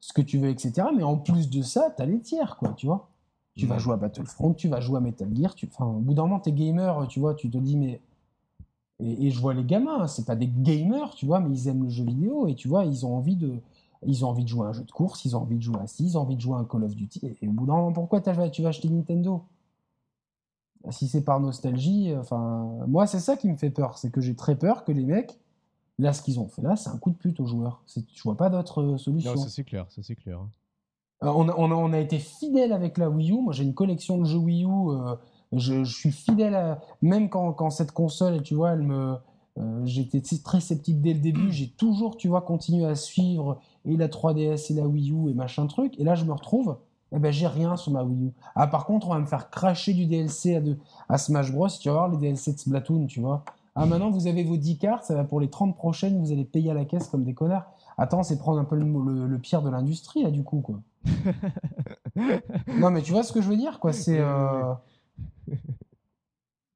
ce 0.00 0.12
que 0.12 0.22
tu 0.22 0.38
veux, 0.38 0.48
etc. 0.48 0.88
Mais 0.96 1.02
en 1.02 1.16
plus 1.16 1.50
de 1.50 1.62
ça, 1.62 1.92
tu 1.96 2.02
as 2.02 2.06
les 2.06 2.20
tiers, 2.20 2.56
quoi, 2.56 2.70
tu 2.76 2.86
vois. 2.86 3.08
Tu 3.56 3.66
vas 3.66 3.78
jouer 3.78 3.94
à 3.94 3.96
Battlefront, 3.96 4.54
tu 4.54 4.68
vas 4.68 4.80
jouer 4.80 4.98
à 4.98 5.00
Metal 5.00 5.28
Gear, 5.34 5.52
tu, 5.56 5.68
enfin, 5.72 5.86
au 5.86 5.98
bout 5.98 6.14
d'un 6.14 6.22
moment, 6.22 6.38
t'es 6.38 6.52
gamer, 6.52 7.08
tu 7.08 7.18
vois, 7.18 7.34
tu 7.34 7.50
te 7.50 7.58
dis, 7.58 7.76
mais 7.76 8.00
et, 9.00 9.30
je 9.30 9.40
vois 9.40 9.54
les 9.54 9.64
gamins, 9.64 10.06
c'est 10.08 10.26
pas 10.26 10.34
des 10.34 10.48
gamers, 10.48 11.14
tu 11.14 11.26
vois, 11.26 11.38
mais 11.40 11.56
ils 11.56 11.68
aiment 11.68 11.84
le 11.84 11.88
jeu 11.88 12.04
vidéo 12.04 12.48
et 12.48 12.54
tu 12.54 12.66
vois, 12.66 12.84
ils 12.84 13.06
ont 13.06 13.16
envie 13.16 13.36
de, 13.36 13.54
ils 14.06 14.24
ont 14.24 14.28
envie 14.28 14.44
de 14.44 14.48
jouer 14.48 14.66
à 14.66 14.70
un 14.70 14.72
jeu 14.72 14.84
de 14.84 14.90
course, 14.90 15.24
ils 15.24 15.36
ont 15.36 15.40
envie 15.40 15.56
de 15.56 15.62
jouer 15.62 15.80
à 15.80 15.86
6, 15.86 16.04
ils 16.04 16.18
ont 16.18 16.22
envie 16.22 16.36
de 16.36 16.40
jouer 16.40 16.54
à 16.54 16.58
un 16.58 16.64
Call 16.64 16.84
of 16.84 16.94
Duty. 16.94 17.36
Et, 17.42 17.48
au 17.48 17.52
bout 17.52 17.66
d'un 17.66 17.74
moment, 17.74 17.92
pourquoi 17.92 18.20
tu 18.20 18.62
vas 18.62 18.68
acheter 18.68 18.88
Nintendo? 18.88 19.44
Si 20.90 21.08
c'est 21.08 21.24
par 21.24 21.40
nostalgie, 21.40 22.14
enfin, 22.16 22.78
moi 22.86 23.06
c'est 23.06 23.18
ça 23.18 23.36
qui 23.36 23.48
me 23.48 23.56
fait 23.56 23.70
peur, 23.70 23.98
c'est 23.98 24.10
que 24.10 24.20
j'ai 24.20 24.36
très 24.36 24.56
peur 24.56 24.84
que 24.84 24.92
les 24.92 25.04
mecs, 25.04 25.38
là 25.98 26.12
ce 26.12 26.22
qu'ils 26.22 26.38
ont 26.38 26.46
fait 26.46 26.62
là, 26.62 26.76
c'est 26.76 26.88
un 26.88 26.96
coup 26.98 27.10
de 27.10 27.16
pute 27.16 27.40
aux 27.40 27.46
joueurs. 27.46 27.82
Je 27.94 28.22
vois 28.22 28.36
pas 28.36 28.48
d'autre 28.48 28.82
euh, 28.82 28.96
solution. 28.96 29.36
ça 29.36 29.48
c'est 29.48 29.64
clair, 29.64 29.86
ça 29.90 30.02
c'est 30.02 30.14
clair. 30.14 30.40
Euh, 31.24 31.32
on, 31.34 31.48
a, 31.48 31.54
on, 31.54 31.92
a, 31.92 31.98
été 31.98 32.20
fidèle 32.20 32.72
avec 32.72 32.96
la 32.96 33.10
Wii 33.10 33.32
U. 33.32 33.40
Moi 33.42 33.52
j'ai 33.52 33.64
une 33.64 33.74
collection 33.74 34.18
de 34.18 34.24
jeux 34.24 34.38
Wii 34.38 34.64
U. 34.64 34.68
Euh, 34.68 35.16
je, 35.52 35.84
suis 35.84 36.12
fidèle 36.12 36.54
à. 36.54 36.80
Même 37.02 37.28
quand, 37.28 37.52
quand, 37.52 37.70
cette 37.70 37.92
console, 37.92 38.42
tu 38.42 38.54
vois, 38.54 38.72
elle 38.72 38.82
me. 38.82 39.16
Euh, 39.58 39.80
j'étais 39.84 40.20
très 40.42 40.60
sceptique 40.60 41.00
dès 41.00 41.14
le 41.14 41.20
début. 41.20 41.50
J'ai 41.50 41.68
toujours, 41.68 42.16
tu 42.16 42.28
vois, 42.28 42.42
continué 42.42 42.86
à 42.86 42.94
suivre 42.94 43.60
et 43.84 43.96
la 43.96 44.08
3DS 44.08 44.72
et 44.72 44.74
la 44.74 44.86
Wii 44.86 45.10
U 45.10 45.30
et 45.30 45.34
machin 45.34 45.66
truc. 45.66 45.98
Et 45.98 46.04
là, 46.04 46.14
je 46.14 46.24
me 46.24 46.32
retrouve, 46.32 46.76
eh 47.12 47.18
ben, 47.18 47.32
j'ai 47.32 47.46
rien 47.46 47.76
sur 47.76 47.92
ma 47.92 48.02
Wii 48.02 48.26
U. 48.26 48.32
Ah, 48.54 48.66
par 48.66 48.86
contre, 48.86 49.08
on 49.08 49.14
va 49.14 49.20
me 49.20 49.26
faire 49.26 49.50
cracher 49.50 49.94
du 49.94 50.06
DLC 50.06 50.56
à, 50.56 50.60
de, 50.60 50.76
à 51.08 51.18
Smash 51.18 51.52
Bros. 51.52 51.68
Tu 51.68 51.88
vas 51.88 51.94
voir 51.94 52.08
les 52.08 52.18
DLC 52.18 52.52
de 52.52 52.58
Splatoon, 52.58 53.06
tu 53.06 53.20
vois. 53.20 53.44
Ah, 53.74 53.86
maintenant, 53.86 54.10
vous 54.10 54.26
avez 54.26 54.42
vos 54.42 54.56
10 54.56 54.78
cartes, 54.78 55.04
ça 55.04 55.14
va 55.14 55.22
pour 55.22 55.40
les 55.40 55.48
30 55.48 55.76
prochaines, 55.76 56.18
vous 56.18 56.32
allez 56.32 56.44
payer 56.44 56.72
à 56.72 56.74
la 56.74 56.84
caisse 56.84 57.06
comme 57.06 57.22
des 57.22 57.34
connards. 57.34 57.70
Attends, 57.96 58.24
c'est 58.24 58.36
prendre 58.36 58.58
un 58.58 58.64
peu 58.64 58.76
le, 58.76 59.38
pire 59.38 59.62
de 59.62 59.70
l'industrie, 59.70 60.24
là, 60.24 60.30
du 60.30 60.42
coup, 60.42 60.60
quoi. 60.60 60.80
non, 62.16 62.90
mais 62.90 63.02
tu 63.02 63.12
vois 63.12 63.22
ce 63.22 63.32
que 63.32 63.40
je 63.40 63.48
veux 63.48 63.56
dire, 63.56 63.78
quoi. 63.78 63.92
C'est. 63.92 64.18
Euh, 64.18 64.74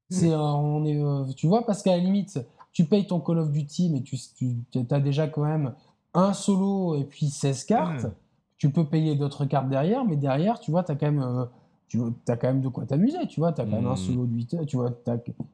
c'est. 0.09 0.31
Euh, 0.31 0.37
on 0.37 0.85
est, 0.85 0.97
euh, 0.97 1.25
tu 1.35 1.47
vois, 1.47 1.65
parce 1.65 1.83
qu'à 1.83 1.91
la 1.91 1.97
limite, 1.97 2.39
tu 2.73 2.85
payes 2.85 3.07
ton 3.07 3.19
Call 3.19 3.39
of 3.39 3.51
Duty, 3.51 3.89
mais 3.89 4.01
tu, 4.01 4.17
tu 4.37 4.79
as 4.89 4.99
déjà 4.99 5.27
quand 5.27 5.45
même 5.45 5.73
un 6.13 6.33
solo 6.33 6.95
et 6.95 7.03
puis 7.03 7.29
16 7.29 7.63
cartes. 7.65 8.03
Hmm. 8.05 8.13
Tu 8.57 8.71
peux 8.71 8.85
payer 8.85 9.15
d'autres 9.15 9.45
cartes 9.45 9.69
derrière, 9.69 10.05
mais 10.05 10.15
derrière, 10.15 10.59
tu 10.59 10.71
vois, 10.71 10.83
tu 10.83 10.91
as 10.91 10.95
quand 10.95 11.11
même. 11.11 11.47
tu 11.87 12.01
as 12.27 12.37
quand 12.37 12.47
même 12.47 12.61
de 12.61 12.69
quoi 12.69 12.85
t'amuser, 12.85 13.27
tu 13.27 13.39
vois, 13.39 13.51
tu 13.53 13.61
as 13.61 13.65
quand 13.65 13.71
même 13.71 13.87
un 13.87 13.93
hmm. 13.93 13.97
solo 13.97 14.25
de 14.25 14.33
8 14.33 14.53
heures, 14.55 14.65
tu 14.65 14.77
vois. 14.77 14.91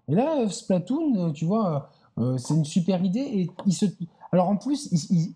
Et 0.08 0.16
là, 0.16 0.48
Splatoon, 0.50 1.34
tu 1.34 1.46
vois, 1.46 1.90
c'est 2.38 2.54
une 2.54 2.66
super 2.66 3.04
idée 3.04 3.20
et 3.20 3.52
il 3.66 3.74
se 3.74 3.86
alors 4.32 4.50
en 4.50 4.58
plus, 4.58 4.90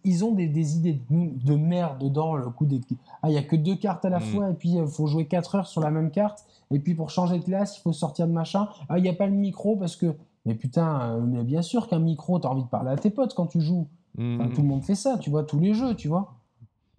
ils, 0.04 0.24
ont 0.24 0.34
des, 0.34 0.78
idées 0.78 1.02
de, 1.10 1.56
merde 1.56 2.00
dedans. 2.00 2.36
Le 2.36 2.50
coup 2.50 2.66
des... 2.66 2.80
Ah, 3.24 3.30
il 3.30 3.32
n'y 3.32 3.38
a 3.38 3.44
que 3.44 3.56
deux 3.56 3.76
cartes 3.76 4.06
à 4.06 4.10
la 4.10 4.20
mm. 4.20 4.24
fois 4.24 4.50
et 4.52 4.54
puis 4.54 4.74
il 4.74 4.88
faut 4.88 5.08
jouer 5.08 5.26
4 5.26 5.56
heures 5.56 5.68
sur 5.68 5.82
la 5.82 5.90
même 5.90 6.12
carte. 6.12 6.46
Et 6.72 6.80
puis 6.80 6.94
pour 6.94 7.10
changer 7.10 7.40
de 7.40 7.44
classe, 7.44 7.78
il 7.78 7.82
faut 7.82 7.94
sortir 7.94 8.28
de 8.28 8.34
machin. 8.34 8.68
Ah, 8.90 9.00
il 9.00 9.02
n'y 9.02 9.10
a 9.10 9.14
pas 9.14 9.28
le 9.28 9.34
micro 9.34 9.76
parce 9.76 9.96
que. 9.96 10.16
Mais 10.46 10.56
putain, 10.56 11.02
euh, 11.02 11.22
mais 11.22 11.44
bien 11.44 11.62
sûr 11.62 11.88
qu'un 11.88 12.00
micro, 12.00 12.40
tu 12.40 12.48
as 12.48 12.50
envie 12.50 12.64
de 12.64 12.70
parler 12.70 12.92
à 12.92 12.98
tes 12.98 13.10
potes 13.10 13.34
quand 13.34 13.48
tu 13.48 13.62
joues. 13.62 13.88
Mm. 14.18 14.54
tout 14.54 14.62
le 14.62 14.68
monde 14.68 14.84
fait 14.84 14.96
ça, 14.96 15.18
tu 15.18 15.32
vois, 15.32 15.44
tous 15.44 15.60
les 15.60 15.74
jeux, 15.74 15.96
tu 15.96 16.08
vois. 16.08 16.36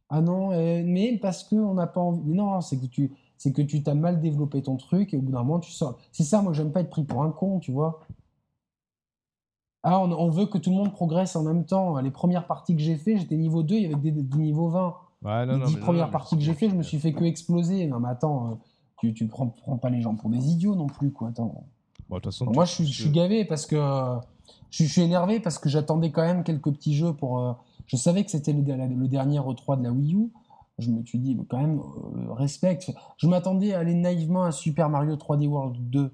Ah 0.08 0.20
non, 0.20 0.52
euh, 0.52 0.82
mais 0.84 1.18
parce 1.20 1.44
qu'on 1.44 1.74
n'a 1.74 1.86
pas 1.86 2.00
envie. 2.00 2.22
non, 2.32 2.60
c'est 2.60 2.78
que 2.78 2.86
tu 2.86 3.12
c'est 3.36 3.52
que 3.52 3.62
tu 3.62 3.82
t'as 3.82 3.94
mal 3.94 4.20
développé 4.20 4.62
ton 4.62 4.76
truc 4.76 5.12
et 5.12 5.16
au 5.16 5.20
bout 5.20 5.32
d'un 5.32 5.42
moment 5.42 5.60
tu 5.60 5.72
sors. 5.72 5.98
C'est 6.12 6.22
ça, 6.24 6.42
moi 6.42 6.52
j'aime 6.52 6.72
pas 6.72 6.80
être 6.80 6.90
pris 6.90 7.04
pour 7.04 7.22
un 7.22 7.30
con, 7.30 7.58
tu 7.58 7.72
vois. 7.72 8.00
Ah, 9.86 10.00
on, 10.00 10.30
veut 10.30 10.46
que 10.46 10.56
tout 10.56 10.70
le 10.70 10.76
monde 10.76 10.92
progresse 10.92 11.36
en 11.36 11.42
même 11.42 11.66
temps. 11.66 12.00
Les 12.00 12.10
premières 12.10 12.46
parties 12.46 12.74
que 12.74 12.80
j'ai 12.80 12.96
fait, 12.96 13.18
j'étais 13.18 13.36
niveau 13.36 13.62
2, 13.62 13.74
il 13.74 13.82
y 13.82 13.86
avait 13.86 14.10
des, 14.10 14.38
niveaux 14.38 14.68
20. 14.68 14.96
les 15.46 15.66
10 15.66 15.76
premières 15.76 16.10
parties 16.10 16.36
que 16.36 16.42
j'ai 16.42 16.54
fait, 16.54 16.70
je 16.70 16.74
me 16.74 16.82
suis 16.82 16.98
fait 16.98 17.12
que 17.12 17.22
exploser. 17.24 17.86
Non, 17.86 18.00
mais 18.00 18.08
attends, 18.08 18.52
euh, 18.52 18.54
tu, 18.96 19.12
tu 19.12 19.26
prends, 19.26 19.48
prends, 19.48 19.76
pas 19.76 19.90
les 19.90 20.00
gens 20.00 20.14
pour 20.14 20.30
des 20.30 20.48
idiots 20.48 20.74
non 20.74 20.86
plus, 20.86 21.12
quoi. 21.12 21.28
Attends. 21.28 21.66
Moi, 22.52 22.64
je 22.64 22.82
suis, 22.82 23.10
gavé 23.10 23.44
parce 23.44 23.66
que. 23.66 23.76
je, 24.70 24.84
suis 24.84 25.02
énervé 25.02 25.40
parce 25.40 25.58
que 25.58 25.68
j'attendais 25.68 26.10
quand 26.10 26.22
même 26.22 26.44
quelques 26.44 26.72
petits 26.72 26.94
jeux 26.94 27.12
pour. 27.12 27.38
Euh, 27.38 27.52
je 27.86 27.96
savais 27.96 28.24
que 28.24 28.30
c'était 28.30 28.52
le, 28.52 28.62
dernier 28.62 29.38
E3 29.38 29.78
de 29.78 29.84
la 29.84 29.92
Wii 29.92 30.14
U. 30.14 30.32
Je 30.78 30.90
me 30.90 31.04
suis 31.04 31.18
dit, 31.18 31.38
quand 31.48 31.58
même, 31.58 31.78
euh, 31.78 32.32
respect. 32.32 32.78
Je 33.16 33.28
m'attendais 33.28 33.74
à 33.74 33.78
aller 33.78 33.94
naïvement 33.94 34.44
à 34.44 34.50
Super 34.50 34.88
Mario 34.88 35.14
3D 35.14 35.46
World 35.46 35.76
2 35.90 36.10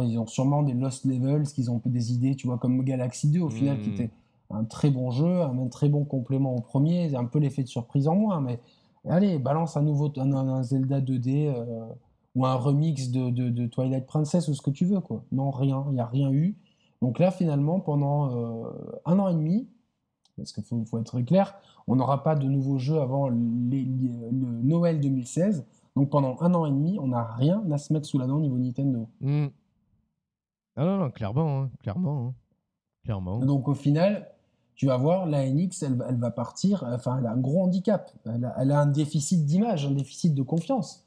ils 0.00 0.18
ont 0.18 0.26
sûrement 0.26 0.62
des 0.62 0.72
Lost 0.72 1.04
Levels, 1.04 1.44
qu'ils 1.44 1.70
ont 1.70 1.80
des 1.84 2.12
idées, 2.12 2.34
tu 2.34 2.46
vois, 2.46 2.58
comme 2.58 2.82
Galaxy 2.82 3.28
2 3.28 3.40
au 3.40 3.50
final, 3.50 3.80
qui 3.80 3.90
hmm. 3.90 3.94
était 3.94 4.10
un 4.50 4.64
très 4.64 4.90
bon 4.90 5.10
jeu, 5.10 5.42
un 5.42 5.68
très 5.68 5.88
bon 5.88 6.04
complément 6.04 6.54
au 6.54 6.60
premier, 6.60 7.14
un 7.14 7.24
peu 7.24 7.38
l'effet 7.38 7.62
de 7.62 7.68
surprise 7.68 8.08
en 8.08 8.14
moins, 8.14 8.40
mais 8.40 8.60
allez, 9.08 9.38
balance 9.38 9.76
un 9.76 9.82
nouveau 9.82 10.12
un, 10.16 10.62
Zelda 10.62 11.00
2D 11.00 11.48
euh, 11.48 11.86
ou 12.34 12.46
un 12.46 12.54
remix 12.54 13.10
de, 13.10 13.30
de, 13.30 13.66
Twilight 13.66 14.06
Princess 14.06 14.48
ou 14.48 14.54
ce 14.54 14.62
que 14.62 14.70
tu 14.70 14.84
veux, 14.86 15.00
quoi. 15.00 15.24
Non, 15.32 15.50
rien, 15.50 15.84
il 15.88 15.94
n'y 15.94 16.00
a 16.00 16.06
rien 16.06 16.32
eu. 16.32 16.56
Donc 17.02 17.18
là, 17.18 17.30
finalement, 17.30 17.80
pendant 17.80 18.34
euh, 18.34 18.70
un 19.04 19.18
an 19.18 19.28
et 19.28 19.34
demi, 19.34 19.68
parce 20.36 20.52
qu'il 20.52 20.64
faut, 20.64 20.82
faut, 20.84 20.98
être 20.98 21.20
clair, 21.20 21.54
on 21.86 21.96
n'aura 21.96 22.22
pas 22.22 22.34
de 22.34 22.46
nouveaux 22.46 22.78
jeux 22.78 23.00
avant 23.00 23.28
le 23.28 23.36
Noël 23.36 25.00
2016. 25.00 25.66
Donc 25.94 26.10
pendant 26.10 26.36
un 26.40 26.54
an 26.54 26.64
et 26.64 26.70
demi, 26.70 26.98
on 26.98 27.08
n'a 27.08 27.24
rien 27.24 27.62
à 27.70 27.78
se 27.78 27.92
mettre 27.92 28.06
sous 28.06 28.18
la 28.18 28.26
dent 28.26 28.36
au 28.36 28.40
niveau 28.40 28.56
Nintendo. 28.56 29.08
Hmm. 29.20 29.48
Ah 30.76 30.84
non, 30.84 30.96
non, 30.96 31.10
clairement, 31.10 31.62
hein, 31.62 31.70
clairement, 31.82 32.28
hein, 32.28 32.34
clairement. 33.04 33.40
Donc 33.40 33.68
au 33.68 33.74
final, 33.74 34.32
tu 34.74 34.86
vas 34.86 34.96
voir, 34.96 35.26
la 35.26 35.48
NX, 35.48 35.82
elle, 35.82 36.02
elle 36.08 36.16
va 36.16 36.30
partir, 36.30 36.82
enfin, 36.84 37.18
elle 37.18 37.26
a 37.26 37.32
un 37.32 37.38
gros 37.38 37.62
handicap. 37.62 38.10
Elle 38.24 38.72
a, 38.72 38.80
un 38.80 38.86
déficit 38.86 39.44
d'image, 39.44 39.86
un 39.86 39.90
déficit 39.90 40.34
de 40.34 40.42
confiance. 40.42 41.06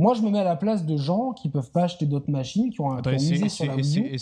Moi, 0.00 0.14
je 0.14 0.22
me 0.22 0.30
mets 0.30 0.38
à 0.38 0.44
la 0.44 0.56
place 0.56 0.86
de 0.86 0.96
gens 0.96 1.32
qui 1.32 1.50
peuvent 1.50 1.70
pas 1.70 1.82
acheter 1.82 2.06
d'autres 2.06 2.30
machines, 2.30 2.70
qui 2.70 2.80
ont 2.80 2.90
un 2.90 3.02
misé 3.12 3.48
sur 3.50 3.66
la 3.66 3.76
Wii 3.76 4.16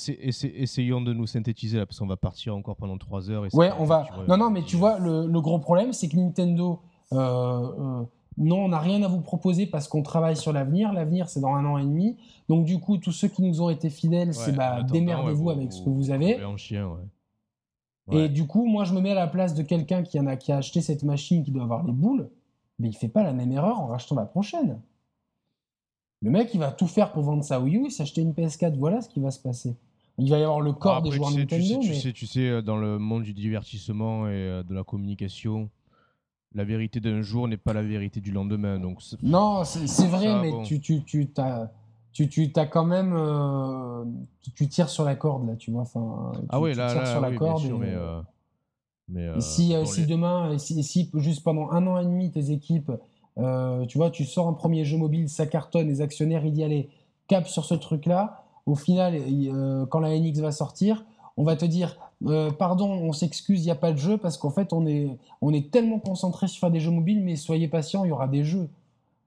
Essayons 0.56 1.00
de 1.00 1.12
nous 1.12 1.26
synthétiser 1.26 1.78
là, 1.78 1.86
parce 1.86 2.00
qu'on 2.00 2.06
va 2.06 2.16
partir 2.16 2.56
encore 2.56 2.74
pendant 2.76 2.98
3 2.98 3.30
heures. 3.30 3.46
ouais, 3.54 3.70
on 3.78 3.84
va. 3.84 4.06
Non, 4.26 4.36
non, 4.36 4.50
mais 4.50 4.62
tu 4.62 4.76
vois, 4.76 4.98
le, 4.98 5.26
le 5.26 5.40
gros 5.40 5.60
problème, 5.60 5.92
c'est 5.92 6.08
que 6.08 6.16
Nintendo 6.16 6.80
euh, 7.12 7.16
euh, 7.18 8.02
non, 8.36 8.64
on 8.64 8.68
n'a 8.68 8.78
rien 8.78 9.02
à 9.02 9.08
vous 9.08 9.20
proposer 9.20 9.66
parce 9.66 9.88
qu'on 9.88 10.02
travaille 10.02 10.36
sur 10.36 10.52
l'avenir. 10.52 10.92
L'avenir, 10.92 11.28
c'est 11.28 11.40
dans 11.40 11.54
un 11.54 11.64
an 11.64 11.78
et 11.78 11.84
demi. 11.84 12.16
Donc, 12.48 12.64
du 12.64 12.78
coup, 12.78 12.98
tous 12.98 13.12
ceux 13.12 13.28
qui 13.28 13.42
nous 13.42 13.62
ont 13.62 13.70
été 13.70 13.88
fidèles, 13.88 14.34
c'est 14.34 14.52
bah, 14.52 14.82
démerdez-vous 14.82 15.50
avec 15.50 15.72
ce 15.72 15.82
que 15.82 15.90
vous 15.90 16.10
avez. 16.10 16.36
Et 18.10 18.28
du 18.28 18.46
coup, 18.46 18.64
moi, 18.66 18.84
je 18.84 18.94
me 18.94 19.00
mets 19.00 19.10
à 19.10 19.14
la 19.14 19.26
place 19.26 19.54
de 19.54 19.62
quelqu'un 19.62 20.02
qui, 20.02 20.18
a, 20.18 20.36
qui 20.36 20.50
a 20.50 20.56
acheté 20.56 20.80
cette 20.80 21.02
machine 21.02 21.44
qui 21.44 21.50
doit 21.50 21.64
avoir 21.64 21.84
les 21.84 21.92
boules, 21.92 22.30
mais 22.78 22.88
il 22.88 22.94
fait 22.96 23.08
pas 23.08 23.22
la 23.22 23.32
même 23.32 23.52
erreur 23.52 23.80
en 23.80 23.86
rachetant 23.86 24.14
la 24.14 24.24
prochaine. 24.24 24.80
Le 26.20 26.30
mec, 26.30 26.50
il 26.54 26.60
va 26.60 26.72
tout 26.72 26.88
faire 26.88 27.12
pour 27.12 27.22
vendre 27.22 27.44
sa 27.44 27.60
Wii 27.60 27.76
U, 27.76 27.90
s'acheter 27.90 28.20
une 28.22 28.32
PS4, 28.32 28.76
voilà 28.76 29.00
ce 29.00 29.08
qui 29.08 29.20
va 29.20 29.30
se 29.30 29.40
passer. 29.40 29.76
Il 30.18 30.30
va 30.30 30.38
y 30.38 30.42
avoir 30.42 30.60
le 30.60 30.72
corps 30.72 31.00
des 31.00 31.12
joueurs 31.12 31.30
Nintendo. 31.30 31.78
Tu 31.80 31.94
sais, 31.94 32.12
tu 32.12 32.26
sais, 32.26 32.60
dans 32.62 32.76
le 32.76 32.98
monde 32.98 33.22
du 33.22 33.32
divertissement 33.32 34.26
et 34.26 34.32
euh, 34.32 34.62
de 34.64 34.74
la 34.74 34.82
communication, 34.82 35.70
la 36.54 36.64
vérité 36.64 37.00
d'un 37.00 37.22
jour 37.22 37.48
n'est 37.48 37.56
pas 37.56 37.72
la 37.72 37.82
vérité 37.82 38.20
du 38.20 38.32
lendemain. 38.32 38.78
Donc 38.78 39.00
non, 39.22 39.64
c'est 39.64 40.06
vrai, 40.06 40.40
mais 40.40 40.64
tu, 40.64 40.80
tu, 40.80 41.04
tu, 41.04 41.28
as, 41.36 41.70
tu, 42.12 42.28
tu 42.28 42.50
as 42.56 42.66
quand 42.66 42.84
même. 42.84 43.14
Euh, 43.16 44.04
tu, 44.54 44.68
tires 44.68 44.88
sur 44.88 45.04
la 45.04 45.14
corde, 45.14 45.46
là, 45.46 45.56
tu 45.56 45.70
vois. 45.70 45.82
Enfin, 45.82 46.32
ah 46.48 46.60
oui, 46.60 46.74
là, 46.74 46.92
tires 46.92 47.06
sur 47.06 47.20
la 47.20 47.32
corde. 47.32 47.62
mais, 47.78 47.94
euh, 47.94 48.20
euh, 49.16 49.40
si, 49.40 49.74
si 49.86 50.06
demain, 50.06 50.58
si, 50.58 50.82
si, 50.82 51.10
juste 51.14 51.44
pendant 51.44 51.70
un 51.70 51.86
an 51.86 51.98
et 51.98 52.04
demi, 52.04 52.30
tes 52.30 52.50
équipes, 52.50 52.92
tu 53.88 53.98
vois, 53.98 54.10
tu 54.10 54.24
sors 54.24 54.48
un 54.48 54.52
premier 54.52 54.84
jeu 54.84 54.96
mobile, 54.96 55.28
ça 55.28 55.46
cartonne, 55.46 55.88
les 55.88 56.00
actionnaires, 56.00 56.44
ils 56.44 56.56
y 56.56 56.64
allaient, 56.64 56.88
cap 57.28 57.46
sur 57.46 57.64
ce 57.64 57.74
truc-là. 57.74 58.44
Au 58.66 58.74
final, 58.74 59.20
quand 59.90 60.00
la 60.00 60.18
NX 60.18 60.40
va 60.40 60.52
sortir, 60.52 61.04
on 61.36 61.44
va 61.44 61.56
te 61.56 61.64
dire 61.64 61.96
euh, 62.26 62.50
pardon, 62.50 62.90
on 62.90 63.12
s'excuse, 63.12 63.62
il 63.62 63.64
n'y 63.64 63.70
a 63.70 63.76
pas 63.76 63.92
de 63.92 63.98
jeu 63.98 64.18
parce 64.18 64.36
qu'en 64.36 64.50
fait, 64.50 64.72
on 64.72 64.86
est, 64.86 65.16
on 65.40 65.52
est 65.52 65.70
tellement 65.70 66.00
concentré 66.00 66.48
sur 66.48 66.60
faire 66.60 66.70
des 66.70 66.80
jeux 66.80 66.90
mobiles, 66.90 67.22
mais 67.22 67.36
soyez 67.36 67.68
patient, 67.68 68.04
il 68.04 68.08
y 68.08 68.12
aura 68.12 68.26
des 68.26 68.44
jeux. 68.44 68.68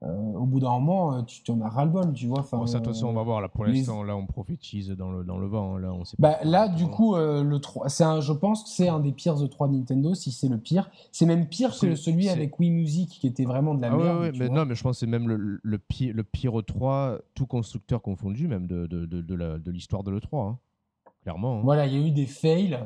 Euh, 0.04 0.32
au 0.34 0.46
bout 0.46 0.58
d'un 0.58 0.70
moment, 0.70 1.14
euh, 1.14 1.22
tu 1.22 1.48
en 1.52 1.60
as 1.60 1.68
ras-le-bol, 1.68 2.12
tu 2.12 2.26
vois. 2.26 2.44
Bon, 2.50 2.66
ça, 2.66 2.80
de 2.80 2.84
toute 2.84 2.94
façon, 2.94 3.06
on 3.06 3.12
va 3.12 3.22
voir. 3.22 3.40
Là, 3.40 3.48
pour 3.48 3.64
l'instant, 3.64 4.02
là, 4.02 4.16
on 4.16 4.26
prophétise 4.26 4.90
dans 4.90 5.12
le, 5.12 5.22
dans 5.22 5.38
le 5.38 5.46
vent. 5.46 5.76
Hein. 5.76 5.80
Là, 5.80 5.92
on 5.92 6.04
sait 6.04 6.16
bah, 6.18 6.38
là 6.42 6.68
du 6.68 6.86
coup, 6.86 7.14
le 7.14 7.56
3, 7.58 8.02
un, 8.02 8.20
je 8.20 8.32
pense 8.32 8.64
que 8.64 8.70
c'est 8.70 8.88
un 8.88 8.98
des 8.98 9.12
pires 9.12 9.36
E3 9.36 9.70
de 9.70 9.76
Nintendo, 9.76 10.14
si 10.14 10.32
c'est 10.32 10.48
le 10.48 10.58
pire. 10.58 10.90
C'est 11.12 11.26
même 11.26 11.46
pire 11.46 11.78
que 11.78 11.94
celui 11.94 12.28
avec 12.28 12.58
Wii 12.58 12.70
Music, 12.70 13.08
qui 13.08 13.26
était 13.26 13.44
vraiment 13.44 13.74
de 13.74 13.82
la 13.82 13.92
ah 13.92 13.96
merde. 13.96 14.20
Ouais, 14.20 14.32
mais 14.36 14.48
non, 14.48 14.64
mais 14.66 14.74
je 14.74 14.82
pense 14.82 14.96
que 14.96 15.00
c'est 15.00 15.06
même 15.06 15.28
le, 15.28 15.60
le, 15.62 15.78
pire, 15.78 16.14
le 16.14 16.24
pire 16.24 16.52
E3, 16.52 17.18
tout 17.34 17.46
constructeur 17.46 18.02
confondu, 18.02 18.48
même 18.48 18.66
de, 18.66 18.86
de, 18.86 19.06
de, 19.06 19.22
de 19.22 19.70
l'histoire 19.70 20.02
de 20.02 20.10
l'E3. 20.10 20.48
Hein. 20.48 20.58
Clairement. 21.22 21.58
Hein. 21.58 21.62
Voilà, 21.62 21.86
il 21.86 21.94
y 21.94 22.02
a 22.02 22.06
eu 22.06 22.10
des 22.10 22.26
fails. 22.26 22.78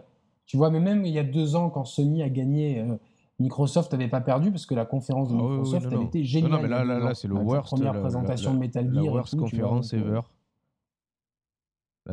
Tu 0.47 0.57
vois, 0.57 0.71
mais 0.71 0.81
même 0.81 1.05
il 1.05 1.13
y 1.13 1.19
a 1.19 1.25
deux 1.25 1.57
ans, 1.57 1.71
quand 1.71 1.85
Sony 1.85 2.23
a 2.23 2.29
gagné, 2.29 2.81
euh, 2.81 2.97
Microsoft 3.39 3.93
n'avait 3.93 4.09
pas 4.09 4.21
perdu 4.21 4.51
parce 4.51 4.65
que 4.65 4.75
la 4.75 4.87
conférence 4.87 5.29
de 5.31 5.35
ah 5.35 5.43
Microsoft, 5.43 5.89
elle 5.93 6.03
était 6.03 6.25
géniale. 6.25 6.53
Non, 6.53 6.63
mais 6.63 6.69
là, 6.69 6.85
là, 6.85 7.15
c'est 7.15 7.29
le 7.29 7.35
worst. 7.35 7.73
La 7.73 7.77
première 7.77 8.01
présentation 8.01 8.55
de 8.55 8.59
Metal 8.59 8.93
Gear. 8.93 9.05
La 9.05 9.11
worst 9.11 9.37
conférence 9.37 9.93
ever. 9.93 10.21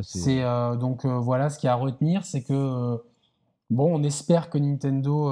C'est 0.02 0.44
euh, 0.44 0.76
donc 0.76 1.06
euh, 1.06 1.20
voilà, 1.20 1.50
ce 1.50 1.60
qu'il 1.60 1.68
y 1.68 1.70
a 1.70 1.74
à 1.74 1.78
retenir, 1.78 2.26
c'est 2.26 2.42
que 2.42 2.98
bon, 3.70 3.96
on 3.96 4.04
espère 4.04 4.50
que 4.50 4.58
Nintendo, 4.58 5.32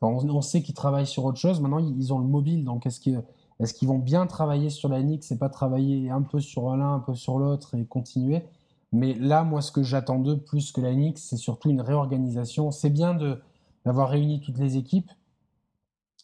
on, 0.00 0.40
sait 0.40 0.62
qu'ils 0.62 0.74
travaillent 0.74 1.06
sur 1.06 1.24
autre 1.24 1.38
chose. 1.38 1.60
Maintenant, 1.60 1.78
ils 1.78 2.12
ont 2.12 2.18
le 2.18 2.26
mobile, 2.26 2.64
donc 2.64 2.86
est-ce 2.86 2.98
qu'ils 2.98 3.22
est 3.60 3.72
qu'ils 3.72 3.88
vont 3.88 3.98
bien 3.98 4.26
travailler 4.26 4.70
sur 4.70 4.88
la 4.88 5.02
NX 5.02 5.32
et 5.32 5.38
pas 5.38 5.48
travailler 5.48 6.10
un 6.10 6.22
peu 6.22 6.40
sur 6.40 6.74
l'un, 6.76 6.94
un 6.94 7.00
peu 7.00 7.14
sur 7.14 7.38
l'autre 7.38 7.76
et 7.76 7.84
continuer? 7.84 8.44
Mais 8.92 9.14
là, 9.14 9.44
moi, 9.44 9.60
ce 9.60 9.70
que 9.70 9.82
j'attends 9.82 10.18
d'eux, 10.18 10.38
plus 10.38 10.72
que 10.72 10.80
la 10.80 10.94
NX, 10.94 11.16
c'est 11.16 11.36
surtout 11.36 11.70
une 11.70 11.80
réorganisation. 11.80 12.70
C'est 12.70 12.90
bien 12.90 13.14
de, 13.14 13.38
d'avoir 13.84 14.08
réuni 14.08 14.40
toutes 14.40 14.58
les 14.58 14.76
équipes, 14.76 15.10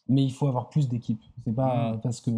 mais 0.08 0.22
il 0.22 0.32
faut 0.32 0.46
avoir 0.46 0.68
plus 0.68 0.88
d'équipes. 0.88 1.22
C'est 1.44 1.54
pas 1.54 1.92
mm. 1.92 2.00
parce 2.00 2.20
que 2.20 2.30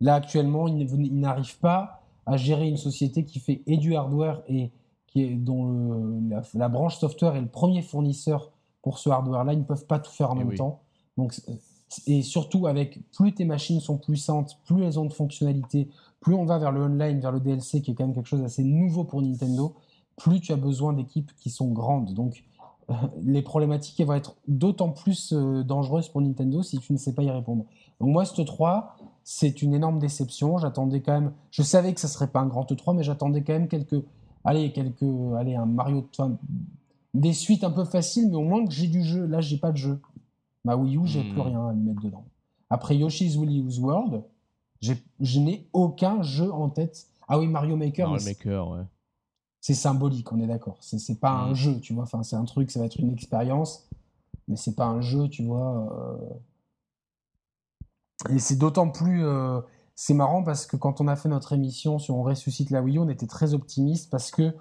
là, 0.00 0.14
actuellement, 0.14 0.68
ils, 0.68 1.20
n'arrivent 1.20 1.58
pas 1.58 2.02
à 2.26 2.36
gérer 2.36 2.68
une 2.68 2.76
société 2.76 3.24
qui 3.24 3.40
fait 3.40 3.62
et 3.66 3.76
du 3.76 3.94
hardware 3.96 4.42
et 4.48 4.70
qui 5.06 5.22
est, 5.22 5.34
dont 5.34 6.20
la, 6.54 6.68
branche 6.68 6.98
software 6.98 7.36
est 7.36 7.40
le 7.40 7.48
premier 7.48 7.82
fournisseur 7.82 8.52
pour 8.82 8.98
ce 8.98 9.08
hardware-là. 9.08 9.54
Ils 9.54 9.60
ne 9.60 9.64
peuvent 9.64 9.86
pas 9.86 9.98
tout 9.98 10.12
faire 10.12 10.30
en 10.30 10.34
même 10.34 10.54
temps. 10.54 10.80
Donc, 11.16 11.34
et 12.06 12.22
surtout, 12.22 12.66
avec 12.66 13.00
plus 13.12 13.32
tes 13.32 13.46
machines 13.46 13.80
sont 13.80 13.96
puissantes, 13.96 14.58
plus 14.64 14.82
elles 14.84 14.98
ont 14.98 15.06
de 15.06 15.12
fonctionnalités, 15.12 15.88
plus 16.20 16.34
on 16.34 16.44
va 16.44 16.58
vers 16.58 16.72
le 16.72 16.82
online, 16.82 17.20
vers 17.20 17.32
le 17.32 17.40
DLC, 17.40 17.80
qui 17.80 17.92
est 17.92 17.94
quand 17.94 18.04
même 18.04 18.14
quelque 18.14 18.28
chose 18.28 18.42
d'assez 18.42 18.62
nouveau 18.62 19.04
pour 19.04 19.22
Nintendo, 19.22 19.74
plus 20.16 20.40
tu 20.40 20.52
as 20.52 20.56
besoin 20.56 20.92
d'équipes 20.92 21.30
qui 21.36 21.48
sont 21.48 21.68
grandes. 21.68 22.12
Donc, 22.12 22.44
les 23.22 23.42
problématiques 23.42 24.00
vont 24.00 24.14
être 24.14 24.36
d'autant 24.46 24.90
plus 24.90 25.32
dangereuses 25.32 26.08
pour 26.08 26.20
Nintendo 26.20 26.62
si 26.62 26.78
tu 26.78 26.92
ne 26.92 26.98
sais 26.98 27.14
pas 27.14 27.22
y 27.22 27.30
répondre. 27.30 27.64
Donc, 28.00 28.10
moi, 28.10 28.24
ce 28.24 28.40
3, 28.40 28.96
c'est 29.24 29.62
une 29.62 29.74
énorme 29.74 29.98
déception. 29.98 30.58
J'attendais 30.58 31.02
quand 31.02 31.12
même. 31.12 31.32
Je 31.50 31.62
savais 31.62 31.92
que 31.92 32.00
ça 32.00 32.08
serait 32.08 32.28
pas 32.28 32.40
un 32.40 32.46
grand 32.46 32.70
E3, 32.70 32.96
mais 32.96 33.02
j'attendais 33.02 33.42
quand 33.42 33.52
même 33.52 33.68
quelques. 33.68 34.02
Allez, 34.44 34.72
quelques. 34.72 35.04
Allez, 35.36 35.54
un 35.54 35.66
Mario. 35.66 36.08
des 37.14 37.32
suites 37.32 37.64
un 37.64 37.70
peu 37.70 37.84
faciles, 37.84 38.28
mais 38.30 38.36
au 38.36 38.44
moins 38.44 38.64
que 38.64 38.72
j'ai 38.72 38.86
du 38.86 39.02
jeu. 39.02 39.26
Là, 39.26 39.40
j'ai 39.40 39.58
pas 39.58 39.72
de 39.72 39.76
jeu. 39.76 40.00
Ma 40.64 40.76
Wii 40.76 40.96
U, 40.96 41.06
j'ai 41.06 41.22
plus 41.22 41.32
hmm. 41.32 41.40
rien 41.40 41.68
à 41.68 41.72
me 41.72 41.88
mettre 41.88 42.02
dedans. 42.02 42.24
Après 42.70 42.96
Yoshi's 42.96 43.36
Woolly 43.36 43.66
World, 43.80 44.22
je 44.80 45.40
n'ai 45.40 45.68
aucun 45.72 46.22
jeu 46.22 46.52
en 46.52 46.68
tête. 46.68 47.06
Ah 47.26 47.38
oui, 47.38 47.46
Mario 47.46 47.76
Maker. 47.76 48.08
Mario 48.10 48.24
Maker, 48.24 48.68
ouais. 48.70 48.82
C'est 49.60 49.74
symbolique, 49.74 50.32
on 50.32 50.40
est 50.40 50.46
d'accord. 50.46 50.78
C'est 50.80 51.20
pas 51.20 51.32
un 51.32 51.50
hmm. 51.50 51.54
jeu, 51.54 51.80
tu 51.80 51.92
vois. 51.92 52.04
Enfin, 52.04 52.22
c'est 52.22 52.36
un 52.36 52.44
truc, 52.44 52.70
ça 52.70 52.80
va 52.80 52.86
être 52.86 52.98
une 52.98 53.12
expérience, 53.12 53.88
mais 54.46 54.56
c'est 54.56 54.74
pas 54.74 54.86
un 54.86 55.00
jeu, 55.00 55.28
tu 55.28 55.44
vois. 55.44 55.92
Euh, 55.92 56.16
et 58.30 58.38
c'est 58.38 58.56
d'autant 58.56 58.90
plus. 58.90 59.24
Euh, 59.24 59.60
c'est 59.94 60.14
marrant 60.14 60.44
parce 60.44 60.66
que 60.66 60.76
quand 60.76 61.00
on 61.00 61.08
a 61.08 61.16
fait 61.16 61.28
notre 61.28 61.52
émission 61.52 61.98
sur 61.98 62.16
On 62.16 62.22
ressuscite 62.22 62.70
la 62.70 62.82
Wii 62.82 62.96
U, 62.96 63.00
on 63.00 63.08
était 63.08 63.26
très 63.26 63.52
optimiste 63.54 64.10
parce 64.10 64.30
que 64.30 64.54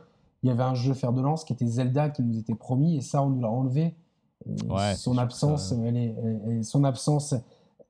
il 0.43 0.49
y 0.49 0.51
avait 0.51 0.63
un 0.63 0.75
jeu 0.75 0.93
fer 0.93 1.13
de 1.13 1.21
lance 1.21 1.43
qui 1.43 1.53
était 1.53 1.65
Zelda 1.65 2.09
qui 2.09 2.23
nous 2.23 2.39
était 2.39 2.55
promis 2.55 2.97
et 2.97 3.01
ça, 3.01 3.23
on 3.23 3.29
nous 3.29 3.41
l'a 3.41 3.49
enlevé. 3.49 3.95
son 4.95 5.17
absence, 5.17 5.71
elle 5.71 5.97
est, 5.97 6.63
son 6.63 6.83
absence, 6.83 7.35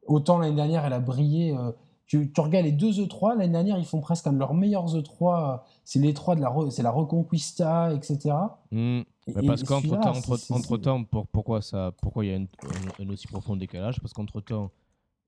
autant 0.06 0.40
l'année 0.40 0.56
dernière, 0.56 0.86
elle 0.86 0.94
a 0.94 1.00
brillé. 1.00 1.56
Euh, 1.58 1.72
tu, 2.08 2.32
tu, 2.32 2.42
regardes 2.42 2.66
les 2.66 2.72
deux 2.72 2.92
E3, 2.92 3.38
l'année 3.38 3.52
dernière, 3.52 3.78
ils 3.78 3.86
font 3.86 4.00
presque 4.00 4.28
un 4.28 4.34
de 4.34 4.40
leurs 4.40 4.54
meilleurs 4.54 4.96
E3. 4.96 5.62
C'est 5.84 6.00
l'E3 6.00 6.38
de 6.38 6.42
la, 6.42 6.72
c'est 6.72 6.84
la 6.84 6.92
Reconquista, 6.92 7.94
etc. 7.94 8.36
Mmh. 8.72 9.02
parce 9.46 9.64
qu'entre 9.64 10.00
temps, 10.00 10.16
entre, 10.16 10.78
temps 10.78 11.04
pourquoi 11.04 11.60
il 12.26 12.32
y 12.32 12.34
a 12.34 12.38
un 12.38 13.10
aussi 13.10 13.28
profond 13.28 13.58
décalage? 13.58 14.00
Parce 14.00 14.14
qu'entre 14.14 14.40
temps, 14.40 14.72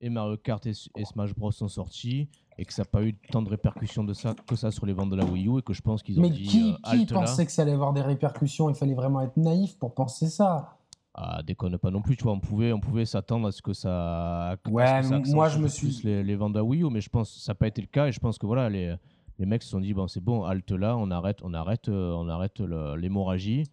et 0.01 0.09
Mario 0.09 0.37
Kart 0.37 0.65
et, 0.65 0.73
Smash 1.03 1.35
Bros 1.35 1.51
sont 1.51 1.67
sortis 1.67 2.29
et 2.57 2.65
que 2.65 2.73
ça 2.73 2.83
n'a 2.83 2.87
pas 2.87 3.03
eu 3.03 3.15
tant 3.31 3.41
de 3.41 3.49
répercussions 3.49 4.03
de 4.03 4.13
ça, 4.13 4.33
que 4.47 4.55
ça 4.55 4.71
sur 4.71 4.85
les 4.85 4.93
ventes 4.93 5.09
de 5.09 5.15
la 5.15 5.25
Wii 5.25 5.47
U 5.47 5.59
et 5.59 5.61
que 5.61 5.73
je 5.73 5.81
pense 5.81 6.03
qu'ils 6.03 6.19
ont 6.19 6.21
Mais 6.21 6.29
dit 6.29 6.43
qui, 6.43 6.75
euh, 6.87 6.97
qui 6.97 7.05
pensait 7.05 7.45
que 7.45 7.51
ça 7.51 7.61
allait 7.61 7.73
avoir 7.73 7.93
des 7.93 8.01
répercussions 8.01 8.69
Il 8.69 8.75
fallait 8.75 8.93
vraiment 8.93 9.21
être 9.21 9.37
naïf 9.37 9.77
pour 9.77 9.93
penser 9.93 10.27
ça? 10.27 10.78
Ah, 11.21 11.41
déconne 11.43 11.77
pas 11.77 11.91
non 11.91 12.01
plus, 12.01 12.15
tu 12.15 12.23
vois, 12.23 12.31
on 12.31 12.39
pouvait, 12.39 12.71
on 12.71 12.79
pouvait 12.79 13.03
s'attendre 13.03 13.47
à 13.47 13.51
ce 13.51 13.61
que 13.61 13.73
ça. 13.73 14.55
Ouais, 14.69 15.01
moi 15.33 15.49
je 15.49 15.59
me 15.59 15.67
suis. 15.67 15.99
Les, 16.05 16.23
les, 16.23 16.35
ventes 16.37 16.55
la 16.55 16.63
Wii 16.63 16.83
U, 16.83 16.89
mais 16.89 17.01
je 17.01 17.09
pense 17.09 17.33
que 17.33 17.39
ça 17.41 17.51
n'a 17.51 17.55
pas 17.55 17.67
été 17.67 17.81
le 17.81 17.87
cas 17.87 18.07
et 18.07 18.13
je 18.13 18.19
pense 18.21 18.37
que 18.37 18.45
voilà, 18.45 18.69
les, 18.69 18.95
les 19.37 19.45
mecs 19.45 19.61
se 19.63 19.69
sont 19.69 19.81
dit, 19.81 19.93
bon, 19.93 20.07
c'est 20.07 20.23
bon, 20.23 20.45
halte 20.45 20.71
là, 20.71 20.95
on 20.95 21.11
arrête, 21.11 21.39
on 21.43 21.53
arrête, 21.53 21.89
euh, 21.89 22.13
on 22.13 22.29
arrête 22.29 22.61
l'hémorragie. 22.61 23.65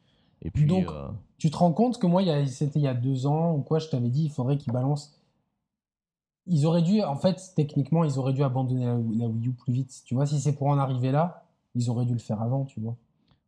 Et 0.42 0.50
puis. 0.50 0.66
Donc, 0.66 0.88
euh, 0.88 1.08
tu 1.38 1.50
te 1.50 1.56
rends 1.56 1.72
compte 1.72 2.00
que 2.00 2.06
moi, 2.08 2.22
c'était 2.46 2.80
il 2.80 2.82
y 2.82 2.88
a 2.88 2.94
deux 2.94 3.26
ans 3.26 3.54
ou 3.54 3.62
quoi, 3.62 3.78
je 3.78 3.88
t'avais 3.88 4.08
dit, 4.08 4.24
il 4.24 4.30
faudrait 4.30 4.56
qu'ils 4.56 4.72
balancent 4.72 5.16
ils 6.46 6.66
auraient 6.66 6.82
dû, 6.82 7.02
en 7.02 7.16
fait, 7.16 7.52
techniquement, 7.54 8.04
ils 8.04 8.18
auraient 8.18 8.32
dû 8.32 8.42
abandonner 8.42 8.86
la, 8.86 8.94
Wii 8.96 9.48
U 9.48 9.52
plus 9.52 9.72
vite. 9.72 10.02
Tu 10.04 10.14
vois, 10.14 10.26
si 10.26 10.40
c'est 10.40 10.54
pour 10.54 10.68
en 10.68 10.78
arriver 10.78 11.10
là, 11.10 11.44
ils 11.74 11.90
auraient 11.90 12.04
dû 12.04 12.12
le 12.12 12.20
faire 12.20 12.40
avant, 12.40 12.64
tu 12.64 12.80
vois. 12.80 12.96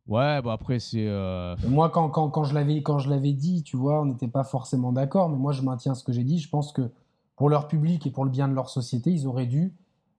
Ouais, 0.09 0.41
bon 0.41 0.49
après 0.49 0.79
c'est. 0.79 1.05
Euh, 1.07 1.55
moi, 1.67 1.89
quand, 1.91 2.09
quand, 2.09 2.29
quand 2.31 2.43
je 2.43 2.55
l'avais 2.55 3.33
dit, 3.33 3.61
tu 3.61 3.77
vois, 3.77 4.01
on 4.01 4.05
n'était 4.05 4.27
pas 4.27 4.43
forcément 4.43 4.91
d'accord, 4.91 5.29
mais 5.29 5.37
moi 5.37 5.51
je 5.51 5.61
maintiens 5.61 5.93
ce 5.93 6.03
que 6.03 6.11
j'ai 6.11 6.23
dit. 6.23 6.39
Je 6.39 6.49
pense 6.49 6.71
que 6.71 6.89
pour 7.35 7.47
leur 7.47 7.67
public 7.67 8.07
et 8.07 8.11
pour 8.11 8.25
le 8.25 8.31
bien 8.31 8.47
de 8.47 8.53
leur 8.55 8.69
société, 8.69 9.11
ils 9.11 9.27
auraient 9.27 9.45
dû 9.45 9.71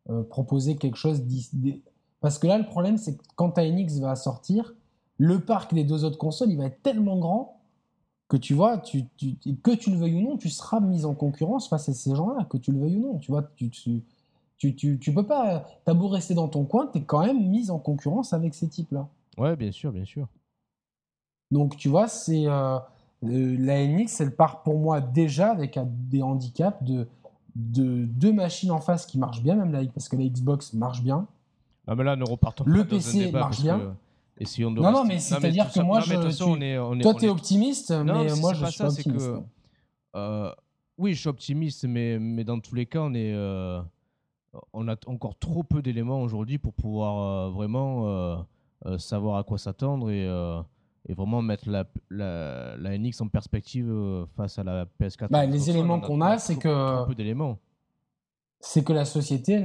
euh, 0.08 0.22
proposer 0.22 0.76
quelque 0.76 0.96
chose. 0.96 1.22
Parce 2.20 2.38
que 2.38 2.46
là, 2.46 2.56
le 2.56 2.66
problème, 2.66 2.98
c'est 2.98 3.16
que 3.16 3.22
quand 3.34 3.58
NX 3.58 3.98
va 4.00 4.14
sortir, 4.14 4.74
le 5.18 5.40
parc 5.40 5.74
des 5.74 5.82
deux 5.82 6.04
autres 6.04 6.18
consoles, 6.18 6.50
il 6.50 6.56
va 6.56 6.66
être 6.66 6.82
tellement 6.82 7.18
grand 7.18 7.60
que 8.28 8.36
tu 8.36 8.54
vois, 8.54 8.78
que 8.78 8.88
tu 9.74 9.90
le 9.90 9.96
veuilles 9.96 10.14
ou 10.14 10.22
non, 10.22 10.36
tu 10.36 10.50
seras 10.50 10.78
mis 10.78 11.04
en 11.04 11.14
concurrence 11.14 11.68
face 11.68 11.88
à 11.88 11.94
ces 11.94 12.14
gens-là, 12.14 12.44
que 12.44 12.58
tu 12.58 12.70
le 12.70 12.78
veuilles 12.78 12.98
ou 12.98 13.12
non. 13.12 13.18
Tu 13.18 13.32
vois, 13.32 13.42
tu, 13.56 13.70
tu, 13.70 14.04
tu, 14.56 14.98
tu 15.00 15.12
peux 15.12 15.26
pas, 15.26 15.66
t'as 15.84 15.94
beau 15.94 16.06
rester 16.06 16.34
dans 16.34 16.46
ton 16.46 16.64
coin, 16.64 16.86
tu 16.86 16.98
es 16.98 17.02
quand 17.02 17.26
même 17.26 17.50
mis 17.50 17.72
en 17.72 17.80
concurrence 17.80 18.32
avec 18.32 18.54
ces 18.54 18.68
types-là. 18.68 19.08
Ouais, 19.38 19.56
bien 19.56 19.72
sûr, 19.72 19.92
bien 19.92 20.04
sûr. 20.04 20.26
Donc, 21.50 21.76
tu 21.76 21.88
vois, 21.88 22.08
c'est 22.08 22.46
euh, 22.46 22.78
la 23.22 23.86
NX, 23.86 24.20
elle 24.20 24.34
part 24.34 24.62
pour 24.62 24.78
moi 24.78 25.00
déjà 25.00 25.50
avec 25.50 25.78
des 26.08 26.22
handicaps 26.22 26.82
de, 26.82 27.08
de 27.56 28.04
deux 28.04 28.32
machines 28.32 28.70
en 28.70 28.80
face 28.80 29.06
qui 29.06 29.18
marchent 29.18 29.42
bien, 29.42 29.56
même 29.56 29.72
la, 29.72 29.84
parce 29.86 30.08
que 30.08 30.16
la 30.16 30.24
Xbox 30.24 30.72
marche 30.74 31.02
bien. 31.02 31.26
Ah, 31.86 31.94
mais 31.94 32.04
là, 32.04 32.14
ne 32.14 32.24
repartons 32.24 32.64
le 32.66 32.84
PC 32.84 33.32
marche 33.32 33.62
bien 33.62 33.96
non, 34.58 34.92
non, 34.92 35.04
mais 35.04 35.18
c'est-à-dire 35.18 35.70
que 35.70 35.80
moi, 35.80 36.00
je, 36.00 36.14
tu... 36.14 37.02
toi, 37.02 37.14
tu 37.14 37.26
es 37.26 37.28
optimiste, 37.28 37.90
mais 37.90 38.34
moi, 38.36 38.54
je 38.54 38.64
suis 38.66 38.78
pas 38.78 38.88
optimiste. 38.88 39.26
Que, 39.26 39.42
euh, 40.16 40.52
oui, 40.98 41.14
je 41.14 41.20
suis 41.20 41.28
optimiste, 41.28 41.84
mais, 41.84 42.18
mais 42.18 42.44
dans 42.44 42.58
tous 42.58 42.74
les 42.74 42.86
cas, 42.86 43.00
on, 43.00 43.12
est, 43.14 43.34
euh, 43.34 43.80
on 44.72 44.88
a 44.88 44.96
encore 45.06 45.38
trop 45.38 45.62
peu 45.62 45.82
d'éléments 45.82 46.22
aujourd'hui 46.22 46.58
pour 46.58 46.72
pouvoir 46.72 47.48
euh, 47.48 47.50
vraiment 47.50 48.44
savoir 48.98 49.36
à 49.36 49.44
quoi 49.44 49.58
s'attendre 49.58 50.10
et, 50.10 50.24
et, 51.08 51.14
vraiment 51.14 51.42
mettre 51.42 51.68
la, 51.68 51.84
la, 52.10 52.76
la, 52.76 52.98
NX 52.98 53.20
en 53.20 53.28
perspective 53.28 53.92
face 54.36 54.58
à 54.58 54.64
la 54.64 54.86
PS4. 55.00 55.28
Bah, 55.30 55.46
les 55.46 55.70
éléments 55.70 56.00
qu'on 56.00 56.20
a, 56.20 56.38
c'est 56.38 56.56
que. 56.56 57.06
Peu 57.06 57.14
d'éléments 57.14 57.58
c'est 58.60 58.84
que 58.84 58.92
la 58.92 59.06
société 59.06 59.58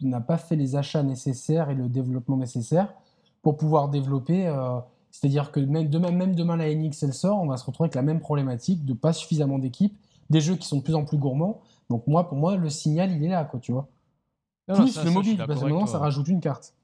n'a 0.00 0.20
pas 0.20 0.38
fait 0.38 0.56
les 0.56 0.74
achats 0.74 1.02
nécessaires 1.02 1.70
et 1.70 1.74
le 1.74 1.88
développement 1.88 2.38
nécessaire 2.38 2.92
pour 3.42 3.56
pouvoir 3.56 3.90
développer. 3.90 4.46
Euh, 4.46 4.78
c'est-à-dire 5.10 5.52
que 5.52 5.60
même 5.60 5.88
demain, 5.88 6.10
même 6.10 6.34
demain 6.34 6.56
la 6.56 6.74
NX 6.74 7.02
elle 7.02 7.12
sort, 7.12 7.40
on 7.40 7.46
va 7.46 7.58
se 7.58 7.64
retrouver 7.64 7.86
avec 7.86 7.96
la 7.96 8.02
même 8.02 8.20
problématique 8.20 8.84
de 8.84 8.94
pas 8.94 9.12
suffisamment 9.12 9.58
d'équipes, 9.58 9.96
des 10.30 10.40
jeux 10.40 10.56
qui 10.56 10.66
sont 10.66 10.78
de 10.78 10.82
plus 10.82 10.94
en 10.94 11.04
plus 11.04 11.18
gourmands. 11.18 11.60
Donc 11.90 12.06
moi, 12.06 12.28
pour 12.28 12.38
moi, 12.38 12.56
le 12.56 12.70
signal 12.70 13.12
il 13.12 13.24
est 13.24 13.28
là, 13.28 13.44
quoi, 13.44 13.60
tu 13.60 13.72
vois. 13.72 13.88
Plus 14.72 15.04
le 15.04 15.10
mobile, 15.10 15.36
parce 15.36 15.60
que 15.60 15.64
maintenant 15.66 15.86
ça 15.86 15.98
rajoute 15.98 16.28
une 16.28 16.40
carte. 16.40 16.74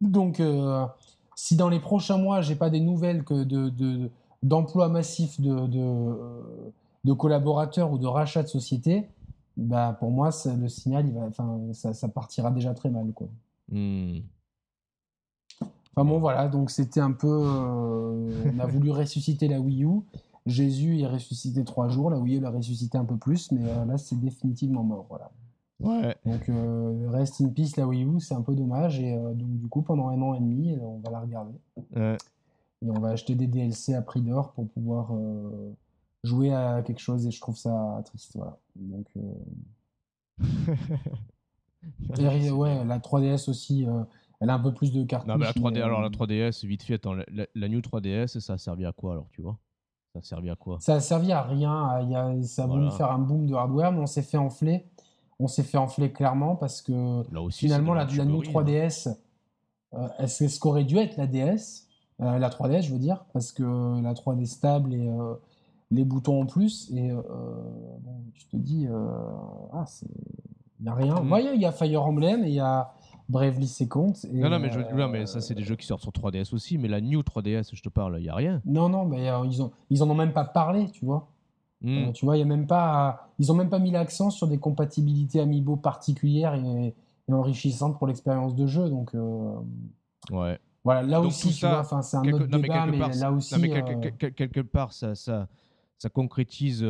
Donc 0.00 0.40
euh, 0.40 0.86
si 1.34 1.56
dans 1.56 1.68
les 1.68 1.80
prochains 1.80 2.18
mois 2.18 2.40
j'ai 2.40 2.56
pas 2.56 2.70
des 2.70 2.80
nouvelles 2.80 3.24
que 3.24 3.44
de, 3.44 4.10
d'emploi 4.42 4.88
massif 4.88 5.40
de, 5.40 5.66
de, 7.04 7.12
collaborateurs 7.12 7.92
ou 7.92 7.98
de 7.98 8.06
rachats 8.06 8.42
de 8.42 8.48
sociétés, 8.48 9.08
bah 9.56 9.96
pour 9.98 10.10
moi 10.10 10.30
le 10.46 10.68
signal 10.68 11.06
il 11.06 11.14
va, 11.14 11.22
enfin, 11.22 11.60
ça, 11.72 11.92
ça, 11.92 12.08
partira 12.08 12.50
déjà 12.50 12.72
très 12.72 12.90
mal, 12.90 13.12
quoi. 13.12 13.28
Hmm. 13.70 14.20
Enfin 15.94 16.04
bon, 16.04 16.18
voilà, 16.20 16.48
donc 16.48 16.70
c'était 16.70 17.00
un 17.00 17.12
peu. 17.12 17.28
Euh, 17.28 18.52
on 18.54 18.58
a 18.58 18.66
voulu 18.66 18.90
ressusciter 18.90 19.48
la 19.48 19.60
Wii 19.60 19.84
U. 19.84 20.00
Jésus 20.46 21.00
est 21.00 21.06
ressuscité 21.06 21.64
trois 21.64 21.88
jours, 21.88 22.10
la 22.10 22.18
Wii 22.18 22.36
U 22.36 22.40
l'a 22.40 22.50
ressuscité 22.50 22.96
un 22.96 23.04
peu 23.04 23.16
plus, 23.16 23.50
mais 23.52 23.68
euh, 23.68 23.84
là 23.84 23.98
c'est 23.98 24.18
définitivement 24.18 24.84
mort. 24.84 25.06
Voilà. 25.08 25.30
Ouais. 25.80 26.14
Donc 26.26 26.48
euh, 26.48 27.08
reste 27.10 27.40
in 27.40 27.48
peace 27.48 27.76
la 27.76 27.86
Wii 27.86 28.04
U, 28.04 28.20
c'est 28.20 28.34
un 28.34 28.42
peu 28.42 28.54
dommage. 28.54 29.00
Et 29.00 29.16
donc 29.16 29.58
du 29.58 29.68
coup, 29.68 29.82
pendant 29.82 30.08
un 30.08 30.20
an 30.22 30.34
et 30.34 30.40
demi, 30.40 30.78
on 30.80 30.98
va 30.98 31.10
la 31.10 31.20
regarder. 31.20 31.54
Ouais. 31.96 32.16
Et 32.82 32.90
on 32.90 33.00
va 33.00 33.10
acheter 33.10 33.34
des 33.34 33.46
DLC 33.46 33.94
à 33.94 34.02
prix 34.02 34.22
d'or 34.22 34.52
pour 34.52 34.68
pouvoir 34.68 35.12
jouer 36.24 36.52
à 36.52 36.82
quelque 36.82 37.00
chose. 37.00 37.26
Et 37.26 37.30
je 37.30 37.40
trouve 37.40 37.56
ça 37.56 38.02
triste. 38.04 38.36
Voilà. 38.36 38.58
Donc. 38.76 39.06
ouais, 42.18 42.84
la 42.84 42.98
3DS 42.98 43.48
aussi. 43.50 43.86
Elle 44.40 44.48
a 44.48 44.54
un 44.54 44.58
peu 44.58 44.72
plus 44.72 44.92
de 44.92 45.04
cartouches. 45.04 45.28
Non, 45.28 45.36
mais 45.38 45.44
la 45.44 45.52
3D, 45.52 45.82
alors 45.82 46.00
la 46.00 46.08
3DS, 46.08 46.66
vite 46.66 46.82
fait, 46.82 46.94
attends, 46.94 47.14
la, 47.14 47.68
New 47.68 47.80
3DS, 47.80 48.40
ça 48.40 48.54
a 48.54 48.58
servi 48.58 48.86
à 48.86 48.92
quoi 48.92 49.12
alors, 49.12 49.28
tu 49.32 49.42
vois? 49.42 49.58
Ça 50.14 50.20
a 50.20 50.22
servi 50.22 50.50
à 50.50 50.56
quoi? 50.56 50.78
Ça 50.80 50.94
a 50.94 51.00
servi 51.00 51.30
à 51.30 51.42
rien. 51.42 52.00
Il 52.02 52.10
y 52.10 52.16
a, 52.16 52.42
ça 52.42 52.64
a 52.64 52.66
voulu 52.66 52.90
faire 52.90 53.12
un 53.12 53.18
boom 53.18 53.46
de 53.46 53.54
hardware, 53.54 53.92
mais 53.92 54.00
on 54.00 54.06
s'est 54.06 54.22
fait 54.22 54.38
enfler. 54.38 54.86
On 55.40 55.48
s'est 55.48 55.62
fait 55.62 55.78
enfler 55.78 56.12
clairement 56.12 56.54
parce 56.54 56.82
que 56.82 57.22
finalement, 57.50 57.94
la, 57.94 58.04
la, 58.04 58.24
New 58.24 58.42
3DS, 58.42 59.16
euh, 59.94 60.08
c'est 60.26 60.48
ce 60.48 60.60
qu'aurait 60.60 60.84
dû 60.84 60.98
être 60.98 61.16
la 61.16 61.26
DS, 61.26 61.86
euh, 62.20 62.38
la 62.38 62.48
3DS, 62.50 62.82
je 62.82 62.92
veux 62.92 62.98
dire, 62.98 63.24
parce 63.32 63.50
que 63.50 63.62
la 64.02 64.12
3D 64.12 64.44
stable 64.44 64.94
et 64.94 65.08
euh, 65.08 65.34
les 65.90 66.04
boutons 66.04 66.42
en 66.42 66.46
plus. 66.46 66.90
Et 66.94 67.10
bon, 67.10 68.22
je 68.34 68.46
te 68.46 68.56
dis, 68.56 68.86
ah, 69.72 69.84
il 70.78 70.84
n'y 70.84 70.88
a 70.88 70.94
rien. 70.94 71.14
Mmh. 71.14 71.54
il 71.54 71.60
y 71.60 71.66
a 71.66 71.72
Fire 71.72 72.02
Emblem 72.04 72.44
et 72.44 72.48
il 72.48 72.54
y 72.54 72.60
a 72.60 72.92
Bravely 73.30 73.68
Second. 73.68 74.12
Et, 74.24 74.38
non, 74.38 74.50
non, 74.50 74.58
mais, 74.58 74.70
je, 74.70 74.80
non, 74.80 75.08
mais 75.08 75.26
ça, 75.26 75.40
c'est 75.40 75.54
des 75.54 75.62
jeux 75.62 75.76
qui 75.76 75.86
sortent 75.86 76.02
sur 76.02 76.10
3DS 76.10 76.52
aussi. 76.54 76.76
Mais 76.78 76.88
la 76.88 77.00
New 77.00 77.20
3DS, 77.20 77.70
je 77.72 77.82
te 77.82 77.88
parle, 77.88 78.16
il 78.18 78.24
n'y 78.24 78.28
a 78.28 78.34
rien. 78.34 78.60
Non, 78.64 78.88
non, 78.88 79.06
mais 79.06 79.30
euh, 79.30 79.46
ils, 79.46 79.62
ont, 79.62 79.70
ils 79.88 80.02
en 80.02 80.10
ont 80.10 80.14
même 80.14 80.32
pas 80.32 80.44
parlé, 80.44 80.90
tu 80.90 81.04
vois. 81.04 81.28
Hmm. 81.82 82.08
Euh, 82.08 82.12
tu 82.12 82.24
vois, 82.24 82.36
il 82.36 82.40
y 82.40 82.42
a 82.42 82.46
même 82.46 82.66
pas, 82.66 83.30
ils 83.38 83.50
ont 83.50 83.54
même 83.54 83.70
pas 83.70 83.78
mis 83.78 83.90
l'accent 83.90 84.30
sur 84.30 84.46
des 84.46 84.58
compatibilités 84.58 85.40
amiibo 85.40 85.76
particulières 85.76 86.54
et, 86.54 86.94
enrichissantes 87.32 87.96
pour 87.96 88.08
l'expérience 88.08 88.56
de 88.56 88.66
jeu. 88.66 88.88
Donc, 88.90 89.14
euh, 89.14 89.54
ouais. 90.32 90.58
Voilà, 90.82 91.02
là 91.02 91.20
aussi, 91.20 91.54
tu 91.54 91.64
vois, 91.64 91.84
c'est 91.84 92.16
un 92.16 92.32
autre 92.32 92.46
débat, 92.46 92.86
mais, 92.86 92.98
là 92.98 93.30
aussi. 93.30 93.56
mais 93.60 93.68
quelque, 93.70 94.60
part, 94.62 94.92
ça, 94.92 95.14
ça, 95.14 95.46
ça 95.96 96.08
concrétise 96.08 96.84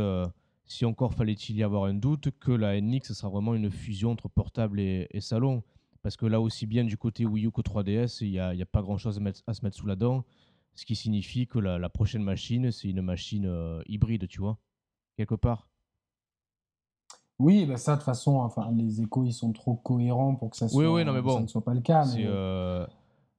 si 0.64 0.84
encore 0.86 1.12
fallait-il 1.12 1.56
y 1.56 1.62
avoir 1.62 1.84
un 1.84 1.94
doute, 1.94 2.30
que 2.38 2.52
la 2.52 2.80
NX 2.80 3.12
sera 3.12 3.28
vraiment 3.28 3.54
une 3.54 3.70
fusion 3.70 4.12
entre 4.12 4.28
portable 4.28 4.80
et, 4.80 5.08
et 5.10 5.20
salon. 5.20 5.62
Parce 6.02 6.16
que 6.16 6.26
là 6.26 6.40
aussi 6.40 6.66
bien 6.66 6.84
du 6.84 6.96
côté 6.96 7.26
Wii 7.26 7.46
U 7.46 7.50
qu'au 7.50 7.62
3DS, 7.62 8.24
il 8.24 8.30
n'y 8.30 8.38
a, 8.38 8.54
y 8.54 8.62
a, 8.62 8.66
pas 8.66 8.80
grand-chose 8.80 9.20
à, 9.46 9.54
se 9.54 9.64
mettre 9.64 9.76
sous 9.76 9.86
la 9.86 9.96
dent. 9.96 10.24
Ce 10.74 10.86
qui 10.86 10.96
signifie 10.96 11.46
que 11.46 11.58
la, 11.58 11.88
prochaine 11.88 12.22
machine, 12.22 12.70
c'est 12.70 12.88
une 12.88 13.02
machine 13.02 13.46
euh, 13.46 13.82
hybride, 13.86 14.28
tu 14.28 14.40
vois, 14.40 14.58
quelque 15.20 15.34
part. 15.34 15.68
Oui, 17.38 17.66
bah 17.66 17.76
ça, 17.76 17.92
de 17.92 17.96
toute 17.98 18.04
façon, 18.04 18.36
enfin, 18.36 18.70
les 18.74 19.00
échos, 19.00 19.24
ils 19.24 19.32
sont 19.32 19.52
trop 19.52 19.74
cohérents 19.74 20.34
pour 20.34 20.50
que 20.50 20.56
ça, 20.56 20.68
soit, 20.68 20.90
oui, 20.90 21.04
non, 21.04 21.12
mais 21.12 21.22
bon, 21.22 21.36
ça 21.36 21.40
ne 21.40 21.46
soit 21.46 21.64
pas 21.64 21.74
le 21.74 21.80
cas. 21.80 22.06
Euh, 22.16 22.86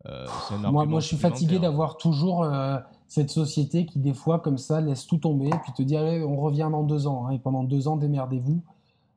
euh, 0.08 0.28
moi, 0.72 0.86
moi, 0.86 0.99
je 0.99 1.08
suis 1.08 1.18
fatigué 1.18 1.60
d'avoir 1.60 1.98
toujours 1.98 2.48
cette 3.08 3.30
société 3.30 3.86
qui, 3.86 3.99
des 3.99 4.14
fois, 4.14 4.40
comme 4.40 4.58
ça, 4.58 4.80
laisse 4.82 5.06
tout 5.06 5.18
tomber, 5.18 5.49
puis 5.64 5.74
te 5.74 5.82
dit, 5.82 5.98
on 5.98 6.38
revient 6.38 6.70
dans 6.72 6.84
deux 6.84 7.08
ans, 7.08 7.28
hein, 7.28 7.32
et 7.32 7.40
pendant 7.40 7.64
deux 7.64 7.88
ans, 7.88 7.98
démerdez-vous. 7.98 8.62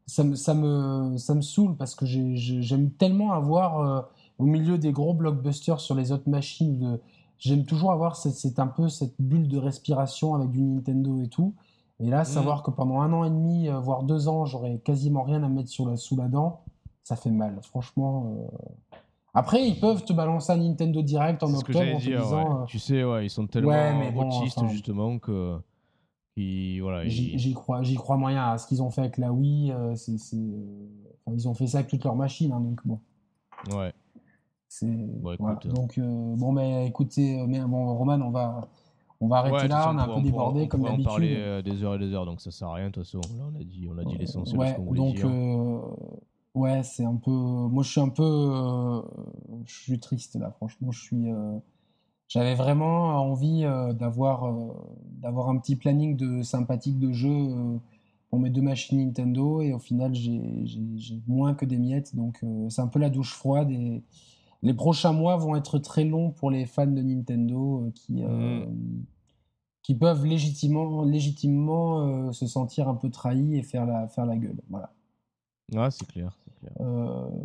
Ça, 0.06 0.22
me, 0.22 0.34
ça, 0.34 0.52
me, 0.52 1.16
ça 1.16 1.34
me 1.34 1.40
saoule 1.40 1.76
parce 1.76 1.94
que 1.94 2.04
j'aime 2.04 2.90
tellement 2.90 3.32
avoir, 3.32 4.08
au 4.38 4.44
milieu 4.44 4.76
des 4.76 4.92
gros 4.92 5.14
blockbusters 5.14 5.80
sur 5.80 5.94
les 5.94 6.12
autres 6.12 6.28
machines, 6.28 6.98
j'aime 7.38 7.64
toujours 7.64 7.92
avoir 7.92 8.16
c'est 8.16 8.58
un 8.58 8.66
peu 8.66 8.88
cette 8.88 9.14
bulle 9.18 9.48
de 9.48 9.58
respiration 9.58 10.34
avec 10.34 10.50
du 10.50 10.60
Nintendo 10.60 11.22
et 11.22 11.28
tout. 11.28 11.54
Et 12.00 12.06
là, 12.08 12.24
savoir 12.24 12.60
mm. 12.60 12.62
que 12.62 12.70
pendant 12.70 13.00
un 13.00 13.12
an 13.12 13.24
et 13.24 13.30
demi, 13.30 13.68
euh, 13.68 13.78
voire 13.78 14.02
deux 14.02 14.28
ans, 14.28 14.44
j'aurais 14.44 14.78
quasiment 14.78 15.22
rien 15.22 15.42
à 15.42 15.48
mettre 15.48 15.68
sur 15.68 15.88
la, 15.88 15.96
sous 15.96 16.16
la 16.16 16.28
dent, 16.28 16.64
ça 17.02 17.16
fait 17.16 17.30
mal. 17.30 17.58
Franchement. 17.62 18.34
Euh. 18.36 18.96
Après, 19.32 19.66
ils 19.66 19.80
peuvent 19.80 20.04
te 20.04 20.12
balancer 20.12 20.52
un 20.52 20.58
Nintendo 20.58 21.02
Direct 21.02 21.42
en 21.42 21.52
octobre 21.54 21.94
en 21.94 21.98
te 21.98 22.04
disant. 22.04 22.62
Euh, 22.62 22.64
tu 22.66 22.78
sais, 22.78 23.02
ouais, 23.02 23.26
ils 23.26 23.30
sont 23.30 23.46
tellement 23.46 24.00
autistes 24.16 24.64
justement 24.68 25.18
que. 25.18 25.58
Voilà, 26.36 27.06
J'y 27.06 27.54
crois, 27.54 27.82
j'y 27.82 27.94
crois 27.94 28.16
moyen 28.16 28.50
à 28.50 28.58
ce 28.58 28.66
qu'ils 28.66 28.82
ont 28.82 28.90
fait 28.90 29.02
avec 29.02 29.18
la 29.18 29.32
Wii. 29.32 29.72
ils 31.28 31.48
ont 31.48 31.54
fait 31.54 31.66
ça 31.66 31.78
avec 31.78 31.90
toutes 31.90 32.04
leurs 32.04 32.16
machines, 32.16 32.52
hein, 32.52 32.60
donc 32.60 32.80
bon. 32.84 33.00
Ouais. 33.72 33.92
Donc, 34.82 35.98
euh, 35.98 36.34
bon, 36.36 36.52
mais 36.52 36.86
écoutez, 36.86 37.40
euh, 37.40 37.46
mais, 37.46 37.60
bon, 37.60 37.94
Roman, 37.94 38.20
on 38.20 38.30
va, 38.30 38.68
on 39.20 39.28
va 39.28 39.38
arrêter 39.38 39.68
là. 39.68 39.90
On 39.92 39.98
a 39.98 40.02
un 40.04 40.14
peu 40.16 40.22
débordé, 40.22 40.68
comme 40.68 40.82
d'habitude. 40.82 41.06
On 41.06 41.10
va 41.10 41.16
parler 41.16 41.36
euh, 41.36 41.62
des 41.62 41.82
heures 41.82 41.94
et 41.94 41.98
des 41.98 42.12
heures, 42.12 42.26
donc 42.26 42.40
ça 42.40 42.50
sert 42.50 42.68
à 42.68 42.74
rien, 42.74 42.88
de 42.88 42.92
toute 42.92 43.04
façon. 43.04 43.20
Là, 43.38 43.44
on 43.52 43.60
a 43.60 43.64
dit, 43.64 43.88
on 43.90 43.98
a 43.98 44.04
dit 44.04 44.16
l'essentiel 44.18 44.58
ouais, 44.58 44.76
donc, 44.94 45.24
ouais, 46.54 46.82
c'est 46.82 47.04
un 47.04 47.16
peu. 47.16 47.30
Moi, 47.30 47.82
je 47.82 47.90
suis 47.90 48.00
un 48.00 48.08
peu. 48.08 49.02
je 49.66 49.74
suis 49.74 50.00
triste, 50.00 50.36
là, 50.36 50.50
franchement. 50.50 50.90
Je 50.90 51.00
suis. 51.00 51.26
J'avais 52.28 52.54
vraiment 52.54 53.30
envie 53.30 53.62
d'avoir 53.98 54.52
d'avoir 55.20 55.48
un 55.48 55.58
petit 55.58 55.76
planning 55.76 56.16
de 56.16 56.42
sympathique 56.42 56.98
de 56.98 57.12
jeu 57.12 57.30
pour 58.30 58.40
mes 58.40 58.50
deux 58.50 58.62
machines 58.62 58.98
Nintendo 58.98 59.60
et 59.60 59.72
au 59.72 59.78
final 59.78 60.14
j'ai 60.14 61.22
moins 61.28 61.54
que 61.54 61.64
des 61.64 61.78
miettes 61.78 62.16
donc 62.16 62.42
c'est 62.70 62.80
un 62.80 62.88
peu 62.88 62.98
la 62.98 63.10
douche 63.10 63.34
froide 63.34 63.70
et, 63.70 64.02
les 64.64 64.72
prochains 64.72 65.12
mois 65.12 65.36
vont 65.36 65.54
être 65.54 65.78
très 65.78 66.04
longs 66.04 66.30
pour 66.30 66.50
les 66.50 66.64
fans 66.64 66.86
de 66.86 67.02
Nintendo 67.02 67.84
euh, 67.84 67.90
qui, 67.94 68.24
euh, 68.24 68.64
mm. 68.66 69.04
qui 69.82 69.94
peuvent 69.94 70.24
légitimement, 70.24 71.04
légitimement 71.04 72.00
euh, 72.00 72.32
se 72.32 72.46
sentir 72.46 72.88
un 72.88 72.94
peu 72.94 73.10
trahis 73.10 73.58
et 73.58 73.62
faire 73.62 73.84
la, 73.84 74.08
faire 74.08 74.24
la 74.24 74.36
gueule. 74.36 74.60
Voilà. 74.70 74.90
Ouais, 75.72 75.90
c'est 75.90 76.06
clair. 76.06 76.36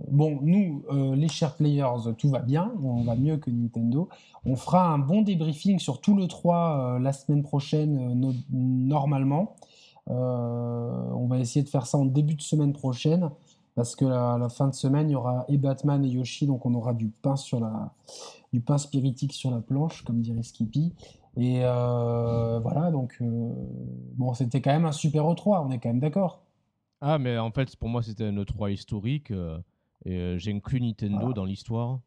bon, 0.10 0.40
nous, 0.41 0.84
les 1.16 1.30
chers 1.30 1.56
players, 1.56 2.14
tout 2.18 2.30
va 2.30 2.40
bien, 2.40 2.74
on 2.84 3.04
va 3.04 3.16
mieux 3.16 3.38
que 3.38 3.50
Nintendo. 3.50 4.10
On 4.46 4.58
fera 4.58 4.90
un 4.90 5.00
bon 5.00 5.22
débriefing 5.22 5.80
sur 5.80 6.02
tout 6.02 6.16
le 6.16 6.28
3 6.28 7.00
la 7.00 7.14
semaine 7.14 7.44
prochaine, 7.44 8.34
normalement. 8.52 9.56
on 10.08 11.28
va 11.30 11.40
essayer 11.40 11.64
de 11.64 11.70
faire 11.70 11.86
ça 11.86 11.98
en 11.98 12.06
début 12.06 12.36
de 12.36 12.41
semaine 12.41 12.74
prochaine 12.74 13.30
parce 13.80 13.95
que 13.95 14.03
à 14.03 14.38
la 14.38 14.49
fin 14.49 14.68
de 14.68 14.73
semaine, 14.73 15.10
il 15.10 15.14
y 15.14 15.15
aura 15.15 15.45
et 15.47 15.57
Batman 15.57 16.03
et 16.03 16.10
Yoshi, 16.10 16.45
donc 16.45 16.65
on 16.65 16.73
aura 16.73 16.93
du 16.93 17.07
pain 17.07 17.38
sur 17.38 17.61
la, 17.61 17.93
du 18.51 18.60
pain 18.60 18.77
spiritique 18.77 19.31
sur 19.31 19.51
la 19.51 19.61
planche, 19.61 20.03
comme 20.03 20.19
dirait 20.19 20.43
Skippy. 20.43 20.93
Et 21.38 21.61
euh, 21.64 22.60
voilà, 22.60 22.91
donc 22.91 23.15
euh, 23.22 23.53
bon, 24.18 24.34
c'était 24.34 24.60
quand 24.60 24.73
même 24.73 24.84
un 24.84 24.91
super 24.91 25.23
E3, 25.23 25.65
on 25.65 25.72
est 25.72 25.80
quand 25.80 25.88
même 25.88 26.01
d'accord. 26.01 26.41
Ah, 26.99 27.19
mais 27.19 27.38
en 27.38 27.51
fait, 27.51 27.73
pour 27.77 27.88
moi, 27.88 28.03
c'était 28.03 28.26
un 28.26 28.35
E3 28.35 28.73
historique, 28.73 29.31
euh, 29.31 29.57
et 30.03 30.38
j'inclus 30.38 30.81
Nintendo 30.81 31.31
dans 31.31 31.45
l'histoire. 31.45 32.01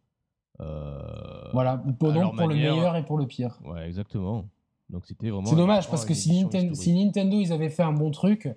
voilà, 0.58 1.82
pour, 1.98 2.12
donc 2.12 2.36
pour 2.36 2.48
le 2.48 2.54
meilleur 2.54 2.96
et 2.96 3.04
pour 3.06 3.16
le 3.16 3.26
pire. 3.26 3.58
Ouais, 3.64 3.86
exactement. 3.86 4.44
Donc 4.90 5.06
c'était 5.06 5.30
vraiment. 5.30 5.46
C'est 5.46 5.56
dommage 5.56 5.88
parce 5.88 6.04
que 6.04 6.12
si 6.12 6.44
Nintendo, 6.44 7.40
ils 7.40 7.50
avaient 7.50 7.70
fait 7.70 7.82
un 7.82 7.94
bon 7.94 8.10
truc, 8.10 8.54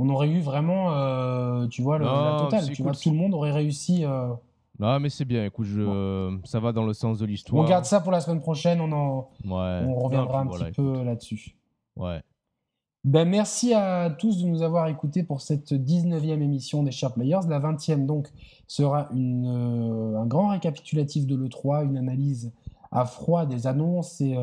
on 0.00 0.08
aurait 0.08 0.28
eu 0.28 0.40
vraiment, 0.40 0.92
euh, 0.92 1.66
tu 1.66 1.82
vois, 1.82 1.98
la 1.98 2.36
totale. 2.40 2.70
Tu 2.70 2.82
vois, 2.82 2.92
tout 2.92 3.10
le 3.10 3.16
monde 3.16 3.34
aurait 3.34 3.52
réussi. 3.52 4.04
Euh... 4.04 4.28
Non, 4.78 4.98
mais 4.98 5.10
c'est 5.10 5.26
bien. 5.26 5.44
Écoute, 5.44 5.66
je... 5.66 6.38
ça 6.44 6.58
va 6.58 6.72
dans 6.72 6.84
le 6.84 6.94
sens 6.94 7.18
de 7.18 7.26
l'histoire. 7.26 7.62
On 7.62 7.68
garde 7.68 7.84
ça 7.84 8.00
pour 8.00 8.10
la 8.10 8.20
semaine 8.20 8.40
prochaine. 8.40 8.80
On 8.80 8.90
en, 8.92 9.28
on 9.46 9.94
reviendra 9.98 10.40
un 10.40 10.46
petit 10.46 10.72
peu 10.72 11.02
là-dessus. 11.04 11.54
Ouais. 11.96 12.22
Ben, 13.04 13.28
merci 13.28 13.72
à 13.74 14.10
tous 14.10 14.42
de 14.42 14.46
nous 14.46 14.62
avoir 14.62 14.86
écoutés 14.88 15.22
pour 15.22 15.40
cette 15.40 15.72
19e 15.72 16.42
émission 16.42 16.82
des 16.82 16.92
Sharp 16.92 17.14
Players. 17.14 17.40
La 17.48 17.60
20e, 17.60 18.06
donc, 18.06 18.28
sera 18.66 19.08
une, 19.12 19.46
euh, 19.46 20.20
un 20.20 20.26
grand 20.26 20.48
récapitulatif 20.48 21.26
de 21.26 21.36
l'E3, 21.36 21.84
une 21.84 21.96
analyse 21.96 22.52
à 22.90 23.04
froid 23.04 23.46
des 23.46 23.66
annonces 23.66 24.20
et 24.20 24.34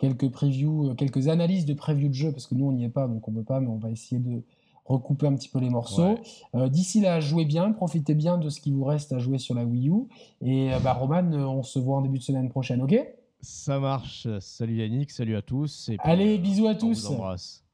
quelques 0.00 0.30
previews, 0.30 0.90
euh, 0.90 0.94
quelques 0.94 1.28
analyses 1.28 1.66
de 1.66 1.74
preview 1.74 2.08
de 2.08 2.14
jeu, 2.14 2.32
parce 2.32 2.46
que 2.46 2.54
nous, 2.54 2.66
on 2.66 2.72
n'y 2.72 2.84
est 2.84 2.88
pas, 2.88 3.06
donc 3.06 3.28
on 3.28 3.30
ne 3.30 3.36
peut 3.36 3.44
pas, 3.44 3.60
mais 3.60 3.68
on 3.68 3.76
va 3.76 3.90
essayer 3.90 4.20
de 4.20 4.42
recouper 4.86 5.28
un 5.28 5.36
petit 5.36 5.48
peu 5.48 5.60
les 5.60 5.70
morceaux. 5.70 6.16
Euh, 6.56 6.68
d'ici 6.68 7.00
là, 7.00 7.20
jouez 7.20 7.44
bien, 7.44 7.70
profitez 7.70 8.14
bien 8.14 8.38
de 8.38 8.48
ce 8.48 8.60
qui 8.60 8.72
vous 8.72 8.82
reste 8.82 9.12
à 9.12 9.18
jouer 9.18 9.38
sur 9.38 9.54
la 9.54 9.64
Wii 9.64 9.90
U. 9.90 10.08
Et 10.40 10.72
euh, 10.72 10.80
bah, 10.80 10.94
Roman, 10.94 11.30
on 11.32 11.62
se 11.62 11.78
voit 11.78 11.98
en 11.98 12.00
début 12.00 12.18
de 12.18 12.24
semaine 12.24 12.48
prochaine, 12.48 12.82
ok? 12.82 12.96
Ça 13.40 13.78
marche. 13.78 14.26
Salut 14.40 14.78
Yannick, 14.78 15.10
salut 15.10 15.36
à 15.36 15.42
tous. 15.42 15.90
Allez, 16.00 16.38
bisous 16.38 16.66
à 16.66 16.74
tous. 16.74 17.06
On 17.06 17.10
vous 17.10 17.14
embrasse. 17.16 17.64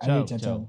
Allez, 0.00 0.24
ciao. 0.26 0.38
ciao. 0.38 0.66